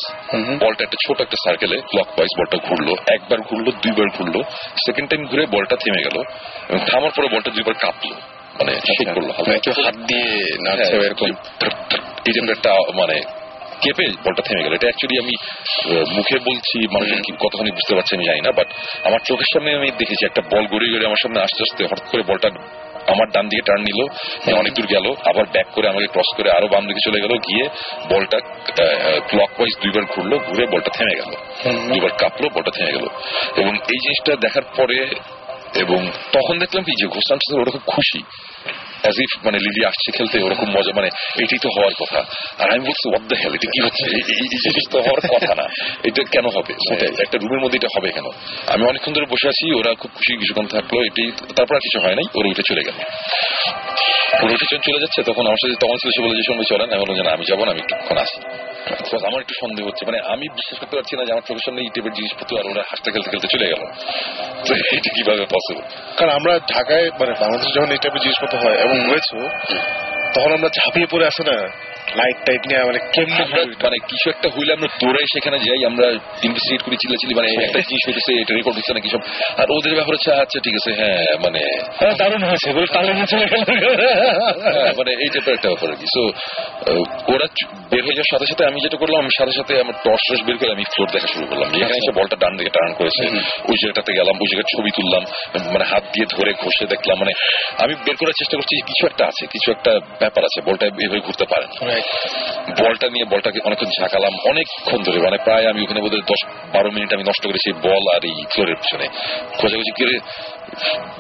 বলটা 0.63 0.81
একটা 0.85 0.99
ছোট 1.05 1.19
একটা 1.27 1.39
সার্কেলে 1.45 1.77
ক্লক 1.91 2.09
ওয়াইজ 2.17 2.33
বলটা 2.39 2.57
ঘুরলো। 2.67 2.93
একবার 3.17 3.39
ঘুরলো 3.49 3.71
দুইবার 3.83 4.09
ঘুরলো। 4.17 4.41
সেকেন্ড 4.87 5.07
টাইম 5.11 5.23
ঘুরে 5.31 5.45
বলটা 5.55 5.77
থেমে 5.83 6.01
গেল 6.07 6.17
এবং 6.71 6.81
থামার 6.91 7.13
পরে 7.17 7.29
বলটা 7.35 7.51
দুইবার 7.57 7.77
কাঁপলো। 7.85 8.17
মানে 8.59 8.73
শেক 8.87 9.09
করল। 9.15 9.31
হালকা। 9.37 9.43
মানে 9.47 9.59
হাত 9.85 9.97
দিয়ে 10.09 10.29
নাচছে 10.65 10.93
হ্যাঁ, 10.93 11.07
এরকম 11.07 11.27
এই 12.29 12.33
মানে 12.95 13.17
কেঁপে 13.83 14.05
বলটা 14.25 14.43
থেমে 14.43 14.63
গেল। 14.65 14.73
এটা 14.73 14.89
অ্যাকচুয়ালি 14.91 15.17
আমি 15.25 15.35
মুখে 16.17 16.37
বলছি 16.39 16.77
মানুষ 16.95 17.09
কতখানি 17.43 17.71
বুঝতে 17.71 17.93
পারছে 17.95 18.13
আমি 18.17 18.25
জানি 18.25 18.41
না 18.41 18.51
বাট 18.57 18.69
আমার 19.05 19.21
চোখের 19.25 19.49
সামনে 19.53 19.71
আমি 19.75 19.89
দেখেছি 19.99 20.23
একটা 20.27 20.43
বল 20.53 20.65
গড়িয়ে 20.67 20.93
গড়িয়ে 20.93 21.07
আমার 21.07 21.23
সামনে 21.23 21.39
আস্তে 21.41 21.61
আস্তে 21.63 21.83
হঠাৎ 21.85 22.07
করে 22.11 22.23
বলটা 22.23 22.49
আমার 23.09 23.27
ডান 23.31 23.45
দিকে 23.49 23.63
টার্ন 23.63 23.83
নিল 23.83 24.01
অনেক 24.59 24.73
দূর 24.75 24.87
গেল 24.87 25.07
আবার 25.25 25.45
ব্যাক 25.53 25.69
করে 25.75 25.87
আমাকে 25.89 26.07
ক্রস 26.07 26.31
করে 26.37 26.49
আরও 26.51 26.69
বাম 26.69 26.87
দিকে 26.87 27.01
চলে 27.05 27.19
গেল 27.21 27.35
গিয়ে 27.39 27.65
বলটা 28.15 28.39
ক্লক 29.29 29.51
ওয়াইজ 29.59 29.75
দুইবার 29.83 30.05
ঘুরলো 30.05 30.37
ঘুরে 30.39 30.65
বলটা 30.67 30.91
থেমে 30.91 31.15
গেল। 31.17 31.31
দুবার 31.95 32.13
কাঁপলো 32.19 32.47
বলটা 32.55 32.71
থেমে 32.71 32.93
গেল। 32.93 33.07
এবং 33.57 33.73
এই 33.93 33.99
জিনিসটা 34.05 34.33
দেখার 34.37 34.67
পরে 34.77 34.99
এবং 35.75 36.01
তখন 36.33 36.55
দেখলাম 36.59 36.83
কি 36.85 36.93
যে 37.01 37.07
ঘোষান 37.07 37.39
ওরা 37.61 37.71
খুব 37.71 37.85
খুশি। 37.87 38.21
অ্যাজ 39.03 39.15
ইফ 39.19 39.47
মানে 39.47 39.59
লিলি 39.59 39.87
আসছে 39.87 40.13
খেলতে 40.13 40.43
ওরকম 40.43 40.71
মজা 40.71 40.93
মানে 40.97 41.09
এটাই 41.43 41.59
তো 41.63 41.69
হওয়ার 41.69 41.93
কথা। 42.01 42.19
আর 42.59 42.71
আমি 42.71 42.81
বলছি 42.81 43.45
হেল 43.45 43.55
এটা 43.55 43.71
কি 43.73 43.85
হচ্ছে? 43.85 44.05
এই- 44.05 44.23
জিনিস 44.49 44.89
তো 44.91 45.01
হওয়ার 45.01 45.37
কথা 45.37 45.55
না। 45.55 45.63
এটা 46.05 46.23
কেন 46.33 46.47
হবে? 46.47 46.73
একটা 47.23 47.39
রুমের 47.39 47.61
মধ্যে 47.61 47.77
এটা 47.77 47.89
হবে 47.97 48.13
কেন? 48.13 48.25
আমি 48.67 48.89
অনেকক্ষণ 48.89 49.13
ধরে 49.13 49.25
বসে 49.25 49.49
আছি 49.49 49.75
ওরা 49.75 49.95
খুব 49.95 50.11
খুশি 50.15 50.37
কিছুক্ষণ 50.37 50.67
থাকল 50.67 51.05
এটাই 51.05 51.31
তারপর 51.31 51.75
আর 51.75 51.81
কিছু 51.81 52.01
হয় 52.01 52.15
নাই 52.15 52.25
ওরা 52.35 52.49
উঠে 52.49 52.63
চলে 52.69 52.83
গেল। 52.85 52.95
ওরা 54.45 54.53
উঠে 54.53 54.77
চলে 54.77 55.01
যাচ্ছে 55.01 55.23
তখন 55.23 55.47
আমার 55.47 55.57
সাথে 55.57 55.87
তখন 55.87 56.23
বলে 56.23 56.37
যে 56.37 56.43
সঙ্গে 56.47 56.65
চলেন 56.69 56.91
আমি 56.91 57.01
বললাম 57.01 57.25
যে 57.25 57.31
আমি 57.31 57.45
যাব 57.45 57.65
না 57.65 57.71
আমি 57.71 57.81
একটুক্ষণ 57.81 58.17
আসি। 58.17 58.68
আমার 59.29 59.41
একটু 59.41 59.55
সন্দেহ 59.63 59.87
হচ্ছে 59.87 60.03
মানে 60.07 60.19
আমি 60.33 60.45
বিশ্বাস 60.49 60.77
করতে 60.81 60.95
পারছি 60.97 61.13
না 61.17 61.23
যে 61.25 61.33
আমার 61.33 61.45
চোখের 61.49 61.65
সামনে 61.65 61.81
এই 61.83 61.91
টাইপের 61.95 62.13
জিনিসপত্র 62.13 62.53
আর 62.59 62.67
ওরা 62.71 62.83
হাসতে 62.91 63.09
খেলতে 63.11 63.29
খেলতে 63.31 63.49
চলে 63.49 63.67
গেল। 63.67 63.83
তো 64.67 64.71
এটা 64.97 65.11
কীভাবে 65.17 65.45
পসিবল 65.55 65.83
কারণ 66.17 66.31
আমরা 66.31 66.53
ঢাকায় 66.75 67.07
মানে 67.21 67.33
বাংলাদেশে 67.41 67.73
যখন 67.77 67.91
এই 67.91 68.01
টাইপের 68.03 68.21
জিনিসপত্র 68.21 68.55
হয় 68.59 68.77
এবং 68.85 68.97
হয়েছে 69.11 69.37
তখন 70.35 70.51
আমরা 70.53 70.69
ঝাঁপিয়ে 70.69 71.09
পড়ে 71.11 71.27
আসে 71.27 71.43
না? 71.51 71.57
লাইট 72.17 72.39
টাইট 72.47 72.63
নিয়ে 72.69 72.81
মানে 72.85 73.01
কেমনে 73.15 73.43
আমরা 73.47 73.63
মানে 73.85 73.97
কিছু 74.11 74.27
একটা 74.31 74.49
হইলে 74.55 74.73
আমরা 74.73 74.89
সেখানে 75.35 75.57
যাই 75.59 75.81
আমরা 75.91 76.07
ইনভেস্টিগেট 76.43 76.83
করি 76.83 76.97
চিল্লাচিল্লি 77.03 77.35
মানে 77.35 77.49
একটা 77.67 77.81
জিনিস 77.89 78.03
হইতেছে 78.09 78.33
এটা 78.43 78.53
রেকর্ড 78.55 78.77
হচ্ছে 78.79 78.93
না 78.95 79.01
আর 79.61 79.67
ওদের 79.77 79.93
ব্যাপার 79.95 80.15
হচ্ছে 80.15 80.31
আচ্ছা 80.43 80.59
ঠিক 80.65 80.75
আছে 80.81 80.91
হ্যাঁ 81.01 81.33
মানে 81.45 81.61
দারুণ 82.21 82.43
হয়েছে 82.43 82.69
বলে 82.77 82.89
চলে 83.33 83.47
গেল 83.53 83.63
হ্যাঁ, 84.63 84.93
মানে 84.99 85.11
এই 85.25 85.29
টাইপের 85.35 85.55
একটা 85.55 85.69
ব্যাপার 85.69 85.89
আর 85.91 85.97
কি। 86.01 86.07
সো 86.15 86.23
ওরা 87.33 87.47
বের 87.91 88.03
হয়ে 88.07 88.17
যাওয়ার 88.19 88.31
সাথে 88.33 88.47
সাথে 88.51 88.63
আমি 88.71 88.79
যেটা 88.85 88.99
করলাম 89.03 89.25
সাথে 89.39 89.55
সাথে 89.59 89.73
আমার 89.85 89.97
টর্চ 90.05 90.23
টর্চ 90.29 90.43
বের 90.47 90.57
করে 90.61 90.71
আমি 90.77 90.85
ফ্লোর 90.93 91.09
দেখা 91.15 91.29
শুরু 91.35 91.47
করলাম। 91.51 91.69
যে 91.73 91.79
এখানে 91.85 91.99
এসে 92.03 92.13
বলটা 92.19 92.37
ডান 92.43 92.53
দিকে 92.57 92.73
টার্ন 92.77 92.93
করেছে। 93.01 93.23
ওই 93.71 93.77
জায়গাটাতে 93.81 94.11
গেলাম 94.19 94.35
ওই 94.43 94.49
জায়গায় 94.51 94.69
ছবি 94.75 94.91
তুললাম 94.97 95.23
মানে 95.75 95.85
হাত 95.91 96.05
দিয়ে 96.13 96.27
ধরে 96.35 96.51
ঘষে 96.63 96.85
দেখলাম 96.87 97.17
মানে 97.23 97.33
আমি 97.85 97.93
বের 98.05 98.17
করার 98.21 98.37
চেষ্টা 98.41 98.55
করছি 98.59 98.75
কিছু 98.91 99.03
একটা 99.11 99.25
আছে 99.31 99.43
কিছু 99.55 99.69
একটা 99.77 99.93
ব্যাপার 100.23 100.43
আছে 100.49 100.59
বলটা 100.69 100.85
এভাবে 100.87 101.21
ঘুরতে 101.27 101.47
পারে 101.53 101.67
না 101.99 102.05
বলটা 102.83 103.07
নিয়ে 103.09 103.25
বলটাকে 103.25 103.59
অনেকক্ষণ 103.65 103.91
ঝাঁকালাম 104.01 104.35
অনেকক্ষণ 104.45 105.03
ধরে। 105.03 105.19
মানে 105.19 105.39
প্রায় 105.45 105.67
আমি 105.71 105.81
ওখানে 105.83 106.01
বোধহয় 106.01 106.23
দশ 106.23 106.41
বারো 106.75 106.91
মিনিট 106.91 107.15
আমি 107.15 107.23
নষ্ট 107.23 107.47
করেছি 107.47 107.73
বল 107.73 108.05
আর 108.15 108.23
এই 108.25 108.45
ফ্লোরের 108.53 108.77
পিছনে। 108.77 109.07
খোঁজাখুঁজি 109.59 109.91
করে 109.91 110.19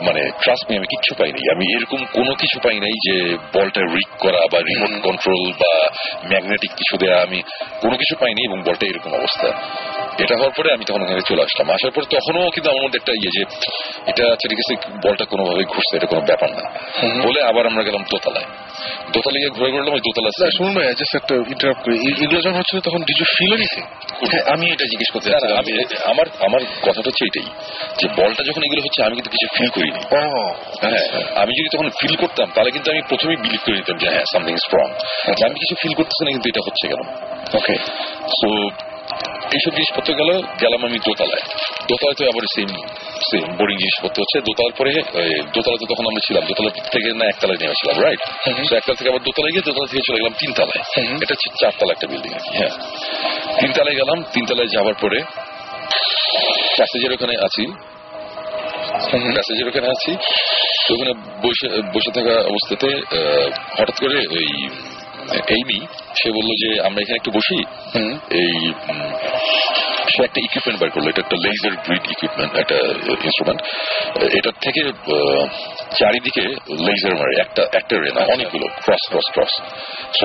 মানে 0.02 0.30
ট্রাস্ট 0.42 0.70
মি 0.70 0.76
আমি 0.76 0.86
কিচ্ছু 0.86 1.14
পাই 1.14 1.32
নাই। 1.32 1.44
আমি 1.54 1.64
এরকম 1.76 2.04
কোনো 2.12 2.34
কিছু 2.34 2.60
পাই 2.60 2.80
নাই 2.80 2.94
যে 3.06 3.36
বলটা 3.52 3.80
রিক 3.80 4.08
করা 4.18 4.40
বা 4.52 4.58
রিমোট 4.58 5.02
কন্ট্রোল 5.02 5.52
বা 5.52 5.88
ম্যাগনেটিক 6.28 6.70
কিছু 6.70 6.96
দেয়া 6.96 7.22
আমি 7.22 7.42
কোনো 7.80 7.96
কিছু 7.96 8.14
পাইনি 8.20 8.40
এবং 8.44 8.62
বলটা 8.62 8.86
এরকম 8.86 9.14
অবস্থা। 9.14 9.48
এটা 10.18 10.34
হওয়ার 10.36 10.52
পরে 10.56 10.72
আমি 10.72 10.84
তখন 10.84 11.02
ওখানে 11.02 11.20
চলে 11.28 11.42
আসলাম। 11.42 11.70
আসার 11.70 11.90
পরে 11.90 12.06
তখনও 12.10 12.50
কিন্তু 12.50 12.70
আমার 12.70 12.82
মধ্যে 12.82 12.98
একটা 12.98 13.12
ইয়ে 13.12 13.30
যে 13.30 13.42
এটা 14.06 14.32
আচ্ছা 14.32 14.48
ঠিক 14.48 14.58
আছে 14.58 14.74
বলটা 15.08 15.24
কোনোভাবে 15.24 15.64
ঘুরছে 15.64 15.96
এটা 15.96 16.06
কোনো 16.06 16.20
ব্যাপার 16.20 16.50
না। 16.50 16.64
বলে 17.22 17.42
আবার 17.42 17.66
আমরা 17.66 17.82
গেলাম 17.82 18.02
দোতলায়। 18.10 18.46
গিয়ে 19.34 19.50
ঘুরে 19.56 19.68
ঘুরলাম 19.74 19.92
ওই 19.96 20.02
দোতলা 20.06 20.30
না, 20.34 20.48
শুনুন 20.56 20.72
ভাই 20.76 20.84
জাস্ট 21.00 21.14
একটা 21.20 21.34
ইন্টারাপ্ট 21.54 21.80
করি 21.84 21.96
এগুলো 22.22 22.40
যখন 22.40 22.58
হচ্ছিল 22.60 22.78
তখন 22.80 23.00
ডিজু 23.08 23.24
ফিল 23.34 23.52
এনিথিং 23.56 23.84
হ্যাঁ, 24.22 24.44
আমি 24.54 24.64
এটা 24.74 24.84
জিজ্ঞেস 24.92 25.10
করতে 25.14 25.28
আমি 25.60 25.70
আমার 26.12 26.26
আমার 26.46 26.62
কথাটা 26.86 27.08
হচ্ছে 27.10 27.24
এটাই 27.30 27.48
যে 28.00 28.06
বলটা 28.18 28.42
যখন 28.48 28.62
এগুলো 28.66 28.80
হচ্ছে 28.86 29.00
আমি 29.06 29.14
কিন্তু 29.18 29.30
কিছু 29.34 29.46
ফিল 29.56 29.70
করিনি। 29.76 30.00
হ্যাঁ 30.82 31.02
আমি 31.42 31.52
যদি 31.58 31.68
তখন 31.74 31.88
ফিল 32.00 32.14
করতাম 32.22 32.46
তাহলে 32.54 32.70
কিন্তু 32.74 32.88
আমি 32.92 33.00
প্রথমেই 33.10 33.38
বিলিভ 33.44 33.60
করে 33.64 33.76
নিতাম 33.80 33.96
যে 34.02 34.06
হ্যাঁ 34.12 34.26
সামথিং 34.32 34.54
স্ট্রং 34.64 34.86
আমি 35.46 35.56
কিছু 35.62 35.74
ফিল 35.82 35.94
করতেছি 35.98 36.22
না 36.26 36.30
কিন্তু 36.34 36.48
এটা 36.52 36.62
হচ্ছে 36.66 36.84
কেন? 36.90 37.00
ওকে 37.58 37.74
সো 38.38 38.48
এইসব 39.56 39.72
জিনিসপত্র 39.78 40.10
গেল 40.20 40.30
গেলাম 40.62 40.80
আমি 40.88 40.98
দোতলায়। 41.06 41.44
দোতলায় 41.88 42.16
তো 42.18 42.22
আবার 42.32 42.44
সেম 42.54 42.70
সেম 43.28 43.44
বোরিং 43.58 43.76
জিনিসপত্র 43.82 44.18
হচ্ছে। 44.22 44.38
দোতলার 44.48 44.74
পরে 44.78 44.92
দোতলাতে 45.54 45.84
তখন 45.90 46.04
আমরা 46.10 46.22
ছিলাম। 46.26 46.42
দোতলা 46.50 46.70
থেকে 46.94 47.08
না 47.20 47.24
একতলায় 47.32 47.58
নেমেছিলাম 47.62 47.96
রাইট 48.04 48.20
একতলা 48.78 48.96
থেকে 48.98 49.08
আবার 49.12 49.22
দোতলায় 49.28 49.52
গিয়ে 49.54 49.64
দোতলা 49.68 49.86
থেকে 49.90 50.02
চলে 50.08 50.18
গেলাম 50.20 50.34
তিনতলায়। 50.42 50.82
এটা 51.22 51.32
হচ্ছে 51.34 51.48
চারতলা 51.60 51.92
একটা 51.96 52.06
বিল্ডিং 52.12 52.32
আর 52.38 52.42
কি 52.46 52.50
হ্যাঁ। 52.58 52.74
তিনতলায় 53.60 53.96
গেলাম। 54.00 54.18
তিনতলায় 54.34 54.70
যাওয়ার 54.74 54.96
পরে 55.02 55.18
প্যাসেজের 56.76 57.12
ওখানে 57.16 57.34
আছি। 57.46 57.64
প্যাসেজের 59.36 59.66
ওখানে 59.70 59.88
আছি। 59.94 60.12
তো 60.84 60.90
ওখানে 60.96 61.12
বসে 61.44 61.66
বসে 61.94 62.10
থাকা 62.16 62.34
অবস্থাতে 62.50 62.90
হঠাৎ 63.78 63.96
করে 64.02 64.18
ওই 64.36 64.46
এইমি 65.54 65.80
সে 66.18 66.28
বলল 66.36 66.50
যে 66.62 66.68
আমরা 66.86 67.00
এখানে 67.02 67.18
একটু 67.20 67.32
বসি। 67.38 67.58
এই 68.40 68.52
সে 70.12 70.20
একটা 70.26 70.40
ইকুইপমেন্ট 70.46 70.78
বার 70.82 70.90
করল। 70.94 71.06
এটা 71.12 71.22
একটা 71.24 71.38
লেজার 71.46 71.74
গ্রিড 71.84 72.04
ইকুইপমেন্ট 72.14 72.52
একটা 72.62 72.76
ইনস্ট্রুমেন্ট 73.26 73.60
এটার 74.38 74.56
থেকে 74.64 74.80
চারিদিকে 75.98 76.44
লেজার 76.86 77.14
মারে। 77.20 77.34
একটা 77.44 77.62
একটা 77.78 77.94
রে 78.02 78.10
না 78.16 78.22
অনেকগুলো। 78.34 78.66
ক্রস 78.84 79.02
ক্রস 79.10 79.28
ক্রস 79.34 79.52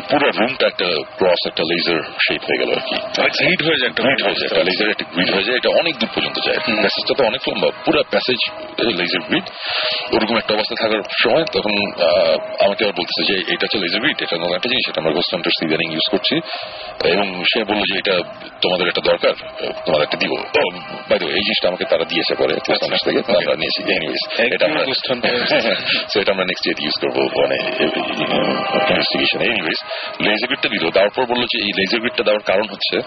পুরো 0.09 0.27
রুমটা 0.39 0.65
একটা 0.71 0.87
ক্রস 1.19 1.41
একটা 1.49 1.63
লেজার 1.71 1.99
শেপ 2.25 2.41
হয়ে 2.47 2.59
গেল 2.61 2.69
আর 2.77 2.83
কি। 2.87 2.95
গ্রিড 3.39 3.61
হয়ে 3.67 3.79
যায় 3.81 3.89
একটা 3.91 4.01
গ্রিড 4.05 4.21
হয়ে 4.25 4.37
যায় 4.39 4.49
একটা 4.51 4.63
লেজার 4.69 4.87
একটা 4.93 5.05
গ্রিড 5.13 5.29
হয়ে 5.35 5.45
যায়। 5.47 5.57
এটা 5.61 5.69
অনেক 5.81 5.93
দূর 5.99 6.09
পর্যন্ত 6.15 6.37
যায়। 6.47 6.59
প্যাসেজটা 6.83 7.13
তো 7.19 7.23
অনেক 7.31 7.41
লম্বা 7.49 7.69
পুরো 7.85 7.99
প্যাসেজ 8.13 8.39
লেজার 8.99 9.21
গ্রিড 9.27 9.45
ওরকম 10.15 10.35
একটা 10.41 10.51
অবস্থা 10.57 10.75
থাকার 10.81 11.01
সময় 11.23 11.45
তখন 11.55 11.73
আমাকে 12.65 12.81
আবার 12.85 12.95
বলতেছে 12.99 13.21
যে 13.29 13.35
এটা 13.53 13.63
হচ্ছে 13.65 13.79
লেজার 13.83 14.01
গ্রিড 14.03 14.17
এটা 14.25 14.35
নতুন 14.41 14.55
একটা 14.59 14.69
জিনিস 14.73 14.85
এটা 14.89 14.99
আমরা 15.01 15.13
গোস্ট 15.17 15.31
হান্টার 15.84 15.93
ইউজ 15.93 16.11
করছি। 16.11 16.35
এবং 17.11 17.43
সে 17.43 17.64
বলল 17.64 17.81
যে 17.81 17.97
এটা 17.97 18.23
তোমাদের 18.61 18.88
এটা 18.88 19.01
দরকার 19.01 19.34
তোমাদের 19.85 20.03
একটা 20.03 20.18
দিব। 20.18 20.31
বাই 21.10 21.27
এই 21.27 21.43
জিনিসটা 21.43 21.68
আমাকে 21.68 21.85
তারা 21.85 22.03
দিয়েছে 22.03 22.35
পরে 22.35 22.53
পোস্ট 22.68 23.05
থেকে। 23.05 23.19
আমরা 23.19 23.55
নিয়েছি। 23.55 23.93
এনিওয়েজ 23.93 24.53
এটা 24.53 24.65
আমরা 24.65 24.84
আমরা 26.34 26.45
নেক্সট 26.45 26.68
ইয়ার 26.68 26.84
ইউজ 26.84 26.95
করব 27.01 27.15
মানে 27.15 27.55
ইনভেস্টিগেশন 28.89 29.41
এনিওয়েজ 29.41 29.84
লেজার 30.22 30.47
গ্রিডটা 30.47 30.69
দিল। 30.69 30.89
তারপর 30.89 31.26
বলল 31.26 31.41
যে 31.41 31.57
এই 31.61 31.72
লেজার 31.77 31.99
গ্রিডটা 31.99 32.23
দেওয়ার 32.23 32.43
কারণ 32.43 32.68
হচ্ছে 32.72 33.01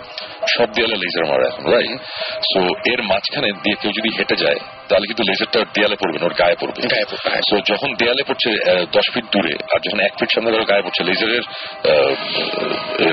সব 0.58 0.72
দেয়ালে 0.72 0.96
লেজার 0.96 1.24
মারা 1.26 1.46
এখন 1.46 1.72
রাইট 1.72 2.00
সো 2.42 2.60
এর 2.92 3.02
মাঝখানে 3.02 3.52
দিয়ে 3.52 3.76
কেউ 3.80 3.92
যদি 3.92 4.08
হেঁটে 4.18 4.36
যায় 4.36 4.58
তাহলে 4.88 5.04
কিন্তু 5.08 5.24
লেজারটা 5.28 5.60
দেয়ালে 5.74 5.96
পড়বে 6.02 6.18
না 6.20 6.24
ওর 6.28 6.34
গায়ে 6.42 6.56
পড়বে। 6.60 6.80
গায়ে 6.94 7.06
পড়বে। 7.10 7.28
সো 7.48 7.54
যখন 7.70 7.90
দেয়ালে 8.00 8.22
পড়ছে 8.28 8.50
দশ 8.96 9.06
ফিট 9.14 9.26
দূরে 9.34 9.54
আর 9.72 9.78
যখন 9.84 9.98
এক 10.06 10.12
ফিট 10.18 10.30
সামনে 10.34 10.50
ধরো 10.54 10.64
গায়ে 10.70 10.84
পড়ছে 10.86 11.02
লেজারের 11.08 11.44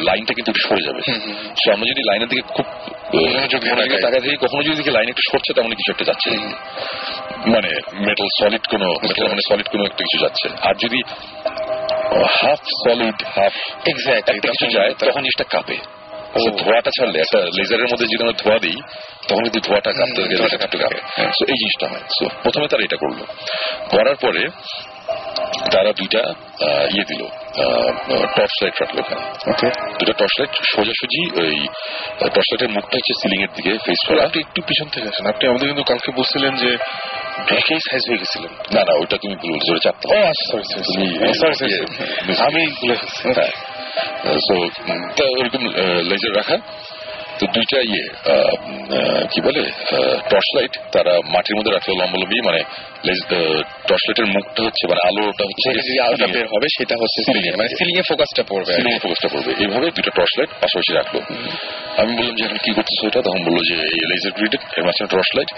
লাইনটা 0.07 0.33
কিন্তু 0.37 0.49
একটু 0.53 0.63
সরে 0.67 0.83
যাবে। 0.87 1.01
সো 1.61 1.67
আমরা 1.75 1.85
যদি 1.91 2.01
লাইনের 2.09 2.29
দিকে 2.31 2.43
খুব 2.55 2.67
মনোযোগ 3.33 3.61
মনোযোগে 3.69 4.31
কখনো 4.43 4.61
যদি 4.69 4.91
লাইন 4.97 5.07
একটু 5.13 5.23
সরছে 5.29 5.51
তেমন 5.57 5.71
কিছু 5.79 5.89
একটা 5.93 6.05
যাচ্ছে। 6.09 6.29
মানে 7.53 7.71
মেটাল 8.07 8.29
সলিড 8.39 8.63
কোনো 8.73 8.87
মেটাল 9.07 9.25
মানে 9.31 9.43
সলিড 9.49 9.67
কোনো 9.73 9.83
একটা 9.89 10.01
কিছু 10.05 10.17
যাচ্ছে। 10.23 10.47
আর 10.67 10.75
যদি 10.83 10.99
হাফ 12.37 12.59
সলিড 12.83 13.19
হাফ 13.35 13.55
এক্স্যাক্ট 13.91 14.27
কিছু 14.45 14.67
যায় 14.75 14.91
তখন 15.01 15.21
জিনিসটা 15.25 15.45
কাঁপে। 15.53 15.77
So 16.33 16.49
ধোঁয়াটা 16.61 16.91
ছাড়লে 16.97 17.17
একটা 17.19 17.39
লেজারের 17.57 17.87
মধ্যে 17.91 18.05
যদি 18.05 18.21
আমরা 18.23 18.37
ধোঁয়া 18.43 18.59
দিই 18.59 18.79
তখন 19.27 19.41
কিন্তু 19.43 19.59
ধোঁয়াটা 19.67 19.91
কাঁপতে 19.97 20.21
ধোঁয়াটা 20.31 20.57
কাঁপতে 20.57 20.77
কাঁপে 20.77 20.99
So 21.37 21.43
এই 21.51 21.57
জিনিসটা 21.61 21.85
হয়। 21.91 22.03
So 22.17 22.23
প্রথমে 22.43 22.67
তারা 22.67 22.83
এটা 22.87 22.97
করল। 23.03 23.19
করার 23.89 24.17
পরে 24.23 24.43
তারা 25.73 25.91
দুইটা 25.99 26.21
ইয়ে 26.95 27.05
দিল 27.09 27.21
টর্চ 28.35 28.53
লাইট 28.61 28.75
রাখল 28.81 28.97
ওখানে 28.99 29.21
দুটা 29.99 30.13
টর্চ 30.19 30.33
লাইট 30.39 30.53
সোজাসুজি 30.73 31.23
ওই 31.41 31.53
টর্চ 32.35 32.47
লাইটের 32.51 32.71
মুখটা 32.75 32.95
হচ্ছে 32.97 33.13
সিলিং 33.21 33.39
এর 33.45 33.51
দিকে 33.57 33.71
ফেস 33.85 34.01
করা। 34.07 34.21
আপনি 34.27 34.39
একটু 34.45 34.59
পিছন 34.67 34.87
থেকে 34.93 35.07
আসেন। 35.07 35.25
আপনি 35.33 35.43
আমাদের 35.47 35.65
কিন্তু 35.69 35.83
কালকে 35.83 36.09
বলছিলেন 36.19 36.53
যে 36.55 36.71
ব্রেকেই 37.47 37.81
সাইজ 37.87 38.03
হয়ে 38.09 38.19
গেছিলেন। 38.21 38.51
না 38.75 38.81
না 38.87 38.93
ওইটা 39.01 39.15
তুমি 39.17 39.35
ভুল 39.41 39.51
বলছো 39.69 39.89
ও 40.13 40.17
আচ্ছা 40.31 40.55
ইয়ে, 41.01 41.17
আমি 42.47 42.61
হ্যাঁ। 43.37 43.53
সো 44.45 44.55
লেজার 46.09 46.33
রাখা। 46.39 46.57
তো 47.39 47.45
দুইটা 47.55 47.77
ইয়ে 47.91 48.03
কি 49.31 49.39
বলে 49.45 49.61
টর্চ 50.31 50.47
লাইট 50.57 50.73
তারা 50.93 51.13
মাটির 51.33 51.55
মধ্যে 51.57 51.71
রাখল 51.75 51.91
লম্বলম্বি 52.01 52.37
মানে 52.47 52.61
টর্চ 53.87 54.03
লাইটের 54.07 54.27
মুখটা 54.35 54.61
হচ্ছে 54.67 54.83
মানে 54.91 55.01
আলোটা 55.09 55.43
হচ্ছে 55.49 55.67
আলোটা 56.07 56.27
বের 56.35 56.47
হবে 56.53 56.67
সেটা 56.77 56.95
হচ্ছে 57.01 57.19
সিলিং 57.27 57.53
মানে 57.59 57.69
সিলিং 57.79 57.95
এ 58.01 58.03
ফোকাসটা 58.09 58.43
পড়বে। 58.51 58.71
সিলিং 58.77 58.93
ফোকাসটা 59.03 59.29
পড়বে। 59.33 59.51
এইভাবে 59.63 59.87
দুটো 59.97 60.11
টর্চ 60.17 60.31
লাইট 60.37 60.51
পাশাপাশি 60.61 60.91
রাখল। 60.99 61.15
আমি 62.01 62.11
বললাম 62.17 62.33
যে 62.37 62.43
এখন 62.47 62.59
কি 62.65 62.71
করতেছো 62.77 63.03
এটা? 63.09 63.19
তখন 63.27 63.41
বলল 63.47 63.59
যে 63.69 63.75
এই 63.95 64.03
লেজার 64.11 64.33
গ্রিড 64.37 64.53
এর 64.77 64.83
মাঝখানে 64.87 65.09
টর্চ 65.13 65.29
লাইট 65.37 65.49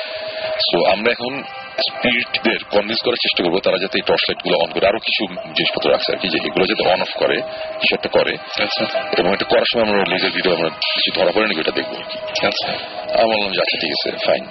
সো 0.68 0.78
আমরা 0.94 1.10
এখন 1.16 1.34
স্পিরিটদের 1.81 2.57
কনভিন্স 2.72 3.02
করার 3.06 3.15
চেষ্টা 3.15 3.43
করব 3.43 3.60
তারা 3.60 3.77
যাতে 3.77 3.97
এই 3.97 4.02
টর্চ 4.02 4.23
লাইটগুলো 4.30 4.57
অন 4.57 4.72
করে। 4.72 4.88
আরও 4.88 4.99
কিছু 4.99 5.34
জিনিসপত্র 5.43 5.91
রাখছে 5.91 6.11
আর 6.14 6.18
কি 6.18 6.27
যে 6.30 6.38
এগুলো 6.45 6.65
যাতে 6.65 6.89
অন 6.89 7.02
অফ 7.02 7.18
করে 7.18 7.41
কিছু 7.80 7.95
একটা 7.95 8.10
করে। 8.10 8.38
আচ্ছা। 8.64 8.85
এবং 9.18 9.34
এটা 9.34 9.45
করার 9.45 9.65
সময় 9.73 9.84
আমরা 9.84 10.06
লেজার 10.10 10.31
ভিডিও 10.31 10.56
আমরা 10.56 10.69
কিছু 10.69 11.22
ধরা 11.22 11.31
পড়ে 11.31 11.47
নাকি 11.47 11.60
এটা 11.60 11.72
দেখব 11.72 11.95
আর 11.95 12.03
কি। 12.10 12.47
আচ্ছা। 12.47 12.73
আমি 13.21 13.27
বললাম 13.33 13.51
যে 13.55 13.59
আচ্ছা 13.65 13.77
ঠিক 13.81 13.91
আছে 13.97 14.09
ফাইন 14.25 14.43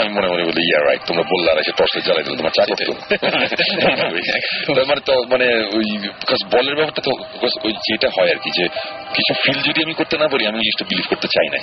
আমি 0.00 0.10
মনে 0.16 0.28
মনে 0.32 0.42
বলি 0.48 0.62
ইয়া 0.70 0.80
রাইট 0.88 1.02
তোমরা 1.08 1.24
বললে 1.32 1.48
আর 1.52 1.58
এসে 1.62 1.72
টর্চ 1.78 1.94
জ্বালাই 2.06 2.22
দিলে 2.26 2.36
তোমার 2.40 2.54
চা 2.58 2.64
করতো 2.70 2.92
তার 4.76 4.86
মানে 4.90 5.02
তো 5.08 5.14
মানে 5.32 5.46
ওই 5.76 5.86
বলের 6.54 6.74
ব্যাপারটা 6.78 7.02
তো 7.08 7.12
ওই 7.66 7.72
যেটা 7.86 8.08
হয় 8.16 8.30
আর 8.34 8.38
কি 8.44 8.50
যে 8.58 8.64
কিছু 9.16 9.32
ফিল 9.42 9.58
যদি 9.68 9.78
আমি 9.86 9.94
করতে 10.00 10.14
না 10.22 10.26
পারি 10.32 10.42
আমি 10.50 10.58
জিনিসটা 10.62 10.84
বিলিভ 10.90 11.06
করতে 11.12 11.28
চাই 11.34 11.46
না। 11.52 11.58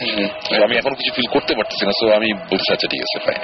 আমি 0.68 0.76
এখন 0.81 0.93
কিছু 0.99 1.11
ফিল 1.18 1.27
করতে 1.35 1.51
পারতেছি 1.57 1.84
না 1.88 1.93
সো 1.99 2.05
আমি 2.18 2.30
বলছি 2.51 2.69
আচ্ছা 2.76 2.88
ঠিক 2.91 3.01
আছে 3.05 3.18
ফাইন 3.26 3.39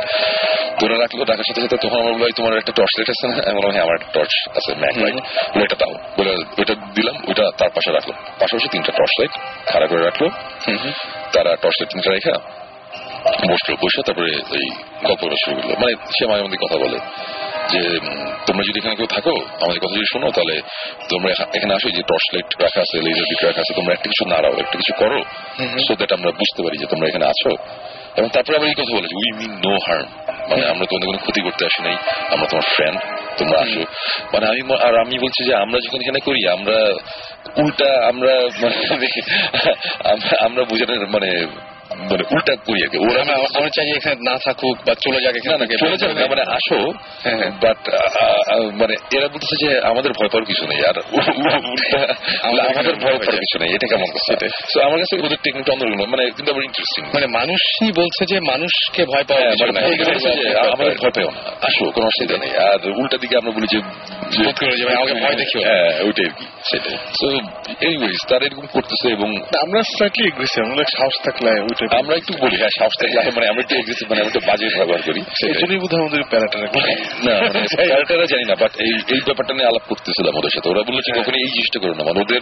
তোরা 0.79 0.95
রাখল 1.03 1.19
রাখার 1.31 1.47
সাথে 1.49 1.59
সাথে 1.63 1.77
তখন 1.83 1.97
আমার 2.03 2.13
বলল 2.15 2.31
তোমার 2.39 2.51
একটা 2.61 2.73
টর্চ 2.77 2.91
লাইট 2.97 3.09
আছে 3.13 3.25
না? 3.29 3.33
আমি 3.47 3.55
বললাম 3.59 3.73
হ্যাঁ 3.75 3.85
আমার 3.87 3.95
একটা 3.99 4.09
টর্চ 4.15 4.33
আছে 4.57 4.71
ম্যাক 4.81 4.95
লাইট 5.03 5.15
বলে 5.53 5.63
এটা 5.67 5.77
দাও। 5.81 5.93
বলে 6.17 6.31
ওইটা 6.59 6.73
দিলাম 6.97 7.15
ওইটা 7.29 7.43
তার 7.59 7.71
পাশে 7.75 7.89
রাখল 7.97 8.11
পাশাপাশি 8.39 8.67
তিনটা 8.73 8.91
টর্চ 8.99 9.13
লাইট 9.19 9.33
খাড়া 9.69 9.87
করে 9.91 10.01
রাখল। 10.09 10.23
তারা 11.33 11.51
টর্চ 11.55 11.75
লাইট 11.79 11.89
তিনটা 11.91 12.09
রেখা 12.11 12.35
বসল 13.47 13.69
বসে 13.81 14.01
তারপরে 14.05 14.29
এই 14.53 14.67
গল্প 15.03 15.21
শুরু 15.43 15.55
করল। 15.57 15.71
মানে 15.81 15.93
সে 16.17 16.23
মাঝে 16.27 16.43
মধ্যে 16.43 16.59
কথা 16.61 16.77
বলে 16.77 16.97
যে 17.71 17.81
তোমরা 18.45 18.63
যদি 18.63 18.77
এখানে 18.79 18.95
কেউ 18.95 19.05
থাকো 19.07 19.33
আমাদের 19.61 19.79
কথা 19.79 19.95
যদি 19.95 20.07
শোনো 20.13 20.27
তাহলে 20.31 20.55
তোমরা 21.09 21.29
এখা- 21.31 21.49
এখানে 21.53 21.73
আসো 21.73 21.89
যে 21.89 22.01
টর্চ 22.01 22.25
লাইট 22.33 22.49
রাখা 22.61 22.79
আছে 22.81 22.95
লেজার 23.01 23.25
বিট 23.29 23.41
রাখা 23.45 23.61
আছে 23.61 23.73
তোমরা 23.73 23.91
একটা 23.93 24.07
কিছু 24.09 24.23
নাড়াও 24.29 24.53
একটা 24.59 24.77
কিছু 24.77 24.93
করো 24.97 25.19
সো 25.79 25.95
দ্যাট 25.95 26.11
আমরা 26.11 26.31
বুঝতে 26.31 26.59
পারি 26.63 26.77
যে 26.77 26.85
তোমরা 26.85 27.05
এখানে 27.07 27.25
আছো। 27.25 27.51
এবং 28.15 28.29
তারপরে 28.29 28.55
আবার 28.57 28.67
এই 28.67 28.75
কথা 28.75 28.93
বলে 28.95 29.07
উই 29.15 29.29
মিন 29.39 29.51
নো 29.63 29.73
হার্ম 29.87 30.05
মানে 30.49 30.63
আমরা 30.69 30.85
তোমাদের 30.85 31.07
কোনো 31.07 31.17
ক্ষতি 31.17 31.41
করতে 31.41 31.65
আসি 31.65 31.81
নাই 31.81 31.95
আমরা 32.33 32.47
তোমার 32.47 32.65
ফ্রেন্ড 32.75 32.97
তোমরা 33.37 33.57
আসো 33.61 33.81
মানে 34.33 34.45
আমি 34.47 34.61
আর 34.81 34.93
আমি 34.97 35.15
বলছি 35.19 35.41
যে 35.45 35.53
আমরা 35.55 35.77
যখন 35.79 35.99
এখানে 36.01 36.19
করি, 36.19 36.41
আমরা 36.49 36.77
উল্টা 37.57 37.89
আমরা 38.07 38.33
মানে 38.61 38.77
আমরা- 40.03 40.39
আমরা 40.39 40.63
বুঝানোর 40.63 41.07
মানে 41.07 41.31
মানে 41.97 42.23
উল্টা 42.31 42.53
আর 42.53 43.57
ওরা 43.57 43.69
চাই 43.69 43.87
এখানে 43.97 44.15
না 44.21 44.35
থাকুক 44.45 44.77
বা 44.85 44.93
চলে 44.95 45.19
যাক 45.21 45.35
এখানে 45.35 45.55
চলে 45.77 46.25
মানে 46.27 46.43
আসো 46.57 46.79
হ্যাঁ, 47.23 47.37
হ্যাঁ। 47.37 47.51
বাট 47.63 47.79
মানে 48.81 48.93
এরা 49.17 49.27
বলতেছে 49.27 49.55
যে 49.63 49.69
আমাদের 49.81 50.11
ভয় 50.11 50.29
পাওয়ার 50.29 50.45
কিছু 50.45 50.63
নেই 50.67 50.81
আর 50.89 50.97
আমাদের 52.69 52.95
ভয় 52.95 53.17
পাওয়ার 53.17 53.37
কিছু 53.39 53.57
নেই। 53.59 53.69
এটা 53.75 53.87
কেমন 53.87 54.09
কথা 54.11 54.33
So 54.73 54.77
আমার 54.87 54.97
কাছে 54.99 55.15
ওদের 55.25 55.39
টেকনিকটা 55.43 55.71
অন্যরকম 55.73 56.09
মানে 56.11 56.23
কিন্তু 56.31 56.49
আবার 56.51 56.63
ইন্টারেস্টিং 56.63 57.03
মানে 57.13 57.27
মানুষই 57.27 57.91
বলছে 57.91 58.21
যে 58.25 58.39
মানুষকে 58.39 59.01
ভয় 59.05 59.25
পাওয়া 59.27 59.43
কিছু 59.51 59.71
না। 59.71 59.79
আমাদের 60.75 60.95
ভয় 61.01 61.11
পেও 61.11 61.29
না 61.31 61.41
আসো 61.67 61.83
কোনো 61.91 62.05
অসুবিধা 62.07 62.37
নেই। 62.43 62.53
আর 62.67 62.79
উল্টা 63.01 63.17
দিকে 63.17 63.35
আমরা 63.37 63.51
বলি 63.51 63.67
যে 63.73 63.79
আমাকে 64.97 65.15
ভয় 65.23 65.35
দেখিও 65.35 65.61
হ্যাঁ 65.63 65.89
ওইটাই 66.07 66.25
আর 66.25 66.33
কি 66.39 66.45
সেটাই। 66.69 66.97
সো 67.19 67.27
এনিওয়েজ 67.87 68.19
তারা 68.29 68.43
এরকম 68.45 68.65
করতেছে 68.65 69.07
এবং 69.09 69.29
আমরা 69.65 69.79
স্লাইটলি 69.83 70.23
এগ্রেসিভ 70.27 70.61
আমরা 70.67 70.83
সাহস 70.97 71.15
থাকলে 71.25 71.49
ওইটা 71.61 71.86
আমরা 72.01 72.13
একটু 72.15 72.33
বলি 72.43 72.55
হ্যাঁ 72.61 72.73
সাহস 72.79 72.93
থাকলে 72.99 73.19
মানে 73.37 73.47
আমরা 73.51 73.61
একটু 73.61 73.75
এগ্রেসিভ 73.75 74.05
মানে 74.11 74.19
আমরা 74.21 74.31
একটু 74.33 74.41
বাজে 74.49 74.65
ব্যবহার 74.79 75.01
করি 75.07 75.21
সেটাই। 75.39 75.59
জন্যই 75.61 75.79
বোধহয় 75.83 76.01
আমাদের 76.03 76.21
প্যারাটা 76.31 76.57
না 76.57 77.33
ক্যারেক্টাররা 77.81 78.27
জানি 78.33 78.45
না 78.51 78.55
বাট 78.63 78.71
এই 78.85 78.91
এই 79.15 79.21
ব্যাপারটা 79.27 79.53
নিয়ে 79.53 79.67
আলাপ 79.71 79.83
করতেছিলাম 79.91 80.33
ওদের 80.39 80.51
সাথে। 80.55 80.67
ওরা 80.69 80.81
বলল 80.87 80.99
যে 80.99 81.11
হ্যাঁ। 81.11 81.17
কখনো 81.19 81.37
এই 81.43 81.49
জিনিসটা 81.55 81.77
করো 81.79 81.93
না 81.99 82.03
মানে 82.03 82.19
ওদের 82.21 82.41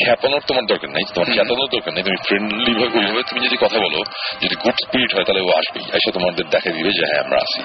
খ্যাপানোর 0.00 0.42
তোমার 0.46 0.64
দরকার 0.66 0.90
নেই 0.90 1.04
তোমার 1.14 1.28
খ্যাপানোর 1.36 1.68
দরকার 1.74 1.92
নেই 1.94 2.02
তুমি 2.02 2.18
ফ্রেন্ডলি 2.26 2.72
ভাবে 2.74 2.96
ওইভাবে 2.98 3.22
তুমি 3.22 3.40
যদি 3.46 3.56
কথা 3.64 3.78
বলো 3.78 4.00
যদি 4.42 4.54
গুড 4.62 4.76
স্পিরিট 4.84 5.10
হয় 5.14 5.24
তাহলে 5.24 5.42
ও 5.42 5.50
আসবেই 5.60 5.84
এসে 5.98 6.10
তোমাদের 6.12 6.44
দেখা 6.54 6.70
দিবে 6.70 6.90
যে 6.90 7.04
হ্যাঁ 7.10 7.20
আমরা 7.24 7.38
আসি 7.38 7.60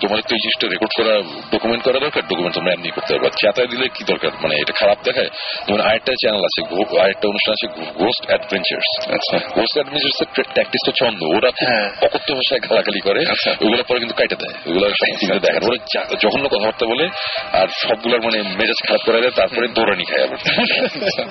তোমাদের 0.00 0.24
তো 0.28 0.32
এই 0.34 0.40
জিনিসটা 0.44 0.66
রেকর্ড 0.66 0.92
করা 0.98 1.14
ডকুমেন্ট 1.52 1.82
করা 1.82 1.98
দরকার 2.00 2.22
ডকুমেন্ট 2.30 2.54
তোমরা 2.54 2.70
এমনি 2.72 2.88
করতে 2.90 3.10
পারবে। 3.14 3.28
চেতায় 3.40 3.68
দিলে 3.68 3.86
কি 3.88 4.02
দরকার? 4.04 4.30
মানে 4.42 4.54
এটা 4.62 4.72
খারাপ 4.72 4.98
দেখায়? 5.04 5.30
যেমন 5.66 5.80
আরেকটা 5.80 6.12
চ্যানেল 6.20 6.42
আছে 6.48 6.60
আরেকটা 7.02 7.26
অনুষ্ঠান 7.28 7.52
আছে 7.52 7.66
গোস্ট 7.98 8.22
অ্যাডভেঞ্চার্স 8.26 8.90
আচ্ছা। 9.16 9.36
গোস্ট 9.54 9.74
অ্যাডভেঞ্চার্স 9.74 10.16
এর 10.22 10.28
ট্যাকটিসটা 10.56 10.92
ছন্দ। 11.04 11.22
ওরা 11.22 11.50
হ্যাঁ। 11.60 11.90
অকথ্য 12.02 12.34
ভাষায় 12.34 12.60
গালাগালি 12.60 13.00
করে। 13.00 13.20
আচ্ছা। 13.30 13.50
ওগুলো 13.50 13.82
পরে 13.82 13.98
কিন্তু 13.98 14.14
কাইটে 14.14 14.36
দেয়। 14.36 14.54
ওগুলো 14.66 14.88
সব 14.88 15.38
দেখেন 15.38 15.64
ওরা 15.64 15.76
যা- 15.94 16.16
জঘন্য 16.16 16.48
কথাবার্তা 16.48 16.86
বলে 16.86 17.08
আর 17.52 17.68
সবগুলোর 17.68 18.22
মানে 18.22 18.42
মেজাজ 18.42 18.88
খারাপ 18.88 19.00
করে 19.06 19.20
দেয় 19.20 19.32
তারপরে 19.32 19.68
দৌড়ানি 19.68 20.04
খায় 20.04 20.24
আবার। 20.24 20.38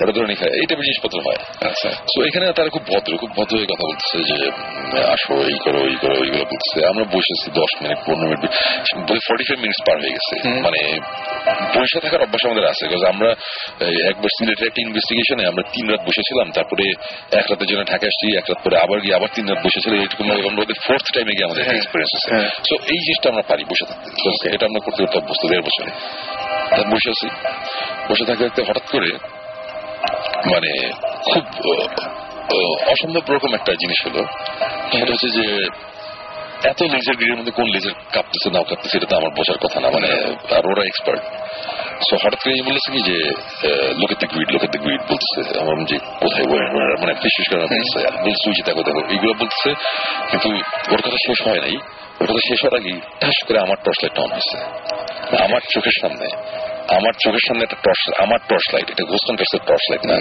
ওরা 0.03 0.11
দৌড়ানি 0.11 0.35
খায়। 0.35 0.51
এইটা 0.51 0.75
জিনিসপত্র 0.75 1.19
হয়। 1.19 1.69
আচ্ছা। 1.69 1.89
তো 1.89 2.23
এখানে 2.23 2.53
তারা 2.53 2.69
খুব 2.69 2.81
ভদ্র 2.81 3.17
খুব 3.17 3.29
ভদ্র 3.29 3.57
হয়ে 3.57 3.65
কথা 3.65 3.87
বলতেছে 3.87 4.23
যে 4.23 4.51
আসো 5.01 5.33
এই 5.33 5.57
করো 5.65 5.79
এই 5.79 5.95
করো 5.95 6.15
বলতেছে। 6.15 6.87
আমরা 6.87 7.03
বসেছি 7.03 7.51
দশ 7.51 7.81
মিনিট 7.81 7.97
পনেরো 8.05 8.27
মিনিট 8.27 8.51
ফর্টি 9.07 9.43
ফাইভ 9.43 9.59
মিনিটস 9.59 9.83
পার 9.87 10.01
হয়ে 10.01 10.09
গেছে। 10.09 10.49
মানে 10.49 10.99
বসে 11.79 11.99
থাকার 11.99 12.21
অভ্যাস 12.21 12.45
আমাদের 12.45 12.65
আছে। 12.65 12.85
আমরা 13.07 13.29
একবার 14.09 14.29
সিলেটের 14.39 14.67
একটা 14.67 14.81
ইনভেস্টিগেশনে 14.81 15.47
আমরা 15.47 15.63
তিন 15.73 15.89
রাত 15.89 16.01
বসেছিলাম। 16.01 16.51
তারপরে 16.51 16.93
এক 17.31 17.45
রাতের 17.49 17.67
জন্য 17.67 17.83
ঢাকা 17.83 18.07
আসছি 18.07 18.37
এক 18.37 18.43
রাত 18.49 18.57
পরে 18.65 18.77
আবার 18.77 18.99
গিয়ে 18.99 19.14
আবার 19.15 19.29
তিন 19.35 19.45
রাত 19.47 19.59
বসেছিল 19.65 19.93
ওদের 20.59 20.75
ফোর্থ 20.87 21.05
টাইমে 21.13 21.31
গিয়ে 21.31 21.45
আমাদের 21.45 21.63
হ্যাঁ, 21.63 21.75
এক্সপিরিয়েন্স 21.75 22.11
আছে। 22.15 22.29
হ্যাঁ। 22.35 22.49
সো 22.69 22.75
এই 22.75 22.97
জিনিসটা 22.97 23.29
আমরা 23.29 23.43
পারি 23.47 23.63
বসে 23.63 23.85
থাকতে। 23.85 24.55
এটা 24.55 24.65
আমরা 24.65 24.79
করতে 24.85 25.05
করতে 25.05 25.17
অভ্যস্ত 25.17 25.43
দেড় 25.47 25.61
বছরে। 25.61 25.91
বসে 26.91 27.09
আছি। 27.09 27.27
বসে 28.09 28.25
থাকতে 28.25 28.43
থাকতে 28.43 28.61
হঠাৎ 28.61 28.83
করে 28.91 29.09
মানে 30.51 30.91
খুব 31.31 31.43
অসম্ভব 32.87 33.33
রকম 33.33 33.53
একটা 33.53 33.73
জিনিস 33.73 33.99
হলো। 34.05 34.21
সেটা 34.91 35.11
হচ্ছে 35.11 35.29
যে 35.29 35.45
এত 36.71 36.79
লেজার 36.93 37.15
গ্রিডের 37.17 37.37
মধ্যে 37.39 37.53
কোন 37.59 37.67
লেজার 37.75 37.93
কাঁপতেছে 38.15 38.47
নাও 38.53 38.65
কাঁপতেছে 38.69 38.95
এটা 38.99 39.07
তো 39.11 39.15
আমার 39.19 39.31
বোঝার 39.37 39.59
কথা 39.63 39.77
না 39.83 39.87
মানে 39.95 40.09
আর 40.57 40.63
ওরা 40.71 40.83
এক্সপার্ট 40.91 41.23
সো 42.07 42.13
হঠাৎ 42.23 42.39
করে 42.43 42.63
বলেছে 42.69 42.89
কি 42.93 42.99
যে 43.09 43.17
লোকের 43.99 44.17
দিক 44.21 44.29
গ্রিড 44.33 44.49
লোকের 44.55 44.71
দিক 44.73 44.81
গ্রিড 44.85 45.03
বলতেছে। 45.11 45.39
আমার 45.63 45.75
যে 45.91 45.97
কোথায়? 46.21 46.45
মানে 47.01 47.13
বিশেষ 47.25 47.45
করে 47.49 47.59
বলছে 47.73 47.99
বলছে 48.25 48.47
যে 48.57 48.63
দেখো 48.67 48.81
দেখো 48.87 49.01
এইগুলো 49.13 49.33
বলতেছে 49.41 49.69
কিন্তু 50.29 50.49
ওর 50.93 50.99
কথা 51.05 51.19
শেষ 51.27 51.39
হয় 51.47 51.61
নাই। 51.65 51.75
ওর 52.19 52.25
কথা 52.29 52.43
শেষ 52.49 52.59
হওয়ার 52.63 52.75
আগে 52.79 52.93
ঠাস 53.21 53.37
করে 53.47 53.57
আমার 53.65 53.77
টর্চ 53.85 53.99
লাইট 54.03 54.15
অন 54.23 54.29
হয়েছে। 54.35 54.57
আমার 55.45 55.61
চোখের 55.73 55.95
সামনে 56.01 56.27
আমার 56.97 57.13
চোখের 57.23 57.43
সামনে 57.47 57.63
একটা 57.67 57.79
টর্চ 57.85 58.01
আমার 58.25 58.39
টর্চ 58.49 58.65
লাইট 58.73 58.87
এটা 58.93 59.03
গোস্টন 59.11 59.35
টর্চের 59.39 59.63
টর্চ 59.69 59.83
লাইট 59.91 60.03
না 60.11 60.17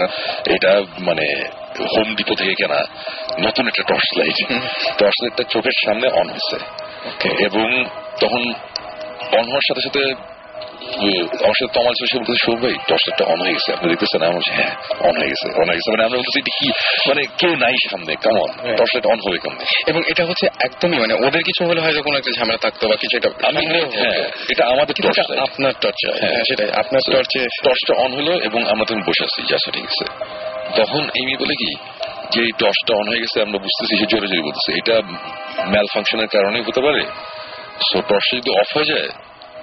এটা 0.55 0.71
মানে 1.07 1.25
হোম 1.93 2.07
ডিপো 2.17 2.33
থেকে 2.39 2.53
কেনা। 2.61 2.79
নতুন 3.39 3.67
একটা 3.67 3.83
টর্চ 3.83 4.07
লাইট 4.17 4.37
টর্চ 4.97 5.15
লাইটটা 5.21 5.43
চোখের 5.49 5.75
সামনে 5.85 6.07
অন 6.07 6.27
হয়েছে 6.29 6.57
এবং 7.45 7.67
তখন 8.19 8.41
অন 9.31 9.45
হওয়ার 9.47 9.65
সাথে 9.67 9.81
সাথে 9.81 10.01
আমার 11.43 11.55
সাথে 11.59 11.73
তমাল 11.73 11.93
ছিল 11.93 12.05
সে 12.07 12.17
বলতেছে 12.17 12.39
সৌভ 12.45 12.57
ভাই 12.61 12.75
টর্চ 12.87 13.05
অন 13.23 13.39
হয়ে 13.41 13.53
গেছে। 13.53 13.73
আপনি 13.73 13.87
দেখতেছেন? 13.89 14.21
আমি 14.23 14.35
বলছি 14.35 14.51
হ্যাঁ 14.51 14.73
অন 14.99 15.15
হয়ে 15.19 15.29
গেছে 15.29 15.47
অন 15.61 15.67
হয়ে 15.69 15.77
গেছে। 15.79 15.89
মানে 15.91 16.03
আমরা 16.03 16.17
বলতেছি 16.17 16.39
কি 16.59 16.67
মানে 17.09 17.21
কেউ 17.37 17.55
নাই 17.55 17.75
সামনে 17.89 18.15
কেমন 18.15 18.49
টর্চ 18.77 18.93
অন 19.05 19.19
হবে 19.19 19.37
কেমন? 19.37 19.57
এবং 19.87 20.01
এটা 20.07 20.25
হচ্ছে 20.25 20.45
একদমই 20.59 20.99
মানে 20.99 21.13
ওদের 21.13 21.43
কিছু 21.43 21.65
হলে 21.65 21.81
হয়তো 21.81 22.01
কোনো 22.03 22.17
একটা 22.17 22.31
ঝামেলা 22.31 22.57
থাকতো 22.57 22.87
বা 22.87 22.95
কিছু 22.95 23.17
একটা 23.17 23.29
আমি 23.47 23.65
হ্যাঁ 23.95 24.23
এটা 24.49 24.65
আমাদের 24.65 24.93
আপনার 25.39 25.73
টর্চে 25.81 26.07
হ্যাঁ। 26.21 26.43
সেটাই 26.43 26.69
আপনার 26.71 27.01
টর্চে 27.05 27.41
টর্চটা 27.63 27.93
অন 27.93 28.11
হলো 28.13 28.33
এবং 28.39 28.67
আমরা 28.67 28.85
তখন 28.85 29.01
বসে 29.01 29.23
আছি 29.23 29.41
যা 29.49 29.57
ঠিক 29.71 29.85
আছে 29.85 30.05
তখন 30.75 31.09
এমি 31.21 31.33
বলে 31.39 31.55
কি 31.55 31.71
যে 32.33 32.39
এই 32.41 32.51
টর্চটা 32.59 32.93
অন 32.99 33.05
হয়ে 33.07 33.21
গেছে 33.21 33.37
আমরা 33.41 33.57
বুঝতেছি 33.57 33.93
সে 33.99 34.05
জোরে 34.11 34.27
জোরে 34.27 34.41
বলতেছে। 34.41 34.71
এটা 34.79 34.95
ম্যাল 35.73 35.87
ফাংশনের 35.93 36.27
কারণে 36.27 36.57
হতে 36.61 36.81
পারে। 36.81 37.03
সো 37.87 37.97
টর্চটা 38.01 38.35
যদি 38.37 38.49
অফ 38.61 38.69
হয়ে 38.77 38.85
যায় 38.85 39.09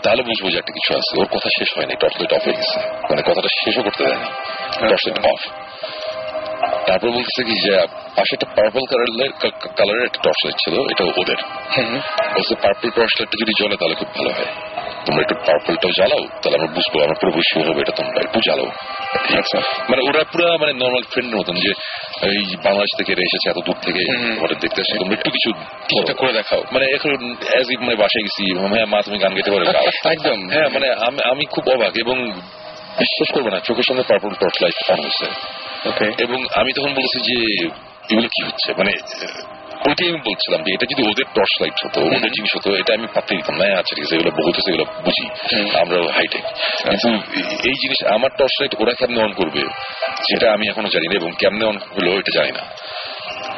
তাহলে 0.02 0.22
বুঝব 0.22 0.44
যে 0.51 0.59
একটা 0.59 0.72
কিছু 0.72 0.90
আছে। 0.98 1.12
ওর 1.20 1.26
কথা 1.26 1.48
শেষ 1.59 1.68
হয়নি 1.76 1.94
টর্চ 2.01 2.14
লাইট 2.20 2.32
অফ 2.32 2.43
হয়ে 2.47 2.56
গেছে। 2.56 2.78
মানে 3.10 3.22
কথাটা 3.22 3.48
শেষও 3.64 3.82
করতে 3.82 4.02
দেয়নি 4.05 4.28
টর্চ 4.89 5.02
লাইট 5.06 5.26
অফ 5.26 5.40
তারপর 6.87 7.11
বলতেছে 7.11 7.45
কি 7.45 7.61
যে 7.61 7.87
পাশে 8.17 8.33
একটা 8.33 8.47
পার্পল 8.57 8.81
কালারের 8.91 9.41
কালারের 9.77 10.05
একটা 10.05 10.19
টর্চ 10.23 10.45
লাইট 10.45 10.57
ছিল 10.57 10.75
এটা 10.91 11.05
ওদের। 11.21 11.37
বলছে 12.35 12.55
পার্পল 12.55 12.91
টর্চ 12.91 13.13
লাইটটা 13.21 13.37
যদি 13.41 13.53
জ্বলে 13.59 13.77
তাহলে 13.77 13.95
খুব 13.95 14.09
ভালো 14.15 14.31
হয়। 14.31 14.47
তোমরা 15.07 15.21
একটু 15.23 15.35
পার্পলটাও 15.35 15.91
জ্বালাও 15.91 16.19
তাহলে 16.43 16.59
আমরা 16.59 16.73
বুঝব 16.73 17.03
আমরা 17.03 17.15
পুরো 17.21 17.33
শিওর 17.43 17.71
হবে 17.71 17.81
এটা 17.81 17.93
তোমরা 17.93 18.21
একটু 18.25 18.41
জ্বালাও। 18.41 18.67
আচ্ছা। 19.39 19.59
মানে 19.89 20.03
ওরা 20.09 20.25
পুরো 20.25 20.59
মানে 20.61 20.73
নর্মাল 20.73 21.03
ফ্রেন্ডের 21.11 21.41
মতন 21.41 21.55
যে 21.55 21.71
এই 22.23 22.57
বাংলাদেশ 22.65 22.99
থেকে 22.99 23.13
এসেছে 23.13 23.51
এত 23.51 23.67
দূর 23.67 23.77
থেকে 23.83 24.01
ওদের 24.41 24.59
দেখতে 24.59 24.81
আসছে 24.81 24.99
তোমরা 24.99 25.15
একটু 25.15 25.31
কিছু 25.31 25.51
করে 26.15 26.33
দেখাও। 26.33 26.65
মানে 26.73 26.87
এখন 26.95 27.11
অ্যাজ 27.53 27.67
ইফ 27.71 27.81
মানে 27.81 27.95
বাসায় 27.95 28.23
গেছি 28.23 28.59
হ্যাঁ 28.75 28.87
মা 28.87 29.03
তুমি 29.03 29.19
গান 29.19 29.35
গেতে 29.35 29.51
পারো। 29.51 29.65
একদম। 30.05 30.49
হ্যাঁ 30.49 30.69
মানে 30.69 30.93
আমি- 31.29 31.49
খুব 31.51 31.69
অবাক 31.69 31.93
এবং 31.97 32.31
বিশ্বাস 32.99 33.35
করব 33.35 33.49
না 33.49 33.61
চোখের 33.61 33.83
সামনে 33.89 34.03
পার্পল 34.03 34.29
টর্চ 34.29 34.63
লাইট 34.63 34.91
অন 34.91 35.01
হয়েছে। 35.01 35.27
এবং 36.19 36.45
আমি 36.55 36.73
তখন 36.73 36.95
বলেছি 36.95 37.19
যে 37.21 37.37
এগুলো 38.11 38.29
কি 38.29 38.43
হচ্ছে? 38.47 38.73
মানে 38.79 38.93
ওইটাই 39.89 40.09
আমি 40.09 40.19
বলছিলাম 40.19 40.63
যে 40.63 40.71
এটা 40.75 40.87
যদি 40.87 41.03
ওদের 41.11 41.25
টর্চ 41.35 41.63
লাইট 41.63 41.87
হতো 41.87 42.01
ওদের 42.01 42.31
জিনিস 42.31 42.51
হতো 42.57 42.75
এটা 42.77 42.95
আমি 42.95 43.07
পাত্তে 43.15 43.37
দিতাম 43.37 43.57
না 43.57 43.65
আচ্ছা 43.79 43.95
ঠিক 43.97 44.05
আছে 44.05 44.15
এগুলো 44.15 44.31
বহুত 44.31 44.69
এগুলো 44.69 44.85
বুঝি 45.05 45.25
আমরা 45.79 46.13
হাইটেক 46.13 46.45
কিন্তু 46.85 47.09
এই 47.69 47.75
জিনিস 47.83 48.05
আমার 48.07 48.31
টর্চ 48.39 48.55
লাইট 48.61 48.75
ওরা 48.79 48.93
কেমনে 48.95 49.23
অন 49.23 49.33
করবে 49.33 49.61
সেটা 50.31 50.53
আমি 50.53 50.69
এখনও 50.69 50.89
জানি 50.89 51.07
না 51.09 51.15
এবং 51.15 51.31
কেমনে 51.39 51.65
অন 51.65 51.79
হলো 51.97 52.11
এটা 52.13 52.33
জানি 52.35 52.53
না। 52.53 52.63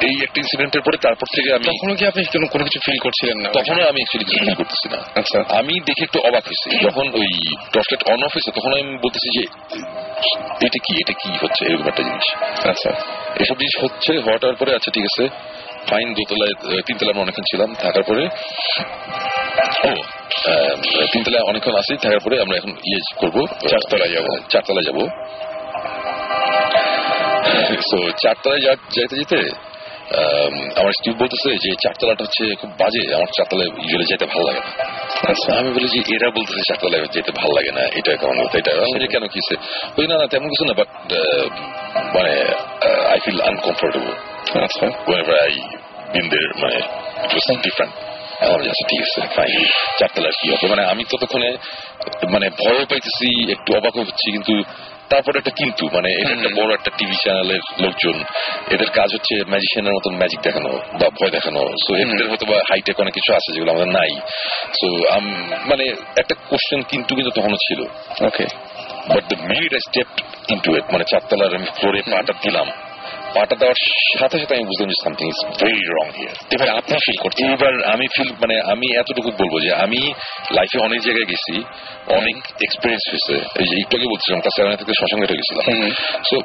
এই 0.01 0.23
একটা 0.23 0.37
ইনসিডেন্টের 0.37 0.81
পরে 0.81 0.97
তারপর 0.97 1.25
থেকে 1.35 1.53
আমি 1.53 1.63
তখনও 1.63 1.95
কি 1.95 2.07
আপনি 2.07 2.47
কোনো 2.47 2.63
কিছু 2.63 2.79
ফিল 2.85 2.97
করছিলেন 2.97 3.37
না? 3.37 3.49
তখনও 3.49 3.73
আমি 3.73 3.91
অ্যাকচুয়ালি 3.91 4.25
কিছু 4.25 4.45
feel 4.45 4.55
করতেছি 4.55 4.89
না 4.89 4.97
আচ্ছা। 5.15 5.59
আমি 5.59 5.79
দেখে 5.79 6.03
একটু 6.03 6.19
অবাক 6.19 6.33
হয়েছি। 6.33 6.85
যখন 6.85 7.07
ওই 7.07 7.55
টর্চলাইট 7.73 8.09
অন 8.09 8.23
অফ 8.23 8.31
হয়েছে 8.33 8.51
তখন 8.51 8.73
আমি 8.73 8.97
বলতেছি 8.97 9.39
যে 9.39 9.45
এটা 10.65 10.67
কি? 10.67 10.99
এটা 10.99 11.13
কি 11.13 11.37
হচ্ছে? 11.41 11.65
এরকম 11.65 11.87
একটা 11.87 12.03
জিনিস। 12.03 12.35
আচ্ছা। 12.67 12.91
এসব 13.39 13.55
জিনিস 13.55 13.83
হচ্ছে 13.83 14.19
হওয়াটার 14.19 14.55
পরে 14.55 14.75
আচ্ছা 14.75 14.91
ঠিক 14.91 15.03
আছে। 15.03 15.29
ফাইন 15.87 16.13
দোতলায় 16.13 16.75
আহ, 16.75 16.81
তিনতলায় 16.81 17.11
আমরা 17.11 17.21
অনেকক্ষণ 17.21 17.43
ছিলাম। 17.43 17.75
থাকার 17.75 18.03
পরে 18.03 18.29
ও 19.83 19.87
আহ, 19.87 20.81
তিনতলায় 21.13 21.43
অনেকক্ষণ 21.43 21.75
আসি 21.75 21.97
থাকার 21.97 22.19
পরে 22.19 22.41
আমরা 22.41 22.57
এখন 22.57 22.69
ইয়ে 22.69 22.99
করব। 23.17 23.45
চারতলায় 23.69 24.09
যাব। 24.09 24.25
চারতলায় 24.49 24.83
যাব। 24.83 24.95
তো 27.91 28.11
চারতলায় 28.11 28.59
যা- 28.59 28.75
যাইতে 28.75 29.15
যেতে 29.15 29.49
আমার 30.75 30.91
স্ত্রী 30.91 31.13
বলতেছে 31.13 31.49
যে 31.55 31.75
চারতলাটা 31.83 32.23
হচ্ছে 32.23 32.55
খুব 32.55 32.69
বাজে 32.69 33.15
আমার 33.15 33.27
চারতলায় 33.37 33.67
ইউজুয়ালি 33.67 34.05
যেতে 34.05 34.25
ভালো 34.25 34.45
লাগে 34.47 34.59
না। 34.59 34.83
আচ্ছা। 35.29 35.59
আমি 35.59 35.71
বলি 35.73 35.87
যে 35.87 36.15
এরা 36.15 36.29
বলতেছে 36.29 36.61
চারতলায় 36.67 37.05
যেতে 37.11 37.31
ভালো 37.31 37.53
লাগে 37.55 37.71
না 37.71 37.81
এটা 37.81 38.15
কেমন 38.15 38.45
কথা? 38.45 38.57
এটা 38.57 38.71
বলি, 38.71 39.07
কেন 39.07 39.27
কিসে? 39.27 39.55
ওই 39.97 40.07
না 40.07 40.17
না 40.17 40.27
তেমন 40.27 40.49
কিছু 40.49 40.65
না 40.65 40.73
বাট 40.73 41.13
মানে 42.15 42.33
আই 43.11 43.19
ফিল 43.19 43.41
আনকমফোর্টেবল 43.41 44.11
আচ্ছা। 44.63 44.85
I 44.85 46.17
been 46.17 46.29
মানে 46.61 46.79
different. 47.63 47.93
আমার 48.41 48.59
কাছে 48.59 48.83
ঠিক 48.89 49.01
আছে 49.01 49.27
ফাইন 49.35 49.65
চারতলার 49.99 50.31
কি 50.41 50.49
হবে? 50.51 50.67
মানে 50.67 50.85
আমি 50.85 51.03
ততক্ষণে 51.03 51.57
মানে 52.29 52.49
ভয় 52.49 52.85
পাইতেছি 52.85 53.51
একটু 53.51 53.75
অবাক 53.75 53.97
হচ্ছি 53.97 54.31
কিন্তু 54.31 54.63
তারপরে 55.09 55.35
একটা 55.37 55.53
কিন্তু 55.59 55.83
মানে 55.95 56.09
এটা 56.21 56.31
একটা 56.37 56.51
বড় 56.59 56.69
একটা 56.73 56.91
টিভি 56.97 57.15
চ্যানেলের 57.23 57.63
লোকজন 57.83 58.15
এদের 58.73 58.89
কাজ 58.89 59.09
হচ্ছে 59.13 59.35
ম্যাজিশিয়ানের 59.51 59.93
মতন 59.97 60.13
ম্যাজিক 60.21 60.39
দেখানো 60.41 60.71
বা 60.99 61.07
ভয় 61.17 61.31
দেখানো। 61.31 61.61
সো 61.83 61.91
এদের 61.95 62.27
হয়তো 62.29 62.45
বা 62.45 62.57
হাইটেক 62.69 62.95
অনেক 62.99 63.13
কিছু 63.13 63.31
আছে 63.33 63.49
যেগুলো 63.53 63.71
আমাদের 63.71 63.91
নাই। 63.99 64.11
সো 64.79 64.87
মানে 65.69 65.85
একটা 66.21 66.35
কোশ্চেন 66.49 66.81
কিন্তু 66.91 67.11
কিন্তু 67.15 67.31
তখনও 67.37 67.59
ছিল। 67.67 67.79
Okay 68.27 68.45
but 69.09 69.23
the 69.31 69.37
minute 69.49 69.71
I 69.73 69.81
step 69.87 70.07
into 70.53 70.69
it 70.77 70.85
মানে 70.93 71.05
চারতলার 71.11 71.51
আমি 71.55 71.67
ফ্লোরে 71.77 72.01
পাটা 72.11 72.33
দিলাম 72.43 72.67
পাটা 73.35 73.55
দেওয়ার 73.55 73.79
সাথে 74.19 74.35
সাথে 74.39 74.53
আমি 74.55 74.65
বুঝলাম 74.65 74.89
যে 74.89 74.97
something 75.03 75.25
is 75.27 75.39
very 75.59 75.81
wrong 75.97 76.07
here 76.17 76.35
এবার 76.55 76.69
আপনি 76.79 76.93
ফিল 77.05 77.17
করতে 77.23 77.39
এবার 77.57 77.73
আমি 77.93 78.05
ফিল 78.15 78.29
মানে 78.41 78.55
আমি 78.73 78.87
এতটুকু 78.99 79.29
বলব 79.39 79.53
যে 79.65 79.71
আমি 79.85 80.01
লাইফে 80.51 80.77
অনেক 80.87 80.99
জায়গায় 81.01 81.27
গেছি 81.31 81.55
অনেক 82.17 82.35
এক্সপিরিয়েন্স 82.65 83.03
হয়েছে। 83.09 83.35
এই 83.59 83.65
যে 83.69 83.75
একটু 83.81 83.93
আগে 83.97 84.07
বলছিলাম 84.13 84.39
কাছে 84.41 84.59
থেকে 84.77 84.93
শ্মশানঘাটে 84.99 85.35
গেছিলাম। 85.39 85.63
সো 86.29 86.35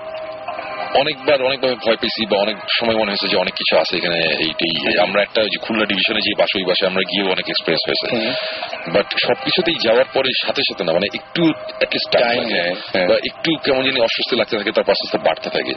অনেকবার 0.95 1.43
অনেকভাবে 1.43 1.75
ভয় 1.75 1.97
পেয়েছি 1.97 2.27
বা 2.27 2.37
অনেক 2.37 2.57
সময় 2.81 2.97
মনে 2.97 3.11
হয়েছে 3.11 3.29
যে 3.29 3.37
অনেক 3.37 3.55
কিছু 3.55 3.77
আছে 3.77 3.97
এখানে 3.97 4.19
এইটাই 4.39 4.99
আমরা 4.99 5.23
একটা 5.23 5.43
যে 5.43 5.59
খুলনা 5.61 5.85
ডিভিশনে 5.85 6.21
যে 6.21 6.35
বাসে 6.39 6.59
ওই 6.59 6.65
বাসে 6.65 6.87
আমরা 6.87 7.03
গিয়েও 7.03 7.31
অনেক 7.31 7.47
এক্সপিরিয়েন্স 7.49 7.85
হয়েছে। 7.87 8.07
বাট 8.91 9.07
সবকিছুতেই 9.27 9.79
যাওয়ার 9.87 10.05
পরে 10.15 10.31
সাথে 10.47 10.63
সাথে 10.69 10.85
না 10.85 10.93
মানে 10.93 11.07
একটু 11.15 11.53
হ্যাঁ। 12.93 13.07
বা 13.09 13.15
একটু 13.15 13.51
কেমন 13.65 13.85
জানি 13.85 14.01
অস্বস্তি 14.01 14.37
লাগতে 14.37 14.57
থাকে 14.57 14.71
আস্তে 14.71 14.93
আস্তে 14.93 15.19
বাড়তে 15.19 15.51
থাকে। 15.51 15.75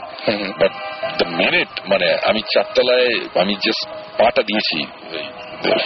বাট 0.58 0.72
দ্য 1.18 1.24
মিনিট 1.24 1.68
মানে 1.88 2.16
আমি 2.24 2.42
চারতলায় 2.54 3.18
আমি 3.34 3.54
জাস্ট 3.54 3.88
পাটা 4.18 4.42
দিয়েছি 4.42 4.84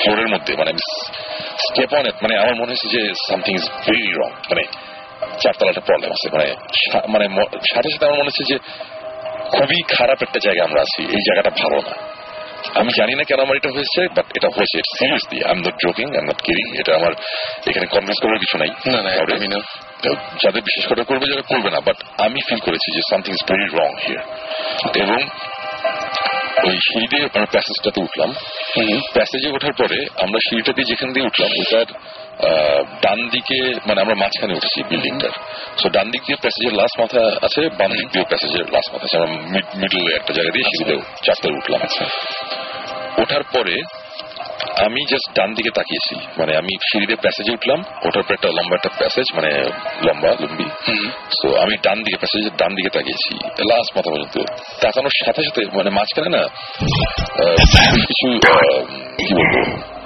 ফ্লোরের 0.02 0.28
মধ্যে 0.28 0.56
মানে 0.56 0.72
স্টেপ 1.68 1.94
অন 1.94 2.10
মানে 2.22 2.38
আমার 2.38 2.54
মনে 2.54 2.66
হয়েছে 2.66 2.88
যে 2.88 3.14
সামথিং 3.28 3.56
ইজ 3.56 3.68
ভেরি 3.86 4.12
রং 4.12 4.30
মানে 4.50 4.62
চারতলাটা 5.40 5.80
প্রবলেম 5.80 6.10
আছে 6.10 6.28
মানে 6.32 6.46
মানে 7.08 7.28
সাথে 7.74 7.90
সাথে 7.90 8.06
আমার 8.06 8.18
মনে 8.18 8.30
হচ্ছে 8.30 8.44
যে 8.44 8.58
খুবই 9.52 9.78
খারাপ 9.96 10.18
একটা 10.22 10.38
জায়গায় 10.44 10.66
আমরা 10.68 10.80
আছি 10.80 11.02
এই 11.16 11.22
জায়গাটা 11.28 11.50
ভালো 11.50 11.78
না। 11.88 11.94
আমি 12.80 12.90
জানি 12.98 13.14
না 13.14 13.24
কেন 13.28 13.40
আমার 13.40 13.56
এটা 13.56 13.70
হয়েছে 13.74 14.00
বাট 14.16 14.26
এটা 14.34 14.48
হয়েছে 14.56 14.78
seriously 14.98 15.38
I 15.44 15.52
am 15.52 15.58
not 15.58 15.76
joking 15.86 16.06
I 16.10 16.18
am 16.18 16.24
not 16.24 16.40
kidding 16.42 16.66
এটা 16.80 16.92
আমার 16.96 17.12
এখানে 17.66 17.86
কনভিন্স 17.86 18.18
করার 18.22 18.38
কিছু 18.38 18.56
নাই। 18.58 18.70
না, 18.92 19.02
না। 19.02 19.10
একদমই 19.10 19.48
না। 19.48 19.60
যাদের 20.44 20.62
বিশেষ 20.62 20.84
করে 20.86 21.02
করবে 21.04 21.26
যারা 21.26 21.42
করবে 21.42 21.70
না 21.70 21.80
বাট 21.80 21.98
আমি 22.18 22.40
ফিল 22.48 22.58
করেছি 22.58 22.88
যে 22.94 23.00
something 23.10 23.32
is 23.32 23.42
very 23.48 23.66
wrong 23.78 23.90
here 24.06 24.24
এবং 25.02 25.20
ওই 26.68 26.76
সিঁড়ি 26.76 27.06
দিয়ে 27.06 27.28
প্যাসেজটাতে 27.28 28.00
উঠলাম। 28.02 28.30
প্যাসেজে 29.12 29.48
ওঠার 29.48 29.72
পরে 29.72 29.98
আমরা 30.22 30.38
সিঁড়িটা 30.48 30.72
দিয়ে 30.72 30.88
যেখান 30.88 31.08
দিয়ে 31.12 31.26
উঠলাম 31.26 31.50
ওটার 31.60 31.88
ডান 33.04 33.18
দিকে 33.34 33.58
মানে 33.88 33.98
আমরা 34.00 34.16
মাঝখানে 34.22 34.52
উঠেছি 34.58 34.82
বিল্ডিংটার 34.90 35.34
সো 35.80 35.86
ডান 35.96 36.06
দিক 36.10 36.22
দিয়ে 36.26 36.38
প্যাসেজের 36.42 36.74
লাস্ট 36.80 36.96
মাথা 37.00 37.22
আছে 37.46 37.62
বাম 37.78 37.90
দিক 38.00 38.08
দিয়ে 38.12 38.24
প্যাসেজের 38.30 38.66
লাস্ট 38.74 38.88
মাথা 38.92 39.06
আছে। 39.08 39.16
আমরা 39.18 39.30
মিডল 39.80 40.02
একটা 40.18 40.32
জায়গা 40.36 40.50
দিয়ে 40.54 40.66
সিঁড়িতে 40.70 40.94
চারটায় 41.24 41.54
উঠলাম। 41.58 41.80
ওঠার 43.22 43.42
পরে 43.54 43.76
আমি 44.86 45.00
জাস্ট 45.10 45.28
ডান 45.36 45.50
দিকে 45.54 45.70
তাকিয়েছি। 45.78 46.14
মানে 46.38 46.52
আমি 46.60 46.72
সিঁড়িতে 46.88 47.14
প্যাসেজে 47.22 47.52
উঠলাম 47.52 47.80
ওঠার 48.06 48.22
পর 48.26 48.32
একটা 48.34 48.48
লম্বা 48.56 48.74
একটা 48.78 48.90
প্যাসেজ 48.98 49.26
মানে 49.36 49.50
লম্বা 50.06 50.30
লম্বি। 50.42 50.66
তো 51.40 51.48
আমি 51.62 51.74
ডান 51.86 51.98
দিকে 52.04 52.18
প্যাসেজের 52.22 52.54
ডান 52.60 52.70
দিকে 52.74 52.90
তাকিয়েছি 52.96 53.32
লাস্ট 53.70 53.90
মাথা 53.96 54.10
পর্যন্ত। 54.12 54.36
তাকানোর 54.82 55.14
সাথে 55.24 55.40
সাথে 55.46 55.62
মানে 55.78 55.90
মাঝখানে 55.90 56.30
না 56.36 56.42
কিছু 58.08 58.28
কি 59.18 59.34
বলব? 59.38 59.97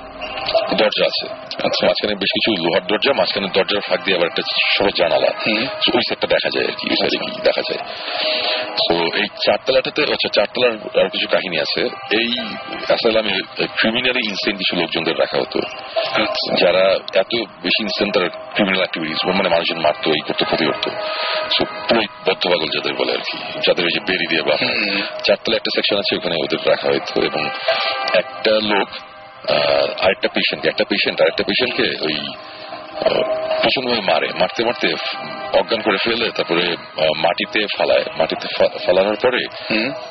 দরজা 0.81 1.05
আছে। 1.11 1.27
আচ্ছা 1.67 1.83
মাঝখানে 1.89 2.15
বেশ 2.23 2.31
কিছু 2.37 2.51
লোহার 2.65 2.85
দরজা 2.91 3.13
মাঝখানে 3.21 3.49
দরজার 3.57 3.83
ফাঁক 3.89 4.01
দিয়ে 4.05 4.17
আবার 4.19 4.29
একটা 4.31 4.43
ছোট 4.75 4.89
জানালা। 5.01 5.31
ওই 5.97 6.03
সেটটা 6.09 6.27
দেখা 6.35 6.49
যায় 6.55 6.67
আর 6.71 6.75
কি 6.79 6.85
ওই 6.93 6.97
সাইডে 7.01 7.19
কি 7.23 7.31
দেখা 7.49 7.63
যায়। 7.69 7.83
তো 8.87 8.95
এই 9.21 9.29
চারতলাটাতে 9.45 10.01
আচ্ছা 10.15 10.29
চারতলার 10.37 10.75
আর 11.01 11.09
কিছু 11.15 11.27
কাহিনী 11.35 11.57
আছে। 11.65 11.81
এই 12.21 12.31
অ্যাসাইলামে 12.89 13.35
ক্রিমিনালি 13.79 14.23
ইনসেন্ট 14.31 14.57
কিছু 14.61 14.75
লোকজনদের 14.81 15.17
রাখা 15.23 15.39
হতো। 15.43 15.59
যারা 16.63 16.85
এত 17.23 17.33
বেশি 17.65 17.81
ইনসেন্ট 17.87 18.11
তারা 18.15 18.29
ক্রিমিনাল 18.55 18.83
অ্যাক্টিভিটিস 18.83 19.21
মানে 19.39 19.51
মানুষজন 19.55 19.79
মারতো 19.87 20.07
এই 20.17 20.23
করতো 20.29 20.43
ক্ষতি 20.51 20.65
করতো। 20.71 20.89
বদ্ধ 22.27 22.43
পাগল 22.53 22.69
যাদের 22.77 22.95
বলে 23.01 23.13
আর 23.17 23.23
কি 23.29 23.37
যাদের 23.67 23.83
ওই 23.89 23.93
যে 23.97 24.01
বেরি 24.09 24.27
দিয়ে 24.31 24.43
বা 24.49 24.55
চারতলা 25.27 25.55
একটা 25.59 25.71
সেকশন 25.77 25.97
আছে 26.03 26.13
ওখানে 26.19 26.35
ওদের 26.45 26.61
রাখা 26.73 26.89
হতো 26.95 27.15
এবং 27.29 27.43
একটা 28.23 28.53
লোক 28.73 28.89
আরেকটা 30.05 30.29
পেশেন্ট 30.29 30.63
একটা 30.67 30.85
পেশেন্ট 30.85 31.17
আরেকটা 31.23 31.45
পেশেন্টকে 31.45 31.87
ওই 32.07 32.17
মারে। 34.01 34.29
মারতে 34.41 34.61
মারতে 34.65 34.89
অজ্ঞান 35.59 35.81
করে 35.83 35.99
ফেলে 36.05 36.27
তারপরে 36.37 36.65
মাটিতে 37.17 37.61
ফালায়। 37.79 38.05
মাটিতে 38.19 38.47
ফালানোর 38.87 39.19
পরে 39.23 39.41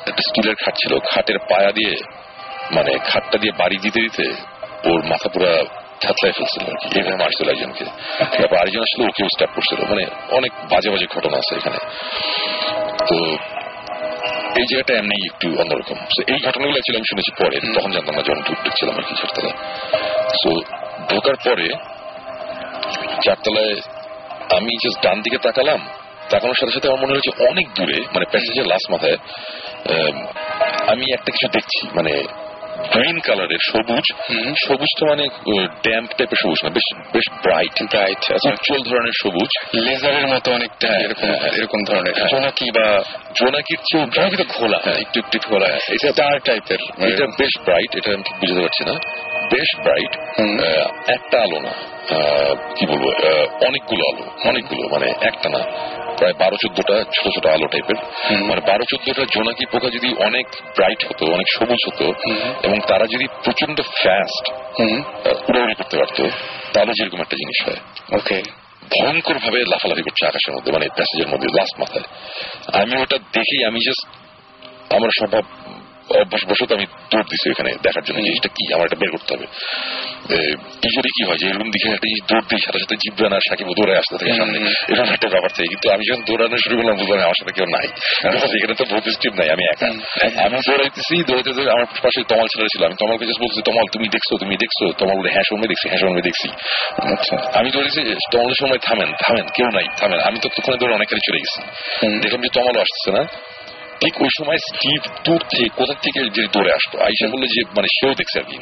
একটা 0.08 0.22
স্টিলের 0.28 0.54
খাট 0.54 0.74
ছিল। 0.74 0.92
খাটের 1.10 1.38
পায়া 1.50 1.70
দিয়ে 1.72 1.94
মানে 2.72 2.92
খাটটা 2.98 3.36
দিয়ে 3.38 3.52
বাড়ি 3.58 3.76
দিতে 3.76 4.00
দিতে 4.00 4.26
ওর 4.90 5.00
মাথা 5.04 5.28
পুরা 5.28 5.52
থাতলায় 6.00 6.32
ফেলছিল 6.32 6.62
আর 6.70 6.76
কি। 6.80 6.86
এইভাবে 6.98 7.16
মারছিল 7.16 7.48
একজনকে। 7.48 7.84
তারপর 8.38 8.56
আরেকজন 8.56 8.80
আসলে 8.80 9.02
ওকেও 9.08 9.28
স্টার্ট 9.34 9.52
করছিল। 9.54 9.80
মানে 9.90 10.04
অনেক 10.30 10.52
বাজে 10.70 10.90
বাজে 10.90 11.06
ঘটনা 11.14 11.36
আছে 11.36 11.52
এখানে। 11.56 11.78
তো 13.08 13.16
এই 14.56 14.66
জায়গাটা 14.66 14.94
এমনি 14.94 15.16
একটু 15.26 15.46
অন্যরকম। 15.58 15.98
এই 16.26 16.38
ঘটনাগুলো 16.44 16.72
অ্যাকচুয়ালি 16.72 16.98
আমি 16.98 17.08
শুনেছি 17.08 17.30
পরে 17.38 17.56
তখন 17.74 17.90
জানতাম 17.90 18.14
না 18.14 18.22
যখন 18.22 18.42
ঢুকছিলাম 18.42 18.94
আর 18.96 19.02
কি 19.02 19.14
চারতলায় 19.14 19.56
সো 20.42 20.50
ঢোকার 21.08 21.36
পরে 21.44 21.68
চারতলায় 23.20 23.74
আমি 24.56 24.72
জাস্ট 24.84 25.02
ডান 25.02 25.20
দিকে 25.22 25.38
তাকালাম 25.38 25.80
তাকানোর 26.30 26.54
সাথে 26.54 26.72
সাথে 26.72 26.88
আমার 26.88 27.00
মনে 27.00 27.12
হয়েছে 27.12 27.30
অনেক 27.48 27.66
দূরে 27.74 27.98
মানে 28.14 28.26
প্যাসেজের 28.30 28.66
লাস্ট 28.66 28.90
মাথায় 28.90 29.16
আম, 30.88 31.00
একটা 31.14 31.30
কিছু 31.32 31.48
দেখছি 31.52 31.88
মানে 31.94 32.12
গ্রিন 32.90 33.18
কালারের 33.20 33.62
সবুজ। 33.72 34.06
সবুজ 34.66 34.90
তো 34.98 35.06
মানে 35.06 35.24
ড্যাম্প 35.82 36.10
টাইপের 36.18 36.38
সবুজ 36.42 36.58
না 36.64 36.70
বেশ 36.70 36.86
বেশ 37.12 37.26
ব্রাইট 37.42 37.82
ব্রাইট 37.82 38.18
উজ্জ্বল 38.46 38.82
ধরনের 38.90 39.16
সবুজ। 39.22 39.50
লেজারের 39.74 40.26
মতো 40.26 40.52
অনেকটা 40.52 40.88
হ্যাঁ, 40.88 41.00
এরকম 41.00 41.26
হ্যাঁ, 41.26 41.38
হ্যাঁ। 41.38 41.52
এরকম 41.52 41.80
ধরনের। 41.84 42.14
জোনাকি 42.28 42.70
বা 42.70 43.02
জোনাকির 43.40 43.80
চেয়েও 43.88 44.06
জোনাকি 44.14 44.36
তো 44.36 44.46
খোলা 44.54 44.78
হ্যাঁ, 44.84 44.98
একটু 45.04 45.16
একটু 45.20 45.38
খোলা 45.48 45.68
এটা 45.88 46.08
স্টার 46.08 46.34
টাইপের 46.40 46.80
এটা 47.10 47.24
বেশ 47.38 47.54
ব্রাইট 47.64 47.90
এটা 47.98 48.08
আমি 48.14 48.22
ঠিক 48.28 48.36
বুঝতে 48.40 48.60
পারছি 48.60 48.82
না। 48.84 48.94
বেশ 49.52 49.70
ব্রাইট। 49.84 50.12
একটা 51.16 51.36
আলো 51.42 51.58
না 51.66 51.72
কি 52.76 52.84
বলব 52.86 53.04
অনেকগুলো 53.68 54.02
আলো 54.10 54.24
অনেকগুলো 54.50 54.82
মানে 54.88 55.06
একটা 55.22 55.48
না 55.48 55.60
প্রায় 56.18 56.34
বারো 56.38 56.56
চোদ্দটা 56.62 56.96
ছোট 57.16 57.26
ছোট 57.36 57.44
আলো 57.46 57.66
টাইপের। 57.66 57.98
মানে 58.48 58.60
বারো 58.68 58.84
চোদ্দটা 58.90 59.22
জোনাকি 59.34 59.64
পোকা 59.72 59.88
যদি 59.96 60.08
অনেক 60.18 60.46
ব্রাইট 60.76 61.00
হতো 61.08 61.24
অনেক 61.36 61.48
সবুজ 61.56 61.80
হতো 61.88 62.06
এবং 62.62 62.78
তারা 62.88 63.04
যদি 63.06 63.26
প্রচণ্ড 63.44 63.76
ফাস্ট 63.94 64.44
উড়াউড়ি 65.48 65.74
করতে 65.74 65.96
পারতো 65.98 66.22
তাহলে 66.74 66.92
যেরকম 66.98 67.20
একটা 67.20 67.36
জিনিস 67.36 67.58
হয়। 67.66 67.78
ওকে 68.18 68.38
ভয়ঙ্কর 68.90 69.38
ভাবে 69.38 69.58
লাফালাফি 69.64 70.02
করছে 70.02 70.26
আকাশের 70.26 70.54
মধ্যে 70.54 70.72
মানে 70.72 70.86
প্যাসেজের 70.88 71.28
মধ্যে 71.28 71.48
লাস্ট 71.48 71.80
মাথায়। 71.80 72.06
আমি 72.82 73.02
ওটা 73.02 73.18
দেখি, 73.18 73.64
আমি 73.64 73.78
জাস্ট 73.86 74.04
আমার 74.92 75.08
স্বভাব 75.18 75.44
অভ্যাস 76.20 76.42
বসত 76.50 76.70
আমি 76.78 76.86
দৌড় 77.10 77.26
দিছি 77.30 77.46
ওখানে 77.50 77.70
দেখার 77.82 78.04
জন্য 78.06 78.18
জিনিসটা 78.26 78.50
কি 78.56 78.64
আমার 78.74 78.86
এটা 78.88 78.98
বের 79.02 79.10
করতে 79.10 79.30
হবে। 79.34 79.46
ইউজুয়ালি 80.84 81.10
কি 81.16 81.22
হয় 81.28 81.38
যে 81.40 81.46
এরকম 81.50 81.68
দিকে 81.74 81.86
একটা 81.96 82.06
জিনিস 82.10 82.22
দৌড় 82.30 82.44
দিই 82.50 82.60
সাথে 82.66 82.78
সাথে 82.82 82.96
জিব্রান 83.02 83.32
আর 83.36 83.42
সাকিব 83.48 83.68
দৌড়ে 83.78 83.94
আসতে 84.00 84.14
থাকে 84.20 84.32
সামনে। 84.40 84.58
এরকম 84.90 85.08
একটা 85.16 85.28
ব্যাপার 85.34 85.50
থাকে। 85.56 85.68
কিন্তু 85.72 85.86
আমি 85.94 86.02
যখন 86.08 86.22
দৌড়ানো 86.28 86.56
শুরু 86.64 86.74
করলাম 86.78 86.96
বুঝলাম 87.00 87.18
আমার 87.28 87.38
সাথে 87.40 87.52
কেউ 87.56 87.66
নাই। 87.76 87.86
এখানে 88.58 88.74
তো 88.80 88.84
বহুত 88.90 89.06
স্টিপ 89.16 89.34
নাই 89.40 89.48
আমি 89.54 89.64
একা। 89.72 89.88
আমি 90.44 90.56
দৌড়াইতেছি 90.68 91.14
দৌড়াইতে 91.28 91.50
আমার 91.74 91.86
পাশে 92.04 92.20
তমাল 92.32 92.46
ছেলে 92.52 92.68
ছিল। 92.72 92.82
আমি 92.88 92.96
তমালকে 93.02 93.24
জাস্ট 93.28 93.40
বলছি 93.44 93.58
তমাল 93.68 93.86
তুমি 93.94 94.06
দেখছ 94.14 94.30
তুমি 94.42 94.54
দেখছ? 94.62 94.78
তমাল 95.00 95.16
বলে 95.20 95.30
হ্যাঁ 95.34 95.46
সময় 95.50 95.68
দেখছি 95.72 95.86
হ্যাঁ 95.90 96.00
সময় 96.04 96.24
দেখছি। 96.28 96.48
আচ্ছা 97.14 97.34
আমি 97.58 97.68
দৌড়েছি 97.74 98.00
তমালের 98.32 98.58
সময় 98.62 98.80
থামেন 98.86 99.10
থামেন 99.24 99.46
কেউ 99.56 99.68
নাই 99.76 99.86
থামেন। 100.00 100.20
আমি 100.28 100.38
তো 100.42 100.48
তখন 100.56 100.72
দৌড়ে 100.80 100.94
অনেকখানি 100.98 101.22
চলে 101.28 101.38
গেছি। 101.44 101.60
দেখলাম 102.22 102.40
যে 102.46 102.50
তমালও 102.56 102.80
আসছে 102.86 103.10
না। 103.16 103.22
ঠিক 104.02 104.22
ওই 104.22 104.28
সময় 104.38 104.58
স্টিভ 104.58 105.00
দূর 105.24 105.40
থেকে 105.50 105.68
কোথা 105.76 105.94
থেকে 105.94 106.20
যে 106.36 106.42
দৌড়ে 106.52 106.72
আসতো? 106.72 106.98
আইসা 106.98 107.26
বলল 107.28 107.44
যে 107.46 107.60
মানে 107.76 107.88
সেও 107.96 108.14
দেখছে 108.14 108.36
আর 108.40 108.44
কি। 108.44 108.56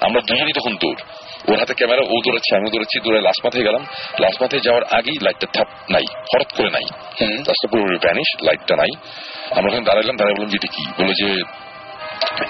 আমরা 0.00 0.20
দুজনই 0.28 0.52
তখন 0.52 0.76
দৌড়। 0.76 1.00
ওর 1.48 1.58
হাতে 1.58 1.74
ক্যামেরা 1.74 2.02
ও 2.02 2.14
দৌড়াচ্ছে 2.24 2.56
আমি 2.56 2.70
দৌড়াচ্ছি 2.70 3.00
দৌড়ে 3.00 3.20
লাস্ট 3.20 3.44
মাথায় 3.44 3.64
গেলাম। 3.64 3.82
লাস্ট 4.20 4.42
মাথায় 4.42 4.62
যাওয়ার 4.62 4.84
আগেই 4.90 5.18
লাইটটা 5.22 5.46
থাপ 5.52 5.68
নাই 5.90 6.04
হঠাৎ 6.12 6.52
করে 6.56 6.70
নাই। 6.70 6.86
লাস্টটা 7.48 7.68
পুরো 7.70 7.98
ভ্যানিশ 7.98 8.28
লাইটটা 8.42 8.76
নাই। 8.76 8.92
আমরা 9.50 9.68
ওখানে 9.70 9.84
দাঁড়াইলাম 9.84 10.16
দাঁড়াই 10.16 10.34
বললাম 10.34 10.50
যে 10.50 10.58
এটা 10.62 10.70
কি? 10.76 10.84
বলে 11.02 11.14
যে 11.14 11.42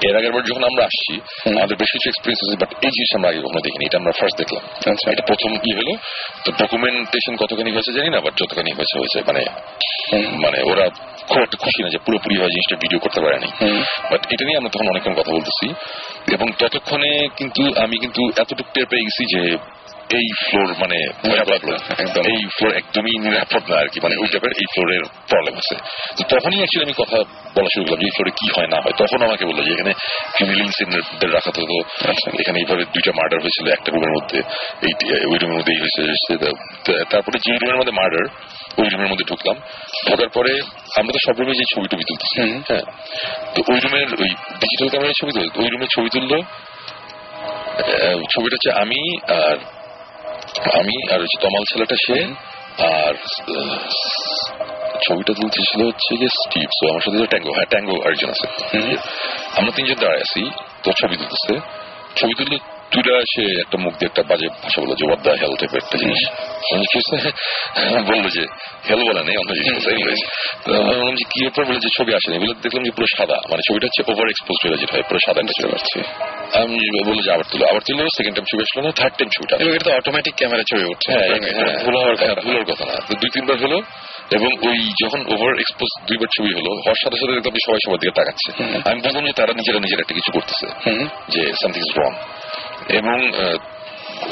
এর 0.08 0.16
আগের 0.16 0.32
বার 0.32 0.42
যখন 0.42 0.64
আমরা 0.64 0.82
আসছি 0.84 1.14
আমাদের 1.58 1.76
বেশ 1.76 1.90
কিছু 1.92 2.06
এক্সপিরিয়েন্স 2.08 2.40
আছে 2.44 2.56
বাট 2.62 2.70
এই 2.84 2.90
জিনিস 2.90 3.10
আমরা 3.16 3.28
আগে 3.30 3.40
কখনো 3.40 3.60
দেখিনি। 3.60 3.84
এটা 3.86 3.98
আমরা 3.98 4.12
ফার্স্ট 4.20 4.36
দেখলাম। 4.38 4.62
আচ্ছা। 4.92 5.10
এটা 5.10 5.24
প্রথম 5.26 5.50
কি 5.56 5.70
হলো? 5.76 5.92
তো 6.44 6.52
ডকুমেন্টেশন 6.52 7.36
কতখানি 7.36 7.70
হয়েছে 7.70 7.92
জানি 7.92 8.08
না 8.10 8.20
বাট 8.20 8.34
যতখানি 8.42 8.70
হয়েছে 8.72 8.98
হয়েছে। 8.98 9.18
মানে 9.26 9.42
মানে 10.38 10.58
ওরা 10.62 10.88
খুব 11.28 11.42
একটা 11.42 11.56
খুশি 11.58 11.82
না 11.82 11.88
যে 11.88 11.98
পুরোপুরি 11.98 12.36
হয় 12.36 12.48
জিনিসটা 12.48 12.76
ভিডিও 12.76 12.98
করতে 12.98 13.20
পারেনি। 13.20 13.48
বাট 14.10 14.26
এটা 14.32 14.44
নিয়ে 14.44 14.58
আমরা 14.58 14.70
তখন 14.70 14.88
অনেকক্ষণ 14.88 15.14
কথা 15.14 15.32
বলতেছি। 15.32 15.66
এবং 16.32 16.46
ততক্ষণে 16.58 17.28
কিন্তু 17.36 17.62
আমি 17.80 17.98
কিন্তু 17.98 18.22
এতটুকু 18.36 18.70
টের 18.74 18.86
পেয়ে 18.86 19.02
গেছি 19.02 19.24
যে 19.36 19.56
এই 20.18 20.26
ফ্লোর 20.44 20.70
মানে 20.82 20.98
এই 22.32 22.40
ফ্লোর 22.56 22.72
একদমই 22.80 23.16
নিরাপদ 23.26 23.62
না 23.70 23.74
আর 23.82 23.88
কি 23.92 23.98
মানে 24.04 24.14
ওই 24.22 24.28
টাইপের 24.32 24.52
এই 24.60 24.66
ফ্লোরের 24.72 25.02
প্রবলেম 25.30 25.54
আছে। 25.62 25.76
তো 26.16 26.22
তখনই 26.32 26.58
অ্যাকচুয়ালি 26.60 26.86
আমি 26.88 26.96
কথা 27.02 27.18
বলা 27.56 27.70
শুরু 27.74 27.84
করলাম 27.84 28.00
যে 28.02 28.06
এই 28.08 28.14
ফ্লোরে 28.16 28.32
কি 28.40 28.46
হয় 28.56 28.68
না 28.72 28.78
হয়। 28.84 28.94
তখন 29.02 29.18
আমাকে 29.28 29.44
বলল 29.50 29.60
যে 29.66 29.70
এখানে 29.76 29.92
ক্রিমিনাল 30.34 30.62
ইনসিডেন্টদের 30.68 31.30
রাখা 31.36 31.50
হতো। 31.50 31.76
এখানে 32.42 32.56
এইভাবে 32.62 32.82
দুইটা 32.94 33.12
মার্ডার 33.18 33.38
হয়েছিল 33.44 33.66
একটা 33.76 33.88
রুমের 33.94 34.12
মধ্যে 34.16 34.38
এই 34.86 34.92
ওই 35.32 35.36
রুমের 35.40 35.56
মধ্যে 35.58 35.72
হয়েছে 35.82 36.02
তারপরে 37.12 37.36
যে 37.44 37.52
রুমের 37.62 37.78
মধ্যে 37.80 37.94
মার্ডার 38.00 38.24
ওই 38.80 38.88
রুমের 38.92 39.08
মধ্যে 39.12 39.26
ঢুকলাম। 39.30 39.56
ঢোকার 40.08 40.30
পরে 40.36 40.52
আমরা 40.98 41.12
তো 41.16 41.20
সব 41.26 41.34
রুমে 41.40 41.54
যে 41.60 41.64
ছবি 41.72 41.86
টবি 41.90 42.04
তুলতেছি 42.08 42.36
হ্যাঁ। 42.68 42.84
তো 43.54 43.58
ওই 43.72 43.78
রুমের 43.84 44.08
ওই 44.22 44.30
ডিজিটাল 44.62 44.88
ক্যামেরায় 44.92 45.18
ছবি 45.20 45.32
তুলতো 45.36 45.56
ওই 45.62 45.68
রুমে 45.72 45.86
ছবি 45.94 46.08
তুললো। 46.14 46.38
ছবিটা 48.32 48.54
হচ্ছে 48.56 48.70
আমি 48.82 49.00
আর 49.42 49.56
আমি 50.80 50.94
আর 51.12 51.20
হচ্ছে 51.20 51.38
তমাল 51.40 51.64
ছেলেটা 51.72 51.96
সে 52.06 52.18
আর 52.96 53.14
ছবিটা 55.06 55.06
ছবিটা 55.06 55.32
তুলতেছিল 55.32 55.80
হচ্ছে 55.86 56.12
যে 56.16 56.28
স্টিভ। 56.28 56.68
সো 56.78 56.84
আমার 56.90 57.00
সাথে 57.00 57.26
ট্যাঙ্গো 57.26 57.52
হ্যাঁ 57.52 57.68
ট্যাঙ্গো 57.70 57.96
আরেকজন 58.04 58.30
আছে। 58.30 58.46
আমরা 59.56 59.72
তিনজন 59.76 59.94
দাঁড়ায় 59.94 60.20
আছি 60.20 60.42
তো 60.82 60.88
ছবি 60.92 61.16
তুলতেছে। 61.16 61.54
ছবি 62.16 62.34
তুললে 62.38 62.58
দুইটা 62.94 63.14
সে 63.32 63.42
একটা 63.64 63.76
মুখ 63.84 63.92
দিয়ে 63.98 64.08
একটা 64.10 64.22
বাজে 64.30 64.46
ভাষা 64.64 64.78
বলল 64.82 64.92
যে 65.00 65.04
ওয়াদ্দা 65.08 65.32
হেল 65.42 65.52
টাইপের 65.60 65.80
একটা 65.82 65.96
জিনিস? 66.02 66.20
বলল 68.10 68.24
যে 68.36 68.42
হেল 68.88 69.00
বলে 69.08 69.22
নেই 69.28 69.36
অন্য 69.42 69.50
জিনিস 69.58 69.74
বললাম 70.66 71.14
যে 71.20 71.24
কি 71.32 71.38
ব্যাপার 71.46 71.64
বলে 71.68 71.80
যে 71.84 71.90
ছবি 71.98 72.10
আসেনি? 72.18 72.36
বলে 72.42 72.54
দেখলাম 72.64 72.82
যে 72.88 72.92
পুরো 72.96 73.08
সাদা 73.16 73.38
মানে 73.50 73.62
ছবিটা 73.68 73.86
হচ্ছে 73.88 74.02
ওভার 74.12 74.26
এক্সপোজ 74.34 74.56
হয়ে 74.62 74.76
যেটা 74.82 74.92
হয় 74.96 75.04
পুরো 75.08 75.20
সাদা 75.26 75.38
একটা 75.42 75.54
ছবি। 75.60 75.72
আসছে 75.78 75.98
আমি 76.62 76.76
বলল 77.08 77.18
যে 77.26 77.30
আবার 77.34 77.46
তুলো 77.52 77.64
আবার 77.70 77.82
তুলো 77.88 78.02
সেকেন্ড 78.18 78.34
টাইম 78.36 78.46
ছবি 78.50 78.60
আসলো 78.66 78.80
না 78.86 78.90
থার্ড 79.00 79.14
টাইম 79.18 79.28
ছবিটা। 79.36 79.54
এটা 79.74 79.84
তো 79.86 79.90
অটোমেটিক 79.98 80.34
ক্যামেরা 80.40 80.64
ছবি 80.70 80.84
উঠছে 80.92 81.08
হ্যাঁ 81.12 81.26
হ্যাঁ, 81.58 81.74
ভুল 81.84 81.94
হওয়ার 82.00 82.16
কথা 82.20 82.34
ভুলের 82.46 82.64
কথা 82.70 82.84
না। 82.90 82.96
দুই 83.20 83.30
তিনবার 83.34 83.56
হলো 83.64 83.78
এবং 84.36 84.50
ওই 84.68 84.78
যখন 85.02 85.20
ওভার 85.34 85.52
এক্সপোজ 85.62 85.90
দুইবার 86.08 86.30
ছবি 86.36 86.50
হলো 86.58 86.70
হওয়ার 86.84 86.98
সাথে 87.02 87.16
সাথে 87.20 87.32
দেখলাম 87.36 87.54
সবাই 87.66 87.80
সবার 87.84 87.98
দিকে 88.02 88.14
তাকাচ্ছে। 88.20 88.48
আমি 88.90 88.98
বললাম 89.04 89.22
যে 89.28 89.32
তারা 89.40 89.52
নিজেরা 89.60 89.78
নিজেরা 89.84 90.00
একটা 90.04 90.14
কিছু 90.18 90.30
করতেছে 90.36 90.66
যে 91.34 91.42
সামথিং 91.60 91.82
ইজ 91.86 91.92
রং 92.00 92.12
এবং 92.88 93.18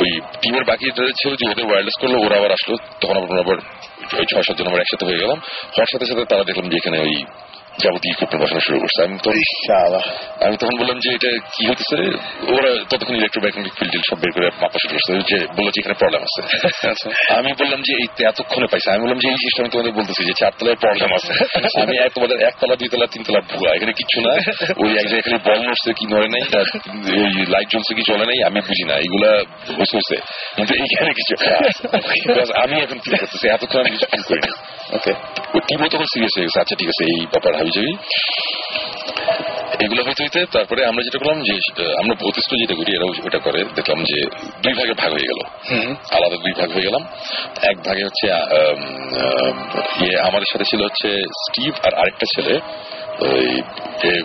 ওই 0.00 0.20
টিমের 0.20 0.64
বাকি 0.64 0.90
ছিল 1.22 1.34
যে 1.34 1.50
ওদের 1.50 1.66
ওয়ারলেস 1.66 1.96
করল, 2.00 2.14
ওরা 2.26 2.36
আবার 2.36 2.52
আসলো। 2.52 2.76
তখন 3.00 3.16
আমরা 3.16 3.40
আবার 3.40 3.56
ওই 4.18 4.24
ছয় 4.32 4.42
সাতজন 4.42 4.66
আমরা 4.66 4.80
একসাথে 4.80 5.06
হয়ে 5.06 5.18
গেলাম। 5.18 5.38
হওয়ার 5.74 5.90
সাথে 5.92 6.06
সাথে 6.06 6.24
তারা 6.24 6.44
দেখলাম 6.44 6.68
যে 6.68 6.76
এখানে 6.76 6.98
ওই 7.00 7.24
যাবতীয় 7.82 8.12
ইকুইপমেন্ট 8.14 8.40
বসানো 8.42 8.62
শুরু 8.66 8.76
করছে। 8.82 9.00
আমি 9.06 9.14
তখন 9.24 9.36
আমি 10.46 10.56
তখন 10.60 10.74
বললাম 10.80 10.98
যে 11.04 11.08
এটা 11.16 11.30
কি 11.54 11.62
হতেছে 11.70 11.98
ওরা 12.54 12.70
ততক্ষণ 12.90 13.16
ইলেকট্রোম্যাগনেটিক 13.20 13.74
ফিল্ড 13.78 13.94
সব 14.10 14.18
বের 14.22 14.32
করে 14.36 14.46
মাপা 14.62 14.78
শুরু 14.82 14.92
করছে 14.96 15.12
যে 15.30 15.38
বলল 15.56 15.68
যে 15.74 15.78
এখানে 15.82 15.96
প্রবলেম 16.00 16.22
আছে। 16.28 16.40
আচ্ছা। 16.92 17.08
আমি 17.38 17.50
বললাম 17.60 17.80
যে 17.86 17.92
এই 18.02 18.06
এতক্ষণে 18.30 18.66
পাইছে। 18.72 18.88
আমি 18.94 19.00
বললাম 19.04 19.18
যে 19.22 19.26
এই 19.32 19.38
জিনিসটা 19.40 19.60
আমি 19.64 19.70
তোমাদের 19.74 19.92
বলতেছি 19.98 20.22
যে 20.28 20.34
চারতলায় 20.40 20.78
প্রবলেম 20.84 21.10
আছে। 21.18 21.32
আমি 21.82 21.94
এক 22.04 22.10
তোমাদের 22.16 22.36
একতলা 22.48 22.74
দুইতলা 22.80 23.06
তিনতলা 23.14 23.40
ভুয়া 23.50 23.70
এখানে 23.76 23.92
কিচ্ছু 23.98 24.18
না। 24.26 24.32
ওই 24.82 24.90
এক 25.00 25.06
জায়গায় 25.10 25.24
খালি 25.26 25.38
বল 25.48 25.58
নড়ছে 25.66 25.90
কি 25.98 26.04
নড়ে 26.12 26.28
নাই 26.34 26.42
ওই 27.22 27.30
লাইট 27.54 27.68
জ্বলছে 27.72 27.92
কি 27.98 28.02
চলে 28.10 28.24
নাই 28.30 28.38
আমি 28.48 28.58
বুঝি 28.68 28.84
না। 28.90 28.94
এগুলা 29.06 29.30
হয়েছে 29.76 29.94
হয়েছে 29.96 30.16
কিন্তু 30.56 30.72
এইখানে 30.82 31.12
কিছু 31.18 31.32
আমি 32.64 32.76
এখন 32.84 32.98
ফিল 33.04 33.14
করতেছি 33.22 33.46
এতক্ষণ 33.56 33.78
আমি 33.82 33.90
কিছু 33.94 34.06
ফিল 34.12 34.24
করিনি। 34.28 34.50
ওকে 34.96 35.12
টিমও 35.68 35.88
তখন 35.92 36.08
সিরিয়াস 36.12 36.34
হয়ে 36.36 36.46
গেছে। 36.46 36.58
আচ্ছা 36.62 36.74
ঠিক 36.80 36.88
আছে 36.92 37.02
এই 37.12 37.20
ব্যাপার 37.32 37.52
যাবি 37.70 37.92
এগুলো 39.84 40.02
হইতে 40.04 40.22
হইতে 40.22 40.40
তারপরে 40.52 40.86
আমরা 40.86 41.02
যেটা 41.02 41.18
করলাম 41.18 41.42
যে 41.42 41.52
আমরা 41.98 42.14
ভৌতিষ্ঠ 42.14 42.50
যেটা 42.54 42.74
করি 42.74 42.96
এরাও 42.96 43.10
ওটা 43.26 43.38
করে 43.38 43.64
দেখলাম 43.74 44.04
যে 44.04 44.18
দুই 44.62 44.72
ভাগে 44.72 44.92
ভাগ 44.92 45.10
হয়ে 45.12 45.28
গেল। 45.30 45.40
আলাদা 46.16 46.36
দুই 46.36 46.52
ভাগ 46.60 46.70
হয়ে 46.72 46.82
গেলাম। 46.82 47.02
এক 47.62 47.76
ভাগে 47.86 48.04
হচ্ছে 48.04 48.26
ইয়ে 50.04 50.20
আমাদের 50.20 50.48
সাথে 50.52 50.64
ছিল 50.64 50.80
হচ্ছে 50.84 51.08
স্টিভ 51.18 51.72
আর 51.86 51.92
আরেকটা 51.94 52.26
ছেলে 52.34 52.54
ওই 53.20 53.46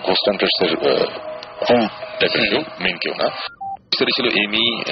গোস্টান্টার্স 0.04 0.56
এর 0.66 0.76
ক্রু 0.76 1.78
টাইপের 2.20 2.50
কেউ 2.50 2.62
মেন 2.80 2.98
কেউ 2.98 3.14
না। 3.14 3.30
সেটা 3.98 4.12
ছিল 4.16 4.28
এমি 4.44 4.84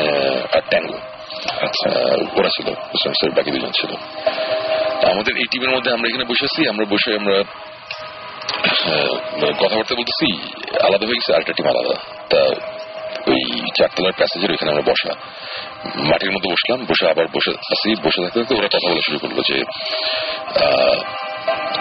আর 0.55 0.61
ট্যাঙ্গো। 0.69 0.97
আচ্ছা। 1.65 1.89
ওরা 2.37 2.49
ছিল 2.49 2.67
বাকি 3.35 3.51
দুজন 3.51 3.71
ছিল। 3.71 3.91
আমাদের 5.11 5.37
এই 5.37 5.45
টিমের 5.51 5.69
মধ্যে 5.69 5.91
আমরা 5.93 6.09
এখানে 6.09 6.23
বসে 6.23 6.45
আছি 6.45 6.69
আমরা 6.69 6.85
বসে 6.89 7.09
আমরা 7.19 7.43
কথাবার্তা 9.59 9.95
বলতেছি 9.95 10.27
আলাদা 10.83 11.05
হয়ে 11.05 11.19
গেছে 11.19 11.33
আরেকটা 11.33 11.53
টিম 11.53 11.67
আলাদা। 11.67 11.95
তা 12.29 12.41
ওই 13.31 13.41
চারতলার 13.77 14.11
প্যাসেজের 14.17 14.51
ওইখানে 14.51 14.71
আমরা 14.71 14.83
বসা। 14.91 15.11
মাটির 16.09 16.31
মধ্যে 16.31 16.49
বসলাম 16.51 16.85
বসে 16.85 17.05
আবার 17.09 17.25
বসে 17.27 17.51
আছি। 17.51 17.89
বসে 17.95 18.19
থাকতে 18.23 18.39
থাকতে 18.39 18.53
ওরা 18.55 18.67
কথা 18.67 18.89
বলা 18.89 19.01
শুরু 19.05 19.17
করল 19.19 19.37
যে 19.49 19.57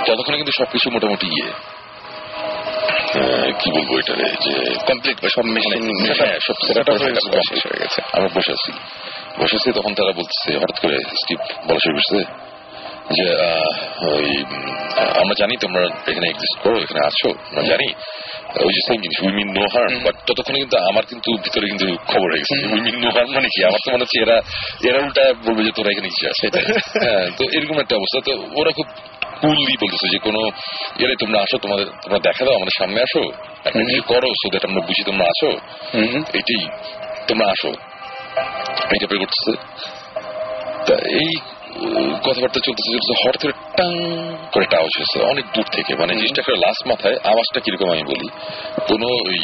ততক্ষণে 0.07 0.37
কিন্তু 0.37 0.53
সবকিছু 0.59 0.91
মোটামুটি 0.91 1.27
ইয়ে। 1.27 1.53
কি 3.61 3.69
বলব 3.71 3.91
এটারে? 3.99 4.27
যে 4.45 4.55
কমপ্লিট 4.87 5.17
সব 5.27 5.43
মেশিন 5.43 5.83
হ্যাঁ 6.21 6.39
আমরা 8.13 8.29
বসে 8.35 8.53
আছি। 8.53 8.73
বসে 9.41 9.57
আছি 9.57 9.73
তখন 9.73 9.95
তারা 9.95 10.13
বলতেছে 10.13 10.59
হঠাৎ 10.59 10.81
করে 10.81 10.99
স্টিভ 10.99 11.39
বলা 11.69 11.79
শুরু 11.85 11.95
করছে। 11.95 12.54
যে 13.17 13.27
ওই 14.11 14.29
আমরা 15.21 15.35
জানি 15.41 15.55
তোমরা 15.65 15.83
এখানে 16.11 16.27
এক্সিস্ট 16.29 16.57
করো 16.65 16.77
এখানে 16.85 17.01
আছো 17.09 17.29
আমরা 17.51 17.65
জানি। 17.73 17.89
ওই 18.67 18.73
যে 18.77 18.81
সেম 18.87 18.99
জিনিস 19.05 19.19
we 19.27 19.33
mean 19.39 19.49
no 19.57 19.65
harm 19.75 19.95
but 20.07 20.17
ততক্ষণে 20.29 20.59
কিন্তু 20.63 20.77
আমার 20.91 21.05
কিন্তু 21.11 21.31
ভিতরে 21.45 21.67
কিন্তু 21.71 21.87
খবর 22.13 22.29
হয়ে 22.33 22.43
গেছে 22.43 22.55
উই 22.75 22.81
মিন 22.87 22.97
নো 23.05 23.09
হার্ম 23.17 23.31
মানে 23.37 23.49
কি? 23.55 23.61
আমার 23.69 23.81
তো 23.85 23.89
মনে 23.95 24.03
হচ্ছে 24.05 24.19
এরা 24.25 24.37
এরা 24.89 24.99
উল্টা 25.05 25.23
বলবে 25.47 25.63
যে 25.67 25.73
তোরা 25.77 25.91
এখানে 25.95 26.09
কি 26.17 26.23
আছে। 26.33 26.47
হ্যাঁ 27.05 27.25
তো 27.39 27.43
এরকম 27.57 27.77
একটা 27.85 27.95
অবস্থা। 28.01 28.19
তো 28.29 28.33
ওরা 28.61 28.71
খুব 28.79 28.89
কুললি 29.43 29.75
বলতেছে 29.83 30.07
যে 30.15 30.19
কোনো 30.27 30.41
এরে 31.05 31.15
তোমরা 31.23 31.39
আসো 31.45 31.57
তোমাদের 31.65 31.87
তোমরা 32.05 32.19
দেখা 32.29 32.43
দাও 32.47 32.55
আমাদের 32.59 32.75
সামনে 32.81 32.99
আসো 33.07 33.23
একটা 33.69 33.81
কিছু 33.89 34.03
করো 34.13 34.29
সো 34.41 34.47
দ্যাট 34.53 34.65
আমরা 34.69 34.83
বুঝি 34.89 35.03
তোমরা 35.11 35.25
আসো 35.33 35.51
এটাই 36.39 36.63
তোমরা 37.29 37.47
আসো। 37.55 37.71
এই 38.93 38.99
টাইপের 39.01 39.19
করতেছে। 39.23 39.53
তা 40.87 40.95
এই 41.23 41.31
কথাবার্তা 42.25 42.61
চলতেছে 42.67 42.91
চলতেছে 42.95 43.15
হঠাৎ 43.23 43.43
করে 43.43 43.53
টাং 43.77 43.93
করে 44.53 44.65
একটা 44.65 44.77
আওয়াজ 44.77 44.93
হয়েছে 44.99 45.19
অনেক 45.33 45.45
দূর 45.55 45.67
থেকে। 45.73 45.93
মানে 45.95 46.13
জিনিসটা 46.15 46.41
একটা 46.41 46.57
লাস্ট 46.67 46.87
মাথায় 46.87 47.17
আওয়াজটা 47.25 47.61
কীরকম 47.61 47.89
আমি 47.91 48.03
বলি? 48.03 48.29
কোন 48.89 49.03
ওই 49.05 49.41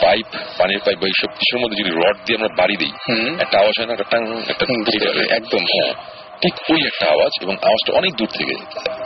পাইপ 0.00 0.26
পানির 0.58 0.78
পাইপ 0.78 0.98
বা 0.98 1.06
এইসব 1.06 1.30
কিছুর 1.38 1.60
মধ্যে 1.60 1.78
যদি 1.82 1.90
রড 1.90 2.16
দিয়ে 2.26 2.38
আমরা 2.38 2.50
বাড়ি 2.58 2.76
দিই 2.76 2.92
একটা 3.40 3.58
আওয়াজ 3.58 3.74
হয় 3.78 3.86
না 3.86 3.92
একটা 3.92 4.08
টাং 4.10 4.20
একটা 4.48 4.64
একদম। 5.34 5.62
হ্যাঁ 5.74 5.92
ঠিক 6.42 6.54
ওই 6.70 6.80
একটা 6.86 7.06
আওয়াজ 7.06 7.32
এবং 7.42 7.54
আওয়াজটা 7.62 7.90
অনেক 7.98 8.12
দূর 8.16 8.28
থেকে। 8.38 8.54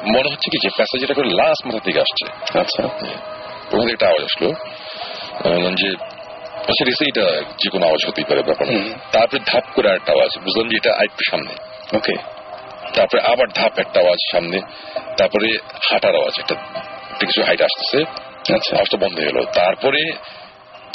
মনে 0.07 0.29
হচ্ছে 0.33 0.51
কি 0.51 0.59
যে 0.63 0.69
প্যাসেজটা 0.77 1.15
করে 1.15 1.29
লাস্ট 1.29 1.67
মাথা 1.67 1.79
থেকে 1.79 2.01
আসছে। 2.01 2.25
আচ্ছা। 2.59 2.83
ওখান 2.83 3.81
থেকে 3.81 3.93
একটা 3.93 4.07
আওয়াজ 4.07 4.23
আসলো। 4.23 4.49
যে 5.75 5.91
আচ্ছা 6.69 6.85
এটা 6.85 7.43
যে 7.59 7.71
কোনো 7.71 7.85
আওয়াজ 7.87 8.09
হতেই 8.09 8.25
পারে 8.25 8.43
ব্যাপার। 8.43 8.67
তারপরে 9.13 9.41
ধাপ 9.47 9.65
করে 9.75 9.91
আরেকটা 9.91 10.13
আওয়াজ 10.13 10.31
বুঝলাম 10.45 10.69
যে 10.69 10.77
এটা 10.77 10.91
আরেকটু 10.93 11.25
সামনে। 11.31 11.68
ওকে। 11.95 12.13
তারপরে 12.95 13.21
আবার 13.21 13.47
ধাপ 13.55 13.79
একটা 13.79 14.01
আওয়াজ 14.01 14.19
সামনে 14.33 14.61
তারপরে 15.17 15.59
হাঁটার 15.91 16.15
আওয়াজ 16.15 16.33
একটা 16.39 16.55
একটা 17.11 17.27
কিছু 17.27 17.43
হাইট 17.43 17.63
আসতেছে 17.63 18.05
আচ্ছা। 18.55 18.73
আওয়াজটা 18.73 18.97
বন্ধ 18.97 19.19
হয়ে 19.19 19.27
গেল। 19.27 19.45
তারপরে 19.45 20.13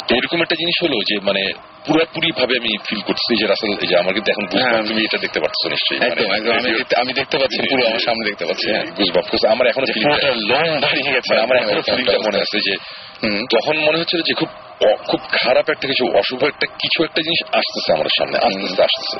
এরকম 0.08 0.42
একটা 0.42 0.54
জিনিস 0.54 0.82
হলো 0.82 0.96
যে 1.08 1.20
মানে 1.20 1.52
পুরোপুরি 1.86 2.32
ভাবে 2.32 2.56
আমি 2.58 2.78
ফিল 2.88 3.00
করছি 3.00 3.36
যে 3.36 3.46
রাসেল 3.46 3.78
এই 3.82 3.86
যে 3.86 3.96
আমার 3.98 4.14
কিন্তু 4.14 4.30
এখন 4.30 4.44
তুমি 4.88 5.04
এটা 5.04 5.18
দেখতে 5.18 5.40
পাচ্ছ 5.40 5.66
নিশ্চয়ই। 5.66 5.98
হ্যাঁ, 5.98 6.10
একদম 6.36 6.52
আমি 6.52 7.12
দেখতে- 7.12 7.40
পাচ্ছি 7.40 7.58
পুরো 7.70 7.86
আমার 7.86 7.98
সামনে 7.98 8.24
দেখতে 8.26 8.44
পাচ্ছি 8.46 8.70
হ্যাঁ। 8.70 8.84
আমার 9.50 9.66
এখনও 9.66 9.86
ফিলিং 9.86 10.08
লং 10.46 10.80
দাঁড়িয়ে 10.80 11.12
গেছে 11.12 11.34
আমার 11.40 11.56
এখনও 11.56 11.82
ফিলিংটা 11.82 12.18
মনে 12.26 12.38
আছে 12.40 12.58
যে 12.60 12.74
তখন 13.50 13.76
মনে 13.78 13.98
হচ্ছিল 13.98 14.20
যে 14.22 14.34
খুব 14.34 14.48
খুব 15.06 15.20
খারাপ 15.30 15.70
একটা 15.70 15.88
কিছু 15.88 16.04
অশুভ 16.18 16.44
একটা 16.44 16.66
কিছু 16.78 17.04
একটা 17.04 17.22
জিনিস 17.22 17.42
আসতেছে 17.52 17.92
আমাদের 17.92 18.10
সামনে 18.18 18.38
আস্তে 18.38 18.64
আস্তে 18.64 18.82
আসতেছে। 18.82 19.18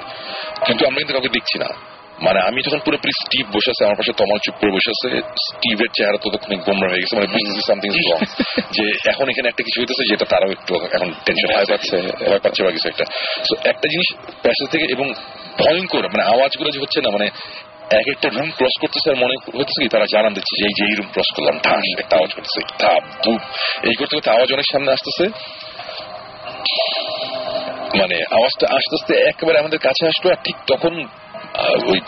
কিন্তু 0.67 0.87
আমরা 0.87 0.99
কিন্তু 0.99 1.13
কাউকে 1.13 1.29
দেখছি 1.29 1.59
না। 1.59 1.94
মানে 2.23 2.41
আমি 2.41 2.63
তখন 2.63 2.79
পুরোপুরি 2.79 3.13
স্টিভ 3.25 3.47
বসে 3.57 3.71
আছে 3.71 3.85
আমার 3.85 3.97
পাশে 3.97 4.13
তমাল 4.13 4.39
চুপ 4.39 4.55
করে 4.61 4.71
বসে 4.71 4.91
আছে 4.91 5.23
স্টিভের 5.49 5.91
চেহারা 5.97 6.19
ততক্ষণ 6.19 6.57
গোমরা 6.57 6.89
হয়ে 6.91 7.01
গেছে 7.01 7.17
মানে 7.17 7.27
বুঝতেছি 7.27 7.63
সামথিং 7.67 7.91
রং 7.91 8.21
যে 8.71 9.11
এখন 9.11 9.29
এখানে 9.29 9.49
একটা 9.49 9.63
কিছু 9.63 9.81
হইতেছে 9.81 10.05
যেটা 10.11 10.25
তারাও 10.25 10.51
একটু 10.51 10.75
এখন 10.93 11.13
টেনশন 11.25 11.49
ভয় 11.55 11.67
পাচ্ছে। 11.67 11.97
ভয় 12.29 12.39
পাচ্ছে 12.39 12.65
বা 12.65 12.71
কিছু 12.71 12.89
একটা। 12.89 13.05
তো 13.49 13.55
একটা 13.65 13.89
জিনিস 13.89 14.09
প্যাসেজ 14.43 14.71
থেকে 14.71 14.85
এবং 14.85 15.15
ভয়ঙ্কর 15.59 16.03
মানে 16.03 16.23
আওয়াজগুলো 16.23 16.71
যে 16.71 16.81
হচ্ছে 16.81 17.01
না 17.01 17.11
মানে 17.11 17.27
এক 17.91 18.07
একটা 18.09 18.29
রুম 18.29 18.51
ক্রস 18.51 18.75
করতেছে 18.81 19.11
আর 19.11 19.17
মনে 19.17 19.59
হচ্ছে 19.59 19.83
কি 19.83 19.89
তারা 19.89 20.05
জানান 20.13 20.35
দিচ্ছে 20.35 20.57
যে 20.59 20.65
এই 20.67 20.75
যে 20.79 20.85
এই 20.85 20.95
রুম 20.95 21.09
ক্রস 21.13 21.31
করলাম 21.37 21.59
ঠাস 21.59 21.85
একটা 21.99 22.17
আওয়াজ 22.17 22.35
করতেছে 22.35 22.61
ধাপ 22.79 23.03
ধুপ। 23.25 23.41
এই 23.83 23.95
করতে 23.95 24.17
করতে 24.17 24.31
আওয়াজ 24.31 24.53
অনেক 24.53 24.67
সামনে 24.73 24.93
আসতেছে। 24.93 25.25
মানে 27.99 28.17
আওয়াজটা 28.31 28.67
আস্তে 28.71 28.95
আস্তে 28.95 29.15
একেবারে 29.29 29.59
আমাদের 29.59 29.79
কাছে 29.79 30.07
আসলো 30.07 30.31
আর 30.31 30.37
ঠিক 30.45 30.57
তখন 30.67 31.07
ওই 31.91 32.01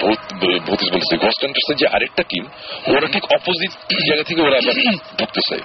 বলতেছে 0.67 1.17
গস্টান্টার্স 1.17 1.79
যে 1.79 1.87
আরেকটা 1.87 2.23
টিম 2.23 2.45
ওরা 2.97 3.07
ঠিক 3.13 3.25
অপোজিট 3.25 3.71
জায়গা 4.09 4.25
থেকে 4.25 4.41
ওরা 4.43 4.57
আবার 4.57 4.75
ঢুকতেছে। 5.19 5.57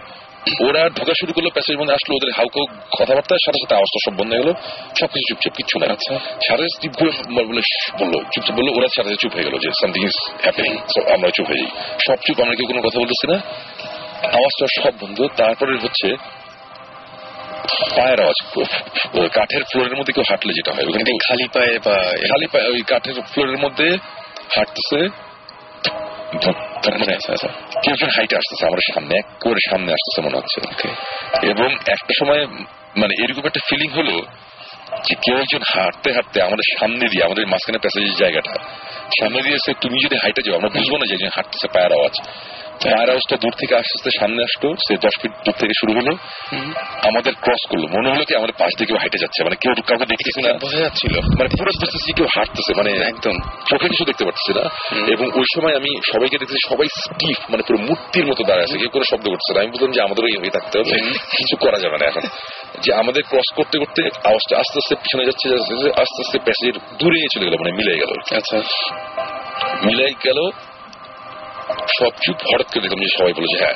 ওরা 0.67 0.89
ঢোকা 0.89 1.13
শুরু 1.19 1.33
করল 1.33 1.47
প্যাসেজ 1.49 1.77
মধ্যে 1.77 1.93
আসলো 1.93 2.15
ওদের 2.15 2.31
হাউকাউ 2.37 2.65
কথাবার্তার 2.99 3.37
সাথে 3.45 3.59
সাথে 3.63 3.75
আওয়াজটা 3.75 3.99
সব 4.05 4.13
বন্ধ 4.17 4.31
হয়ে 4.33 4.43
গেলো 4.43 4.53
সবকিছু 4.99 5.33
চুপচাপ 5.33 5.53
কিচ্ছু 5.55 5.79
না। 5.79 5.85
আচ্ছা। 5.93 6.13
বলে 6.99 7.11
বলল 7.99 8.13
চুপচাপ 8.33 8.55
বলল 8.55 8.69
ওরা 8.77 8.87
চুপ 9.21 9.33
হয়ে 9.33 9.43
গেলো 9.43 9.57
যে 9.57 9.69
সামথিং 9.81 10.03
ইজ 10.03 10.17
হ্যাপেনিং 10.41 10.73
আমরা 11.15 11.29
চুপ 11.35 11.47
হয়ে 11.47 11.57
যাই। 11.57 11.71
সব 12.07 12.17
চুপ 12.25 12.41
আমরা 12.41 12.55
কেউ 12.55 12.67
কোনো 12.67 12.81
কথা 12.81 12.99
বলতেছি 12.99 13.25
না। 13.31 13.37
আওয়াজটা 14.37 14.65
সব 14.81 14.93
বন্ধ 15.01 15.27
তারপরে 15.37 15.71
হচ্ছে 15.81 16.07
পায়ের 17.80 18.22
আওয়াজ 18.22 18.65
কাঠের 19.34 19.64
ফ্লোরের 19.64 19.95
মধ্যে 19.95 20.14
কেউ 20.14 20.23
হাঁটলে 20.30 20.53
যেটা 20.53 20.72
হয় 20.73 20.85
ওখানে 20.88 21.03
কেউ- 21.03 21.27
খালি 21.27 21.48
পায়ে 21.48 21.80
বা 21.80 21.93
খালি 22.03 22.48
পায়ে 22.48 22.68
ওই 22.68 22.81
কাঠের 22.81 23.14
ফ্লোরের 23.14 23.57
মধ্যে 23.57 23.98
হাঁটতেছে 24.56 25.10
ধুপ, 26.41 26.56
ধুপ 26.84 26.93
মানে 26.93 27.06
কেউ 27.06 27.93
একজন 27.93 28.10
হাইটে 28.10 28.35
আসতেছে 28.35 28.65
আমার 28.65 28.93
সামনে 28.93 29.18
একেবারে 29.18 29.69
সামনে 29.69 29.93
আসতেছে 29.93 30.22
মনে 30.22 30.38
হচ্ছে। 30.38 30.88
এবং 31.48 31.73
একটা 31.73 32.14
সময় 32.19 32.48
মানে 32.98 33.23
এরকম 33.23 33.45
একটা 33.45 33.60
ফিলিং 33.69 33.91
হলো 33.91 34.22
যে 35.03 35.15
কেউ 35.15 35.38
একজন 35.38 35.60
হাঁটতে 35.73 36.11
হাঁটতে 36.11 36.41
আমাদের 36.41 36.77
সামনে 36.80 37.07
দিয়ে 37.07 37.23
আমাদের 37.26 37.48
মাঝখানে 37.48 37.77
প্যাসেজের 37.77 38.15
জায়গাটা 38.15 38.53
সামনে 39.19 39.41
দিয়ে 39.41 39.73
তুমি 39.81 40.06
যদি 40.06 40.15
হাইটে 40.15 40.41
যাও 40.41 40.56
আমরা 40.56 40.69
বুঝব 40.69 40.93
না 40.93 41.06
যে 41.07 41.14
একজন 41.14 41.27
হাঁটতেছে 41.27 41.68
পায়ের 41.68 41.93
আওয়াজ। 41.93 42.27
আওয়াজটা 42.89 43.37
দূর 43.37 43.51
থেকে 43.51 43.75
আস্তে 43.75 43.91
আস্তে 43.97 44.09
সামনে 44.19 44.43
আসতো 44.43 44.75
সে 44.75 44.97
দশ 44.97 45.21
ফিট 45.21 45.31
দূর 45.31 45.53
থেকে 45.53 45.71
শুরু 45.79 45.93
হলো। 45.93 46.17
আমাদের 47.07 47.33
ক্রস 47.41 47.67
করল। 47.69 47.81
মনে 47.81 48.09
হলো 48.09 48.25
কি 48.25 48.35
আমাদের 48.35 48.53
পাশ 48.57 48.85
কেউ 48.87 48.97
হাইটে 48.97 49.17
যাচ্ছে 49.17 49.43
মানে 49.43 49.55
কেউ 49.55 49.73
কাউকে 49.87 50.05
দেখতেছি 50.05 50.41
না। 50.41 50.53
বোঝা 50.53 50.77
যাচ্ছিল। 50.77 51.19
মানে 51.19 51.49
পুরো 51.57 51.71
বুঝতেছি 51.81 52.13
কেউ 52.13 52.25
হাঁটতেছে 52.35 52.73
মানে 52.77 52.91
একদম। 52.91 53.31
চোখে 53.69 53.87
কিছু 53.87 54.05
দেখতে 54.05 54.25
পাচ্ছি 54.25 54.53
না। 54.53 54.61
এবং 55.11 55.25
ওই 55.25 55.45
সময় 55.55 55.75
আমি 55.75 56.01
সবাইকে 56.13 56.37
দেখতেছি 56.37 56.75
সবাই 56.75 56.87
স্টিফ 56.87 57.37
মানে 57.49 57.63
পুরো 57.67 57.79
মূর্তির 57.79 58.25
মতো 58.25 58.43
দাঁড়ায় 58.43 58.67
আছে। 58.69 58.77
কেউ 58.77 58.89
কোনো 58.89 59.05
শব্দ 59.11 59.29
করছে 59.29 59.53
না। 59.53 59.61
আমি 59.61 59.71
বুঝলাম 59.71 59.91
যে 59.91 60.01
আমাদেরও 60.01 60.27
এই 60.27 60.49
থাকতে 60.49 60.79
হবে 60.79 60.91
কিছু 61.11 61.57
করা 61.57 61.79
যাবে 61.79 61.97
না 61.97 62.05
এখন। 62.05 62.21
যে 62.81 62.93
আমাদের 62.93 63.23
ক্রস 63.23 63.55
করতে 63.55 63.79
করতে 63.79 64.01
আওয়াজটা 64.01 64.59
আস্তে 64.59 64.77
আস্তে 64.77 64.95
পিছনে 64.95 65.25
যাচ্ছে 65.25 65.53
আস্তে 66.01 66.01
আস্তে 66.01 66.39
প্যাসেজের 66.39 66.97
দূরে 66.97 67.27
চলে 67.33 67.45
গেল 67.45 67.55
মানে 67.59 67.71
মিলে 67.71 67.95
গেল। 67.95 68.37
আচ্ছা। 68.37 68.61
মিলাই 69.85 70.13
গেল 70.23 70.49
সব 71.98 72.11
চুপ 72.23 72.38
হঠাৎ 72.49 72.68
করে 72.72 72.81
দেখলাম 72.84 73.02
যে 73.06 73.11
সবাই 73.18 73.34
বলেছে 73.39 73.57
হ্যাঁ 73.61 73.76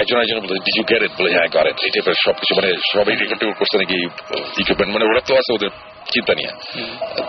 একজন 0.00 0.16
একজন 0.24 0.38
বলে 0.44 0.54
ডিজু 0.66 0.82
গ্যারেট 0.90 1.12
বলে 1.18 1.30
হ্যাঁ 1.36 1.48
গারেট 1.56 1.76
এই 1.86 1.90
টাইপের 1.94 2.16
সবকিছু 2.26 2.52
মানে 2.58 2.70
সবাই 2.92 3.14
রেকর্ড 3.22 3.42
করছে 3.60 3.76
নাকি 3.82 3.96
ইকুইপমেন্ট 4.62 4.90
মানে 4.94 5.04
ওরা 5.10 5.22
তো 5.28 5.32
আছে 5.40 5.50
ওদের 5.56 5.70
চিন্তা 6.14 6.32
নিয়ে। 6.38 6.52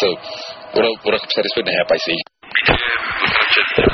তো 0.02 0.08
ওরা 0.78 0.90
ওরা 1.08 1.18
স্যাটিসফাইড 1.34 1.68
হ্যাঁ 1.76 1.88
পাইছে। 1.92 2.10
এই 2.14 2.20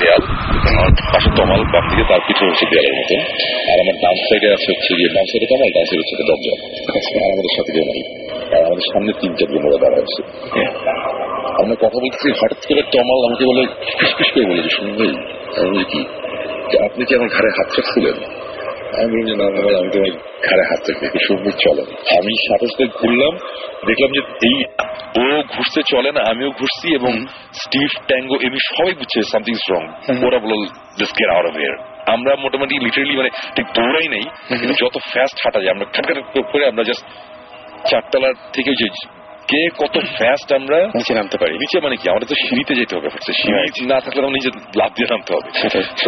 দেয়াল 0.02 0.22
আমার 0.70 0.90
পাশে 1.14 1.30
তমাল 1.38 1.61
বাম 1.74 1.86
দিকে 1.90 2.03
তার 2.11 2.22
পিছনে 2.28 2.48
হচ্ছে 2.49 2.65
দেয়ালের 2.72 2.95
মতন। 2.99 3.22
আর 3.72 3.78
আমার 3.84 3.95
ডান 4.03 4.15
সাইডে 4.28 4.48
আছে 4.56 4.68
হচ্ছে 4.74 4.91
গিয়ে 4.98 5.10
বাম 5.15 5.26
সাইডে 5.32 5.45
তমাল 5.52 5.70
ডান 5.76 5.86
সাইডে 5.90 6.02
হচ্ছে 6.03 6.15
দরজা। 6.30 6.53
আর 7.24 7.30
আমাদের 7.34 7.53
সাথে 7.57 7.72
কেউ 7.76 7.86
নাই 7.91 8.02
আর 8.56 8.61
আমাদের 8.68 8.86
সামনে 8.91 9.11
তিন 9.22 9.32
চারজন 9.40 9.64
ওরা 9.68 9.80
দাঁড়া 9.84 9.98
আছে 10.03 10.22
আমরা 11.59 11.75
কথা 11.75 11.97
বলছি 12.03 12.27
হঠাৎ 12.39 12.61
করে 12.67 12.81
তমাল 12.93 13.19
আমাকে 13.27 13.43
বলে 13.51 13.63
ফিসফিস 13.99 14.30
করে 14.34 14.45
বলে 14.49 14.61
যে 14.63 14.71
আমি 15.61 15.84
কি? 15.91 16.01
আপনি 16.88 17.01
কি 17.07 17.11
আমার 17.15 17.30
ঘাড়ে 17.35 17.49
হাত 17.57 17.69
রাখছিলেন? 17.77 18.17
আমি 19.01 19.17
না 19.31 19.47
ভাই, 19.55 19.75
আমি 19.81 19.89
তোমার 19.93 20.11
ঘাড়ে 20.47 20.63
হাত 20.69 20.81
রাখি 20.88 21.03
একটু 21.05 21.19
শুনবি 21.27 21.51
চলেন 21.65 21.88
আমি 22.17 22.31
সাথে 22.47 22.65
সাথে 22.71 22.85
ঘুরলাম 22.99 23.34
দেখলাম 23.88 24.09
যে 24.17 24.21
এই 24.47 24.57
ও 25.17 25.25
ঘুরতে 25.53 25.81
চলে 25.93 26.09
না 26.11 26.21
আমিও 26.31 26.49
ঘুরছি 26.59 26.88
এবং 26.93 27.11
স্টিভ 27.61 27.89
ট্যাঙ্গো 28.09 28.35
এমনি 28.45 28.61
সবাই 28.69 28.93
বুঝছে 28.99 29.19
সামথিং 29.31 29.55
স্ট্রং 29.55 29.81
ওরা 30.27 30.39
বলল 30.45 30.61
গেট 30.99 31.30
আউট 31.35 31.45
অফ 31.49 31.55
হিয়ার 31.57 31.75
আমরা 32.07 32.31
মোটামুটি 32.35 32.73
লিটারালি 32.85 33.15
মানে 33.17 33.31
ঠিক 33.55 33.67
দৌড়াই 33.75 34.07
নেই 34.07 34.25
কিন্তু 34.49 34.73
যত 34.84 34.95
ফাস্ট 35.11 35.38
হাঁটা 35.43 35.59
যায় 35.59 35.73
আমরা 35.75 35.85
খাট 35.95 36.07
করে 36.51 36.63
আমরা 36.71 36.84
জাস্ট 36.89 37.03
চারতলার 37.89 38.35
থেকে 38.53 38.71
যে 38.81 38.88
কে 39.48 39.70
কত 39.78 39.99
ফাস্ট 39.99 40.53
আমরা 40.53 40.78
নিচে 40.78 41.14
নামতে 41.14 41.38
পারি। 41.38 41.53
নিচে 41.53 41.80
মানে 41.80 41.95
কি? 41.95 42.10
আমাদের 42.10 42.28
তো 42.28 42.36
সিঁড়িতে 42.36 42.76
যেতে 42.76 42.95
হবে 42.95 43.10
সিঁড়ি 43.10 43.86
না 43.86 43.99
থাকলে 43.99 44.22
আমরা 44.22 44.32
নিজে 44.32 44.49
লাভ 44.76 44.91
দিয়ে 44.95 45.07
নামতে 45.11 45.34
হবে। 45.34 45.49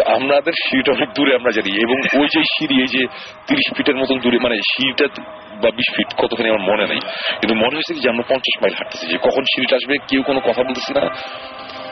আমাদের 0.06 0.53
সিঁড়িটা 0.53 0.91
অনেক 0.91 1.10
দূরে 1.16 1.36
আমরা 1.36 1.52
জানি। 1.52 1.82
এবং 1.82 2.22
ওই 2.22 2.28
যে 2.28 2.41
সিঁড়ি 2.44 2.82
এই 2.82 2.88
যে 2.88 3.06
তিরিশ 3.48 3.78
ফিটের 3.78 3.95
মতন 3.95 4.20
দূরে 4.20 4.40
মানে 4.40 4.56
সিঁড়িটা 4.56 5.22
বা 5.64 5.72
বিশ 5.72 5.95
ফিট 5.95 6.14
কতখানি 6.18 6.49
আমার 6.49 6.62
মনে 6.62 6.88
নেই। 6.88 6.99
কিন্তু 7.40 7.56
মনে 7.56 7.76
হয়েছে 7.76 7.94
যে 7.94 8.10
আমরা 8.10 8.24
পঞ্চাশ 8.30 8.62
মাইল 8.62 8.74
হাঁটতেছি। 8.74 9.07
যে 9.07 9.18
কখন 9.18 9.41
সিঁড়িটা 9.41 9.76
আসবে 9.76 9.98
কেউ 10.07 10.22
কোনো 10.24 10.40
কথা 10.40 10.64
বলতেছি 10.64 10.94
না। 10.94 11.02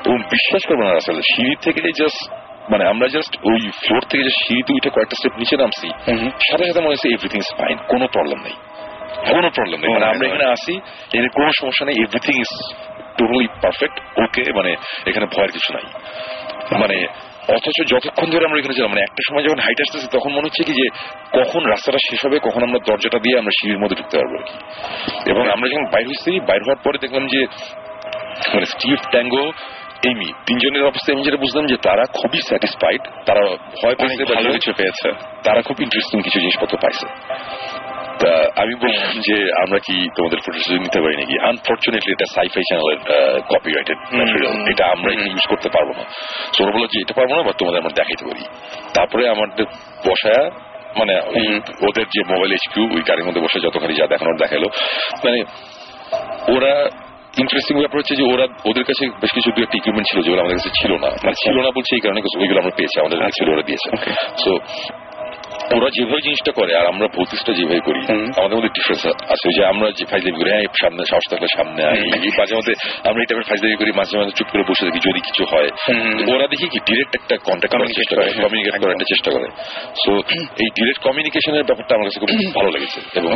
এবং 0.06 0.18
বিশ্বাস 0.18 0.62
করব 0.68 0.80
না 0.80 0.90
আসলে 0.90 1.22
সিঁড়ি 1.22 1.56
থেকে 1.62 1.82
জাস্ট 1.82 2.34
মানে 2.72 2.86
আমরা 2.88 3.08
জাস্ট 3.08 3.38
ওই 3.44 3.72
ফ্লোর 3.86 4.02
থেকে 4.02 4.24
যে 4.24 4.30
সিঁড়িতে 4.30 4.74
উঠে 4.74 4.90
কয়েকটা 4.90 5.16
স্টেপ 5.16 5.38
নিচে 5.38 5.58
নামছি 5.58 5.88
সাথে 6.52 6.66
সাথে 6.66 6.80
মনে 6.80 6.90
হচ্ছে 6.90 7.10
এভরিথিং 7.10 7.40
ইজ 7.40 7.58
ফাইন 7.58 7.78
কোনো 7.88 8.08
প্রবলেম 8.08 8.40
নেই। 8.44 8.54
কোনো 9.26 9.48
প্রবলেম 9.56 9.80
নেই 9.82 9.90
মানে 9.90 10.06
আমরা 10.06 10.26
এখানে 10.28 10.46
আসি 10.56 10.74
এর 11.14 11.26
কোনো 11.38 11.52
সমস্যা 11.60 11.84
নেই 11.86 11.98
everything 11.98 12.36
is 12.40 12.52
totally 13.18 13.46
perfect 13.64 13.98
okay 14.24 14.44
মানে 14.54 14.72
এখানে 15.06 15.26
ভয়ের 15.34 15.52
কিছু 15.52 15.70
নাই 15.74 15.86
মানে 16.74 16.98
অথচ 17.50 17.78
যতক্ষণ 17.94 18.28
ধরে 18.34 18.44
আমরা 18.46 18.60
এখানে 18.60 18.76
ছিলাম 18.78 18.92
মানে 18.94 19.04
একটা 19.04 19.22
সময় 19.28 19.44
যখন 19.44 19.60
হাইট 19.66 19.80
আসতেছি 19.82 20.08
তখন 20.12 20.32
মনে 20.34 20.48
হচ্ছে 20.48 20.64
কি 20.68 20.74
যে 20.74 20.86
কখন 21.34 21.62
রাস্তাটা 21.66 22.00
শেষ 22.08 22.20
হবে 22.26 22.38
কখন 22.40 22.62
আমরা 22.64 22.80
দরজাটা 22.88 23.20
দিয়ে 23.26 23.36
আমরা 23.38 23.54
সিঁড়ির 23.58 23.80
মধ্যে 23.82 23.98
ঢুকতে 24.00 24.16
পারব 24.20 24.34
আর 24.34 24.46
কি 24.48 24.56
এবং 25.32 25.44
আমরা 25.56 25.68
যখন 25.72 25.86
বাইর 25.94 26.08
হয়েছি 26.08 26.32
বাইর 26.48 26.62
হওয়ার 26.64 26.82
পরে 26.86 26.98
দেখলাম 26.98 27.24
যে 27.28 27.42
মানে 28.54 28.66
স্টিভ 28.66 28.98
ট্যাঙ্গো 29.12 29.44
এমি 30.04 30.28
তিনজনের 30.48 30.84
অবস্থা 30.84 31.10
আমি 31.14 31.24
যেটা 31.24 31.40
বুঝলাম 31.46 31.66
যে 31.68 31.78
তারা 31.88 32.04
খুবই 32.14 32.40
স্যাটিসফাইড 32.42 33.04
তারা 33.26 33.44
ভয় 33.78 33.96
বা 33.98 34.06
ভালো 34.34 34.50
কিছু 34.56 34.72
পেয়েছে 34.78 35.10
তারা 35.44 35.60
খুব 35.62 35.78
ইন্টারেস্টিং 35.82 36.18
কিছু 36.22 36.38
জিনিসপত্র 36.40 36.76
পাইছে 36.78 37.06
তা 38.24 38.34
আমি 38.62 38.74
বললাম 38.84 39.14
যে 39.28 39.38
আমরা 39.64 39.80
কি 39.88 39.96
তোমাদের 40.18 40.40
ফুটেজ 40.44 40.66
নিতে 40.86 41.00
পারি 41.04 41.16
নাকি? 41.22 41.36
আনফর্চুনেটলি 41.50 42.12
এটা 42.16 42.28
সাইফাই 42.36 42.64
চ্যানেলের 42.70 43.00
কপিরাইটেড 43.52 44.00
ম্যাটেরিয়াল 44.18 44.56
এটা 44.72 44.84
আমরা 44.96 45.12
ইউজ 45.32 45.46
করতে 45.52 45.70
পারব 45.76 45.90
না। 46.00 46.04
সো 46.54 46.60
ওরা 46.64 46.72
বলল 46.76 46.86
যে 46.94 46.98
এটা 47.04 47.14
পারব 47.20 47.32
না 47.38 47.42
বা 47.48 47.54
তোমাদের 47.60 47.80
আমরা 47.82 47.94
দেখাইতে 48.00 48.24
পারি। 48.30 48.44
তারপরে 48.98 49.24
আমাদের 49.36 49.66
বসায়া 50.08 50.44
মানে 51.00 51.14
ওদের 51.88 52.06
যে 52.14 52.22
মোবাইল 52.32 52.52
এইচকিউ 52.58 52.84
ওই 52.96 53.02
গাড়ির 53.10 53.26
মধ্যে 53.28 53.42
বসে 53.46 53.58
যতখানি 53.66 53.94
যা 54.00 54.06
দেখানোর 54.14 54.38
দেখাল 54.44 54.64
মানে 55.26 55.40
ওরা 56.56 56.74
ইন্টারেস্টিং 57.44 57.76
ব্যাপার 57.84 58.00
হচ্ছে 58.02 58.16
যে 58.20 58.26
ওরা 58.34 58.46
ওদের 58.70 58.86
কাছে 58.90 59.04
বেশ 59.22 59.32
কিছু 59.38 59.50
দু 59.56 59.60
একটা 59.66 59.78
ইকুইপমেন্ট 59.80 60.08
ছিল 60.12 60.20
যেগুলো 60.26 60.42
আমাদের 60.44 60.58
কাছে 60.60 60.72
ছিল 60.80 60.92
না। 61.04 61.10
মানে 61.26 61.36
ছিল 61.44 61.56
না 61.66 61.70
বলছে 61.78 61.92
এই 61.98 62.04
কারণে 62.06 62.20
ওইগুলো 62.42 62.60
আমরা 62.62 62.74
পেয়েছি 62.78 62.96
আমাদের 63.04 63.18
কাছে 63.22 63.36
ছিল 63.40 63.48
ওরা 63.56 63.64
দিয়েছে। 63.70 63.90
সো 64.44 64.52
ওরা 65.78 65.90
যেভাবে 65.96 66.22
জিনিসটা 66.28 66.52
করে 66.60 66.72
আর 66.80 66.86
আমরা 66.94 67.08
ভৌতিকটা 67.16 67.52
যেভাবে 67.60 67.82
করি 67.88 68.02
আমাদের 68.40 68.56
মধ্যে 68.58 68.72
ডিফারেন্স 68.78 69.04
আছে 69.34 69.48
যে 69.58 69.62
আমরা 69.72 69.88
যে 69.98 70.04
ফাইজলামি 70.12 70.38
করি 70.40 70.50
হ্যাঁ 70.54 70.64
সামনে 70.84 71.02
সাহস 71.12 71.26
থাকলে 71.32 71.48
সামনে 71.58 71.82
আয়। 71.90 72.00
এই 72.28 72.32
মাঝে 72.40 72.54
মধ্যে 72.60 72.74
আমরা 73.10 73.20
এই 73.24 73.28
টাইপের 73.30 73.48
ফাইজলামি 73.50 73.78
করি 73.82 73.92
মাঝে 74.00 74.14
মাঝে 74.20 74.34
চুপ 74.38 74.48
করে 74.52 74.64
বসে 74.70 74.84
থাকি 74.88 75.00
যদি 75.08 75.20
কিছু 75.28 75.44
হয়। 75.52 75.70
ওরা 76.34 76.46
দেখি 76.54 76.66
কি 76.74 76.80
ডিরেক্ট 76.88 77.14
একটা 77.20 77.36
কন্ট্যাক্ট 77.48 77.74
করার 77.76 77.96
চেষ্টা 78.00 78.14
করে 78.18 78.30
কমিউনিকেট 78.46 78.76
করার 78.82 78.94
একটা 78.96 79.08
চেষ্টা 79.14 79.30
করে। 79.36 79.48
সো 80.04 80.12
এই 80.64 80.70
ডিরেক্ট 80.78 81.02
কমিউনিকেশনের 81.08 81.66
ব্যাপারটা 81.70 81.94
আমার 81.98 82.06
কাছে 82.08 82.20
খুব 82.22 82.30
ভালো 82.58 82.70
লেগেছে। 82.76 83.00
এবং 83.20 83.30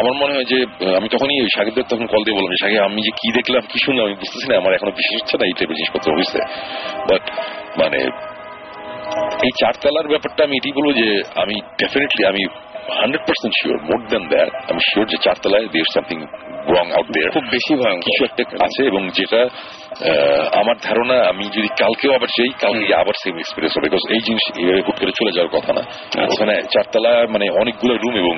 আমার 0.00 0.14
মনে 0.20 0.32
হয় 0.36 0.46
যে 0.52 0.58
আমি 0.98 1.08
তখনই 1.14 1.38
ওই 1.44 1.50
সাকিবদের 1.56 1.86
তখন 1.92 2.06
কল 2.12 2.22
দিয়ে 2.24 2.36
বললাম 2.38 2.50
যে 2.54 2.60
সাকিব 2.62 2.80
আমি 2.88 3.00
যে 3.06 3.12
কি 3.20 3.28
দেখলাম 3.38 3.62
কি 3.70 3.78
শুনলাম 3.84 4.04
আমি 4.08 4.16
বুঝতেছি 4.22 4.46
না 4.50 4.54
আমার 4.62 4.72
এখনও 4.76 4.94
বিশ্বাস 4.98 5.18
হচ্ছে 5.20 5.36
না 5.40 5.44
এই 5.50 5.54
টাইপের 5.58 5.76
জিনিসপত্র 5.80 6.08
হয়েছে। 6.16 6.38
বাট 7.08 7.22
মানে 7.80 8.00
এই 9.46 9.52
চারতলার 9.60 10.06
ব্যাপারটা 10.12 10.40
আমি 10.46 10.54
এটি 10.60 10.70
বলব 10.78 10.90
যে 11.00 11.08
আমি 11.42 11.56
ডেফিনেটলি 11.80 12.22
আমি 12.32 12.42
hundred 13.00 13.24
percent 13.28 13.52
sure 13.60 13.78
more 13.88 14.00
than 14.12 14.24
that 14.32 14.50
আমি 14.70 14.80
শিওর 14.88 15.06
যে 15.12 15.18
চারতলায় 15.26 15.66
দেয়ার 15.72 15.90
সামথিং 15.94 16.18
রং 16.74 16.86
আউট 16.96 17.08
দেয়ার 17.14 17.30
খুব 17.36 17.46
বেশি 17.56 17.72
ভয়ঙ্কর। 17.80 18.06
কিছু 18.06 18.22
একটা 18.28 18.42
আছে 18.66 18.80
এবং 18.90 19.02
যেটা 19.18 19.40
আমার 20.60 20.76
ধারণা 20.86 21.16
আমি 21.30 21.44
যদি 21.56 21.68
কালকেও 21.82 22.12
আবার 22.18 22.30
সেই 22.36 22.50
কালকে 22.64 22.92
আবার 23.02 23.14
সেম 23.22 23.34
এক্সপিরিয়েন্স 23.38 23.74
হবে 23.76 23.86
বিকজ 23.86 24.02
এই 24.14 24.22
জিনিস 24.26 24.44
এইভাবে 24.60 24.82
হুট 24.86 24.96
করে 25.00 25.12
চলে 25.20 25.32
যাওয়ার 25.36 25.52
কথা 25.56 25.70
না। 25.78 25.82
ওখানে 26.32 26.54
চারতলা 26.74 27.12
মানে 27.34 27.46
অনেকগুলো 27.62 27.94
রুম 28.02 28.14
এবং 28.22 28.34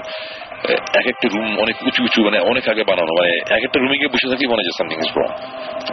এক 0.71 1.07
একটা 1.07 1.27
রুম 1.35 1.49
অনেক 1.59 1.77
উঁচু 1.87 2.01
উঁচু 2.05 2.21
মানে 2.25 2.39
অনেক 2.39 2.65
আগে 2.69 2.83
বানানো 2.91 3.13
মানে 3.19 3.31
এক 3.57 3.63
একটা 3.67 3.79
রুমে 3.81 3.97
গিয়ে 4.01 4.11
বসে 4.15 4.29
থাকি 4.29 4.45
মনে 4.47 4.63
হয় 4.63 4.77
সামথিং 4.79 4.99
ইজ 5.05 5.11
রং 5.19 5.31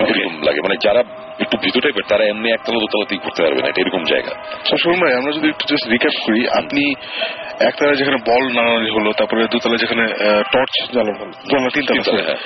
এরকম 0.10 0.34
লাগে 0.48 0.60
মানে 0.62 0.76
যারা 0.86 1.02
একটু 1.44 1.56
ভিতর 1.64 1.82
টাইপের 1.82 2.06
তারা 2.08 2.24
এমনি 2.32 2.48
একতলা 2.52 2.80
দোতলাতেই 2.84 3.20
ঘুরতে 3.24 3.40
পারবে 3.44 3.62
না 3.62 3.68
এটা 3.72 3.82
এরকম 3.82 4.04
জায়গা। 4.04 4.34
আচ্ছা 4.60 4.76
ভাই 5.02 5.14
আমরা 5.20 5.32
যদি 5.38 5.48
একটু 5.54 5.64
জাস্ট 5.72 5.86
রিক্যাপ 5.94 6.16
করি 6.26 6.42
আপনি 6.60 6.84
একতলা 7.70 7.94
যেখানে 8.00 8.18
বল 8.30 8.44
নাড়ানো 8.58 8.90
হলো 8.98 9.10
তারপরে 9.20 9.40
দুতলা 9.54 9.78
যেখানে 9.84 10.04
টর্চ 10.54 10.76
জ্বালানো 10.94 11.20
হলো 11.20 11.70
তিনতলা। 11.76 12.24
হ্যাঁ। 12.28 12.40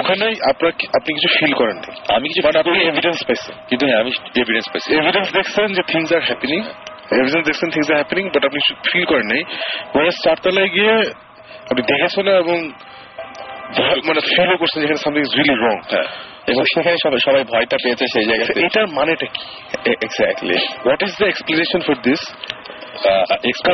ওখানে 0.00 0.26
আপনার 0.50 0.72
আপনি 0.98 1.10
কিছু 1.16 1.28
ফিল 1.36 1.52
করেন 1.60 1.76
আমি 2.16 2.26
কিছু 2.28 2.42
বাট 2.46 2.56
আপনি 2.56 2.78
এভিডেন্স 2.90 3.18
পাইছেন। 3.28 3.54
কিন্তু 3.70 3.84
হ্যাঁ 3.88 4.00
আমি 4.02 4.10
এভিডেন্স 4.42 4.66
পাইছি। 4.72 4.88
এভিডেন্স 5.00 5.28
দেখছেন 5.38 5.68
যে 5.76 5.82
থিংস 5.92 6.08
আর 6.12 6.22
হ্যাপেনিং 6.28 6.60
এভিডেন্স 7.20 7.44
দেখছেন 7.48 7.68
থিংস 7.74 7.90
আর 7.92 7.96
হ্যাপেনিং 8.00 8.24
বাট 8.34 8.42
আপনি 8.48 8.60
ফিল 8.90 9.04
করেন 9.10 9.26
নাই 9.32 9.42
মানে 9.94 10.10
চারতলায় 10.24 10.70
গিয়ে 10.76 10.94
আপনি 11.70 11.82
দেখেছেন 11.82 12.26
এবং 12.34 12.58
মানে 14.06 14.20
ফিলও 14.30 14.56
করছেন 14.56 14.78
যেখানে 14.82 15.00
সামথিং 15.04 15.22
ইজ 15.22 15.32
রিয়েলি 15.34 15.54
রং 15.54 15.76
হ্যাঁ। 15.90 16.08
এবং 16.46 16.62
সেখানে 16.64 16.96
সবাই 17.02 17.20
সবাই 17.24 17.44
ভয়টা 17.44 17.76
পেয়েছে 17.82 18.04
সেই 18.12 18.24
জায়গাতে 18.24 18.52
এটার 18.60 18.86
মানেটা 18.88 19.26
কি? 19.26 19.42
Exactly 19.90 20.58
what 20.84 21.00
is 21.02 21.12
the 21.18 21.26
explanation 21.26 21.80
for 21.80 21.96
this 22.02 22.22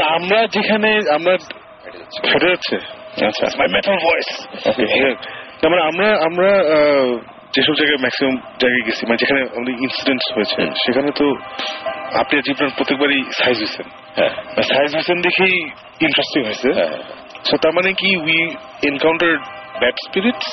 আমরা 0.08 0.38
যেখানে 0.46 0.90
আমরা 1.14 1.34
ফেটে 2.30 2.48
যাচ্ছে। 2.48 2.76
আচ্ছা। 3.26 3.44
মাই 3.58 3.68
মেটাল 3.72 3.96
ভয়েস 4.06 4.28
তারপরে 5.60 5.82
আমরা 5.82 6.08
আমরা 6.24 6.50
যেসব 7.54 7.74
জায়গায় 7.74 8.00
ম্যাক্সিমাম 8.00 8.36
জায়গায় 8.58 8.82
গেছি 8.86 9.02
মানে 9.06 9.18
যেখানে 9.18 9.40
আমাদের 9.56 9.74
ইনসিডেন্টস 9.86 10.26
হয়েছে 10.34 10.60
সেখানে 10.84 11.10
তো 11.16 11.26
আপনি 12.18 12.34
জীবন 12.42 12.68
প্রত্যেকবারই 12.76 13.20
সাইজ 13.32 13.56
হয়েছেন। 13.58 13.86
হ্যাঁ। 14.16 14.32
সাইজ 14.62 14.88
হয়েছেন 14.94 15.18
দেখেই 15.20 15.54
ইন্টারেস্টিং 16.00 16.40
হয়েছে। 16.44 16.68
হ্যাঁ। 16.72 16.92
সো 17.48 17.54
তার 17.62 17.72
মানে 17.78 17.90
কি 18.00 18.08
উই 18.24 18.38
এনকাউন্টার 18.90 19.32
ব্যাড 19.80 19.96
স্পিরিটস 20.06 20.48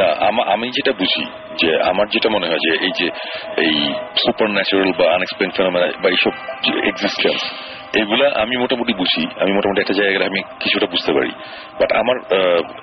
না, 0.00 0.08
আমি 0.54 0.66
যেটা 0.76 0.92
বুঝি, 1.00 1.24
যে 1.60 1.70
আমার 1.90 2.06
যেটা 2.14 2.28
মনে 2.36 2.46
হয় 2.50 2.62
যে 2.66 2.72
এই 2.86 2.92
যে, 2.98 3.06
এই 3.66 3.76
সুপার 4.22 4.48
ন্যাচারাল 4.56 4.90
বা 4.98 5.06
আনএক্সপ্লেন 5.16 5.50
ফেনোমেনা 5.56 5.86
বা 6.02 6.08
এইসব 6.14 6.32
এক্সিস্টেন্স 6.90 7.40
এগুলা 8.00 8.26
আমি 8.42 8.54
মোটামুটি 8.62 8.92
বুঝি। 9.00 9.24
আমি 9.42 9.52
মোটামুটি 9.56 9.80
একটা 9.80 9.96
জায়গায় 10.00 10.28
আমি 10.30 10.40
কিছুটা 10.62 10.86
বুঝতে 10.92 11.10
পারি। 11.16 11.32
বাট 11.80 11.90
আমার 12.00 12.16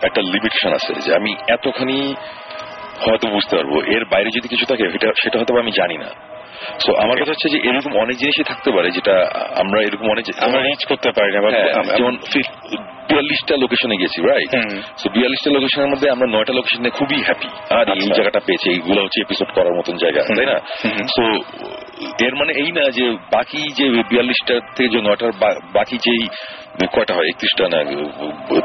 একটা 0.07 0.21
লিমিটেশন 0.33 0.71
আছে 0.79 0.93
যে 1.05 1.11
আমি 1.19 1.31
এতখানি 1.55 1.97
হয়তো 3.05 3.25
বুঝতে 3.35 3.53
পারব। 3.57 3.73
এর 3.95 4.03
বাইরে 4.13 4.29
যদি 4.37 4.47
কিছু 4.53 4.65
থাকে, 4.69 4.83
সেটা 5.23 5.35
হয়তো 5.39 5.53
আমি 5.63 5.71
জানি 5.81 5.97
না। 6.03 6.09
সো 6.79 6.91
আমার 6.95 7.17
কথা 7.19 7.31
হচ্ছে 7.31 7.49
যে 7.49 7.57
এরকম 7.69 7.91
অনেক 7.97 8.15
জিনিসই 8.17 8.43
থাকতে 8.43 8.69
পারে 8.71 8.91
যেটা 8.91 9.15
আমরা 9.55 9.81
এরকম 9.81 10.07
অনেক 10.09 10.25
আমরা 10.39 10.59
রিচ 10.61 10.85
করতে 10.85 11.09
পারি 11.11 11.29
না 11.33 11.39
হ্যাঁ, 11.41 11.97
যেমন 11.97 12.13
বিয়াল্লিশটা 13.09 13.55
লোকেশনে 13.57 13.95
গেছি 13.97 14.19
রাইট। 14.21 14.51
সো 14.97 15.09
বিয়াল্লিশটা 15.09 15.49
লোকেশনের 15.49 15.87
মধ্যে 15.87 16.07
আমরা 16.09 16.27
নয়টা 16.27 16.53
লোকেশনে 16.53 16.89
খুবই 16.89 17.19
হ্যাপি 17.21 17.49
আর 17.69 17.85
এই 17.87 17.99
আচ্ছা। 17.99 18.15
জায়গাটা 18.15 18.39
পেয়েছি 18.39 18.69
এইগুলো 18.69 18.99
হচ্ছে 19.01 19.19
এপিসোড 19.21 19.49
করার 19.55 19.73
মতন 19.73 19.95
জায়গা 19.97 20.21
তাই 20.27 20.45
না। 20.45 20.57
সো 21.15 21.23
এর 22.25 22.33
মানে 22.35 22.51
এই 22.53 22.71
না 22.71 22.83
যে 22.89 23.05
বাকি 23.31 23.61
যে 23.73 23.85
বিয়াল্লিশটা 24.09 24.55
থেকে 24.75 24.89
যে 24.89 24.99
নয়টার 25.01 25.31
বাকি 25.73 25.97
যেই 25.97 26.23
কয়টা 26.91 27.13
হয় 27.13 27.27
একত্রিশটা 27.29 27.63
না 27.69 27.79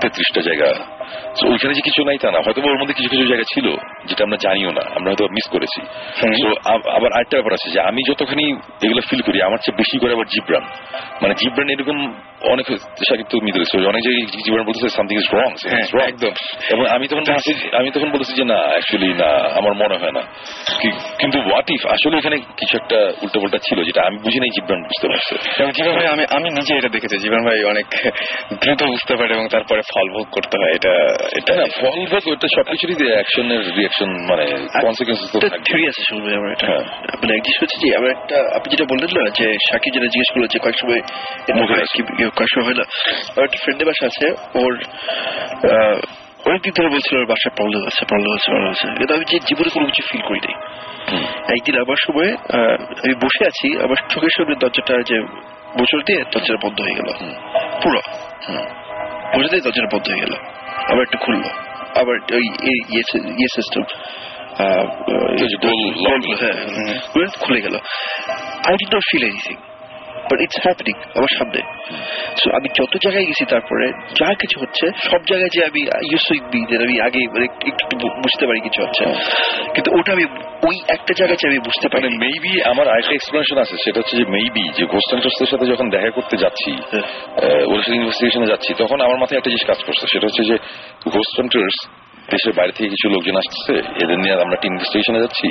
তেত্রিশটা 0.01 0.41
জায়গা। 0.41 0.69
তো 1.41 1.43
ওইখানে 1.53 1.75
যে 1.75 1.83
কিছু 1.83 2.01
নাই 2.05 2.19
তা 2.19 2.29
না। 2.31 2.39
হয়তো 2.45 2.61
ওর 2.63 2.79
মধ্যে 2.81 2.95
কিছু 2.95 3.09
কিছু 3.09 3.25
জায়গা 3.27 3.45
ছিল। 3.55 3.67
যেটা 4.11 4.23
আমরা 4.27 4.39
জানিও 4.45 4.71
না 4.79 4.85
আমরা 4.97 5.09
হয়তো 5.11 5.25
মিস 5.37 5.47
করেছি। 5.55 5.81
তো 6.43 6.49
আবার 6.97 7.11
আরেকটা 7.17 7.35
ব্যাপার 7.39 7.55
আছে 7.59 7.69
যে 7.75 7.81
আমি 7.91 8.01
যতখানি 8.09 8.45
এগুলো 8.85 9.01
ফিল 9.09 9.23
করি 9.29 9.39
আমার 9.49 9.59
চেয়ে 9.65 9.77
বেশি 9.81 9.97
করে 10.03 10.13
আবার 10.17 10.29
জিব্রান। 10.35 10.65
মানে 11.23 11.35
জিব্রান 11.41 11.69
এরকম 11.75 11.99
অনেক 12.53 12.67
সাকিব 13.09 13.27
তো 13.33 13.37
মিদরে 13.47 13.65
অনেক 13.93 14.03
জায়গায় 14.07 14.27
জিব্রান 14.45 14.65
বলতেছে 14.69 14.89
সামথিং 14.97 15.17
ইজ 15.23 15.29
রং 15.37 15.49
একদম। 16.11 16.33
এবং 16.73 16.85
আমি 16.95 17.05
তখন 17.11 17.25
আমি 17.81 17.89
তখন 17.95 18.09
বলেছি 18.17 18.33
যে 18.39 18.45
না 18.53 18.59
অ্যাকচুয়ালি 18.73 19.11
না 19.23 19.31
আমার 19.59 19.75
মনে 19.83 19.97
হয় 20.01 20.15
না। 20.19 20.23
কিন্তু 21.21 21.39
হোয়াট 21.47 21.69
ইফ 21.75 21.83
আসলে 21.95 22.15
এখানে 22.21 22.37
কিছু 22.61 22.75
একটা 22.81 22.99
উল্টোপাল্টা 23.25 23.59
ছিল 23.67 23.79
যেটা 23.89 24.01
আমি 24.09 24.17
বুঝি 24.25 24.39
নাই 24.43 24.51
জিব্রান 24.57 24.81
বুঝতে 24.91 25.07
পারছে। 25.11 25.35
এবং 25.61 25.71
জীবন 25.77 25.93
ভাই 25.99 26.09
আমি 26.15 26.25
আমি 26.37 26.49
নিজে 26.59 26.73
এটা 26.79 26.91
দেখেছি 26.97 27.17
জীবন 27.25 27.41
ভাই 27.47 27.59
অনেক 27.73 27.87
দ্রুত 28.61 28.81
বুঝতে 28.93 29.15
পারে 29.19 29.33
এবং 29.37 29.47
তারপরে 29.55 29.83
ফল 29.93 30.07
ভোগ 30.17 30.27
করতে 30.37 30.55
হয় 30.61 30.73
এটা 30.79 30.95
এটা 31.39 31.53
না 31.61 31.65
ফল 31.81 31.99
ভোগ 32.13 32.25
ওটা 32.35 32.49
সবকিছুরই 32.57 32.97
অ্যাকশনের 33.17 33.63
রিয়াকশন 33.79 34.00
মানে 34.07 34.47
থিওরি 35.65 35.89
আছে 35.89 36.03
শুনবে 36.09 36.37
আমার। 36.37 36.55
মানে 36.91 37.35
এক 37.35 37.43
জিনিস 37.43 37.63
হচ্ছে 37.63 37.89
যে 37.89 37.97
আমার 37.97 38.11
একটা 38.11 38.57
আপনি 38.57 38.71
যেটা 38.71 38.85
বললেন 38.85 39.23
না 39.23 39.31
যে 39.31 39.57
সাকিব 39.71 39.95
যেটা 39.95 40.07
জিজ্ঞেস 40.07 40.35
করল 40.35 40.47
যে 40.47 40.59
কয়েক 40.59 40.75
সময় 40.79 41.01
কি- 41.95 42.31
কয়েক 42.31 42.49
সময় 42.55 42.65
হয় 42.65 42.75
না। 42.75 42.83
আমার 43.21 43.45
একটা 43.45 43.59
ফ্রেন্ডের 43.63 43.87
বাসা 43.87 44.07
আছে 44.07 44.31
ওর 44.59 44.85
অনেকদিন 46.47 46.73
ধরে 46.79 46.89
বলছিল 46.89 47.19
ওর 47.19 47.27
বাসায় 47.27 47.57
প্রবলেম 47.57 47.87
আছে 47.87 48.05
প্রবলেম 48.05 48.33
আছে 48.35 48.51
প্রবলেম 48.51 48.71
আছে। 48.71 48.89
কিন্তু 48.99 49.15
আমি 49.15 49.25
যে 49.25 49.39
জীবনে 49.39 49.71
কোনো 49.71 49.87
কিছু 49.87 50.09
ফিল 50.13 50.21
করি 50.21 50.39
নাই। 50.39 50.63
একদিন 51.49 51.81
আমার 51.81 51.97
সময় 52.07 52.35
আমি 52.89 53.15
বসে 53.15 53.45
আছি 53.47 53.85
আমার 53.85 53.97
চোখের 54.09 54.29
সামনে 54.37 54.55
দরজাটা 54.55 54.95
যে 54.95 55.21
বছর 55.81 56.03
দিয়ে 56.03 56.25
দরজাটা 56.33 56.69
বন্ধ 56.69 56.81
হয়ে 56.81 56.95
গেল। 56.95 57.35
পুরো। 57.83 57.99
বসে 59.39 59.49
দিয়ে 59.49 59.61
দরজাটা 59.61 59.89
বন্ধ 59.97 60.09
হয়ে 60.09 60.21
গেল। 60.21 60.35
আবার 60.77 61.03
একটু 61.03 61.19
খুললো। 61.19 61.70
আবার 61.95 62.17
ওই 62.33 62.45
ইয়ে 62.63 63.03
ইয়ে 63.39 63.51
সিস্টেম 63.57 63.83
ওই 65.41 65.47
যে 65.49 65.57
গোল 65.57 65.79
lock। 66.07 66.23
হ্যাঁ 66.41 66.57
খুলে 67.13 67.27
খুলে 67.41 67.61
গেল 67.61 67.75
I 68.67 68.75
did 68.77 68.91
not 68.95 69.05
feel 69.11 69.25
anything 69.25 69.57
but 70.31 70.41
it's 70.41 70.59
happening 70.63 70.95
আমার 71.19 71.33
সামনে। 71.39 71.61
সো 72.41 72.51
আমি 72.51 72.69
যত 72.79 72.93
জায়গায় 73.05 73.27
গেছি 73.27 73.45
তারপরে 73.45 73.87
যা 74.21 74.35
কিছু 74.35 74.61
হচ্ছে 74.61 74.87
সব 75.11 75.21
জায়গায় 75.31 75.53
যে 75.55 75.61
আমি 75.65 75.81
ইউজ 76.13 76.41
বি 76.53 76.61
যে 76.71 76.77
আমি 76.85 77.01
আগে 77.01 77.21
মানে 77.35 77.47
একটু 77.67 77.97
বুঝতে 77.97 78.47
পারি 78.47 78.61
কিছু 78.61 78.83
হচ্ছে। 78.83 79.05
কিন্তু 79.75 79.91
ওটা 79.99 80.13
আমি 80.13 80.25
ওই 80.69 80.77
একটা 80.89 81.13
জায়গায় 81.19 81.39
আমি 81.47 81.59
বুঝতে 81.59 81.89
পারি। 81.89 82.03
মানে 82.07 82.19
মেবি 82.25 82.53
আমার 82.71 82.89
আরেকটা 82.89 83.15
এক্সপ্লেনেশন 83.15 83.59
আছে 83.59 83.77
সেটা 83.85 84.01
হচ্ছে 84.01 84.17
যে 84.17 84.25
মেবি 84.25 84.65
যে 84.77 84.85
ঘোষ 84.87 85.05
সান্টার্সের 85.11 85.47
সাথে 85.47 85.67
যখন 85.67 85.91
দেখা 85.91 86.11
করতে 86.11 86.37
যাচ্ছি 86.37 86.71
ওর 87.73 87.81
সাথে 87.83 87.97
ইনভেস্টিগেশনে 87.97 88.47
যাচ্ছি 88.47 88.75
তখন 88.79 89.01
আমার 89.01 89.19
মাথায় 89.19 89.39
একটা 89.39 89.51
জিনিস 89.51 89.67
কাজ 89.67 89.81
করছে 89.85 90.05
সেটা 90.07 90.27
হচ্ছে 90.27 90.45
যে 90.45 90.57
ঘোষ 91.11 91.27
দেশের 92.35 92.53
বাইরে 92.59 92.73
থেকে 92.77 92.89
কিছু 92.95 93.07
লোকজন 93.15 93.37
আসছে 93.43 93.75
এদের 94.03 94.19
নিয়ে 94.23 94.35
আমরা 94.45 94.55
একটা 94.57 94.69
ইনভেস্টিগেশনে 94.73 95.21
যাচ্ছি। 95.25 95.49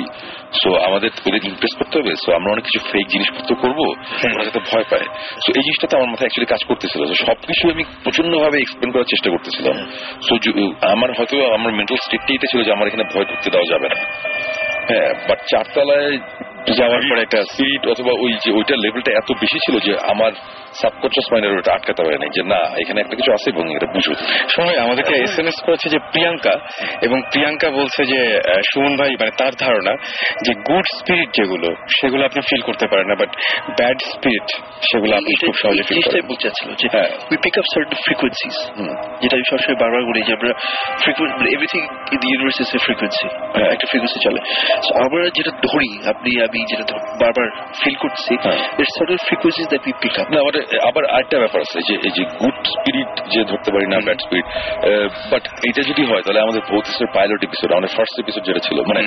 সো 0.60 0.68
আমাদের 0.88 1.10
ওদের 1.28 1.42
ইমপ্রেস 1.50 1.72
করতে 1.78 1.94
হবে। 1.98 2.12
সো 2.22 2.28
আমরা 2.38 2.50
অনেক 2.54 2.64
কিছু 2.68 2.80
ফেক 2.90 3.06
জিনিসপত্র 3.14 3.50
করব 3.62 3.78
ওরা 4.34 4.44
যাতে 4.44 4.60
ভয় 4.70 4.86
পায়। 4.90 5.06
সো 5.42 5.48
এই 5.58 5.62
জিনিসটা 5.66 5.86
তো 5.90 5.94
আমার 5.98 6.10
মাথায় 6.12 6.26
অ্যাকচুয়ালি 6.26 6.50
কাজ 6.54 6.62
করতেছিল। 6.70 7.00
সবকিছু 7.26 7.64
আমি 7.74 7.84
প্রচণ্ড 8.04 8.32
ভাবে 8.44 8.56
এক্সপ্লেন 8.58 8.90
করার 8.94 9.08
চেষ্টা 9.12 9.28
করতেছিলাম। 9.30 9.76
সো 10.26 10.32
আমার 10.94 11.10
হয়তো 11.18 11.36
আমার 11.56 11.70
মেন্টাল 11.78 11.98
স্টেটটাই 12.04 12.34
এটা 12.38 12.46
ছিল 12.52 12.60
যে 12.66 12.70
আমার 12.76 12.86
এখানে 12.86 13.04
ভয় 13.12 13.26
ঢুকতে 13.30 13.48
দেওয়া 13.54 13.66
যাবে 13.72 13.86
না। 13.92 13.98
হ্যাঁ 14.88 15.10
বাট 15.28 15.38
চারতলায় 15.50 16.10
যাওয়ার 16.78 17.02
পরে 17.08 17.20
একটা 17.22 17.38
স্পিরিট 17.52 17.82
অথবা 17.92 18.12
ওই 18.24 18.32
যে 18.44 18.50
ওইটার 18.58 18.78
লেভেলটা 18.84 19.10
এত 19.20 19.28
বেশি 19.42 19.58
ছিল 19.64 19.74
যে 19.86 19.92
আমার 20.12 20.32
সাবকনশিয়াস 20.74 21.32
মাইন্ডের 21.32 21.58
ওটা 21.58 21.72
আটকাতে 21.72 22.02
পারে 22.04 22.18
নাই 22.18 22.28
যে 22.34 22.42
না 22.42 22.60
এখানে 22.80 23.00
একটা 23.00 23.16
কিছু 23.16 23.32
আছে 23.32 23.50
এবং 23.50 23.76
এটা 23.76 23.86
বুঝো 23.86 24.14
সময় 24.48 24.76
আমাদেরকে 24.78 25.14
এস 25.22 25.38
এম 25.38 25.46
এস 25.46 25.62
করেছে 25.62 25.88
যে 25.88 25.98
প্রিয়াঙ্কা 25.98 26.54
এবং 27.02 27.22
প্রিয়াঙ্কা 27.22 27.70
বলছে 27.70 28.04
যে 28.04 28.40
সুমন 28.72 28.96
ভাই 28.96 29.10
মানে 29.10 29.30
তার 29.38 29.52
ধারণা 29.58 29.92
যে 30.46 30.54
গুড 30.54 30.84
স্পিরিট 30.98 31.28
যেগুলো 31.34 31.68
সেগুলো 32.00 32.24
আপনি 32.24 32.40
ফিল 32.40 32.60
করতে 32.60 32.86
পারেন 32.86 33.06
না 33.06 33.14
বাট 33.14 33.30
ব্যাড 33.78 33.98
স্পিরিট 34.12 34.48
সেগুলো 34.92 35.16
আপনি 35.16 35.46
খুব 35.46 35.54
সহজে 35.54 35.82
ফিল 35.82 35.88
জিনিসটাই 35.88 36.20
করেন। 36.20 36.28
বলতে 36.28 36.48
চাচ্ছিল 36.48 36.70
যে। 36.74 36.88
We 37.30 37.36
pick 37.36 37.58
up 37.58 37.64
certain 37.74 37.98
frequencies 38.04 38.56
যেটা 39.22 39.34
আমি 39.36 39.44
সবসময় 39.50 39.78
বারবার 39.80 40.02
বলি 40.02 40.22
যে 40.22 40.32
আমরা 40.32 40.52
frequency 41.02 41.54
everything 41.54 41.82
in 42.12 42.18
the 42.22 42.28
universe 42.32 42.60
is 42.60 42.70
a 42.74 42.78
frequency 42.78 43.26
একটা 43.74 43.86
ফ্রিকোয়েন্সি 43.90 44.18
চলে। 44.24 44.40
আমরা 45.04 45.22
যেটা 45.34 45.50
ধরি 45.50 45.90
আপনি 46.08 46.30
আমি 46.42 46.60
যেটা 46.70 46.96
বারবার 47.20 47.48
ফিল 47.84 47.94
করছি। 47.94 48.34
It's 48.80 48.92
certain 48.98 49.64
that 49.68 49.82
we 49.86 49.92
pick 50.02 50.20
up 50.20 50.28
না 50.30 50.59
আবার 50.88 51.04
আরেকটা 51.10 51.36
ব্যাপার 51.38 51.60
আছে 51.60 51.78
যে 51.88 51.94
এই 52.06 52.12
যে 52.18 52.24
গুড 52.40 52.56
স্পিরিট 52.74 53.12
যে 53.32 53.40
ধরতে 53.44 53.68
পারি 53.74 53.86
না 53.86 53.98
ব্যাড 54.04 54.18
স্পিরিট 54.20 54.46
বাট 55.32 55.44
এটা 55.68 55.82
যদি 55.82 56.02
হয় 56.04 56.22
তাহলে 56.22 56.40
আমাদের 56.40 56.62
ভৌতিসের 56.70 57.08
পাইলট 57.14 57.40
এপিসোড 57.44 57.68
আমাদের 57.72 57.90
ফার্স্ট 57.96 58.16
এপিসোড 58.18 58.42
যেটা 58.44 58.62
ছিল 58.68 58.78
মানে 58.82 59.02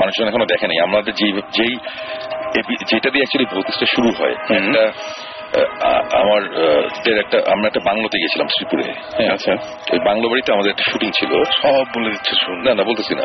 মানুষজন 0.00 0.26
এখনও 0.28 0.46
দেখেনি 0.46 0.74
আমাদের 0.78 1.12
যেই 1.14 1.32
যেই 1.52 1.74
যেটা 2.90 3.08
দিয়ে 3.10 3.22
অ্যাকচুয়ালি 3.22 3.48
ভৌতিসটা 3.54 3.86
শুরু 3.86 4.10
হয় 4.18 4.34
একটা 4.58 4.84
আমার 6.12 6.42
একটা 7.18 7.42
আমরা 7.52 7.66
একটা 7.66 7.80
বাংলোতে 7.84 8.18
গেছিলাম 8.18 8.46
শ্রীপুরে। 8.46 8.92
হ্যাঁ 9.16 9.32
আচ্ছা। 9.32 9.52
ওই 9.92 9.98
বাংলো 9.98 10.28
বাড়িতে 10.28 10.52
আমাদের 10.52 10.70
একটা 10.70 10.82
শুটিং 10.92 11.10
ছিল। 11.10 11.42
সব 11.42 11.84
বলে 11.96 12.10
দিচ্ছে 12.10 12.34
শুন 12.44 12.62
না 12.62 12.74
না 12.74 12.82
বলতেছি 12.82 13.14
না। 13.14 13.22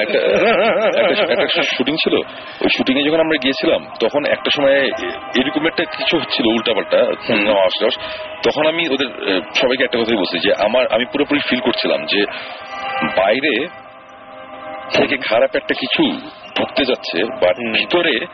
একটা- 0.00 1.62
শুটিং 1.62 1.94
ছিল। 1.94 2.14
ওই 2.60 2.68
শুটিং 2.76 2.98
এ 2.98 3.02
যখন 3.02 3.20
আমরা 3.20 3.36
গিয়েছিলাম 3.42 3.84
তখন 4.00 4.24
একটা 4.24 4.50
সময় 4.56 4.80
এরকম 5.36 5.66
একটা 5.66 5.84
কিছু 5.84 6.18
হচ্ছিল 6.18 6.46
উল্টাপাল্টা 6.46 6.98
তখন 8.44 8.66
আমি 8.66 8.88
ওদের 8.88 9.06
সবাইকে 9.54 9.84
একটা 9.84 9.98
কথাই 9.98 10.16
বলছি 10.16 10.38
যে 10.38 10.54
আমার 10.64 10.86
আমি 10.90 11.04
পুরোপুরি 11.04 11.40
ফিল 11.48 11.60
করছিলাম 11.60 12.04
যে 12.04 12.24
বাইরে 13.16 13.66
থেকে 14.92 15.16
খারাপ 15.16 15.56
একটা 15.56 15.74
কিছু 15.74 16.20
ঢুকতে 16.58 16.84
যাচ্ছে 16.84 17.24
বা 17.24 17.52
ভিতরে 17.72 18.26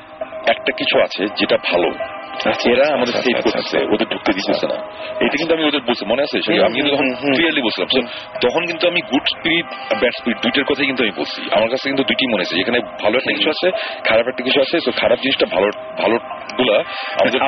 একটা 0.48 0.72
কিছু 0.76 1.00
আছে 1.00 1.26
যেটা 1.26 1.56
ভালো। 1.56 2.15
এরা 2.44 2.94
আমাদের 2.94 3.12
সেভ 3.12 3.44
করতেছে 3.44 3.78
ওদের 3.78 4.06
ঢুকতে 4.06 4.32
দিতেছে 4.32 4.66
না? 4.66 4.74
এটা 5.20 5.36
কিন্তু 5.36 5.54
আমি 5.54 5.64
ওদের 5.64 5.80
বলছি 5.80 6.06
মনে 6.06 6.22
আছে? 6.22 6.38
আমি 6.64 6.74
কিন্তু 6.74 6.92
তখন 6.92 7.08
ক্লিয়ারলি 7.14 7.62
বলছিলাম। 7.62 8.06
তখন 8.42 8.66
কিন্তু 8.66 8.88
আমি 8.88 9.00
গুড 9.00 9.22
স্পিরিট 9.26 9.66
ব্যাড 10.00 10.12
স্পিরিট 10.18 10.42
দুইটার 10.42 10.64
কথাই 10.64 10.86
কিন্তু 10.86 11.02
আমি 11.02 11.12
বলছি। 11.16 11.40
আমার 11.56 11.68
কাছে 11.68 11.88
কিন্তু 11.88 12.02
দুইটি 12.02 12.26
মনে 12.26 12.42
আছে। 12.42 12.60
এখানে 12.60 12.80
ভালো 12.80 13.16
একটা 13.16 13.32
কিছু 13.32 13.50
আছে 13.50 13.70
খারাপ 14.08 14.28
একটা 14.28 14.42
কিছু 14.44 14.60
আছে 14.60 14.80
তো 14.84 14.92
খারাপ 14.92 15.18
জিনিসটা 15.18 15.46
ভালো 15.46 15.70
ভালো 16.02 16.16
গুলা 16.58 16.78
আমাদের 17.20 17.40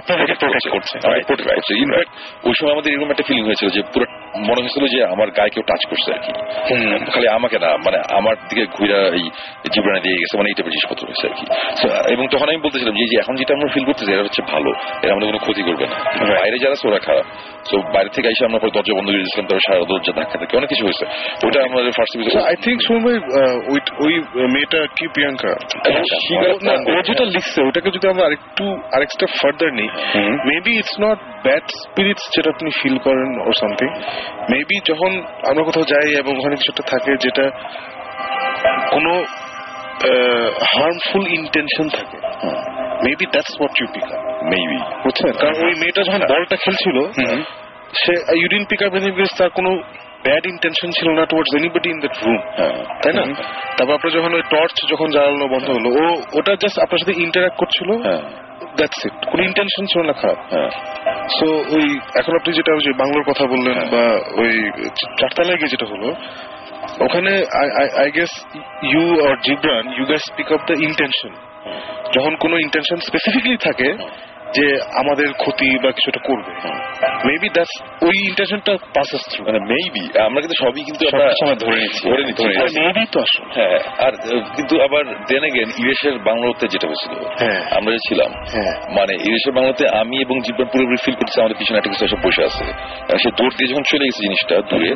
করছে। 0.70 0.98
আমাদের 1.04 1.24
protect 1.24 1.54
করছে। 1.54 1.74
ইনফ্যাক্ট 1.74 2.10
ওই 2.46 2.52
সময় 2.60 2.72
আমাদের 2.72 2.92
এরকম 2.92 3.10
একটা 3.10 3.22
ফিলিং 3.26 3.44
হয়েছিল 3.44 3.68
যে 3.68 3.82
পুরো 3.82 4.06
মনে 4.48 4.60
হয়েছিল 4.62 4.84
যে 4.94 4.98
আমার 5.14 5.28
গায়ে 5.38 5.52
কেউ 5.54 5.64
টাচ 5.70 5.82
করছে 5.90 6.08
আর 6.14 6.20
কি। 6.24 6.32
খালি 7.14 7.28
আমাকে 7.38 7.58
না 7.64 7.70
মানে 7.86 7.98
আমার 8.18 8.34
দিকে 8.48 8.64
ঘুরা 8.76 9.00
এই 9.18 9.24
জীবনে 9.74 10.00
দিয়ে 10.00 10.16
গেছে 10.20 10.34
মানে 10.38 10.48
এই 10.50 10.54
টাইপের 10.56 10.72
জিনিসপত্র 10.76 11.02
হয়েছে 11.08 11.24
আর 11.28 11.34
কি। 11.38 11.44
এবং 12.14 12.24
তখন 12.32 12.46
আমি 12.52 12.60
বলতেছিলাম 12.66 12.94
যে 13.12 13.16
এখন 13.22 13.34
যেটা 13.40 13.52
আমরা 13.56 13.68
ফিল 13.74 13.84
করতেছি 13.84 14.10
এটা 14.12 14.24
হচ্ছে 14.28 14.42
ভালো। 14.52 14.70
এরা 15.02 15.12
আমাদের 15.14 15.28
কোনো 15.30 15.40
ক্ষতি 15.44 15.62
করবে 15.68 15.84
না। 15.90 15.96
বাইরে 16.40 16.56
যারা 16.58 16.76
ওরা 16.88 17.00
খারাপ। 17.06 17.26
তো 17.70 17.76
বাইরে 17.94 18.10
থেকে 18.14 18.28
এসে 18.28 18.44
আমরা 18.48 18.58
দরজা 18.76 18.92
বন্ধ 18.98 19.08
করে 19.10 19.20
দিয়েছিলাম 19.22 19.46
তারপর 19.48 19.64
সারা 19.68 19.78
দরজা 19.92 20.12
ধাক্কা 20.16 20.54
অনেক 20.60 20.68
কিছু 20.72 20.84
হয়েছে। 20.88 21.04
ওটা 21.46 21.58
আমাদের 21.68 21.92
ফার্স্ট 21.92 22.14
আই 22.50 22.56
থিঙ্ক 22.64 22.78
সুমন 22.86 23.00
ভাই 23.06 23.16
ওই 24.04 24.14
মেয়েটা 24.54 24.80
কি 24.96 25.04
প্রিয়াঙ্কা? 25.14 25.52
ও 26.92 27.00
যেটা 27.08 27.24
লিখছে 27.34 27.60
ওটাকে 27.68 27.88
যদি 27.96 28.06
আমরা 28.12 28.24
আরেকটু 28.28 28.64
আরেক 28.96 29.10
স্টেপ 29.14 29.32
ফার্দার 29.40 29.70
নিই 29.72 29.88
maybe 30.48 30.72
it's 30.80 30.94
not 31.00 31.18
bad 31.44 31.64
spirits 31.82 32.24
যেটা 32.34 32.48
আপনি 32.50 32.68
ফিল 32.80 32.96
করেন 32.98 33.30
ও 33.40 33.50
সামথিং 33.60 33.88
মেবি 34.50 34.76
যখন 34.90 35.12
আমরা 35.50 35.62
কোথাও 35.64 35.84
যাই 35.84 36.08
এবং 36.22 36.32
ওখানে 36.38 36.54
কিছু 36.58 36.70
একটা 36.72 36.84
থাকে 36.92 37.10
যেটা 37.24 37.44
কোনো 38.92 39.12
হার্মফুল 40.72 41.24
ইন্টেনশন 41.38 41.86
থাকে 41.88 42.16
maybe 43.04 43.26
that's 43.32 43.52
what 43.58 43.74
you 43.80 43.86
pick 43.94 44.06
up 44.08 44.22
maybe 44.52 44.78
বুঝছেন? 45.04 45.32
কারণ 45.40 45.54
ওই 45.64 45.72
মেয়েটা 45.82 46.00
যখন 46.02 46.22
বলটা 46.32 46.56
খেলছিল 46.64 46.96
সে 48.00 48.12
you didn't 48.40 48.64
pick 48.70 48.80
up 48.82 48.92
because 49.08 49.30
তার 49.38 49.50
কোনো 49.50 49.70
ব্যাড 50.24 50.44
ইন্টেনশন 50.46 50.88
ছিল 50.98 51.08
না 51.10 51.22
towards 51.30 51.52
anybody 51.58 51.88
in 51.90 51.98
that 52.04 52.14
room 52.22 52.40
তাই 53.02 53.12
না? 53.18 53.22
তারপর 53.76 53.94
আপনার 53.94 54.12
যখন 54.16 54.30
ওই 54.34 54.44
টর্চ 54.50 54.76
যখন 54.92 55.08
জ্বালানো 55.14 55.46
বন্ধ 55.54 55.66
হলো 55.76 55.88
ও 55.98 56.04
ওটা 56.38 56.52
জাস্ট 56.62 56.76
আপনার 56.84 57.00
সাথে 57.02 57.14
ইন্টারাক্ট 57.24 57.56
করছিল 57.62 57.90
হ্যাঁ। 58.06 58.22
দ্যাটস 58.78 59.00
ইট 59.06 59.16
কোনো 59.30 59.42
ইন্টেনশন 59.42 59.84
ছিল 59.86 60.00
না 60.02 60.14
খারাপ 60.20 60.38
হ্যাঁ। 60.52 60.70
সো 61.36 61.46
ওই 61.74 61.84
এখন 62.20 62.32
আপনি 62.36 62.50
যেটা 62.52 62.72
ওই 62.72 62.94
বাংলার 63.02 63.24
কথা 63.30 63.44
বললেন 63.46 63.76
বা 63.92 64.04
ওই 64.36 64.52
চারতলায় 65.18 65.58
গিয়ে 65.60 65.72
যেটা 65.74 65.86
হলো 65.92 66.08
ওখানে 67.00 67.32
I 67.98 68.08
guess 68.10 68.32
you 68.84 69.04
are 69.26 69.34
Gibran 69.46 69.84
you 69.96 70.04
guess 70.04 70.22
speak 70.22 70.48
of 70.52 70.60
the 70.66 70.74
intention 70.88 71.32
যখন 72.14 72.32
কোনো 72.36 72.56
ইন্টেনশন 72.58 72.98
স্পেসিফিকলি 73.00 73.56
থাকে 73.66 73.88
যে 74.52 74.66
আমাদের 74.94 75.28
ক্ষতি 75.32 75.68
বা 75.84 75.90
কিছুটা 75.92 76.20
করবে। 76.24 76.52
মেবি 77.26 77.48
দ্যাটস 77.48 77.74
ওই 78.02 78.16
ইন্টেনশনটা 78.28 78.72
পাসেস 78.94 79.22
থ্রু 79.30 79.44
মানে 79.44 79.58
মেইবি 79.58 80.04
আমরা 80.20 80.40
কিন্তু 80.40 80.56
সবই 80.64 80.82
কিন্তু 80.84 81.02
আমরা 81.12 81.24
আমরা 81.42 81.54
ধরে 81.54 81.78
নিচ্ছি। 81.80 82.02
ধরে 82.10 82.22
নিচ্ছি। 82.24 82.46
মেবি 82.80 83.04
তো 83.12 83.18
আসলে। 83.20 83.46
হ্যাঁ 83.54 83.78
আর 84.06 84.12
কিন্তু 84.56 84.74
আবার 84.82 85.04
দেন 85.26 85.44
এগেন 85.44 85.68
ইরেশের 85.78 86.18
বাংলাতে 86.18 86.64
যেটা 86.68 86.86
হয়েছিল 86.88 87.12
হ্যাঁ। 87.38 87.60
আমরা 87.76 87.90
যে 87.92 88.00
ছিলাম 88.08 88.30
হ্যাঁ। 88.52 88.74
মানে 88.90 89.12
ইরেশের 89.28 89.52
বাংলাতে 89.52 89.84
আমি 90.00 90.16
এবং 90.20 90.36
জীবন 90.40 90.64
পুরোপুরি 90.64 90.98
ফিল 91.04 91.14
করছি 91.14 91.40
আমাদের 91.40 91.56
পিছনে 91.58 91.76
একটা 91.78 91.90
কিছু 91.90 92.04
এসে 92.04 92.16
বসে 92.24 92.42
আছে। 92.44 92.64
সে 93.22 93.30
দূর 93.30 93.50
দিয়ে 93.56 93.70
যখন 93.70 93.82
চলে 93.82 94.04
গেছে 94.04 94.20
জিনিসটা 94.22 94.54
দূরে 94.70 94.90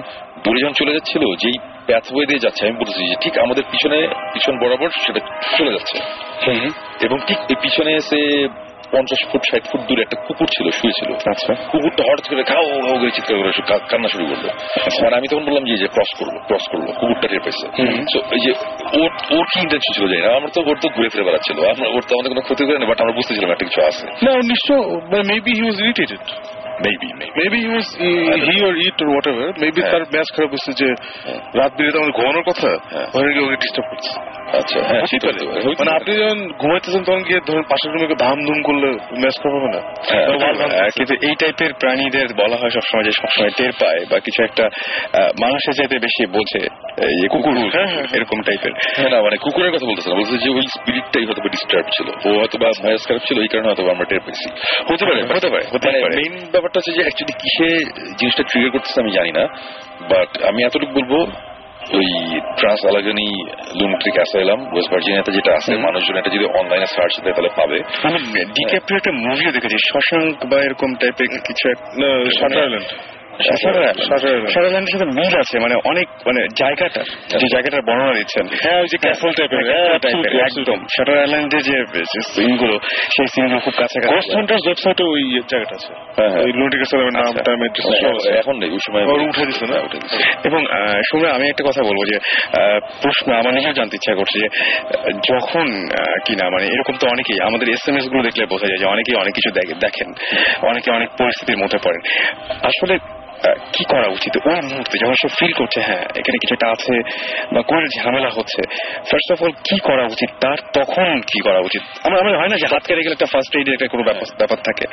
দূরে 0.44 0.58
যখন 0.62 0.72
চলে 0.72 0.92
যাচ্ছিল 0.92 1.22
যেই 1.38 1.56
প্যাথওয়ে 1.86 2.26
দিয়ে 2.26 2.38
যাচ্ছে 2.38 2.62
আমি 2.66 2.76
বলতেছি 2.78 3.02
যে 3.08 3.16
ঠিক 3.20 3.38
আমাদের 3.38 3.64
পিছনে 3.70 3.98
পিছন 4.32 4.58
বরাবর 4.58 4.88
সেটা 5.06 5.20
চলে 5.58 5.72
যাচ্ছে। 5.72 5.98
এবং 7.06 7.18
ঠিক 7.26 7.38
এই 7.38 7.56
পিছনে 7.62 7.92
এসে 7.94 8.20
পঞ্চাশ 8.92 9.20
ফুট 9.30 9.42
ষাট 9.50 9.64
ফুট 9.70 9.82
দূরে 9.88 10.00
একটা 10.06 10.16
কুকুর 10.26 10.48
ছিল 10.56 10.66
শুয়েছিল। 10.78 11.10
আচ্ছা। 11.32 11.52
কুকুরটা 11.72 12.02
হঠাৎ 12.08 12.26
করে 12.30 12.42
খাও 12.50 12.64
খাও 12.86 12.96
করে 13.00 13.10
চিৎকার 13.16 13.36
করে 13.40 13.52
কান্না 13.90 14.08
শুরু 14.14 14.24
করল। 14.30 14.46
মানে 15.02 15.14
আমি 15.18 15.26
তখন 15.30 15.44
বললাম 15.48 15.64
যে 15.70 15.88
ক্রস 15.94 16.10
করল 16.18 16.34
ক্রস 16.48 16.64
করল 16.72 16.86
কুকুরটা 17.00 17.26
টের 17.30 17.42
পাইছে। 17.46 17.66
এই 18.36 18.40
যে 18.44 18.50
ওর 19.00 19.10
ওর 19.36 19.44
কি 19.52 19.58
ইন্টেনশন 19.64 19.92
ছিল 19.96 20.04
জানি 20.12 20.22
না। 20.26 20.30
আমার 20.38 20.50
তো 20.54 20.60
ওর 20.70 20.76
তো 20.82 20.86
ঘুরে 20.96 21.08
ফিরে 21.12 21.24
বেড়াচ্ছিল। 21.28 21.58
আমরা 21.72 21.86
ওর 21.94 22.02
তো 22.08 22.12
আমাদের 22.16 22.30
কোনো 22.32 22.42
ক্ষতি 22.46 22.62
করে 22.68 22.78
না 22.82 22.86
বাট 22.90 22.98
আমরা 23.02 23.14
বুঝতেছিলাম 23.18 23.50
একটা 23.54 23.66
কিছু 23.68 23.80
আছে। 23.90 24.04
না 24.26 24.32
নিশ্চয় 24.52 24.80
maybe 25.30 25.52
he 25.58 25.62
was 25.66 25.78
irritated 25.84 26.24
maybe 26.80 27.08
maybe 27.36 27.58
he 27.64 27.68
was 27.72 27.88
he 28.46 28.56
or 28.68 28.74
it 28.86 28.96
or 29.02 29.08
whatever 29.08 29.26
ever 29.26 29.52
মেবি 29.62 29.80
হ্যাঁ। 29.80 29.92
তার 29.92 30.02
ম্যাচ 30.14 30.28
খারাপ 30.34 30.50
হচ্ছে 30.52 30.72
যে 30.80 30.88
রাত 31.54 31.72
বিরেতে 31.76 31.96
আমাদের 31.98 32.14
ঘুমানোর 32.18 32.44
কথা 32.46 32.70
হ্যাঁ। 32.92 33.06
ওখানে 33.08 33.32
গিয়ে 33.34 33.44
ওকে 33.46 33.56
ডিস্টার্ব 33.56 33.86
করছে। 33.90 34.10
আচ্ছা 34.52 34.78
হ্যাঁ 34.88 35.02
মানে 35.78 35.90
আপনি 35.90 36.12
যখন 36.16 36.38
ঘুমাইতেছেন 36.58 37.02
তখন 37.04 37.22
গিয়ে 37.22 37.40
ধরুন 37.46 37.64
পাশের 37.68 37.90
রুমে 37.92 38.06
ধাম 38.14 38.38
ধুম 38.46 38.58
করলে 38.62 38.88
ম্যাচ 39.20 39.36
খারাপ 39.42 39.54
হবে 39.56 39.68
না। 39.74 39.80
হ্যাঁ, 40.72 40.90
কিন্তু 40.96 41.14
এই 41.28 41.34
টাইপের 41.34 41.72
প্রাণীদের 41.74 42.28
বলা 42.34 42.56
হয় 42.56 42.70
সবসময় 42.70 43.04
যে 43.04 43.12
সবসময় 43.12 43.52
টের 43.56 43.72
পায় 43.80 44.00
বা 44.10 44.16
কিছু 44.18 44.40
একটা 44.42 44.64
মানুষের 45.40 45.74
চাইতে 45.74 45.96
বেশি 45.98 46.22
বোঝে। 46.26 46.62
এই 46.96 47.28
কুকুর 47.28 47.54
হ্যাঁ, 47.70 47.86
হ্যাঁ, 47.86 48.06
এরকম 48.14 48.42
টাইপের 48.42 48.72
হ্যাঁ 48.96 49.10
না 49.10 49.22
মানে 49.22 49.36
কুকুরের 49.36 49.72
কথা 49.72 49.86
বলতেছে 49.86 50.08
না। 50.10 50.16
বলছে 50.16 50.38
যে 50.38 50.50
ওই 50.50 50.66
স্পিরিটটাই 50.76 51.24
হয়তো 51.24 51.48
ডিস্টার্ব 51.48 51.86
ছিল। 51.96 52.08
ও 52.26 52.38
হয়তো 52.38 52.58
বা 52.58 52.68
ভয়েস 52.82 53.06
খারাপ 53.06 53.22
ছিল 53.28 53.40
এই 53.40 53.48
কারণে 53.48 53.68
হয়তো 53.68 53.90
আমরা 53.90 54.04
টের 54.04 54.20
পেয়েছি। 54.20 54.48
হতে 54.90 55.04
পারে 55.04 55.20
হতে 55.34 55.48
পারে। 55.50 55.64
মেইন 56.16 56.34
ব্যাপারটা 56.50 56.78
হচ্ছে 56.78 56.92
যে 56.92 57.02
অ্যাকচুয়ালি 57.02 57.34
কিসে 57.42 57.68
জিনিসটা 58.18 58.42
ট্রিগার 58.42 58.70
করতেছে 58.70 59.00
আমি 59.00 59.10
জানি 59.10 59.32
না। 59.32 59.44
বাট 60.08 60.42
আমি 60.42 60.64
এতটুকু 60.64 60.92
বলব 60.92 61.12
ওই 61.92 62.06
Trans 62.56 62.86
Allegheny 62.86 63.28
lunatic 63.80 64.14
asylum 64.14 64.60
West 64.72 64.90
ভার্জিনিয়াতে 64.90 65.32
যেটা 65.32 65.54
আছে 65.54 65.76
মানুষজন 65.76 66.16
এটা 66.16 66.30
যদি 66.30 66.44
অনলাইনে 66.44 66.86
সার্চ 66.86 67.20
দেয় 67.20 67.34
তাহলে 67.34 67.50
পাবে। 67.56 67.78
আমি 68.02 68.18
ডিক্যাপ্রিও 68.58 68.96
একটা 68.96 69.12
মুভিও 69.12 69.52
দেখেছি 69.52 69.76
শশাঙ্ক 69.92 70.46
বা 70.46 70.56
এরকম 70.62 70.94
টাইপের 70.94 71.28
কিছু 71.44 71.68
একটা 71.68 72.62
সাথে 73.42 75.04
মিল 75.04 75.34
আছে 75.38 75.58
মানে 75.58 75.74
অনেক 75.84 76.08
মানে 76.26 76.48
জায়গাটা 76.56 77.02
যে 77.38 77.46
জায়গাটার 77.48 77.82
বর্ণনা 77.82 78.14
দিচ্ছেন। 78.14 78.46
হ্যাঁ 78.62 78.80
ওই 78.80 78.86
যে 78.86 78.96
ক্যাসল 78.98 79.30
টাইপের 79.32 79.64
টাইপের 80.02 80.40
একদম। 80.40 80.84
শাটার 80.96 81.18
আইল্যান্ডে 81.18 81.58
যে 81.58 81.76
সিনগুলো 82.34 82.78
সেই 83.16 83.26
সিনগুলো 83.26 83.60
খুব 83.60 83.72
কাছাকাছি। 83.76 84.14
গোস্ট 84.14 84.30
হান্টার্স 84.34 84.62
ওয়েবসাইটে 84.66 85.04
ওই 85.04 85.40
জায়গাটা 85.48 85.74
আছে। 85.74 85.92
হ্যাঁ, 86.16 86.30
হ্যাঁ। 86.30 86.42
ওই 86.44 86.52
লুটিক 86.52 86.80
অ্যাসাইলামের 86.80 87.12
নাম 87.12 87.24
আচ্ছা। 87.24 87.42
টাইম 87.42 87.58
অ্যাড্রেস 87.58 87.84
সব 87.84 87.92
হ্যাঁ, 87.92 88.14
আছে। 88.14 88.30
এখন 88.38 88.58
নেই 88.58 88.70
ওই 88.70 88.78
সময় 88.86 89.04
উঠে 89.28 89.46
দিছে 89.46 89.66
না? 89.66 89.72
হ্যাঁ, 89.72 89.84
উঠে 89.84 89.98
দিছে। 89.98 90.16
এবং 90.44 90.60
শুনে 91.10 91.30
আমি 91.30 91.48
একটা 91.48 91.64
কথা 91.64 91.82
বলব 91.82 92.00
যে 92.12 92.16
প্রশ্ন 93.02 93.32
আমার 93.32 93.54
নিজেও 93.54 93.72
জানতে 93.72 93.96
ইচ্ছা 93.96 94.14
করছে 94.14 94.38
যে 94.38 94.48
যখন 95.32 95.66
আহ, 95.92 96.18
কি 96.24 96.36
না 96.36 96.50
মানে 96.50 96.66
এরকম 96.66 96.94
তো 97.00 97.06
অনেকেই 97.08 97.36
আমাদের 97.42 97.68
এস 97.68 97.88
এম 97.88 97.96
এসগুলো 97.96 98.22
দেখলে 98.22 98.46
বোঝা 98.46 98.66
যায় 98.66 98.78
যে 98.78 98.86
অনেকেই 98.86 99.14
অনেক 99.14 99.34
কিছু 99.34 99.50
দেখে- 99.50 99.74
দেখেন। 99.74 100.08
অনেকে 100.68 100.90
অনেক 100.92 101.08
পরিস্থিতির 101.18 101.58
মধ্যে 101.58 101.78
পড়েন। 101.84 102.00
আসলে 102.62 102.94
কি 103.72 103.84
করা 103.84 104.06
উচিত? 104.08 104.46
ওই 104.46 104.54
মুহূর্তে 104.54 104.98
যখন 104.98 105.12
সে 105.12 105.28
ফিল 105.28 105.52
করছে 105.52 105.80
হ্যাঁ 105.80 106.00
এখানে 106.00 106.38
কিছু 106.38 106.54
একটা 106.54 106.68
আছে 106.70 107.02
বা 107.54 107.62
কোনো 107.62 107.86
ঝামেলা 107.86 108.28
হচ্ছে 108.28 108.62
ফার্স্ট 108.96 109.32
অফ 109.32 109.42
অল 109.42 109.50
কি 109.50 109.78
করা 109.78 110.04
উচিত? 110.04 110.30
তার 110.40 110.56
তখন 110.72 111.20
কি 111.20 111.40
করা 111.40 111.58
উচিত? 111.58 111.82
আমার 112.04 112.20
আমার 112.20 112.38
হয় 112.38 112.48
না 112.48 112.56
যে 112.56 112.66
হাত 112.66 112.82
কেটে 112.82 113.00
গেলে 113.00 113.12
একটা 113.12 113.26
ফার্স্ট 113.26 113.56
এইডের 113.56 113.74
একটা 113.74 113.86
কোনো 113.86 114.02
ব্যাপার 114.02 114.58
থাকে। 114.58 114.86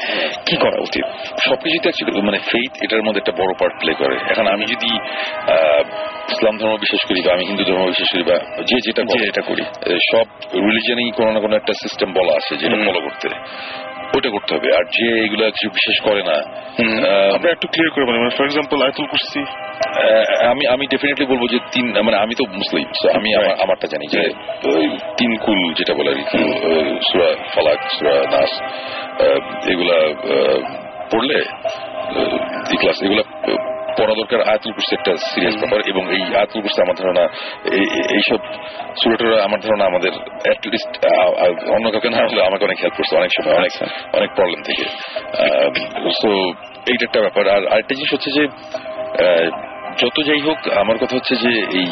কি 0.46 0.56
করা 0.56 0.78
উচিত? 0.82 1.06
সবকিছুতে 1.50 1.82
অ্যাকচুয়ালি 1.82 2.22
মানে 2.22 2.40
ফেইথ 2.40 2.84
এটার 2.84 3.04
মধ্যে 3.04 3.22
একটা 3.28 3.32
বড় 3.32 3.54
পার্ট 3.60 3.80
প্লে 3.80 3.94
করে। 3.94 4.16
এখন 4.30 4.48
আমি 4.48 4.66
যদি 4.66 5.00
আহ, 5.52 5.84
ইসলাম 6.32 6.58
ধর্ম 6.58 6.78
বিশ্বাস 6.78 7.08
করি 7.08 7.22
বা 7.22 7.34
আমি 7.34 7.46
হিন্দু 7.46 7.64
ধর্ম 7.64 7.86
বিশ্বাস 7.86 8.12
করি 8.12 8.24
বা 8.24 8.62
যে 8.64 8.78
যেটা 8.86 9.02
যে 9.02 9.32
করে, 9.32 9.42
করি। 9.42 9.64
সব 10.12 10.26
রিলিজনেই 10.56 11.12
কোনো 11.12 11.32
না 11.32 11.40
কোনো 11.40 11.56
একটা 11.56 11.74
সিস্টেম 11.74 12.14
বলা 12.14 12.32
আছে 12.32 12.56
যেটা। 12.56 12.76
ফলো 12.76 13.02
করতে। 13.02 13.30
ওটা 14.14 14.30
করতে 14.30 14.52
হবে। 14.56 14.70
আর 14.74 14.86
যে 14.96 15.08
এগুলো 15.26 15.44
কিছু 15.52 15.70
বিশেষ 15.70 15.98
করে 16.02 16.22
না 16.24 16.38
আমরা 17.36 17.50
একটু 17.52 17.68
ক্লিয়ার 17.68 17.92
করে 17.92 18.06
বলি 18.06 18.18
ফর 18.30 18.46
এক্সাম্পল 18.46 18.78
আয়তুল 18.82 19.08
কুরসি 19.08 19.42
আমি 20.46 20.64
আমি 20.68 20.84
ডেফিনেটলি 20.88 21.26
বলব 21.26 21.44
যে 21.48 21.60
তিন 21.72 21.86
মানে 22.04 22.18
আমি 22.18 22.34
তো 22.36 22.44
মুসলিম 22.54 22.86
আমি 23.14 23.30
আমারটা 23.64 23.88
জানি 23.88 24.06
যে 24.08 24.22
ওই 24.72 24.86
তিন 25.18 25.32
কুল 25.38 25.60
যেটা 25.74 25.94
বলে 25.94 26.10
আর 26.12 26.20
কি 26.24 26.40
সুরা 27.08 27.30
ফালাক 27.54 27.80
সুরা 27.90 28.16
নাস 28.32 28.52
আহ, 29.20 29.40
এগুলা 29.68 29.98
আহ, 30.28 30.60
পড়লে 31.12 31.38
এগুলা 33.04 33.24
পড়া 33.98 34.14
দরকার 34.16 34.42
আয়াতুল 34.42 34.72
কুরসি 34.72 34.96
একটা 34.96 35.14
সিরিয়াস 35.18 35.56
ব্যাপার 35.56 35.80
এবং 35.88 36.04
এই 36.16 36.22
আয়াতুল 36.22 36.62
কুরসি 36.62 36.82
আমার 36.82 36.96
ধারণা 36.96 37.22
এই- 37.66 37.92
এই- 37.92 38.08
এইসব 38.10 38.38
সুরেটরা 39.04 39.44
আমার 39.44 39.60
ধারণা 39.60 39.86
আমাদের 39.86 40.12
অ্যাটলিস্ট 40.44 41.06
অন্য 41.70 41.92
কাউকে 41.92 42.10
না 42.10 42.18
হলে 42.18 42.46
আমাকে 42.46 42.66
অনেক 42.66 42.78
হেল্প 42.80 42.96
করছে 42.96 43.18
অনেক 43.18 43.30
সময় 43.42 43.56
অনেক 43.56 43.72
অনেক 44.14 44.30
প্রবলেম 44.36 44.64
থেকে। 44.64 44.84
তো 46.22 46.30
এইটা 46.88 47.04
একটা 47.04 47.22
ব্যাপার। 47.22 47.50
আর 47.50 47.68
আরেকটা 47.68 47.96
জিনিস 47.96 48.14
হচ্ছে 48.14 48.32
যে 48.32 48.48
যত 49.98 50.18
যাই 50.26 50.40
হোক 50.40 50.58
আমার 50.78 50.98
কথা 50.98 51.16
হচ্ছে 51.16 51.36
যে 51.36 51.50
এই 51.50 51.88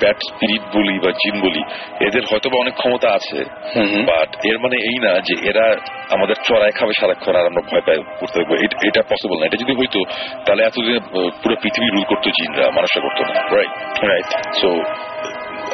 ব্যাড 0.00 0.18
স্পিরিট 0.28 0.62
বলি 0.76 0.96
বা 0.98 1.10
জিন 1.12 1.36
বলি 1.40 1.62
এদের 2.06 2.22
হয়তো 2.30 2.50
বা 2.50 2.56
অনেক 2.60 2.74
ক্ষমতা 2.74 3.08
আছে 3.12 3.38
বাট 4.02 4.30
এর 4.46 4.58
মানে 4.58 4.76
এই 4.76 4.96
না 4.98 5.12
যে 5.20 5.34
এরা 5.48 5.66
আমাদের 6.10 6.36
চড়ায় 6.44 6.72
খাবে 6.72 6.92
সারাক্ষণ 7.00 7.34
আর 7.36 7.46
আমরা 7.46 7.62
ভয় 7.70 7.84
পাই 7.86 7.96
করতে 8.20 8.34
থাকব। 8.34 8.50
এটা 8.84 9.02
পসিবল 9.02 9.36
না। 9.40 9.46
এটা 9.46 9.56
যদি 9.56 9.72
হইতো 9.72 10.00
তাহলে 10.46 10.62
এতদিনে 10.64 11.00
পুরো 11.42 11.56
পৃথিবী 11.62 11.88
রুল 11.90 12.04
করতো 12.04 12.30
জিনরা 12.30 12.66
মানুষরা 12.70 13.02
করতো 13.02 13.22
না। 13.24 13.56
রাইট 13.56 14.04
রাইট 14.04 14.30
সো 14.54 14.70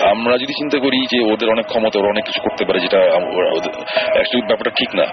আমরা 0.08 0.34
যদি 0.36 0.52
চিন্তা 0.52 0.78
করি 0.78 0.98
যে 1.10 1.18
ওদের 1.32 1.48
অনেক 1.50 1.66
ক্ষমতা 1.66 1.96
ওরা 2.00 2.08
অনেক 2.08 2.24
কিছু 2.24 2.40
করতে 2.40 2.64
পারে 2.64 2.78
যেটা 2.80 2.98
ব্যাপারটা 4.46 4.70
ঠিক 4.70 4.90
না। 4.94 5.06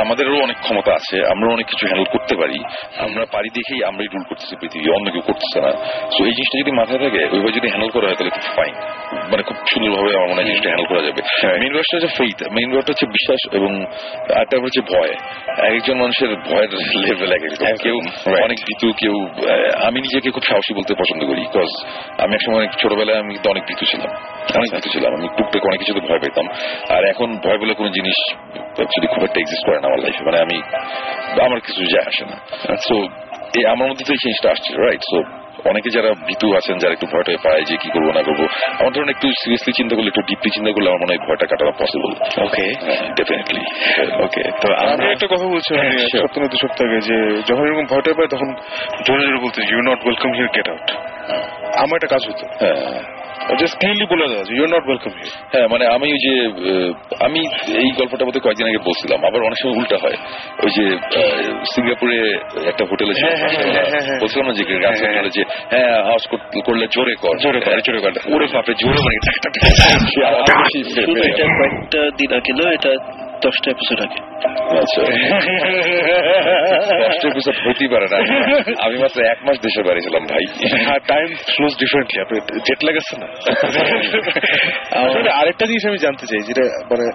আমাদেরও 0.00 0.36
অনেক 0.42 0.56
ক্ষমতা 0.56 0.92
আছে 0.92 1.16
আমরা 1.26 1.46
অনেক 1.52 1.66
কিছু 1.66 1.84
হ্যান্ডেল 1.86 2.08
করতে 2.12 2.34
পারি। 2.36 2.58
আমরা 2.98 3.24
পারি 3.32 3.48
দেখেই 3.54 3.80
আমরাই 3.84 4.08
রুল 4.12 4.24
করতেছি 4.28 4.56
পৃথিবী 4.60 4.88
অন্য 4.96 5.10
কেউ 5.10 5.20
করতেছে 5.20 5.58
না। 5.60 5.72
তো 6.12 6.24
এই 6.24 6.34
জিনিসটা 6.36 6.56
যদি 6.58 6.72
মাথায় 6.72 6.98
থাকে 6.98 7.20
ওইভাবে 7.32 7.52
যদি 7.52 7.68
হ্যান্ডেল 7.68 7.90
করা 7.90 8.06
হয় 8.06 8.16
তাহলে 8.16 8.30
খুব 8.30 8.46
ফাইন 8.56 8.74
মানে 9.30 9.42
খুব 9.42 9.56
সুন্দরভাবে 9.72 10.10
আমার 10.16 10.28
মনে 10.28 10.40
হয় 10.40 10.44
জিনিসটা 10.44 10.68
হ্যান্ডেল 10.68 10.88
করা 10.92 11.02
যাবে। 11.06 11.20
মেইন 11.60 11.72
ব্যাপারটা 11.72 11.96
হচ্ছে 11.96 12.10
ফেইথ 12.18 12.38
মেইন 12.52 12.68
ব্যাপারটা 12.70 12.92
হচ্ছে 12.92 13.06
বিশ্বাস 13.06 13.40
এবং 13.52 13.70
ব্যাপার 14.28 14.64
হচ্ছে 14.64 14.82
ভয়। 14.92 15.12
একজন 15.58 15.96
মানুষের 15.98 16.36
ভয়ের 16.36 16.68
লেভেল 16.96 17.32
এক 17.32 17.76
কেউ 17.82 17.96
অনেক 18.44 18.58
ভীতু 18.66 18.92
কেউ 18.92 19.26
আমি 19.82 20.00
নিজেকে 20.00 20.30
খুব 20.30 20.42
সাহসী 20.42 20.74
বলতে 20.74 20.94
পছন্দ 20.94 21.24
করি 21.24 21.40
বিকজ 21.40 21.70
আমি 22.18 22.34
এক 22.34 22.40
সময় 22.40 22.56
অনেক 22.56 22.70
ছোটবেলায় 22.82 23.18
আমি 23.18 23.32
কিন্তু 23.34 23.50
অনেক 23.50 23.64
ভীতু 23.66 23.84
ছিলাম। 23.84 24.10
অনেক 24.56 24.74
ভীতু 24.74 24.88
ছিলাম। 24.88 25.14
আমি 25.14 25.28
টুকটাক 25.28 25.62
অনেক 25.64 25.78
কিছুতে 25.78 26.00
ভয় 26.00 26.18
পেতাম। 26.18 26.46
আর 26.96 27.04
এখন 27.04 27.36
ভয় 27.44 27.58
বলে 27.58 27.74
কোনো 27.74 27.88
জিনিস 27.88 28.34
যদি 28.80 29.06
খুব 29.06 29.22
একটা 29.24 29.40
এক্সিস্ট 29.40 29.66
করে 29.66 29.80
না 29.80 29.86
আমার 29.86 29.98
লাইফে 29.98 30.24
মানে 30.24 30.38
আমি 30.40 30.58
আমার 31.42 31.60
কিছু 31.60 31.84
যায় 31.84 32.06
আসে 32.06 32.24
না। 32.24 32.36
সো 32.76 32.94
আমার 33.68 33.88
মধ্যে 33.88 34.04
তো 34.04 34.12
এই 34.12 34.20
জিনিসটা 34.22 34.50
আসছে 34.50 34.70
রাইট 34.74 35.00
সো 35.00 35.41
অনেকে 35.70 35.88
যারা 35.90 36.10
ভীতু 36.28 36.46
আছেন 36.56 36.76
যারা 36.78 36.92
একটু 36.92 37.06
ভয়টা 37.12 37.30
পায় 37.44 37.62
যে 37.62 37.74
কি 37.76 37.88
করব 37.94 38.08
না 38.08 38.22
করব 38.22 38.40
আমার 38.78 38.92
ধরুন 38.94 39.08
একটু 39.08 39.26
সিরিয়াসলি 39.40 39.72
চিন্তা 39.72 39.94
করলে 39.96 40.08
একটু 40.08 40.22
ডিপলি 40.22 40.50
চিন্তা 40.50 40.70
করলে 40.74 40.88
আমার 40.90 41.00
মনে 41.02 41.12
হয় 41.12 41.22
ভয়টা 41.26 41.46
কাটানো 41.46 41.72
পসিবল 41.78 42.12
ওকে 42.46 42.66
ডেফিনেটলি 43.16 43.62
ওকে 44.24 44.42
তো 44.62 44.68
আমি 44.84 45.04
একটা 45.14 45.26
কথা 45.26 45.46
বলছিলাম 45.46 45.80
হ্যাঁ. 45.82 46.08
সপ্তাহ 46.14 46.42
দু 46.52 46.56
সপ্তাহ 46.56 46.84
আগে 46.88 46.98
যে 47.08 47.16
যখন 47.48 47.64
এরকম 47.64 47.86
ভয়টা 47.86 48.10
পায় 48.18 48.30
তখন 48.34 48.48
জোরে 49.06 49.22
জোরে 49.26 49.40
বলতে 49.44 49.58
you 49.70 49.80
not 49.88 50.00
welcome 50.04 50.30
here 50.32 50.50
get 50.56 50.66
out 50.68 50.88
আমার 51.82 51.96
একটা 51.98 52.10
কাজ 52.14 52.22
হতো। 52.28 52.44
হ্যাঁ। 52.60 53.21
জাস্ট 53.60 53.78
ক্লিয়ারলি 53.78 54.04
বলে 54.04 54.28
দেওয়া 54.28 54.44
ইউ 54.50 54.64
নট 54.64 54.72
ওয়েলকাম 54.72 55.12
হিয়ার 55.12 55.52
হ্যাঁ 55.52 55.68
মানে 55.68 55.86
আমি 55.86 56.12
ওই 56.12 56.18
যে 56.18 56.50
আমি 57.20 57.48
এই 57.78 57.90
গল্পটা 57.90 58.24
মধ্যে 58.24 58.40
কয়েকদিন 58.40 58.66
আগে 58.66 58.78
বলছিলাম 58.78 59.24
আবার 59.24 59.42
অনেক 59.42 59.62
সময় 59.62 59.76
উল্টা 59.76 59.96
হয়। 60.02 60.16
ওই 60.62 60.70
যে 60.70 60.96
সিঙ্গাপুরে 61.74 62.38
একটা 62.66 62.84
হোটেলে 62.90 63.20
হ্যাঁ, 63.20 63.36
হ্যাঁ, 63.36 64.06
হ্যাঁ। 64.06 64.20
বলছিলাম 64.20 64.46
না 64.46 64.54
যে। 64.54 64.64
যে 65.30 65.44
হ্যাঁ 65.70 66.04
হাউস 66.04 66.22
করলে 66.64 66.86
জোরে 66.90 67.14
কর। 67.14 67.38
জোরে 67.38 67.60
কর, 67.60 67.80
জোরে 67.80 68.00
কর। 68.00 68.34
ওরে 68.34 68.46
বাপরে 68.52 68.74
জোরে 68.74 68.92
মানে 68.92 69.22
কয়েকটা 71.06 72.10
দিন 72.16 72.34
আগে 72.34 72.74
এটা 72.74 73.21
দশটা 73.42 73.68
এপিসোড 73.70 73.98
আগে। 74.06 74.20
আচ্ছা। 74.78 75.00
দশটা 77.08 77.28
এপিসোড 77.28 77.56
হতেই 77.66 77.88
পারে 77.88 78.06
না। 78.12 78.16
আমি 78.84 78.96
মাত্র 78.98 79.18
এক 79.24 79.38
মাস 79.42 79.56
বাড়ি 79.86 80.00
ছিলাম 80.00 80.24
ভাই। 80.26 80.44
টাইম 80.98 81.26
ফ্লোজ 81.26 81.72
ডিফারেন্টলি 81.78 82.18
আপনি 82.20 82.36
জেট 82.66 82.80
লাগাচ্ছে 82.84 83.14
না? 83.16 83.26
আরেকটা 85.40 85.64
জিনিস 85.66 85.86
আমি 85.86 85.98
জানতে 85.98 86.26
চাই 86.26 86.40
যেটা 86.46 86.62
মানে 86.62 87.06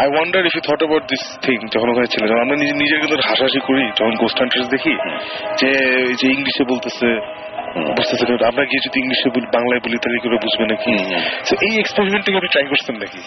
I 0.00 0.06
wonder 0.08 0.46
if 0.46 0.52
you 0.54 0.60
thought 0.60 0.80
about 0.82 1.02
this 1.02 1.38
thing 1.42 1.58
যখন 1.74 1.88
ওখানে 1.90 2.06
ছিলেন। 2.06 2.28
আমরা 2.40 2.56
নিজে 2.56 2.72
নিজের 2.72 2.98
কিন্তু 2.98 3.16
হাসাহাসি 3.16 3.60
করি 3.60 3.84
যখন 4.00 4.14
গোস্ট 4.14 4.38
দেখি 4.70 4.94
যে 6.20 6.28
ইংলিশে 6.28 6.64
বলতেছে 6.64 7.08
বুঝতেছে 7.96 8.24
আমরা 8.44 8.64
গিয়ে 8.64 8.82
যদি 8.84 9.00
ইংলিশে 9.00 9.28
বলি 9.30 9.46
বাংলায় 9.54 9.80
বলি 9.84 9.96
তাহলে 9.98 10.18
করে 10.18 10.36
বুঝবে 10.44 10.64
নাকি? 10.72 10.92
এই 11.66 11.78
এক্সপেরিমেন্টটাকে 11.78 12.36
আপনি 12.36 12.48
ট্রাই 12.48 12.66
করছেন 12.68 12.96
নাকি? 12.96 13.20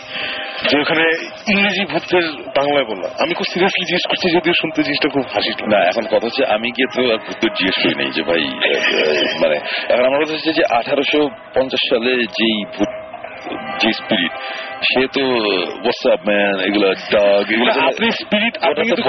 যে 0.70 0.76
ওখানে 0.80 1.06
ইংরেজি 1.48 1.86
ভূতের 1.86 2.26
বাংলায় 2.58 2.86
বলা। 2.86 3.08
আমি 3.24 3.34
খুব 3.34 3.48
সিরিয়াসলি 3.54 3.86
জিজ্ঞেস 3.86 4.06
করছি 4.08 4.28
যদিও 4.38 4.54
শুনতে 4.62 4.84
জিনিসটা 4.84 5.10
খুব 5.10 5.26
হাসি 5.34 5.52
না 5.68 5.80
এখন 5.86 6.06
কথা 6.12 6.26
হচ্ছে 6.26 6.46
আমি 6.46 6.68
গিয়ে 6.72 6.90
তো 6.96 7.02
আর 7.14 7.20
ভূতের 7.28 7.52
জিজ্ঞেস 7.54 7.78
করি 7.84 7.96
নাই 7.96 8.10
যে 8.12 8.22
ভাই 8.24 8.44
মানে 9.42 9.58
এখন 9.90 10.06
আমার 10.06 10.20
কথা 10.24 10.34
হচ্ছে 10.34 10.54
যে 10.54 10.64
আঠারোশো 10.70 11.30
পঞ্চাশ 11.56 11.84
সালে 11.90 12.12
যেই 12.38 12.58
ভূত 12.76 12.92
যে 13.80 13.90
স্পিরিট 13.94 14.34
সে 14.90 15.02
তো 15.14 15.24
হোয়াটসঅ্যাপ 15.84 16.20
ম্যান 16.28 16.56
এগুলো 16.60 16.94
ডাগ 17.12 17.52
এগুলো 17.52 17.72
আপনি 17.72 18.12
স্পিরিট 18.12 18.64
আপনি 18.64 18.82
কিন্তু। 18.84 19.02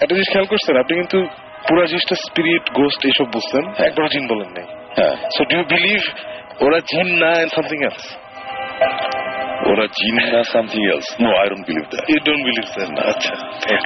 একটা 0.00 0.14
জিনিস 0.14 0.28
খেয়াল 0.32 0.46
করছেন 0.46 0.76
আপনি 0.76 0.94
কিন্তু 0.96 1.18
পুরো 1.68 1.86
জিনিসটা 1.86 2.16
স্পিরিট 2.26 2.64
গোস্ট 2.72 3.00
এইসব 3.04 3.26
বুঝতেন 3.32 3.64
একবার 3.84 4.08
জিন 4.08 4.24
বলেন 4.28 4.50
নাই। 4.56 4.66
হ্যাঁ। 4.96 5.14
সো 5.36 5.44
ডু 5.44 5.54
ইউ 5.56 5.64
বিলিভ 5.64 6.02
ওরা 6.60 6.78
জিন 6.80 7.08
না 7.22 7.30
এন্ড 7.40 7.52
সামথিং 7.54 7.78
এলস 7.84 8.06
ওরা 9.68 9.86
জিন 9.86 10.16
না 10.32 10.42
something 10.42 10.82
else 10.88 11.20
no 11.20 11.28
I 11.36 11.48
don't 11.48 11.66
believe 11.66 11.84
that 11.90 12.10
you 12.10 12.18
don't 12.24 12.44
believe 12.44 12.66
that 12.74 13.06
আচ্ছা 13.06 13.34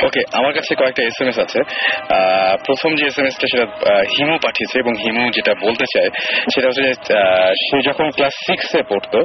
ওকে 0.06 0.20
আমার 0.32 0.52
কাছে 0.52 0.74
কয়েকটা 0.74 1.02
এস 1.02 1.22
এম 1.22 1.28
আছে 1.28 1.60
প্রথম 2.66 2.94
যে 2.94 3.06
এস 3.06 3.18
এম 3.18 3.26
এসটা 3.26 3.46
সেটা 3.52 3.66
হিমু 4.18 4.38
পাঠিয়েছে 4.42 4.78
এবং 4.78 4.92
হিমু 5.02 5.30
যেটা 5.30 5.54
বলতে 5.62 5.84
চায় 5.94 6.10
সেটা 6.54 6.66
হচ্ছে 6.66 6.94
সে 7.54 7.82
যখন 7.90 8.10
ক্লাস 8.10 8.32
সিক্সে 8.46 8.82
পড়তো 8.88 9.18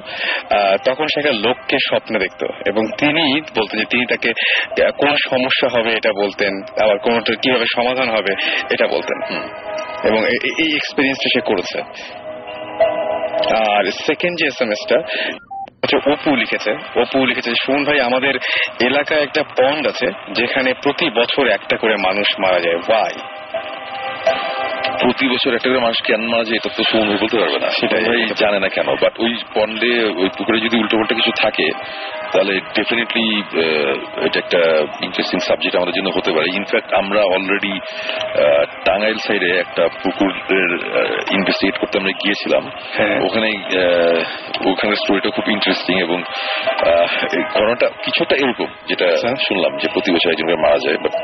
তখন 0.86 1.06
সে 1.06 1.20
একটা 1.20 1.32
লোককে 1.32 1.78
স্বপ্নে 1.90 2.20
দেখতো 2.20 2.46
এবং 2.68 2.84
তিনি 2.98 3.42
বলতেন 3.42 3.80
যে 3.80 3.86
তিনি 3.90 4.06
তাকে 4.06 4.34
কোন 4.98 5.16
সমস্যা 5.30 5.80
হবে 5.80 5.92
এটা 5.94 6.12
বলতেন 6.14 6.84
আবার 6.84 6.98
কোনটা 6.98 7.34
কীভাবে 7.42 7.66
সমাধান 7.76 8.10
হবে 8.10 8.34
এটা 8.74 8.88
বলতেন। 8.88 9.48
এবং 10.04 10.26
এই 10.60 10.76
এক্সপিরিয়েন্সটা 10.76 11.30
সে 11.34 11.42
করেছে। 11.42 11.82
আর 13.68 13.84
সেকেন্ড 13.86 14.40
যে 14.40 14.48
এস 14.48 14.62
এম 14.62 14.70
এসটা 14.72 14.98
হচ্ছে 15.84 15.98
অপু 16.12 16.36
লিখেছে। 16.36 16.72
অপু 16.96 17.26
লিখেছে 17.26 17.52
সুমন 17.66 17.84
ভাই 17.84 18.00
আমাদের 18.02 18.34
এলাকায় 18.82 19.22
একটা 19.22 19.44
পন্ড 19.58 19.88
আছে 19.88 20.08
যেখানে 20.32 20.74
প্রতি 20.74 21.10
বছর 21.10 21.48
একটা 21.48 21.78
করে 21.78 21.96
মানুষ 21.98 22.28
মারা 22.40 22.60
যায়। 22.60 22.76
ওয়াই 22.76 23.16
প্রতি 25.02 25.26
বছর 25.28 25.56
একটা 25.56 25.70
করে 25.70 25.80
মানুষ 25.80 26.02
কেন 26.04 26.22
মারা 26.28 26.44
যায় 26.44 26.56
এটা 26.56 26.70
তো 26.78 26.84
সুমন 26.84 27.18
বলতে 27.18 27.38
পারবে 27.38 27.60
না। 27.60 27.70
সেটাই। 27.70 28.04
ভাই 28.04 28.26
জানে 28.36 28.60
না 28.60 28.68
কেন 28.68 28.96
বাট 29.02 29.14
ওই 29.20 29.34
পন্ডে 29.54 30.04
ওই 30.04 30.30
পুকুরে 30.38 30.60
যদি 30.60 30.78
উল্টো 30.78 30.98
পাল্টা 30.98 31.16
কিছু 31.16 31.32
থাকে 31.42 31.68
তাহলে 32.34 32.60
ডেফিনেটলি 32.76 33.44
এটা 34.26 34.40
একটা 34.40 34.62
ইন্টারেস্টিং 35.02 35.40
সাবজেক্ট 35.40 35.78
আমাদের 35.78 35.94
জন্য 35.94 36.10
হতে 36.16 36.32
পারে। 36.32 36.48
ইনফ্যাক্ট 36.56 36.94
আমরা 36.94 37.22
অলরেডি 37.22 37.80
টাঙ্গাইল 38.86 39.18
সাইডে 39.18 39.60
একটা 39.60 39.88
পুকুরের 40.04 40.72
ইনভেস্টিগেট 41.32 41.78
করতে 41.78 42.00
আমরা 42.00 42.12
গিয়েছিলাম। 42.12 42.72
হ্যাঁ। 42.98 43.20
ওখানে 43.24 43.50
আহ, 43.50 44.70
ওখানের 44.72 44.96
স্টোরিটা 44.96 45.30
খুব 45.30 45.50
ইন্টারেস্টিং 45.50 46.00
এবং 46.00 46.24
ঘটনাটা 47.54 47.88
কিছুটা 48.04 48.36
এরকম 48.36 48.66
যেটা 48.88 49.08
শুনলাম 49.48 49.78
যে 49.78 49.88
প্রতি 49.94 50.12
বছর 50.12 50.30
একজন 50.30 50.48
করে 50.48 50.56
মারা 50.56 50.78
যায় 50.78 50.98
বাট 50.98 51.16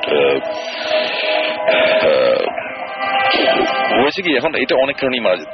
হয়েছে 4.00 4.22
কি? 4.22 4.32
এখন 4.38 4.52
এটা 4.56 4.76
অনেক 4.76 4.96
কারণেই 4.96 5.20
মারা 5.20 5.38
যায়। 5.38 5.48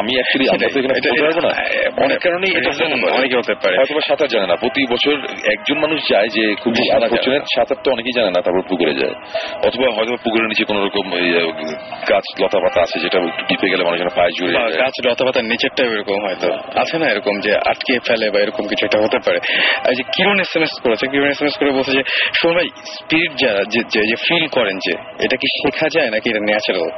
আমি 0.00 0.12
অ্যাকচুয়ালি 0.14 0.46
আমরা 0.48 0.68
তো 0.72 0.78
এখানে 0.80 0.94
বলতে 0.94 1.22
পারব 1.24 1.38
না। 1.46 1.52
অনেক 2.04 2.18
কারণেই 2.20 2.52
এটা। 2.58 2.70
অনেকে 3.18 3.36
হতে 3.36 3.54
পারে। 3.62 3.74
হয়তো 3.76 3.92
সাঁতার 4.08 4.28
জানে 4.28 4.46
না। 4.46 4.56
প্রতি 4.56 4.80
বছর 4.92 5.14
একজন 5.54 5.76
মানুষ 5.78 5.98
যায় 6.12 6.28
যে 6.28 6.54
খুব 6.62 6.72
জি, 6.74 6.82
সাঁতার 7.56 7.78
তো 7.84 7.88
অনেকেই 7.90 8.12
জানে 8.12 8.30
না 8.30 8.40
তারপর 8.42 8.62
পুকুরে 8.68 8.94
যায়। 8.94 9.14
অথবা 9.66 9.86
হয়তো 9.96 10.12
পুকুরের 10.24 10.48
নিচে 10.48 10.64
কোন 10.64 10.76
রকম 10.84 11.06
গাছ 12.10 12.26
লতা 12.42 12.58
পাতা 12.60 12.80
আছে 12.82 12.96
যেটা 13.00 13.18
একটু 13.18 13.42
টিপে 13.48 13.68
গেলে 13.70 13.84
মানুষের 13.84 14.10
পায়ে 14.16 14.32
জুড়ে 14.38 14.52
গাছ 14.78 14.94
লতা 15.06 15.24
পাতার 15.24 15.44
নিচেরটাও 15.44 15.86
এরকম 15.86 16.18
হয়তো 16.26 16.48
আছে 16.80 16.98
না 16.98 17.06
এরকম 17.10 17.34
যে 17.40 17.52
আটকে 17.70 17.94
ফেলে 18.06 18.30
বা 18.30 18.38
এরকম 18.40 18.64
কিছু 18.66 18.82
একটা 18.86 18.98
হতে 19.04 19.18
পারে। 19.26 19.38
আর 19.84 19.92
যে 19.94 20.02
কিরণ 20.14 20.40
এস 20.40 20.56
এম 20.56 20.62
এস 20.62 20.74
করেছে 20.82 21.06
কিরণ 21.06 21.28
এস 21.28 21.42
এম 21.42 21.46
এস 21.46 21.56
করে 21.56 21.70
বলছে 21.70 21.92
যে 21.92 22.02
শোন 22.34 22.52
ভাই 22.54 22.68
স্পিরিট 22.98 23.32
যারা 23.36 23.62
যে 24.10 24.16
ফিল 24.28 24.46
করেন 24.46 24.76
যে 24.86 24.92
এটা 25.24 25.36
কি 25.36 25.46
শেখা 25.60 25.86
যায় 25.88 26.10
নাকি 26.10 26.30
এটা 26.30 26.40
ন্যাচারাল 26.40 26.88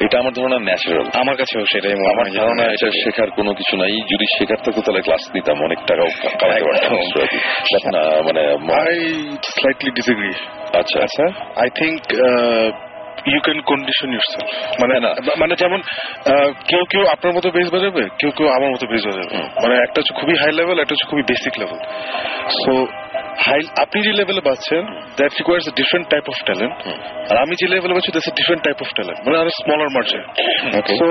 এটা 0.00 0.16
আমার 0.18 0.32
ধারণা 0.32 0.58
ন্যাচারাল 0.58 1.06
আমার 1.20 1.36
কাছেও 1.36 1.62
সেটাই 1.72 1.94
আমার 2.12 2.26
ধারণা 2.36 2.64
এটা 2.66 2.88
শেখার 3.02 3.28
কোনো 3.30 3.50
কিছু 3.54 3.74
নাই। 3.76 3.92
যদি 4.12 4.26
শেখার 4.36 4.60
থাকতো 4.64 4.80
তাহলে 4.82 5.02
ক্লাস 5.02 5.22
নিতাম 5.34 5.56
অনেক 5.62 5.80
টাকাও 5.86 6.10
কামাতে 6.40 6.62
পারতাম 6.64 6.92
মানে 8.26 8.42
আই 8.80 8.96
স্লাইটলি 9.50 9.90
ডিসএগ্রি 9.90 10.32
আচ্ছা। 10.80 10.98
আচ্ছা? 11.02 11.24
I 11.56 11.68
think 11.74 12.00
you 13.26 13.40
can 13.40 13.58
condition 13.62 14.08
yourself 14.12 14.48
মানে 14.80 14.94
না। 15.00 15.10
মানে 15.38 15.54
যেমন 15.56 15.80
আহ, 15.82 16.48
কেউ 16.68 16.82
কেউ 16.90 17.02
আপনার 17.06 17.32
মতো 17.32 17.48
বেস 17.50 17.68
বাজাবে 17.72 18.04
কেউ 18.18 18.30
কেউ 18.30 18.46
আমার 18.48 18.70
মতো 18.70 18.84
বেস 18.86 19.02
বাজাবে। 19.06 19.28
মানে 19.62 19.74
একটা 19.82 19.96
হচ্ছে 20.00 20.14
খুবই 20.20 20.34
হাই 20.36 20.52
লেভেল 20.52 20.76
একটা 20.78 20.92
হচ্ছে 20.94 21.06
খুবই 21.10 21.24
বেসিক 21.30 21.54
লেভেল 21.58 21.78
সো 22.60 22.72
হাই 23.44 23.60
আপনি 23.82 23.98
যে 24.02 24.12
লেভেলে 24.12 24.42
বাঁচছেন 24.48 24.82
that 25.18 25.32
requires 25.40 25.66
different 25.80 26.06
type 26.12 26.24
of 26.28 26.36
talent 26.44 26.76
আর 27.30 27.36
আমি 27.44 27.54
যে 27.60 27.66
লেভেলে 27.72 27.94
বাঁচছি 27.96 28.10
that's 28.14 28.30
different 28.40 28.62
type 28.64 28.78
of 28.80 28.88
talent 28.96 29.18
মানে 29.26 29.36
আরও 29.42 29.52
স্মলার 29.60 29.90
মার্জিন 29.96 30.22
তো 30.86 30.92
সো 31.00 31.06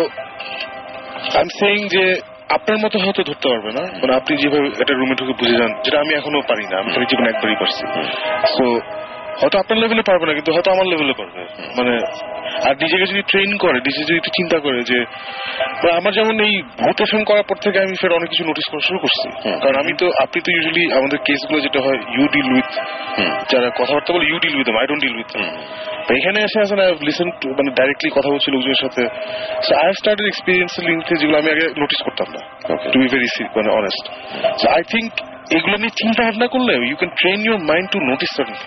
আই 1.37 1.41
এম 1.41 1.49
সেইং 1.59 1.79
যে 1.95 2.03
আপনার 2.49 2.77
মতো 2.83 2.95
হয়তো 2.99 3.21
ধরতে 3.23 3.47
পারবে 3.49 3.71
না। 3.77 3.83
মানে 4.01 4.13
আপনি 4.19 4.33
যেভাবে 4.41 4.67
একটা 4.81 4.93
রুমে 4.93 5.15
ঢুকে 5.19 5.33
বুঝে 5.39 5.55
যান 5.61 5.71
যেটা 5.83 5.97
আমি 5.99 6.13
এখনও 6.19 6.41
পারি 6.51 6.65
না। 6.71 6.77
আমি 6.79 7.05
জীবনে 7.11 7.29
একবারই 7.29 7.57
পারছি। 7.61 7.83
সো 8.55 8.65
হয়তো 9.41 9.55
আপনার 9.61 9.77
লেভেলে 9.83 10.03
পারবে 10.09 10.25
না 10.27 10.33
কিন্তু 10.37 10.51
হয়তো 10.55 10.69
আমার 10.75 10.85
লেভেলে 10.91 11.15
পারবে। 11.19 11.41
মানে 11.77 11.93
আর 12.67 12.73
নিজেকে 12.83 13.05
যদি 13.11 13.21
ট্রেন 13.31 13.49
করে 13.63 13.77
নিজে 13.87 14.01
যদি 14.03 14.17
একটু 14.19 14.31
চিন্তা 14.37 14.57
করে 14.65 14.79
যে 14.91 14.99
আমার 15.99 16.11
যেমন 16.17 16.35
এই 16.47 16.53
এফএম 17.03 17.23
করার 17.29 17.45
পর 17.49 17.57
থেকে 17.65 17.77
আমি 17.85 17.93
ফের 18.01 18.11
অনেক 18.19 18.29
কিছু 18.33 18.43
নোটিস 18.49 18.65
করা 18.71 18.83
শুরু 18.87 18.99
করছি। 19.03 19.27
কারণ 19.61 19.75
আমি 19.83 19.91
তো 20.01 20.05
আপনি 20.23 20.39
তো 20.45 20.49
ইউজুয়ালি 20.55 20.83
আমাদের 20.99 21.19
কেসগুলো 21.27 21.57
যেটা 21.65 21.79
হয় 21.85 21.99
ইউ 22.15 22.25
ডিল 22.33 22.47
উইথ 22.55 22.69
যারা 23.51 23.67
কথাবার্তা 23.79 24.11
বলে 24.15 24.25
you 24.31 24.37
deal 24.43 24.55
with 24.59 24.67
I 24.81 24.85
don't 24.89 25.01
deal 25.05 25.15
with 25.19 25.29
এখানে 26.17 26.37
এসে 26.47 26.57
আসেন 26.65 26.79
আই 26.85 26.89
লিসেন 27.07 27.29
টু 27.41 27.47
মানে 27.59 27.69
ডাইরেক্টলি 27.79 28.09
কথা 28.17 28.29
বলছি 28.33 28.47
লোকজনের 28.55 28.79
সাথে। 28.83 29.03
So 29.65 29.71
I 29.79 29.85
have 29.87 29.95
started 30.01 30.27
experience 30.29 30.71
লিঙ্কে 30.87 31.15
যেগুলো 31.19 31.37
আমি 31.41 31.49
আগে 31.55 31.65
নোটিস 31.81 31.99
করতাম 32.05 32.27
না 32.35 32.41
টু 32.91 32.97
বি 33.01 33.07
ভেরি 33.13 33.27
মানে 33.57 33.69
অনেস্ট 33.79 34.05
সো 34.61 34.65
আই 34.77 34.83
থিঙ্ক 34.93 35.11
এগুলো 35.57 35.75
নিয়ে 35.81 35.93
চিন্তা 35.99 36.21
ভাবনা 36.27 36.47
করলে 36.53 36.71
you 36.89 36.95
can 37.01 37.11
train 37.19 37.39
your 37.47 37.59
mind 37.69 37.87
to 37.93 37.97
notice 38.09 38.31
certain 38.35 38.57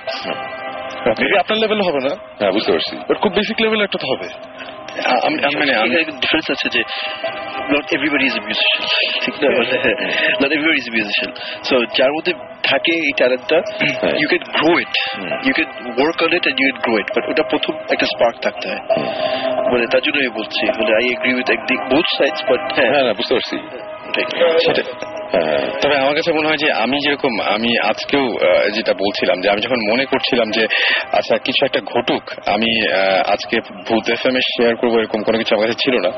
maybe 1.21 1.37
আপনার 1.43 1.59
লেভেল 1.63 1.81
হবে 1.89 2.01
না। 2.07 2.13
হ্যাঁ 2.39 2.53
বুঝতে 2.57 2.71
পারছি। 2.75 2.95
বাট 3.09 3.17
খুব 3.23 3.33
বেসিক 3.39 3.57
লেভেল 3.65 3.81
একটা 3.87 3.99
তো 4.03 4.07
হবে। 4.13 4.29
মানে 5.61 5.73
আমি 5.83 5.91
ডিফারেন্স 6.23 6.47
আছে 6.55 6.67
যে 6.75 6.81
নট 7.73 7.87
এভরিবডি 7.97 8.25
ইজ 8.31 8.37
মিউজিশিয়ান 8.47 8.83
ঠিক 9.25 9.35
না? 9.43 9.49
Not 10.41 10.51
everybody 10.57 10.79
is 10.83 10.89
musician 10.95 11.31
so 11.69 11.75
যার 11.99 12.13
মধ্যে 12.17 12.33
থাকে 12.71 12.93
এই 13.07 13.13
ট্যালেন্টটা 13.21 13.59
you 14.21 14.27
can 14.33 14.45
grow 14.57 14.73
it 14.85 14.95
you 15.47 15.53
can 15.59 15.71
work 15.99 16.19
on 16.27 16.31
it 16.39 16.45
and 16.51 16.59
you 16.63 16.67
can 16.71 16.81
grow 16.87 16.95
it 17.03 17.09
but 17.15 17.25
ওটা 17.31 17.45
প্রথম 17.53 17.75
একটা 17.95 18.07
স্পার্ক 18.13 18.37
থাকতে 18.47 18.67
হয়। 18.71 18.83
মানে 19.73 19.85
তার 19.93 20.03
জন্য 20.05 20.17
আমি 20.23 20.33
বলছি 20.41 20.63
মানে 20.79 20.93
I 20.99 21.07
agree 21.15 21.33
with 21.39 21.49
sides 22.19 22.41
but 22.51 22.63
হ্যাঁ 22.77 22.91
হ্যাঁ 22.93 23.15
বুঝতে 23.19 23.33
পারছি। 23.37 23.57
সেটা 24.65 24.83
তবে 25.83 25.95
আমার 26.03 26.15
কাছে 26.19 26.31
মনে 26.39 26.49
হয় 26.49 26.61
যে 26.65 26.69
আমি 26.85 26.97
যেরকম, 27.05 27.33
আমি 27.57 27.71
আজকেও 27.91 28.27
যেটা 28.77 28.93
বলছিলাম 29.03 29.37
যে 29.43 29.49
আমি 29.53 29.61
যখন 29.67 29.81
মনে 29.91 30.05
করছিলাম 30.13 30.49
যে 30.57 30.65
আচ্ছা 31.19 31.35
কিছু 31.47 31.61
একটা 31.69 31.81
ঘটুক, 31.93 32.25
আমি 32.55 32.71
আজকে 33.35 33.57
ভূত 33.87 34.05
এফ 34.15 34.23
এম 34.29 34.37
এ 34.41 34.43
শেয়ার 34.55 34.75
করব 34.81 34.95
এরকম 35.01 35.21
কোনো 35.27 35.37
কিছু 35.41 35.53
আমার 35.55 35.67
কাছে 35.67 35.81
ছিল 35.85 35.95
না। 36.07 36.11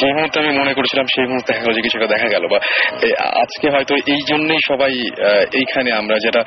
যে 0.00 0.06
মুহূর্তে 0.16 0.36
আমি 0.42 0.52
মনে 0.60 0.72
করছিলাম 0.78 1.06
সেই 1.14 1.26
মুহূর্তে 1.30 1.48
দেখা 1.52 1.62
গেল 1.64 1.72
যে 1.76 1.82
কিছু 1.86 1.96
একটা 1.98 2.10
দেখা 2.14 2.28
গেল 2.34 2.44
বা 2.52 2.58
আজকে 3.44 3.66
হয়তো 3.74 3.92
এই 4.14 4.22
জন্যই 4.30 4.60
সবাই 4.70 4.92
এইখানে 5.60 5.90
আমরা 6.00 6.16
যেটা 6.24 6.42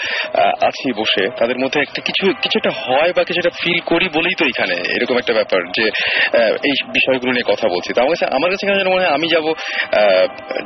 আছি 0.69 0.87
বসে, 0.99 1.23
তাদের 1.39 1.57
মধ্যে 1.63 1.79
একটা 1.85 1.99
কিছু 2.07 2.23
কিছু 2.43 2.55
একটা 2.61 2.73
হয় 2.83 3.11
বা 3.17 3.21
কিছু 3.27 3.39
একটা 3.43 3.55
ফিল 3.61 3.79
করি 3.91 4.05
বলেই 4.17 4.35
তো 4.39 4.43
এখানে 4.51 4.75
এরকম 4.95 5.15
একটা 5.21 5.33
ব্যাপার 5.39 5.61
যে 5.77 5.85
এই 6.69 6.75
বিষয়গুলো 6.97 7.31
নিয়ে 7.35 7.47
কথা 7.51 7.65
বলছি। 7.73 7.89
তো 7.95 7.99
আমার 8.03 8.11
কাছে 8.13 8.25
আমার 8.37 8.49
কাছে 8.51 8.63
মনে 8.93 9.01
হয় 9.03 9.13
আমি 9.17 9.27
যাব 9.33 9.45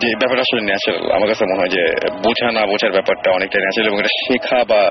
যে 0.02 0.08
ব্যাপারটা 0.22 0.44
আসলে 0.48 0.62
ন্যাচারাল 0.70 1.06
আমার 1.18 1.30
কাছে 1.36 1.46
মনে 1.46 1.62
হয় 1.62 1.72
যে 1.78 1.84
বোঝা 2.24 2.48
না 2.52 2.64
বোঝার 2.66 2.92
ব্যাপারটা 2.92 3.28
অনেকটা 3.32 3.58
ন্যাচারাল 3.60 3.88
এবং 3.88 4.00
এটা 4.00 4.14
শেখা 4.26 4.60
বা 4.64 4.82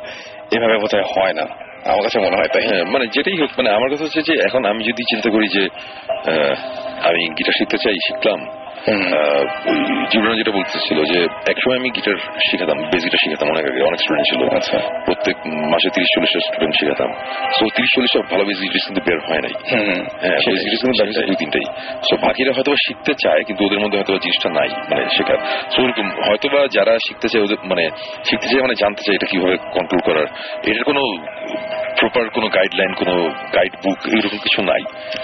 এভাবে 0.53 0.77
বোধহয় 0.79 1.07
হয় 1.15 1.33
না। 1.33 1.45
আমার 1.85 2.03
কাছে 2.03 2.19
মনে 2.19 2.37
হয় 2.37 2.51
তাই। 2.53 2.65
হ্যাঁ 2.69 2.85
মানে 2.85 3.05
যেটাই 3.07 3.37
হোক 3.41 3.51
মানে 3.59 3.71
আমার 3.71 3.89
কাছে 3.91 4.05
হচ্ছে 4.05 4.23
যে 4.23 4.35
এখন 4.47 4.63
আমি 4.65 4.83
যদি 4.85 5.03
চিন্তা 5.11 5.29
করি 5.31 5.47
যে 5.49 5.65
আমি 7.09 7.23
গিটার 7.39 7.55
শিখতে 7.59 7.79
চাই, 7.79 7.97
শিখলাম 8.07 8.41
জীবনে 10.11 10.35
যেটা 10.37 10.51
বলতেছিল 10.51 10.99
যে 11.13 11.19
একসময় 11.25 11.77
আমি 11.79 11.91
গিটার 11.91 12.17
শিখাতাম 12.51 12.79
বেস 12.93 13.03
গিটার 13.05 13.21
শিখাতাম 13.25 13.49
অনেক 13.51 13.65
আগে 13.71 13.81
অনেক 13.83 14.01
স্টুডেন্ট 14.01 14.27
ছিল। 14.31 14.41
আচ্ছা। 14.57 14.79
প্রত্যেক 15.05 15.37
মাসে 15.73 15.89
তিরিশ 15.95 16.09
চল্লিশটা 16.15 16.41
স্টুডেন্ট 16.49 16.75
শিখাতাম। 16.81 17.11
সো 17.57 17.65
তিরিশ 17.75 17.91
চল্লিশটা 17.95 18.21
ভালো 18.31 18.45
বেস 18.45 18.59
গিটার 18.63 18.81
কিন্তু 18.87 19.03
বের 19.07 19.19
হয় 19.29 19.43
নাই। 19.47 19.55
হ্যাঁ 19.71 20.39
বেস 20.47 20.63
গিটার 20.65 20.79
কিন্তু 20.81 21.05
দেখা 21.05 21.27
দুই 21.27 21.37
তিনটাই 21.37 21.67
সো 22.09 22.15
বাকিরা 22.17 22.53
হয়তো 22.53 22.73
শিখতে 22.87 23.13
চায় 23.15 23.43
কিন্তু 23.43 23.65
ওদের 23.65 23.81
মধ্যে 23.81 23.99
হয়তো 23.99 24.13
জিনিসটা 24.19 24.49
নাই 24.51 24.69
মানে 24.91 25.05
শেখার। 25.17 25.39
সো 25.71 25.83
ওরকম 25.83 26.07
হয়তো 26.29 26.49
বা 26.49 26.61
যারা 26.73 26.99
শিখতে 27.09 27.29
চায় 27.29 27.43
ওদের 27.45 27.57
মানে 27.65 27.85
শিখতে 28.25 28.47
চায় 28.49 28.63
মানে 28.63 28.75
জানতে 28.75 29.03
চায় 29.03 29.15
এটা 29.15 29.27
কীভাবে 29.27 29.57
কন্ট্রোল 29.57 30.01
করার। 30.05 30.27
এটার 30.63 30.85
কোনো 30.85 31.03
প্রপার 32.01 32.29
কোনো 32.29 32.47
গাইডলাইন 32.49 32.93
কোনো 32.95 33.15
গাইড 33.55 33.73
বুক 33.85 33.99
এরকম 34.19 34.39
কিছু 34.39 34.63
নাই। 34.63 34.83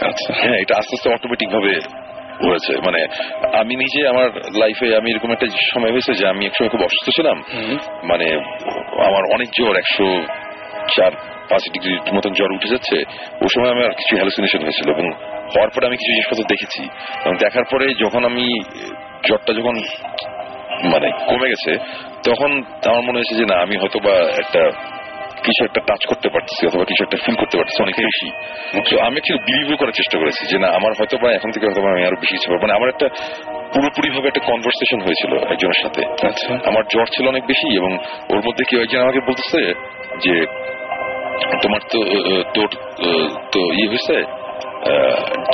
আচ্ছা। 0.08 0.30
হ্যাঁ 0.36 0.56
এটা 0.60 0.74
আস্তে 0.78 0.94
আস্তে 0.96 1.08
অটোমেটিক 1.10 1.48
ভাবে 1.48 1.99
হয়েছে। 2.48 2.72
মানে 2.86 3.00
আমি 3.60 3.74
নিজে 3.76 4.08
আমার 4.08 4.28
লাইফে 4.56 4.96
আমি 4.96 5.10
এরকম 5.10 5.30
একটা 5.32 5.46
সময় 5.74 5.92
হয়েছে 5.92 6.12
যে 6.14 6.24
আমি 6.28 6.46
একসময় 6.46 6.68
খুব 6.68 6.82
অসুস্থ 6.82 7.06
ছিলাম। 7.16 7.36
মানে 8.04 8.26
আমার 9.08 9.22
অনেক 9.34 9.48
জ্বর 9.58 9.76
একশো 9.76 10.08
চার 10.96 11.12
পাঁচ 11.50 11.62
ডিগ্রির 11.72 12.14
মতন 12.14 12.32
জ্বর 12.32 12.52
উঠে 12.52 12.68
যাচ্ছে। 12.68 12.96
ওই 13.42 13.48
সময় 13.54 13.70
আমার 13.70 13.90
কিছু 13.92 14.16
হ্যালুসিনেশন 14.16 14.60
হয়েছিল 14.62 14.88
এবং 14.90 15.06
হওয়ার 15.52 15.70
পরে 15.74 15.86
আমি 15.86 15.96
কিছু 15.96 16.12
জিনিসপত্র 16.12 16.42
দেখেছি। 16.48 16.82
এবং 17.24 17.34
দেখার 17.36 17.64
পরে 17.70 17.94
যখন 17.94 18.24
আমি 18.24 18.44
জ্বরটা 19.26 19.52
যখন 19.52 19.74
মানে 20.84 21.08
কমে 21.26 21.48
গেছে 21.48 21.72
তখন 22.30 22.50
আমার 22.86 23.02
মনে 23.02 23.18
হয়েছে 23.18 23.34
যে 23.34 23.44
না 23.44 23.56
আমি 23.62 23.76
হয়তো 23.76 23.98
বা 23.98 24.14
একটা 24.42 24.62
কিছু 25.40 25.60
একটা 25.64 25.80
টাচ 25.86 26.02
করতে 26.06 26.28
পারতেছি 26.28 26.62
অথবা 26.66 26.84
কিছু 26.84 27.02
একটা 27.04 27.18
ফিল 27.24 27.36
করতে 27.36 27.56
পারতেছি 27.58 27.78
অনেক 27.82 27.96
বেশি 28.00 28.28
আমি 29.00 29.16
অ্যাকচুয়ালি 29.16 29.42
বিলিভও 29.46 29.76
করার 29.76 29.92
চেষ্টা 29.92 30.16
করেছি 30.18 30.42
যে 30.46 30.56
না 30.58 30.68
আমার 30.68 30.92
হয়তো 30.98 31.16
বা 31.18 31.28
এখন 31.32 31.50
থেকে 31.50 31.64
হয়তো 31.66 31.80
আমি 31.94 32.04
আরও 32.06 32.16
বেশি 32.16 32.32
কিছু 32.36 32.48
পারব 32.50 32.60
মানে 32.62 32.74
আমার 32.74 32.88
একটা 32.88 33.06
পুরোপুরি 33.74 34.08
ভাবে 34.10 34.26
একটা 34.28 34.42
কনভারসেশন 34.46 35.00
হয়েছিল 35.00 35.32
একজনের 35.44 35.78
সাথে। 35.84 36.02
আচ্ছা। 36.28 36.50
আমার 36.66 36.84
জ্বর 36.92 37.06
ছিল 37.06 37.24
অনেক 37.28 37.44
বেশি 37.46 37.68
এবং 37.76 37.90
ওর 38.30 38.40
মধ্যে 38.46 38.64
কেউ 38.64 38.78
একজন 38.80 39.00
আমাকে 39.00 39.20
বলতেছে 39.20 39.60
যে 40.24 40.34
তোমার 41.62 41.80
তো 41.92 41.98
তোর 42.54 42.68
তো 43.52 43.60
ইয়ে 43.72 43.88
হয়েছে 43.88 44.16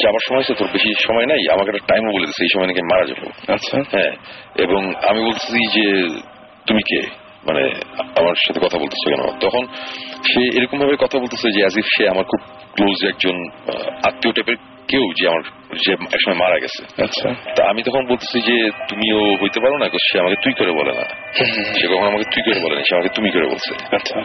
যাবার 0.02 0.22
সময় 0.26 0.38
হয়েছে 0.38 0.54
তোর 0.54 0.68
বেশি 0.72 0.90
সময় 1.06 1.26
নাই 1.26 1.42
আমাকে 1.52 1.68
একটা 1.70 1.84
টাইমও 1.86 2.12
বলে 2.12 2.26
দিচ্ছে 2.26 2.42
এই 2.42 2.52
সময় 2.54 2.66
নাকি 2.66 2.82
মারা 2.92 3.04
যাব 3.06 3.20
আচ্ছা। 3.48 3.76
হ্যাঁ 3.92 4.12
এবং 4.56 4.80
আমি 5.08 5.20
বলতেছি 5.24 5.58
যে 5.76 5.86
তুমি 6.66 6.82
কে? 6.82 7.00
মানে 7.48 7.62
আমার 8.20 8.34
সাথে 8.46 8.60
কথা 8.60 8.78
বলতেছে 8.78 9.06
কেন? 9.10 9.22
তখন 9.40 9.66
সে 10.30 10.40
এরকম 10.58 10.78
ভাবে 10.78 10.96
কথা 11.00 11.18
বলতেছে 11.18 11.50
যে 11.50 11.60
অ্যাজ 11.60 11.78
ইফ 11.78 11.86
সে 11.96 12.08
আমার 12.08 12.24
খুব 12.24 12.40
ক্লোজ 12.74 12.98
একজন 13.08 13.36
আত্মীয় 14.02 14.32
টাইপের 14.32 14.56
কেউ 14.88 15.04
যে 15.18 15.28
আমার 15.28 15.42
যে 15.84 15.92
একসময় 15.92 16.34
মারা 16.34 16.58
গেছে। 16.58 17.02
আচ্ছা। 17.02 17.28
তা 17.56 17.62
আমি 17.70 17.82
তখন 17.82 18.06
বলতেছি 18.06 18.40
যে 18.40 18.70
তুমিও 18.88 19.18
হইতে 19.42 19.60
পারো 19.60 19.76
না 19.78 19.86
সে 20.10 20.20
আমাকে 20.20 20.36
তুই 20.42 20.52
করে 20.52 20.72
বলে 20.72 20.92
না। 20.92 21.04
সে 21.78 21.86
কখন 21.86 22.06
আমাকে 22.06 22.24
তুই 22.34 22.42
করে 22.42 22.60
বলে 22.64 22.74
না 22.74 22.82
সে 22.88 22.94
আমাকে 22.94 23.08
তুমি 23.08 23.30
করে 23.30 23.46
বলছে। 23.46 23.72
আচ্ছা। 23.96 24.16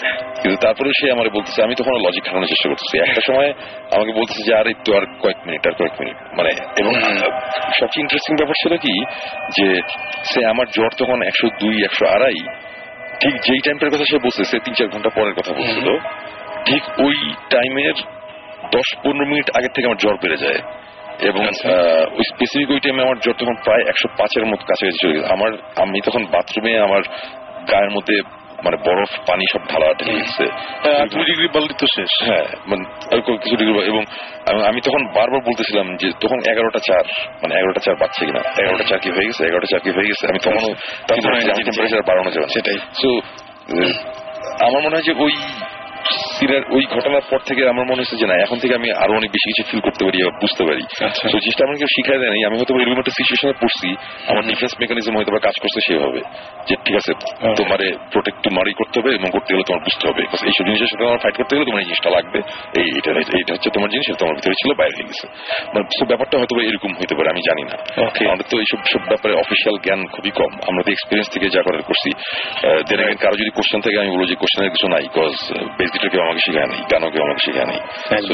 কিন্তু 0.41 0.57
তারপরে 0.61 0.89
সে 0.99 1.11
আমার 1.11 1.29
বলতেছে 1.29 1.63
আমি 1.63 1.75
তখন 1.75 1.93
লজিক 2.07 2.23
খাটানোর 2.23 2.47
চেষ্টা 2.47 2.69
করতেছি। 2.69 2.97
একটা 2.97 3.21
সময় 3.27 3.49
আমাকে 3.91 4.11
বলতেছে 4.11 4.41
যে 4.43 4.53
আর 4.55 4.67
একটু 4.67 4.95
আর 4.95 5.05
কয়েক 5.21 5.37
মিনিট 5.45 5.67
আর 5.67 5.73
কয়েক 5.73 5.91
মিনিট। 5.99 6.17
মানে 6.37 6.51
এবং 6.77 6.93
সবচেয়ে 7.79 8.01
ইন্টারেস্টিং 8.01 8.35
ব্যাপার 8.35 8.55
ছিল 8.63 8.73
কি? 8.77 8.93
যে 9.57 9.67
সে 10.23 10.45
আমার 10.45 10.65
জ্বর 10.67 10.89
তখন 10.97 11.21
একশো 11.21 11.47
দুই 11.59 11.83
একশো 11.83 12.05
আড়াই 12.07 12.39
ঠিক 13.21 13.33
যেই 13.45 13.61
টাইমটার 13.65 13.91
কথা 13.93 14.05
সে 14.11 14.17
বলছে 14.25 14.41
সে 14.51 14.57
তিন 14.65 14.73
চার 14.77 14.89
ঘণ্টা 14.93 15.09
পরের 15.17 15.35
কথা 15.39 15.51
বলছিল 15.59 15.87
ঠিক 16.67 16.83
ওই 17.05 17.15
টাইমের 17.53 17.95
দশ 18.75 18.87
পনেরো 19.03 19.25
মিনিট 19.31 19.47
আগে 19.57 19.69
থেকে 19.73 19.85
আমার 19.89 19.99
জ্বর 20.03 20.15
বেড়ে 20.23 20.37
যায়। 20.45 20.61
এবং 21.29 21.43
ওই 22.17 22.23
স্পেসিফিক 22.31 22.69
ওই 22.75 22.79
টাইমে 22.83 23.01
আমার 23.07 23.17
জ্বর 23.23 23.35
তখন 23.41 23.55
প্রায় 23.65 23.83
একশো 23.91 24.07
পাঁচের 24.19 24.45
মতো 24.51 24.63
কাছাকাছি 24.69 24.99
চলে 25.01 25.13
গেছে। 25.15 25.29
আমার 25.35 25.51
আমি 25.83 25.97
তখন 26.07 26.21
বাথরুমে 26.33 26.73
আমার 26.87 27.01
গায়ের 27.71 27.91
মধ্যে 27.95 28.15
মানে 28.63 28.77
বরফ 28.77 29.11
পানি 29.27 29.45
সব 29.53 29.59
ঢালা 29.69 29.93
ঢেলে 29.93 30.13
গেছে 30.13 30.45
দুই 31.15 31.23
ডিগ্রি 31.25 31.47
তো 31.79 31.85
শেষ। 31.95 32.25
হ্যাঁ 32.25 32.45
মানে 32.67 32.83
কিছু 33.43 33.55
ডিগ্রি 33.55 33.85
এবং 33.85 34.03
আমি- 34.67 34.81
তখন 34.81 35.05
বারবার 35.05 35.41
বলতেছিলাম 35.41 35.95
যে 35.95 36.11
তখন 36.21 36.39
এগারোটা 36.51 36.79
চার 36.79 37.03
মানে 37.43 37.55
এগারোটা 37.55 37.79
চার 37.79 37.95
বাচ্চা 37.95 38.25
কিনা। 38.25 38.39
এগারোটা 38.61 38.83
চার 38.83 38.99
কি 38.99 39.09
হয়ে 39.11 39.25
গেছে? 39.25 39.43
এগারোটা 39.45 39.67
চার 39.71 39.79
কি 39.79 39.91
হয়ে 39.91 40.07
গেছে? 40.07 40.27
আমি 40.27 40.39
তখনও 40.39 40.73
তখন 41.07 41.21
টেম্পারেচার 41.63 42.01
বাড়ানো 42.01 42.31
যাবে 42.31 42.47
সেটাই। 42.47 42.77
তো 43.03 43.09
আমার 44.65 44.81
মনে 44.81 44.95
হয় 44.95 45.01
যে 45.01 45.13
ওই 45.17 45.31
সিনের 46.35 46.63
ওই 46.69 46.83
ঘটনার 46.95 47.25
পর 47.29 47.39
থেকে 47.39 47.61
আমার 47.69 47.85
মনে 47.85 48.01
হচ্ছে 48.01 48.17
যে 48.21 48.27
না 48.27 48.35
এখন 48.45 48.57
থেকে 48.59 48.73
আমি 48.75 48.87
আরও 49.03 49.13
অনেক 49.19 49.31
বেশি 49.31 49.47
কিছু 49.49 49.63
ফিল 49.69 49.81
করতে 49.87 50.05
পারি 50.05 50.17
বা 50.23 50.31
বুঝতে 50.43 50.63
পারি। 50.65 50.83
আচ্ছা। 51.07 51.29
তো 51.33 51.37
জিনিসটা 51.39 51.63
আমার 51.65 51.77
কেউ 51.77 51.89
শিখাই 51.95 52.19
দেয়নি 52.19 52.45
আমি 52.45 52.55
হয়তো 52.57 52.73
এরকম 52.79 52.99
একটা 52.99 53.11
সিচুয়েশনে 53.11 53.53
পড়ছি 53.61 53.95
আমার 54.27 54.43
ডিফেন্স 54.43 54.73
মেকানিজম 54.81 55.15
হয়তো 55.17 55.31
কাজ 55.47 55.55
করছে 55.61 55.79
সেভাবে। 55.87 56.21
যে 56.67 56.75
ঠিক 56.85 56.95
আছে 56.95 57.11
তোমারে 57.59 57.87
প্রোটেক্ট 58.11 58.39
তোমারই 58.47 58.73
করতে 58.73 58.99
হবে 58.99 59.11
এবং 59.15 59.29
করতে 59.31 59.53
গেলে 59.53 59.63
তোমার 59.63 59.83
বুঝতে 59.87 60.05
হবে। 60.09 60.21
এইসব 60.21 60.63
জিনিসের 60.65 60.89
সাথে 60.91 61.05
আমার 61.05 61.17
ফাইট 61.17 61.35
করতে 61.37 61.55
গেলে 61.55 61.65
তোমার 61.65 61.81
এই 61.81 61.85
জিনিসটা 61.85 62.09
লাগবে। 62.09 62.39
এই 62.81 62.87
এটা 62.97 63.11
এইটা 63.37 63.53
হচ্ছে 63.53 63.69
তোমার 63.69 63.89
জিনিস 63.89 64.05
তোমার 64.17 64.35
ভিতরে 64.35 64.53
ছিল 64.53 64.73
বাইরে 64.73 64.93
হয়ে 64.95 65.07
গেছে। 65.07 65.25
মানে 65.73 65.85
so 65.97 66.03
ব্যাপারটা 66.07 66.37
হয়তো 66.37 66.61
এরকম 66.61 66.91
হতে 67.01 67.15
পারে 67.15 67.29
আমি 67.29 67.41
জানি 67.49 67.63
না। 67.63 67.75
আমাদের 68.27 68.45
তো 68.49 68.57
এইসব 68.57 68.79
সব 68.93 69.01
ব্যাপারে 69.07 69.33
অফিসিয়াল 69.33 69.75
জ্ঞান 69.85 70.07
খুবই 70.07 70.31
কম। 70.31 70.51
আমরা 70.69 70.81
তো 70.83 70.91
এক্সপিরিয়েন্স 70.91 71.29
থেকে 71.33 71.49
যা 71.49 71.61
করার 71.61 71.81
করছি। 71.81 72.09
দেন 72.89 73.15
কারও 73.15 73.35
যদি 73.35 73.49
কোশ্চেন 73.49 73.81
থেকে 73.81 73.99
আমি 73.99 74.09
বলব 74.09 74.27
যে 74.27 74.35
কোশ্চেনের 74.35 74.71
কিছু 74.71 74.87
নাই 74.87 75.03
বিকজ 75.77 75.90
কেউ 75.99 76.21
আমাকে 76.21 76.39
শেখায় 76.39 76.67
নাই 76.67 76.77
গানও 76.91 77.09
কেউ 77.09 77.23
আমাকে 77.23 77.45
শেখায় 77.45 77.65
নাই 77.65 77.79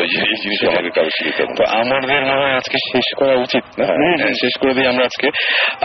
এই 0.01 0.07
যে- 0.07 0.41
জিনিসটা 0.41 0.67
আমাকে 0.67 0.89
কারও 0.89 1.09
তো 1.55 1.63
আমাদের 1.65 2.21
মনে 2.21 2.41
হয় 2.41 2.55
আজকে 2.55 2.77
শেষ 2.91 3.15
করা 3.15 3.33
উচিত 3.33 3.79
না? 3.79 3.85
হ্যাঁ, 3.85 4.33
শেষ 4.33 4.59
করে 4.59 4.73
দিই 4.73 4.87
আমরা 4.87 5.05
আজকে। 5.05 5.27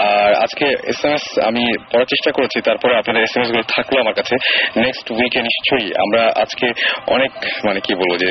আর 0.01 0.35
আজকে 0.35 0.65
এস 0.87 1.05
এম 1.05 1.13
এস 1.13 1.39
আমি 1.39 1.79
পড়ার 1.79 2.05
চেষ্টা 2.05 2.33
করেছি 2.33 2.61
তারপরে 2.61 2.97
আপনাদের 2.97 3.23
এস 3.23 3.37
এম 3.37 3.43
এসগুলো 3.43 3.63
থাকল 3.63 4.01
আমার 4.01 4.15
কাছে। 4.15 4.37
নেক্সট 4.77 5.11
উইকে 5.11 5.43
নিশ্চয়ই 5.43 5.93
আমরা 5.99 6.33
আজকে 6.37 6.73
অনেক 7.07 7.31
মানে 7.65 7.81
কি 7.81 7.95
বলব 7.95 8.17
যে 8.17 8.27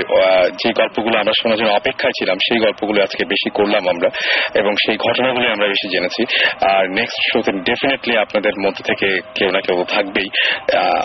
যে 0.51 0.73
গল্পগুলো 0.73 1.19
আমরা 1.19 1.34
শোনার 1.43 1.57
জন্য 1.57 1.69
অপেক্ষায় 1.69 2.11
ছিলাম 2.11 2.38
সেই 2.38 2.59
গল্পগুলো 2.59 3.03
আজকে 3.03 3.26
বেশি 3.26 3.49
করলাম 3.49 3.89
আমরা 3.89 4.09
এবং 4.55 4.72
সেই 4.85 4.97
ঘটনাগুলো 4.97 5.51
আমরা 5.51 5.68
বেশি 5.68 5.89
জেনেছি। 5.89 6.23
আর 6.65 6.89
নেক্সট 6.89 7.34
শোতে 7.34 7.51
ডেফিনেটলি 7.51 8.18
আপনাদের 8.18 8.51
মধ্যে 8.65 8.84
থেকে 8.84 9.19
কেউ 9.35 9.51
না 9.51 9.59
কেউ 9.61 9.84
থাকবেই। 9.84 10.30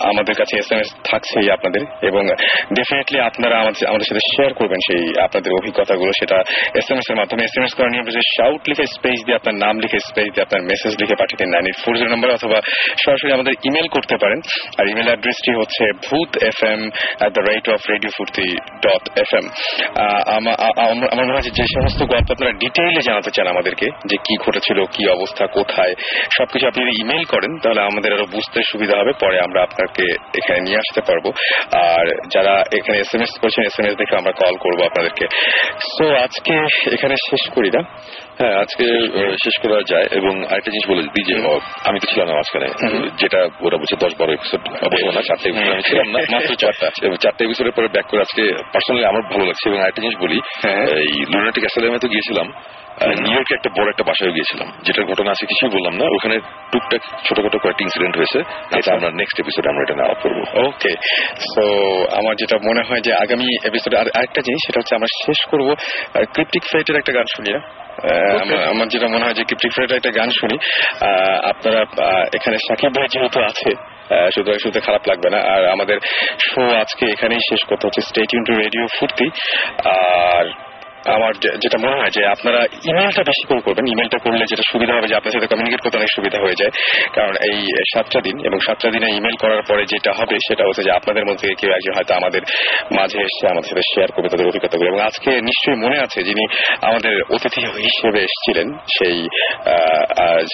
আমাদের 0.03 0.35
কাছে 0.35 0.57
এস 0.57 0.71
এম 0.71 0.79
এস 0.79 0.95
থাকছেই 1.03 1.51
আপনাদের 1.51 1.81
এবং 2.01 2.26
ডেফিনেটলি 2.77 3.17
আপনারা 3.29 3.55
আমাদের 3.91 4.07
সাথে 4.09 4.23
শেয়ার 4.33 4.51
করবেন 4.59 4.79
সেই 4.87 5.03
আপনাদের 5.25 5.51
অভিজ্ঞতাগুলো, 5.59 6.11
সেটা 6.19 6.37
এস 6.79 6.87
এম 6.91 6.97
এস 7.01 7.07
এর 7.11 7.17
মাধ্যমে 7.21 7.41
এস 7.47 7.55
এম 7.57 7.63
এস 7.67 7.73
নিয়ম 7.93 8.05
হচ্ছে 8.07 8.23
শাউট 8.35 8.61
লিখে 8.69 8.85
স্পেস 8.95 9.19
দিয়ে 9.25 9.37
আপনার 9.39 9.55
নাম 9.63 9.75
লিখে 9.83 9.99
স্পেস 10.09 10.27
দিয়ে 10.33 10.45
আপনার 10.47 10.61
মেসেজ 10.71 10.93
লিখে 11.01 11.15
পাঠিয়ে 11.21 11.39
দিন 11.41 11.49
নাইন 11.55 11.65
ফোর 11.83 11.93
জিরো 11.99 12.09
নাম্বার 12.13 12.37
অথবা 12.37 12.57
সরাসরি 13.03 13.29
আমাদের 13.37 13.53
ইমেল 13.67 13.87
করতে 13.95 14.15
পারেন। 14.23 14.39
আর 14.79 14.85
ইমেল 14.91 15.07
অ্যাড্রেসটি 15.11 15.51
হচ্ছে 15.59 15.83
Bhoot 16.07 16.31
F 16.49 16.59
M 16.73 16.81
at 17.19 17.31
the 17.37 17.43
rate 17.49 17.65
of 17.75 17.81
radio 17.93 18.11
Foorti 18.17 18.47
dot 18.85 19.03
F 19.23 19.31
M 19.39 19.45
আমার 21.13 21.25
মনে 21.27 21.35
হয় 21.35 21.45
যে 21.59 21.65
সমস্ত 21.75 21.99
গল্প 22.13 22.27
আপনারা 22.35 22.53
ডিটেইলে 22.63 23.01
জানাতে 23.09 23.29
চান 23.35 23.47
আমাদেরকে, 23.53 23.87
যে 24.09 24.17
কি 24.25 24.33
ঘটেছিল, 24.45 24.79
কি 24.95 25.03
অবস্থা, 25.15 25.43
কোথায়, 25.57 25.93
সবকিছু 26.37 26.65
আপনি 26.67 26.79
যদি 26.83 26.93
ইমেল 27.03 27.23
করেন, 27.33 27.51
তাহলে 27.63 27.81
আমাদের 27.89 28.09
আরও 28.15 28.27
বুঝতে 28.35 28.59
সুবিধা 28.71 28.95
হবে, 28.99 29.13
পরে 29.23 29.37
আমরা 29.45 29.59
আপনাকে 29.67 30.05
এখানে 30.39 30.59
নিয়ে 30.67 30.81
আসতে 30.83 31.01
পারব। 31.07 31.25
আর 31.91 32.05
যারা 32.33 32.63
এখানে 32.77 32.99
এস 32.99 33.15
এম 33.15 33.21
এস 33.21 33.39
করছেন 33.41 33.63
এস 33.65 33.79
এম 33.79 33.85
এস 33.85 33.95
দেখে 33.95 34.15
আমরা 34.15 34.31
কল 34.31 34.57
করব 34.57 34.83
আপনাদেরকে। 34.85 35.25
সো 35.79 36.05
আজকে 36.15 36.53
এখানে 36.93 37.15
শেষ 37.15 37.49
করি 37.49 37.69
না। 37.69 37.81
হ্যাঁ 38.39 38.55
আজকে 38.59 38.85
শেষ 39.43 39.61
করা 39.61 39.81
যায় 39.89 40.07
এবং 40.11 40.45
আরেকটা 40.45 40.71
জিনিস 40.71 40.89
বলে 40.89 41.01
দিই 41.01 41.23
যে 41.23 41.35
আমি 41.89 41.99
তো 41.99 42.07
ছিলাম 42.13 42.27
না 42.27 42.33
মাঝখানে। 42.33 42.67
যেটা 43.17 43.39
ওরা 43.61 43.77
বলছে 43.77 43.95
দশ 43.95 44.13
বারো 44.19 44.31
এপিসোড 44.33 44.61
বলব 44.69 45.15
না 45.15 45.21
চারটে 45.21 45.49
episode 45.49 45.71
আমি 45.71 45.81
ছিলাম 45.81 46.07
না 46.11 46.19
মাত্র 46.31 46.55
চারটা। 46.55 46.89
এবং 47.03 47.15
চারটে 47.15 47.45
এপিসোডের 47.45 47.71
পরে 47.71 47.87
ব্যাক 47.87 48.05
করে 48.05 48.21
আজকে 48.21 48.43
পার্সোনালি 48.73 49.05
আমার 49.05 49.21
ভালো 49.21 49.45
লাগছে। 49.45 49.69
এবং 49.69 49.81
আরেকটা 49.81 50.01
জিনিস 50.01 50.17
বলি 50.19 50.39
হ্যাঁ। 50.63 50.85
এই 50.85 51.25
লুনাটিক 51.33 51.63
অ্যাসালামে 51.63 51.99
তো 51.99 52.07
গিয়েছিলাম। 52.07 52.53
নিউ 53.05 53.31
ইয়র্কে 53.31 53.55
একটা 53.55 53.69
বড় 53.69 53.89
একটা 53.89 54.03
বাসায় 54.03 54.31
গিয়েছিলাম। 54.31 54.71
যেটার 54.81 55.05
ঘটনা 55.05 55.31
আছে 55.31 55.45
কিছুই 55.45 55.69
বললাম 55.69 55.93
না। 55.93 56.05
ওখানে 56.05 56.39
টুকটাক 56.71 57.01
ছোটখাটো 57.25 57.59
কয়েকটি 57.59 57.83
ইনসিডেন্ট 57.83 58.17
হয়েছে। 58.17 58.39
এটা 58.77 58.93
আমরা 58.93 59.11
নেক্সট 59.11 59.39
এপিসোডে 59.39 59.69
আমরা 59.69 59.81
এটা 59.81 59.95
নেওয়া 59.95 60.13
করব। 60.13 60.67
ওকে 60.67 60.89
সো 61.39 61.61
আমার 62.17 62.35
যেটা 62.35 62.57
মনে 62.57 62.81
হয় 62.87 63.01
যে 63.01 63.13
আগামী 63.13 63.67
এপিসোডে 63.67 63.97
আরেকটা 63.97 64.41
জিনিস 64.41 64.67
সেটা 64.67 64.79
হচ্ছে 64.79 64.95
আমরা 64.95 65.07
শেষ 65.25 65.45
করব 65.45 65.75
ক্রিপ্টিক 66.13 66.63
ফ্লাইটের 66.63 66.95
একটা 66.95 67.13
গান 67.13 67.23
আহ, 67.97 68.69
আমার- 68.69 68.89
যেটা 68.89 69.07
মনে 69.07 69.25
হয় 69.25 69.33
যে 69.33 69.43
ক্রিপ্টিক 69.43 69.73
ফ্লাইটের 69.73 69.97
একটা 69.97 70.11
গান 70.11 70.29
শুনি। 70.29 70.57
আহ, 71.01 71.49
আপনারা 71.49 71.81
এখানে 72.35 72.57
সাকিব 72.57 72.91
ভাই 72.95 73.07
যেহেতু 73.11 73.43
আছে 73.43 73.75
সুতরাং 74.35 74.57
শুনতে 74.57 74.79
খারাপ 74.79 75.01
লাগবে 75.07 75.29
না। 75.29 75.37
আর 75.37 75.65
আমাদের 75.67 75.99
শো 76.49 76.75
আজকে 76.75 77.05
এখানেই 77.05 77.39
শেষ 77.49 77.65
করতে 77.65 77.87
হচ্ছে। 77.87 78.01
স্টেট 78.01 78.33
ইউন 78.33 78.43
টু 78.43 78.53
রেডিও 78.53 78.85
ফুর্তি 78.99 79.29
আর 79.89 80.66
আমার 81.15 81.33
যেটা 81.63 81.77
মনে 81.83 81.95
হয় 81.99 82.13
যে 82.17 82.21
আপনারা 82.35 82.61
ইমেলটা 82.89 83.23
বেশি 83.29 83.43
করে 83.49 83.61
করবেন, 83.65 83.85
ইমেলটা 83.93 84.19
করলে 84.25 84.43
যেটা 84.51 84.63
সুবিধা 84.71 84.93
হবে 84.97 85.07
যে 85.11 85.15
আপনার 85.19 85.33
সাথে 85.35 85.49
কমিউনিকেট 85.51 85.81
করতে 85.83 85.97
অনেক 86.01 86.11
সুবিধা 86.17 86.37
হয়ে 86.45 86.59
যায়। 86.61 86.71
কারণ 87.17 87.33
এই 87.49 87.59
সাতটা 87.93 88.19
দিন 88.21 88.35
এবং 88.47 88.57
সাতটা 88.67 88.89
দিনে 88.91 89.07
ইমেল 89.17 89.35
করার 89.43 89.63
পরে 89.69 89.83
যেটা 89.91 90.11
হবে 90.19 90.35
সেটা 90.47 90.63
হচ্ছে 90.67 90.83
যে 90.87 90.91
আপনাদের 90.99 91.23
মধ্যে 91.29 91.47
কেউ 91.59 91.71
একজন 91.77 91.93
হয়তো 91.97 92.13
আমাদের 92.19 92.41
মাঝে 92.97 93.17
এসে 93.27 93.45
আমাদের 93.53 93.69
সাথে 93.71 93.83
শেয়ার 93.91 94.09
করবে 94.11 94.29
তাদের 94.29 94.47
অভিজ্ঞতাগুলো। 94.47 94.87
এবং 94.89 95.01
আজকে 95.09 95.31
নিশ্চয়ই 95.49 95.79
মনে 95.85 95.97
আছে 96.05 96.19
যিনি 96.23 96.43
আমাদের 96.81 97.15
অতিথি 97.35 97.61
হিসেবে 97.87 98.19
এসেছিলেন, 98.27 98.67
সেই 98.95 99.17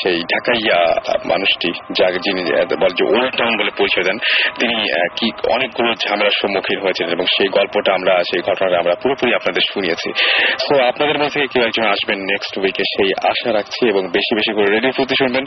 সেই 0.02 0.18
ঢাকাইয়া 0.34 0.80
মানুষটি, 1.26 1.70
যাকে 2.00 2.20
যিনি, 2.26 2.42
বলে 2.82 2.96
যে 3.00 3.06
ওল্ড 3.14 3.34
টাউন 3.38 3.54
বলে 3.60 3.72
পরিচয় 3.78 4.04
দেন, 4.04 4.18
তিনি 4.60 4.76
কি 5.18 5.28
অনেকগুলো 5.56 5.90
ঝামেলার 6.04 6.36
সম্মুখীন 6.42 6.80
হয়েছিলেন 6.84 7.12
এবং 7.12 7.26
সেই 7.36 7.50
গল্পটা 7.58 7.92
আমরা, 7.94 8.14
সেই 8.30 8.42
ঘটনাটা 8.42 8.78
আমরা 8.80 8.96
পুরোপুরি 9.04 9.32
আপনাদের 9.36 9.64
শুনিয়েছি। 9.74 10.10
তো 10.68 10.74
আপনাদের 10.90 11.18
মধ্যে 11.24 11.40
কেউ 11.52 11.64
একজন 11.70 11.86
আসবেন 11.94 12.20
নেক্সট 12.32 12.54
উইকে 12.58 12.84
সেই 12.94 13.12
আশা 13.32 13.50
রাখছি 13.58 13.82
এবং 13.92 14.04
বেশি 14.18 14.32
বেশি 14.40 14.52
করে 14.54 14.68
রেডিও 14.76 14.94
প্রতি 14.98 15.16
শুনবেন, 15.22 15.44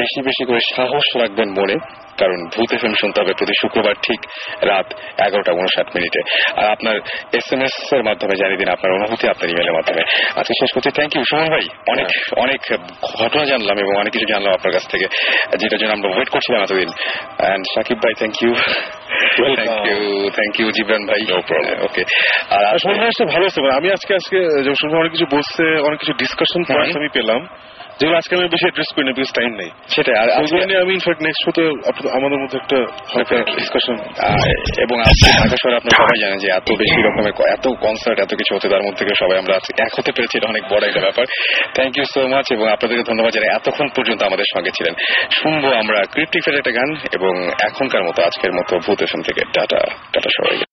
বেশি 0.00 0.20
বেশি 0.28 0.42
করে 0.48 0.60
সাহস 0.76 1.06
রাখবেন 1.22 1.48
মনে, 1.60 1.76
কারণ 2.20 2.38
ভূত 2.54 2.70
এফএম 2.74 2.94
শুনতে 3.00 3.18
হবে 3.20 3.32
প্রতি 3.38 3.54
শুক্রবার 3.62 3.94
ঠিক 4.06 4.20
রাত 4.70 4.88
এগারোটা 5.26 5.52
উনষাট 5.52 5.88
মিনিটে। 5.96 6.20
আর 6.60 6.66
আপনার 6.74 6.96
এস 7.38 7.48
এম 7.52 7.60
এস 7.66 7.74
এর 7.92 8.02
মাধ্যমে 8.08 8.34
জানিয়ে 8.40 8.60
দিন 8.62 8.68
আপনার 8.68 8.90
অনুভূতি 8.92 9.24
আপনার 9.28 9.48
ইমেলের 9.50 9.74
মাধ্যমে। 9.78 10.02
আজকে 10.38 10.54
শেষ 10.60 10.70
করছি। 10.74 10.90
থ্যাংক 10.98 11.12
ইউ 11.16 11.22
সুমন 11.30 11.48
ভাই। 11.54 11.64
অনেক 11.92 12.08
অনেক 12.44 12.60
ঘটনা 13.20 13.44
জানলাম 13.44 13.76
এবং 13.84 13.92
অনেক 14.02 14.12
কিছু 14.12 14.26
জানলাম 14.32 14.52
আপনার 14.58 14.72
কাছ 14.76 14.84
থেকে, 14.92 15.06
যেটার 15.60 15.78
জন্য 15.80 15.92
আমরা 15.92 16.08
ওয়েট 16.14 16.28
করছিলাম 16.28 16.60
এতদিন। 16.62 16.90
অ্যান্ড 17.38 17.64
সাকিব 17.74 17.98
ভাই 18.04 18.14
thank 18.20 18.36
you 18.42 18.52
thank 19.56 19.86
you 19.86 20.30
thank 20.30 20.60
you 20.60 20.66
ভাই 21.06 21.22
ওকে 21.84 22.02
আর 22.50 22.64
আসলে 22.64 23.24
ভালো 23.24 23.46
আছে 23.46 23.60
মানে 23.60 23.74
আমি 23.74 23.88
আজকে 23.92 24.14
আজকে 24.14 24.38
অনেক 24.96 25.10
কিছু 25.12 25.26
বসছে 25.36 25.64
অনেক 25.80 25.98
কিছু 25.98 26.12
ডিসকাশন 26.12 26.62
পয়েন্ট 26.64 26.96
আমি 26.96 27.08
পেলাম। 27.12 27.40
যেগুলো 28.00 28.16
আজকে 28.16 28.36
আমি 28.36 28.48
বেশি 28.48 28.64
অ্যাড্রেস 28.64 28.94
করি 28.94 29.04
না 29.04 29.12
বিকজ 29.12 29.30
টাইম 29.34 29.54
নেই। 29.54 29.70
সেটাই 29.88 30.14
আর 30.14 30.28
ওইগুলো 30.28 30.44
আজকে- 30.44 30.66
নিয়ে 30.66 30.80
আমি 30.80 30.92
ইনফ্যাক্ট 30.92 31.22
নেক্সট 31.22 31.44
শোতে 31.44 31.62
আমাদের 32.10 32.38
মধ্যে 32.38 32.58
একটা 32.58 32.76
হালকা 33.14 33.36
ডিসকাশন 33.36 33.94
এবং 34.78 35.00
আজকে 35.00 35.30
ঢাকা 35.32 35.48
শহরে 35.48 35.76
আপনারা 35.76 35.96
সবাই 35.96 36.20
জানেন 36.20 36.38
যে 36.38 36.52
এত 36.52 36.72
বেশি 36.78 37.02
রকমের 37.02 37.52
এত 37.52 37.68
কনসার্ট 37.68 38.20
এত 38.20 38.30
কিছু 38.30 38.54
হচ্ছে 38.54 38.68
তার 38.68 38.82
মধ্যে 38.82 39.04
থেকে 39.04 39.14
সবাই 39.18 39.38
আমরা 39.38 39.56
আজকে 39.56 39.82
এক 39.82 39.88
হতে 39.98 40.12
পেরেছি 40.12 40.38
এটা 40.38 40.48
অনেক 40.48 40.62
বড় 40.62 40.88
একটা 40.88 41.00
ব্যাপার। 41.00 41.26
থ্যাংক 41.74 41.98
ইউ 41.98 42.04
সো 42.04 42.26
মাচ 42.26 42.52
এবং 42.52 42.72
আপনাদেরকে 42.72 43.12
ধন্যবাদ 43.12 43.32
যারা 43.32 43.54
এতক্ষণ 43.54 43.88
পর্যন্ত 43.96 44.22
আমাদের 44.22 44.44
সঙ্গে 44.56 44.70
ছিলেন। 44.70 44.94
শুনব 45.42 45.64
আমরা 45.66 46.02
ক্রিপ্টিক 46.10 46.48
একটা 46.48 46.70
গান 46.70 46.94
এবং 46.94 47.50
এখনকার 47.60 48.04
মতো 48.04 48.22
আজকের 48.22 48.52
মতো 48.52 48.78
ভূত 48.78 49.02
এফএম 49.02 49.22
থেকে। 49.22 49.40
টাটা 49.54 49.78
টাটা 50.12 50.30
সবাই 50.36 50.67